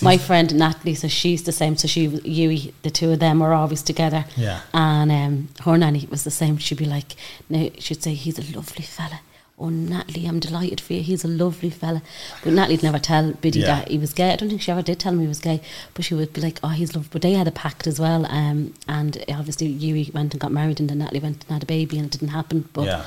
My 0.03 0.17
friend 0.17 0.53
Natalie, 0.55 0.93
so 0.95 1.07
she's 1.07 1.43
the 1.43 1.51
same. 1.51 1.75
So 1.75 1.87
she, 1.87 2.05
you, 2.07 2.73
the 2.83 2.91
two 2.91 3.11
of 3.11 3.19
them 3.19 3.39
were 3.39 3.53
always 3.53 3.81
together. 3.81 4.25
Yeah. 4.37 4.61
And 4.73 5.11
um, 5.11 5.49
her 5.63 5.77
nanny 5.79 6.07
was 6.11 6.23
the 6.23 6.29
same. 6.31 6.57
She'd 6.57 6.77
be 6.77 6.85
like, 6.85 7.15
no, 7.49 7.71
she'd 7.79 8.03
say, 8.03 8.13
he's 8.13 8.37
a 8.37 8.55
lovely 8.55 8.83
fella. 8.83 9.21
Oh, 9.61 9.67
Natalie, 9.69 10.25
I'm 10.25 10.39
delighted 10.39 10.79
for 10.79 10.93
you. 10.93 11.01
He's 11.01 11.25
a 11.25 11.27
lovely 11.27 11.69
fella. 11.69 12.01
But 12.43 12.53
Natalie'd 12.53 12.81
never 12.81 12.97
tell 12.99 13.33
Biddy 13.33 13.59
Yeah. 13.59 13.65
that 13.81 13.89
he 13.89 13.97
was 13.97 14.13
gay. 14.13 14.31
I 14.31 14.35
don't 14.37 14.47
think 14.47 14.61
she 14.61 14.71
ever 14.71 14.81
did 14.81 14.99
tell 14.99 15.11
him 15.11 15.19
he 15.19 15.27
was 15.27 15.39
gay. 15.39 15.59
But 15.93 16.05
she 16.05 16.13
would 16.13 16.31
be 16.31 16.39
like, 16.39 16.59
oh, 16.63 16.69
he's 16.69 16.95
lovely. 16.95 17.09
But 17.11 17.23
they 17.23 17.33
had 17.33 17.47
a 17.47 17.51
pact 17.51 17.85
as 17.85 17.99
well. 17.99 18.25
Um, 18.27 18.73
and 18.87 19.21
obviously, 19.27 19.67
Yui 19.67 20.11
went 20.13 20.33
and 20.33 20.39
got 20.39 20.53
married, 20.53 20.79
and 20.79 20.89
then 20.89 20.99
Natalie 20.99 21.19
went 21.19 21.43
and 21.43 21.51
had 21.53 21.63
a 21.63 21.65
baby, 21.65 21.97
and 21.97 22.05
it 22.05 22.11
didn't 22.13 22.29
happen. 22.29 22.69
But 22.71 22.85
Yeah. 22.85 23.03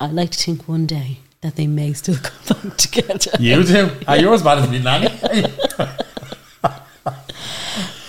I'd 0.00 0.12
like 0.12 0.30
to 0.30 0.38
think 0.38 0.66
one 0.66 0.86
day 0.86 1.18
that 1.42 1.56
they 1.56 1.66
may 1.66 1.92
still 1.92 2.16
come 2.22 2.62
back 2.62 2.76
together. 2.78 3.32
You 3.38 3.62
do? 3.62 3.90
Are 4.08 4.16
you 4.16 4.32
as 4.32 4.42
bad 4.42 4.58
as 4.58 4.70
me, 4.70 4.78
Nanny? 4.78 5.08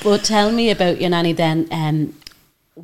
But 0.03 0.23
tell 0.23 0.51
me 0.51 0.71
about 0.71 0.99
your 0.99 1.11
nanny 1.11 1.33
then, 1.33 1.67
um, 1.71 2.15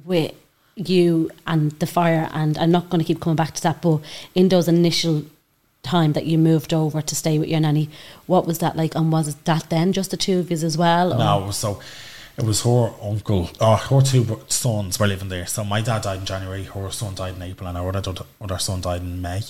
with 0.06 0.34
you 0.78 1.32
and 1.46 1.72
the 1.80 1.88
fire. 1.88 2.30
And 2.34 2.58
I'm 2.58 2.72
not 2.72 2.90
going 2.90 3.00
to 3.00 3.06
keep 3.06 3.20
coming 3.20 3.36
back 3.36 3.54
to 3.56 3.64
that, 3.64 3.82
but 3.82 4.00
in 4.36 4.50
those 4.50 4.68
initial 4.68 5.24
time 5.84 6.14
that 6.14 6.26
you 6.26 6.38
moved 6.38 6.74
over 6.74 7.02
to 7.02 7.16
stay 7.16 7.40
with 7.40 7.50
your 7.50 7.60
nanny, 7.60 7.90
what 8.26 8.46
was 8.46 8.60
that 8.60 8.76
like? 8.76 8.96
And 8.96 9.12
was 9.12 9.36
that 9.36 9.70
then 9.70 9.94
just 9.94 10.12
the 10.12 10.18
two 10.18 10.40
of 10.40 10.52
you 10.52 10.58
as 10.58 10.78
well? 10.78 11.14
or- 11.14 11.18
no, 11.18 11.52
so 11.52 11.80
it 12.38 12.44
was 12.44 12.64
her 12.64 12.94
uncle, 13.02 13.50
oh, 13.60 13.76
her 13.76 14.02
two 14.02 14.42
sons 14.48 15.00
were 15.00 15.08
living 15.08 15.30
there. 15.30 15.48
So 15.48 15.64
my 15.64 15.82
dad 15.82 16.04
died 16.04 16.20
in 16.20 16.26
January, 16.26 16.64
her 16.64 16.92
son 16.92 17.16
died 17.16 17.36
in 17.36 17.42
April, 17.42 17.68
and 17.68 17.78
our 17.78 17.96
other, 17.96 18.14
other 18.40 18.58
son 18.60 18.82
died 18.82 19.02
in 19.02 19.22
May. 19.22 19.42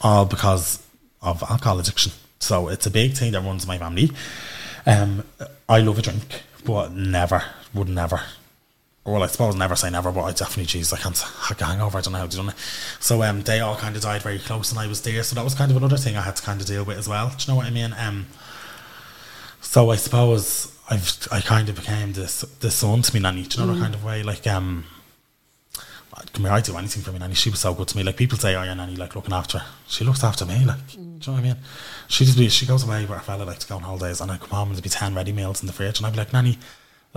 All 0.00 0.24
because 0.24 0.82
of 1.20 1.42
alcohol 1.42 1.80
addiction. 1.80 2.12
So 2.40 2.68
it's 2.68 2.86
a 2.86 2.90
big 2.90 3.12
thing 3.12 3.32
that 3.32 3.42
runs 3.42 3.66
my 3.66 3.78
family. 3.78 4.10
Um, 4.86 5.24
I 5.68 5.80
love 5.80 5.98
a 5.98 6.02
drink, 6.02 6.42
but 6.64 6.92
never, 6.92 7.42
would 7.74 7.88
never. 7.88 8.22
Well, 9.08 9.22
I 9.22 9.26
suppose 9.26 9.56
never 9.56 9.74
say 9.74 9.90
never, 9.90 10.12
but 10.12 10.22
I 10.24 10.32
definitely, 10.32 10.66
geez, 10.66 10.92
I 10.92 10.98
can't, 10.98 11.22
I 11.50 11.64
hangover, 11.64 11.98
I 11.98 12.00
don't 12.00 12.12
know 12.12 12.18
how 12.18 12.26
to 12.26 12.36
do 12.36 12.48
it. 12.48 12.54
So 13.00 13.22
um, 13.22 13.42
they 13.42 13.60
all 13.60 13.76
kind 13.76 13.96
of 13.96 14.02
died 14.02 14.22
very 14.22 14.38
close, 14.38 14.70
and 14.70 14.78
I 14.78 14.86
was 14.86 15.00
there, 15.00 15.22
so 15.22 15.34
that 15.34 15.44
was 15.44 15.54
kind 15.54 15.70
of 15.70 15.76
another 15.76 15.96
thing 15.96 16.16
I 16.16 16.22
had 16.22 16.36
to 16.36 16.42
kind 16.42 16.60
of 16.60 16.66
deal 16.66 16.84
with 16.84 16.98
as 16.98 17.08
well. 17.08 17.28
Do 17.30 17.36
you 17.38 17.52
know 17.52 17.56
what 17.56 17.66
I 17.66 17.70
mean? 17.70 17.94
Um, 17.98 18.26
so 19.60 19.90
I 19.90 19.96
suppose 19.96 20.72
I've 20.88 21.28
I 21.30 21.40
kind 21.40 21.68
of 21.68 21.76
became 21.76 22.12
this 22.12 22.40
the 22.40 22.70
son 22.70 23.02
to 23.02 23.14
me 23.14 23.20
nanny, 23.20 23.42
do 23.42 23.60
you 23.60 23.66
know 23.66 23.74
that 23.74 23.80
kind 23.80 23.94
of 23.94 24.04
way? 24.04 24.22
Like 24.22 24.46
um 24.46 24.84
come 26.32 26.44
here, 26.44 26.52
I'd 26.52 26.64
do 26.64 26.76
anything 26.76 27.02
for 27.02 27.12
me 27.12 27.18
nanny. 27.18 27.34
She 27.34 27.50
was 27.50 27.60
so 27.60 27.74
good 27.74 27.88
to 27.88 27.96
me. 27.96 28.02
Like 28.02 28.16
people 28.16 28.38
say, 28.38 28.54
Oh 28.56 28.62
your 28.62 28.74
nanny 28.74 28.96
like 28.96 29.14
looking 29.14 29.34
after 29.34 29.58
her. 29.58 29.66
She 29.86 30.04
looks 30.04 30.24
after 30.24 30.46
me, 30.46 30.64
like 30.64 30.86
do 30.92 31.00
you 31.00 31.04
know 31.04 31.32
what 31.32 31.38
I 31.38 31.42
mean? 31.42 31.56
She 32.08 32.24
just 32.24 32.38
be 32.38 32.48
she 32.48 32.66
goes 32.66 32.84
away 32.84 33.02
with 33.02 33.10
her 33.10 33.20
fella 33.20 33.44
like 33.44 33.58
to 33.58 33.68
go 33.68 33.76
on 33.76 33.82
holidays 33.82 34.20
and 34.20 34.30
I 34.30 34.38
come 34.38 34.50
home 34.50 34.68
and 34.68 34.76
there'd 34.76 34.84
be 34.84 34.90
ten 34.90 35.14
ready 35.14 35.32
meals 35.32 35.60
in 35.60 35.66
the 35.66 35.72
fridge 35.72 35.98
and 35.98 36.06
I'd 36.06 36.12
be 36.12 36.18
like, 36.18 36.32
Nanny, 36.32 36.58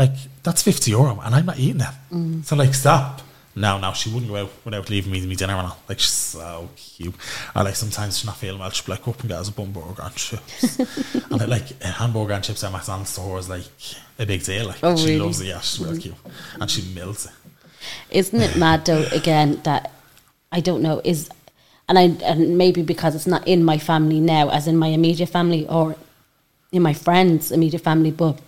like 0.01 0.17
that's 0.43 0.63
fifty 0.63 0.91
euro 0.91 1.19
and 1.23 1.35
I'm 1.35 1.45
not 1.45 1.59
eating 1.59 1.77
them. 1.77 1.93
Mm. 2.11 2.45
So 2.45 2.55
like 2.55 2.73
stop. 2.73 3.21
No, 3.53 3.77
no, 3.79 3.91
she 3.91 4.09
wouldn't 4.09 4.31
go 4.31 4.37
out 4.37 4.51
without 4.63 4.89
leaving 4.89 5.11
me 5.11 5.25
me 5.25 5.35
dinner 5.35 5.53
and 5.53 5.67
all. 5.67 5.77
Like 5.87 5.99
she's 5.99 6.09
so 6.11 6.69
cute. 6.75 7.13
I 7.53 7.61
like 7.61 7.75
sometimes 7.75 8.17
she's 8.17 8.25
not 8.25 8.37
feeling 8.37 8.59
well, 8.59 8.69
she'd 8.71 8.85
be 8.85 8.93
like 8.93 9.07
up 9.07 9.19
and 9.19 9.29
get 9.29 9.39
us 9.39 9.49
a 9.49 9.51
bun 9.51 9.71
burger 9.71 10.01
and 10.01 10.15
chips. 10.15 10.79
and 11.31 11.47
like 11.47 11.69
a 11.81 11.87
hamburger 11.87 12.33
and 12.33 12.43
chips 12.43 12.63
at 12.63 12.71
McDonald's 12.71 13.13
to 13.15 13.21
her 13.21 13.37
is 13.37 13.49
like 13.49 13.65
a 14.17 14.25
big 14.25 14.43
deal. 14.43 14.67
Like 14.67 14.79
Oh, 14.81 14.95
she 14.95 15.07
really? 15.07 15.19
loves 15.19 15.41
it, 15.41 15.47
yeah, 15.47 15.59
she's 15.59 15.79
real 15.79 15.91
mm-hmm. 15.91 16.01
cute. 16.01 16.15
And 16.59 16.71
she 16.71 16.81
melts 16.95 17.25
it. 17.25 17.31
Isn't 18.09 18.41
it 18.41 18.55
mad 18.55 18.85
though? 18.85 19.05
Again, 19.11 19.59
that 19.63 19.91
I 20.51 20.61
don't 20.61 20.81
know 20.81 21.01
is, 21.03 21.29
and 21.89 21.99
I 21.99 22.03
and 22.23 22.57
maybe 22.57 22.81
because 22.83 23.15
it's 23.15 23.27
not 23.27 23.45
in 23.47 23.63
my 23.63 23.77
family 23.77 24.19
now, 24.19 24.49
as 24.49 24.65
in 24.67 24.77
my 24.77 24.87
immediate 24.87 25.29
family 25.29 25.67
or 25.67 25.95
in 26.71 26.81
my 26.81 26.93
friends' 26.93 27.51
immediate 27.51 27.83
family, 27.83 28.11
but 28.11 28.39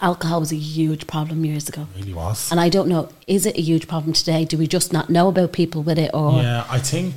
alcohol 0.00 0.40
was 0.40 0.52
a 0.52 0.56
huge 0.56 1.06
problem 1.06 1.44
years 1.44 1.68
ago. 1.68 1.86
Really 1.96 2.14
was. 2.14 2.50
And 2.50 2.60
I 2.60 2.68
don't 2.68 2.88
know, 2.88 3.08
is 3.26 3.46
it 3.46 3.56
a 3.56 3.60
huge 3.60 3.88
problem 3.88 4.12
today? 4.12 4.44
Do 4.44 4.56
we 4.56 4.66
just 4.66 4.92
not 4.92 5.10
know 5.10 5.28
about 5.28 5.52
people 5.52 5.82
with 5.82 5.98
it, 5.98 6.10
or 6.14 6.42
Yeah, 6.42 6.66
I 6.70 6.78
think 6.78 7.14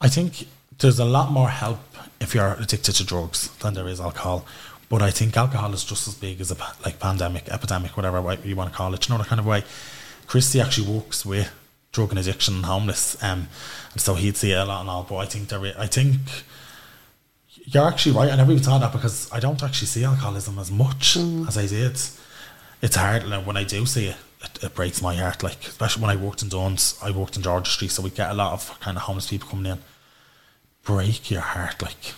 I 0.00 0.08
think 0.08 0.46
there's 0.78 0.98
a 0.98 1.04
lot 1.04 1.32
more 1.32 1.48
help 1.48 1.80
if 2.20 2.34
you're 2.34 2.54
addicted 2.54 2.94
to 2.96 3.04
drugs 3.04 3.48
than 3.58 3.74
there 3.74 3.88
is 3.88 4.00
alcohol. 4.00 4.44
But 4.88 5.02
I 5.02 5.10
think 5.10 5.36
alcohol 5.36 5.74
is 5.74 5.84
just 5.84 6.08
as 6.08 6.14
big 6.14 6.40
as 6.40 6.50
a 6.50 6.56
like 6.84 6.98
pandemic, 6.98 7.48
epidemic, 7.48 7.96
whatever 7.96 8.38
you 8.44 8.56
want 8.56 8.70
to 8.70 8.76
call 8.76 8.94
it. 8.94 9.06
You 9.06 9.14
know 9.14 9.18
that 9.18 9.26
kind 9.28 9.40
of 9.40 9.46
way. 9.46 9.64
Christy 10.26 10.60
actually 10.60 10.92
works 10.92 11.26
with 11.26 11.50
drug 11.92 12.10
and 12.10 12.18
addiction 12.18 12.56
and 12.56 12.64
homeless, 12.66 13.22
um, 13.22 13.48
and 13.92 14.00
so 14.00 14.14
he'd 14.14 14.36
see 14.36 14.52
it 14.52 14.58
a 14.58 14.64
lot 14.64 14.80
and 14.82 14.90
all. 14.90 15.02
But 15.02 15.16
I 15.16 15.26
think 15.26 15.48
there, 15.48 15.74
I 15.78 15.86
think 15.86 16.20
you're 17.64 17.86
actually 17.86 18.12
right. 18.12 18.30
I 18.30 18.36
never 18.36 18.52
even 18.52 18.62
thought 18.62 18.80
that 18.80 18.92
because 18.92 19.30
I 19.32 19.40
don't 19.40 19.62
actually 19.62 19.88
see 19.88 20.04
alcoholism 20.04 20.58
as 20.58 20.70
much 20.70 21.16
mm. 21.16 21.46
as 21.46 21.56
I 21.58 21.66
did. 21.66 21.98
It's 22.80 22.96
hard 22.96 23.26
like, 23.26 23.46
when 23.46 23.56
I 23.56 23.64
do 23.64 23.84
see 23.86 24.06
it, 24.06 24.16
it. 24.42 24.64
It 24.64 24.74
breaks 24.74 25.02
my 25.02 25.14
heart. 25.14 25.42
Like 25.42 25.66
especially 25.66 26.02
when 26.02 26.10
I 26.10 26.16
worked 26.16 26.42
in 26.42 26.48
Dunnes, 26.48 26.98
I 27.02 27.10
worked 27.10 27.36
in 27.36 27.42
George 27.42 27.68
Street, 27.68 27.90
so 27.90 28.02
we 28.02 28.10
get 28.10 28.30
a 28.30 28.34
lot 28.34 28.52
of 28.52 28.78
kind 28.80 28.96
of 28.96 29.04
homeless 29.04 29.28
people 29.28 29.48
coming 29.48 29.72
in. 29.72 29.78
Break 30.84 31.30
your 31.30 31.42
heart, 31.42 31.82
like, 31.82 32.14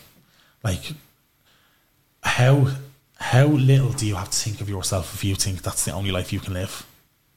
like 0.62 0.92
how 2.22 2.68
how 3.16 3.46
little 3.46 3.92
do 3.92 4.06
you 4.06 4.14
have 4.14 4.30
to 4.30 4.38
think 4.38 4.60
of 4.60 4.68
yourself 4.68 5.14
if 5.14 5.24
you 5.24 5.34
think 5.34 5.62
that's 5.62 5.84
the 5.84 5.92
only 5.92 6.10
life 6.10 6.32
you 6.32 6.40
can 6.40 6.54
live? 6.54 6.86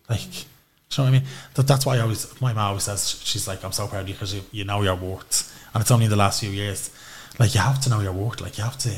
Like, 0.10 0.20
do 0.22 0.28
you 0.28 0.98
know 0.98 1.04
what 1.04 1.08
I 1.08 1.12
mean? 1.12 1.28
That, 1.56 1.68
that's 1.68 1.86
why 1.86 1.98
I 1.98 2.00
always, 2.02 2.40
my 2.40 2.54
mom 2.54 2.70
always 2.70 2.84
says, 2.84 3.20
she's 3.24 3.48
like, 3.48 3.64
I'm 3.66 3.72
so 3.72 3.88
proud 3.88 4.02
of 4.02 4.08
you 4.08 4.14
because 4.14 4.34
you, 4.34 4.42
you 4.52 4.64
know 4.64 4.82
your 4.82 4.96
worth 4.96 5.54
and 5.74 5.82
it's 5.82 5.92
only 5.92 6.06
in 6.06 6.12
the 6.12 6.18
last 6.18 6.40
few 6.40 6.52
years. 6.52 6.92
Like 7.40 7.54
you 7.56 7.62
have 7.62 7.82
to 7.82 7.90
know 7.90 8.00
your 8.00 8.14
worth. 8.14 8.42
Like 8.42 8.58
you 8.58 8.64
have 8.64 8.78
to, 8.80 8.90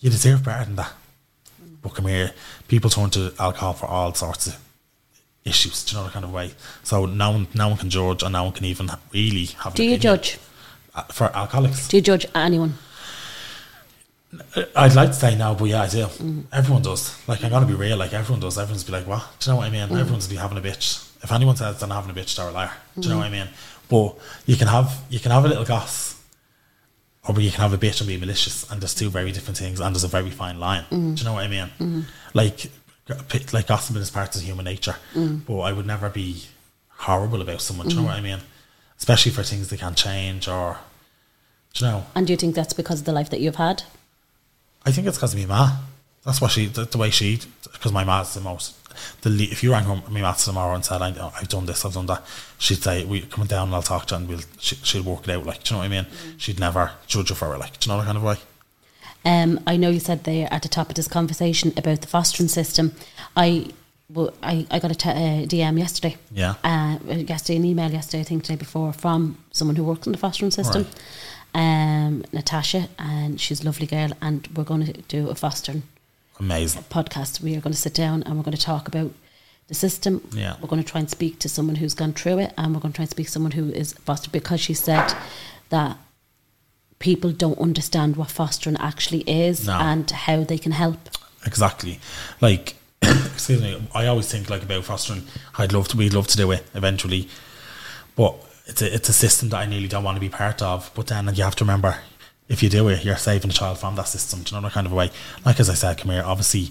you 0.00 0.10
deserve 0.10 0.44
better 0.44 0.64
than 0.64 0.76
that. 0.76 0.92
Mm. 1.62 1.76
But 1.82 1.94
come 1.94 2.06
here, 2.06 2.32
people 2.68 2.90
turn 2.90 3.10
to 3.10 3.32
alcohol 3.38 3.74
for 3.74 3.86
all 3.86 4.12
sorts 4.14 4.46
of 4.48 4.58
issues. 5.44 5.84
Do 5.84 5.92
you 5.92 6.02
know 6.02 6.06
the 6.06 6.12
kind 6.12 6.24
of 6.24 6.32
way? 6.32 6.52
So 6.82 7.06
no 7.06 7.30
one, 7.30 7.46
no 7.54 7.68
one 7.68 7.76
can 7.76 7.90
judge, 7.90 8.22
and 8.22 8.32
no 8.32 8.44
one 8.44 8.52
can 8.52 8.64
even 8.64 8.90
really 9.12 9.46
have. 9.62 9.74
Do 9.74 9.84
you 9.84 9.96
judge? 9.96 10.38
Uh, 10.94 11.02
for 11.04 11.24
alcoholics? 11.36 11.88
Do 11.88 11.96
you 11.96 12.02
judge 12.02 12.26
anyone? 12.34 12.74
I'd 14.74 14.94
like 14.94 15.10
to 15.10 15.14
say 15.14 15.36
no, 15.36 15.54
but 15.54 15.66
yeah, 15.66 15.82
I 15.82 15.88
do. 15.88 16.04
Mm. 16.04 16.44
Everyone 16.52 16.82
does. 16.82 17.16
Like 17.28 17.44
I'm 17.44 17.50
gonna 17.50 17.66
be 17.66 17.74
real. 17.74 17.96
Like 17.96 18.12
everyone 18.12 18.40
does. 18.40 18.58
Everyone's 18.58 18.84
be 18.84 18.92
like, 18.92 19.06
"What?" 19.06 19.22
Do 19.38 19.50
you 19.50 19.54
know 19.54 19.58
what 19.58 19.68
I 19.68 19.70
mean? 19.70 19.88
Mm. 19.88 20.00
Everyone's 20.00 20.28
be 20.28 20.36
having 20.36 20.58
a 20.58 20.60
bitch. 20.60 21.02
If 21.22 21.32
anyone 21.32 21.56
says 21.56 21.78
they're 21.78 21.88
not 21.88 22.02
having 22.02 22.10
a 22.10 22.20
bitch, 22.20 22.36
they're 22.36 22.48
a 22.48 22.52
liar. 22.52 22.72
Do 22.98 23.02
you 23.02 23.14
know 23.14 23.18
what 23.18 23.28
I 23.28 23.30
mean? 23.30 23.48
But 23.88 24.16
you 24.46 24.56
can 24.56 24.66
have 24.66 25.02
you 25.08 25.20
can 25.20 25.30
have 25.30 25.44
a 25.44 25.48
little 25.48 25.64
goss, 25.64 26.15
or 27.28 27.40
you 27.40 27.50
can 27.50 27.60
have 27.60 27.72
a 27.72 27.78
bitch 27.78 28.00
and 28.00 28.08
be 28.08 28.16
malicious, 28.16 28.70
and 28.70 28.80
there's 28.80 28.94
two 28.94 29.10
very 29.10 29.32
different 29.32 29.58
things, 29.58 29.80
and 29.80 29.94
there's 29.94 30.04
a 30.04 30.08
very 30.08 30.30
fine 30.30 30.60
line. 30.60 30.84
Do 30.90 30.96
mm. 30.96 31.18
you 31.18 31.24
know 31.24 31.34
what 31.34 31.44
I 31.44 31.48
mean? 31.48 31.66
Mm-hmm. 31.78 32.00
Like 32.34 32.70
like 33.52 33.66
gossiping 33.68 34.02
is 34.02 34.10
part 34.10 34.34
of 34.34 34.42
human 34.42 34.64
nature, 34.64 34.96
mm. 35.14 35.44
but 35.46 35.60
I 35.60 35.72
would 35.72 35.86
never 35.86 36.08
be 36.08 36.42
horrible 36.88 37.40
about 37.40 37.60
someone. 37.60 37.88
Do 37.88 37.94
you 37.94 38.00
know 38.00 38.06
what 38.06 38.14
I 38.14 38.18
mm-hmm. 38.18 38.24
mean? 38.24 38.40
Especially 38.98 39.32
for 39.32 39.42
things 39.42 39.68
they 39.68 39.76
can't 39.76 39.96
change, 39.96 40.48
or 40.48 40.78
do 41.74 41.84
you 41.84 41.90
know? 41.90 42.06
And 42.14 42.26
do 42.26 42.32
you 42.32 42.36
think 42.36 42.54
that's 42.54 42.72
because 42.72 43.00
of 43.00 43.06
the 43.06 43.12
life 43.12 43.30
that 43.30 43.40
you've 43.40 43.56
had? 43.56 43.82
I 44.84 44.92
think 44.92 45.06
it's 45.06 45.16
because 45.16 45.34
of 45.34 45.40
my 45.40 45.46
ma. 45.46 45.76
That's 46.24 46.40
why 46.40 46.48
she, 46.48 46.66
the, 46.66 46.84
the 46.84 46.98
way 46.98 47.10
she, 47.10 47.40
because 47.72 47.92
my 47.92 48.02
ma's 48.02 48.34
the 48.34 48.40
most. 48.40 48.74
The 49.22 49.30
le- 49.30 49.42
if 49.42 49.62
you 49.62 49.72
rang 49.72 49.84
her, 49.84 50.02
my 50.10 50.20
ma 50.20 50.32
tomorrow 50.32 50.74
and 50.74 50.84
said, 50.84 51.02
I, 51.02 51.08
"I've 51.38 51.48
done 51.48 51.66
this, 51.66 51.84
I've 51.84 51.94
done 51.94 52.06
that," 52.06 52.24
she'd 52.58 52.82
say, 52.82 53.04
"We 53.04 53.20
come 53.22 53.46
down 53.46 53.68
and 53.68 53.74
I'll 53.74 53.82
talk 53.82 54.06
to 54.06 54.14
you 54.14 54.20
and 54.20 54.28
we'll 54.28 54.40
she, 54.58 54.76
she'll 54.76 55.02
work 55.02 55.28
it 55.28 55.30
out." 55.30 55.46
Like, 55.46 55.62
do 55.64 55.74
you 55.74 55.80
know 55.80 55.88
what 55.88 55.92
I 55.92 56.02
mean? 56.02 56.06
She'd 56.38 56.60
never 56.60 56.92
judge 57.06 57.28
her 57.30 57.34
for 57.34 57.54
it. 57.54 57.58
Like, 57.58 57.78
do 57.78 57.88
you 57.88 57.96
know 57.96 58.00
that 58.00 58.06
kind 58.06 58.18
of 58.18 58.24
way? 58.24 58.36
Um, 59.24 59.58
I 59.66 59.76
know 59.76 59.90
you 59.90 59.98
said 59.98 60.22
there 60.22 60.46
at 60.52 60.62
the 60.62 60.68
top 60.68 60.88
of 60.88 60.94
this 60.94 61.08
conversation 61.08 61.72
about 61.76 62.00
the 62.00 62.06
fostering 62.06 62.48
system. 62.48 62.92
I, 63.36 63.70
well, 64.08 64.32
I, 64.40 64.66
I 64.70 64.78
got 64.78 64.92
a 64.92 64.94
t- 64.94 65.10
uh, 65.10 65.46
DM 65.46 65.78
yesterday. 65.80 66.16
Yeah. 66.30 66.54
Uh, 66.62 66.98
yesterday, 67.08 67.56
an 67.56 67.64
email 67.64 67.90
yesterday, 67.90 68.20
I 68.20 68.24
think 68.24 68.44
today 68.44 68.56
before, 68.56 68.92
from 68.92 69.36
someone 69.50 69.74
who 69.74 69.82
works 69.82 70.06
in 70.06 70.12
the 70.12 70.18
fostering 70.18 70.52
system, 70.52 70.86
um, 71.54 72.24
Natasha, 72.32 72.88
and 73.00 73.40
she's 73.40 73.62
a 73.62 73.64
lovely 73.64 73.86
girl, 73.86 74.10
and 74.22 74.48
we're 74.54 74.62
going 74.62 74.86
to 74.86 74.92
do 74.92 75.28
a 75.28 75.34
fostering 75.34 75.82
Amazing. 76.38 76.82
podcast. 76.90 77.40
We 77.40 77.56
are 77.56 77.60
going 77.60 77.72
to 77.72 77.78
sit 77.80 77.94
down 77.94 78.22
and 78.24 78.36
we're 78.36 78.42
going 78.44 78.56
to 78.56 78.62
talk 78.62 78.88
about 78.88 79.10
the 79.68 79.74
system. 79.74 80.26
Yeah. 80.32 80.56
We're 80.60 80.68
going 80.68 80.82
to 80.82 80.88
try 80.88 81.00
and 81.00 81.10
speak 81.10 81.38
to 81.40 81.48
someone 81.48 81.76
who's 81.76 81.94
gone 81.94 82.12
through 82.12 82.38
it, 82.38 82.52
and 82.58 82.74
we're 82.74 82.80
going 82.80 82.92
to 82.92 82.96
try 82.96 83.02
and 83.04 83.10
speak 83.10 83.26
to 83.26 83.32
someone 83.32 83.52
who 83.52 83.70
is 83.70 83.92
foster 83.94 84.30
because 84.30 84.60
she 84.60 84.74
said 84.74 85.12
that 85.70 85.96
people 86.98 87.32
don't 87.32 87.58
understand 87.58 88.16
what 88.16 88.30
fostering 88.30 88.76
actually 88.78 89.20
is 89.28 89.66
No. 89.66 89.74
and 89.78 90.10
how 90.10 90.44
they 90.44 90.58
can 90.58 90.72
help. 90.72 91.08
Exactly. 91.44 92.00
Like, 92.40 92.76
excuse 93.02 93.60
me. 93.60 93.82
I 93.94 94.06
always 94.06 94.30
think 94.30 94.48
like 94.50 94.62
about 94.62 94.84
fostering. 94.84 95.24
I'd 95.58 95.72
love 95.72 95.88
to. 95.88 95.96
We'd 95.96 96.14
love 96.14 96.26
to 96.28 96.36
do 96.36 96.50
it 96.52 96.66
eventually, 96.74 97.28
but 98.14 98.34
it's 98.66 98.82
a 98.82 98.94
it's 98.94 99.08
a 99.08 99.12
system 99.12 99.48
that 99.50 99.58
I 99.58 99.66
nearly 99.66 99.88
don't 99.88 100.04
want 100.04 100.16
to 100.16 100.20
be 100.20 100.28
part 100.28 100.60
of. 100.62 100.90
But 100.94 101.06
then 101.08 101.32
you 101.34 101.44
have 101.44 101.56
to 101.56 101.64
remember, 101.64 101.98
if 102.48 102.62
you 102.62 102.68
do 102.68 102.88
it, 102.88 103.04
you're 103.04 103.16
saving 103.16 103.50
a 103.50 103.54
child 103.54 103.78
from 103.78 103.96
that 103.96 104.08
system. 104.08 104.42
Do 104.42 104.54
you 104.54 104.60
know 104.60 104.66
that 104.66 104.74
kind 104.74 104.86
of 104.86 104.92
a 104.92 104.96
way? 104.96 105.10
Like 105.44 105.60
as 105.60 105.68
I 105.68 105.74
said, 105.74 105.98
come 105.98 106.12
here. 106.12 106.22
Obviously, 106.24 106.70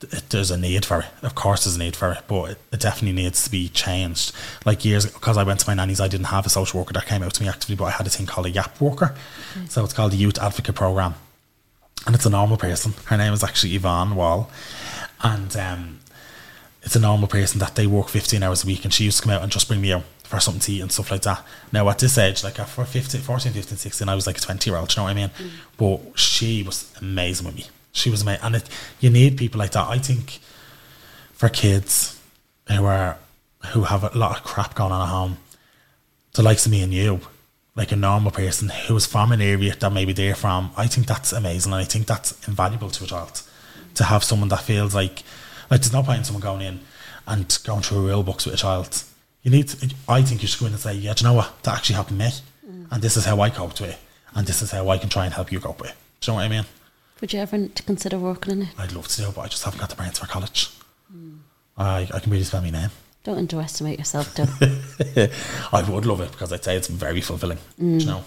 th- 0.00 0.28
there's 0.28 0.50
a 0.50 0.56
need 0.56 0.84
for 0.84 1.00
it. 1.00 1.06
Of 1.22 1.34
course, 1.34 1.64
there's 1.64 1.76
a 1.76 1.78
need 1.78 1.96
for 1.96 2.12
it, 2.12 2.22
but 2.28 2.52
it, 2.52 2.58
it 2.72 2.80
definitely 2.80 3.20
needs 3.22 3.44
to 3.44 3.50
be 3.50 3.68
changed. 3.68 4.32
Like 4.64 4.84
years 4.84 5.06
because 5.06 5.36
I 5.36 5.42
went 5.42 5.60
to 5.60 5.68
my 5.68 5.74
nanny's, 5.74 6.00
I 6.00 6.08
didn't 6.08 6.26
have 6.26 6.46
a 6.46 6.50
social 6.50 6.80
worker 6.80 6.92
that 6.92 7.06
came 7.06 7.22
out 7.22 7.34
to 7.34 7.42
me 7.42 7.48
actively, 7.48 7.76
but 7.76 7.84
I 7.84 7.90
had 7.90 8.06
a 8.06 8.10
thing 8.10 8.26
called 8.26 8.46
a 8.46 8.50
YAP 8.50 8.80
worker. 8.80 9.14
So 9.68 9.84
it's 9.84 9.92
called 9.92 10.12
the 10.12 10.16
Youth 10.16 10.38
Advocate 10.38 10.74
Program 10.74 11.14
and 12.06 12.14
it's 12.14 12.26
a 12.26 12.30
normal 12.30 12.56
person. 12.56 12.94
Her 13.06 13.16
name 13.16 13.32
is 13.32 13.44
actually 13.44 13.74
Yvonne 13.74 14.14
Wall, 14.14 14.50
and 15.22 15.54
um, 15.56 16.00
it's 16.82 16.96
a 16.96 17.00
normal 17.00 17.28
person 17.28 17.58
that 17.60 17.74
they 17.74 17.86
work 17.86 18.08
15 18.08 18.42
hours 18.42 18.64
a 18.64 18.66
week, 18.66 18.84
and 18.84 18.92
she 18.92 19.04
used 19.04 19.18
to 19.18 19.22
come 19.24 19.32
out 19.32 19.42
and 19.42 19.52
just 19.52 19.68
bring 19.68 19.80
me 19.80 19.92
out 19.92 20.04
for 20.30 20.38
something 20.38 20.60
to 20.60 20.72
eat 20.72 20.80
and 20.80 20.92
stuff 20.92 21.10
like 21.10 21.22
that. 21.22 21.44
Now, 21.72 21.88
at 21.88 21.98
this 21.98 22.16
age, 22.16 22.44
like 22.44 22.54
for 22.54 22.84
15, 22.84 23.20
14, 23.20 23.52
15, 23.52 23.76
16, 23.76 24.08
I 24.08 24.14
was 24.14 24.28
like 24.28 24.38
a 24.38 24.40
20 24.40 24.70
year 24.70 24.78
old, 24.78 24.94
you 24.94 25.00
know 25.00 25.04
what 25.04 25.10
I 25.10 25.14
mean? 25.14 25.30
Mm. 25.30 25.50
But 25.76 26.18
she 26.18 26.62
was 26.62 26.92
amazing 27.00 27.46
with 27.46 27.56
me. 27.56 27.66
She 27.90 28.10
was 28.10 28.22
amazing. 28.22 28.44
And 28.44 28.56
it, 28.56 28.68
you 29.00 29.10
need 29.10 29.36
people 29.36 29.58
like 29.58 29.72
that. 29.72 29.88
I 29.88 29.98
think 29.98 30.38
for 31.32 31.48
kids 31.48 32.20
who 32.68 32.84
are 32.84 33.18
who 33.72 33.82
have 33.82 34.04
a 34.04 34.16
lot 34.16 34.38
of 34.38 34.44
crap 34.44 34.76
going 34.76 34.92
on 34.92 35.02
at 35.02 35.08
home, 35.08 35.38
the 36.34 36.42
likes 36.42 36.64
of 36.64 36.72
me 36.72 36.80
and 36.82 36.94
you, 36.94 37.20
like 37.74 37.90
a 37.90 37.96
normal 37.96 38.30
person 38.30 38.68
who's 38.68 39.06
from 39.06 39.32
an 39.32 39.42
area 39.42 39.74
that 39.74 39.92
maybe 39.92 40.12
they're 40.12 40.36
from, 40.36 40.70
I 40.76 40.86
think 40.86 41.08
that's 41.08 41.32
amazing 41.32 41.72
and 41.72 41.82
I 41.82 41.84
think 41.84 42.06
that's 42.06 42.30
invaluable 42.46 42.90
to 42.90 43.04
a 43.04 43.06
child. 43.08 43.42
To 43.96 44.04
have 44.04 44.22
someone 44.22 44.48
that 44.50 44.62
feels 44.62 44.94
like 44.94 45.24
like 45.68 45.80
there's 45.80 45.92
no 45.92 46.04
point 46.04 46.18
in 46.18 46.24
someone 46.24 46.42
going 46.42 46.62
in 46.62 46.80
and 47.26 47.58
going 47.64 47.82
through 47.82 47.98
a 47.98 48.06
real 48.06 48.22
books 48.22 48.46
with 48.46 48.54
a 48.54 48.58
child. 48.58 49.02
You 49.42 49.50
need 49.50 49.68
to, 49.68 49.94
I 50.08 50.22
think 50.22 50.42
you 50.42 50.48
should 50.48 50.60
go 50.60 50.66
in 50.66 50.72
and 50.72 50.80
say, 50.80 50.94
Yeah, 50.94 51.14
do 51.14 51.24
you 51.24 51.30
know 51.30 51.36
what? 51.36 51.62
That 51.62 51.76
actually 51.76 51.96
happened 51.96 52.20
to 52.20 52.26
me. 52.26 52.30
Mm. 52.66 52.92
And 52.92 53.02
this 53.02 53.16
is 53.16 53.24
how 53.24 53.40
I 53.40 53.50
coped 53.50 53.80
with 53.80 53.90
it. 53.90 53.98
And 54.34 54.46
this 54.46 54.62
is 54.62 54.70
how 54.70 54.88
I 54.88 54.98
can 54.98 55.08
try 55.08 55.24
and 55.24 55.34
help 55.34 55.50
you 55.50 55.60
cope 55.60 55.80
with 55.80 55.90
it. 55.90 55.96
Do 56.20 56.30
you 56.30 56.36
know 56.36 56.42
what 56.42 56.44
I 56.44 56.48
mean? 56.48 56.66
Would 57.20 57.32
you 57.32 57.40
ever 57.40 57.68
to 57.68 57.82
consider 57.82 58.18
working 58.18 58.52
in 58.52 58.62
it? 58.62 58.68
I'd 58.78 58.92
love 58.92 59.08
to 59.08 59.22
do, 59.22 59.32
but 59.34 59.42
I 59.42 59.48
just 59.48 59.64
haven't 59.64 59.80
got 59.80 59.90
the 59.90 59.96
brains 59.96 60.18
for 60.18 60.26
college. 60.26 60.70
Mm. 61.14 61.38
I, 61.76 62.08
I 62.14 62.18
can 62.18 62.30
really 62.30 62.44
spell 62.44 62.62
my 62.62 62.70
name. 62.70 62.90
Don't 63.24 63.36
underestimate 63.36 63.98
yourself, 63.98 64.34
though. 64.34 65.28
I 65.72 65.82
would 65.90 66.06
love 66.06 66.20
it 66.20 66.32
because 66.32 66.52
I'd 66.52 66.64
say 66.64 66.76
it's 66.76 66.88
very 66.88 67.20
fulfilling. 67.20 67.58
Do 67.78 67.84
you 67.86 67.98
mm. 68.00 68.06
know? 68.06 68.24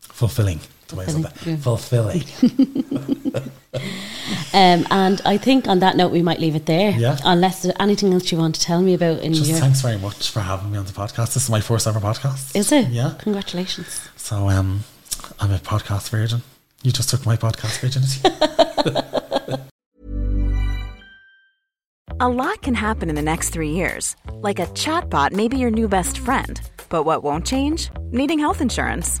Fulfilling. 0.00 0.60
The 0.90 0.96
way 0.96 1.04
I 1.04 1.08
said 1.08 1.22
that. 1.22 1.36
Fulfilling, 1.60 2.20
Fulfilling. 2.20 2.84
um, 4.52 4.86
and 4.90 5.20
I 5.24 5.38
think 5.38 5.68
on 5.68 5.78
that 5.78 5.96
note, 5.96 6.12
we 6.12 6.22
might 6.22 6.40
leave 6.40 6.56
it 6.56 6.66
there. 6.66 6.90
Yeah. 6.90 7.18
Unless 7.24 7.62
there's 7.62 7.74
anything 7.78 8.12
else 8.12 8.30
you 8.30 8.38
want 8.38 8.56
to 8.56 8.60
tell 8.60 8.82
me 8.82 8.94
about 8.94 9.20
in 9.20 9.32
Just 9.32 9.50
your. 9.50 9.58
thanks 9.58 9.80
very 9.80 9.98
much 9.98 10.30
for 10.30 10.40
having 10.40 10.72
me 10.72 10.78
on 10.78 10.86
the 10.86 10.92
podcast. 10.92 11.34
This 11.34 11.44
is 11.44 11.50
my 11.50 11.60
first 11.60 11.86
ever 11.86 12.00
podcast. 12.00 12.54
Is 12.56 12.72
it? 12.72 12.88
Yeah. 12.88 13.14
Congratulations. 13.18 14.08
So 14.16 14.48
um, 14.48 14.80
I'm 15.38 15.52
a 15.52 15.58
podcast 15.58 16.10
virgin. 16.10 16.42
You 16.82 16.92
just 16.92 17.10
took 17.10 17.24
my 17.26 17.36
podcast 17.36 17.78
virginity. 17.80 19.66
A 22.22 22.28
lot 22.28 22.60
can 22.60 22.74
happen 22.74 23.08
in 23.08 23.14
the 23.14 23.22
next 23.22 23.48
three 23.48 23.70
years. 23.70 24.14
Like 24.30 24.58
a 24.58 24.66
chatbot 24.66 25.32
may 25.32 25.48
be 25.48 25.56
your 25.56 25.70
new 25.70 25.88
best 25.88 26.18
friend. 26.18 26.60
But 26.90 27.04
what 27.04 27.22
won't 27.22 27.46
change? 27.46 27.88
Needing 28.10 28.38
health 28.38 28.60
insurance. 28.60 29.20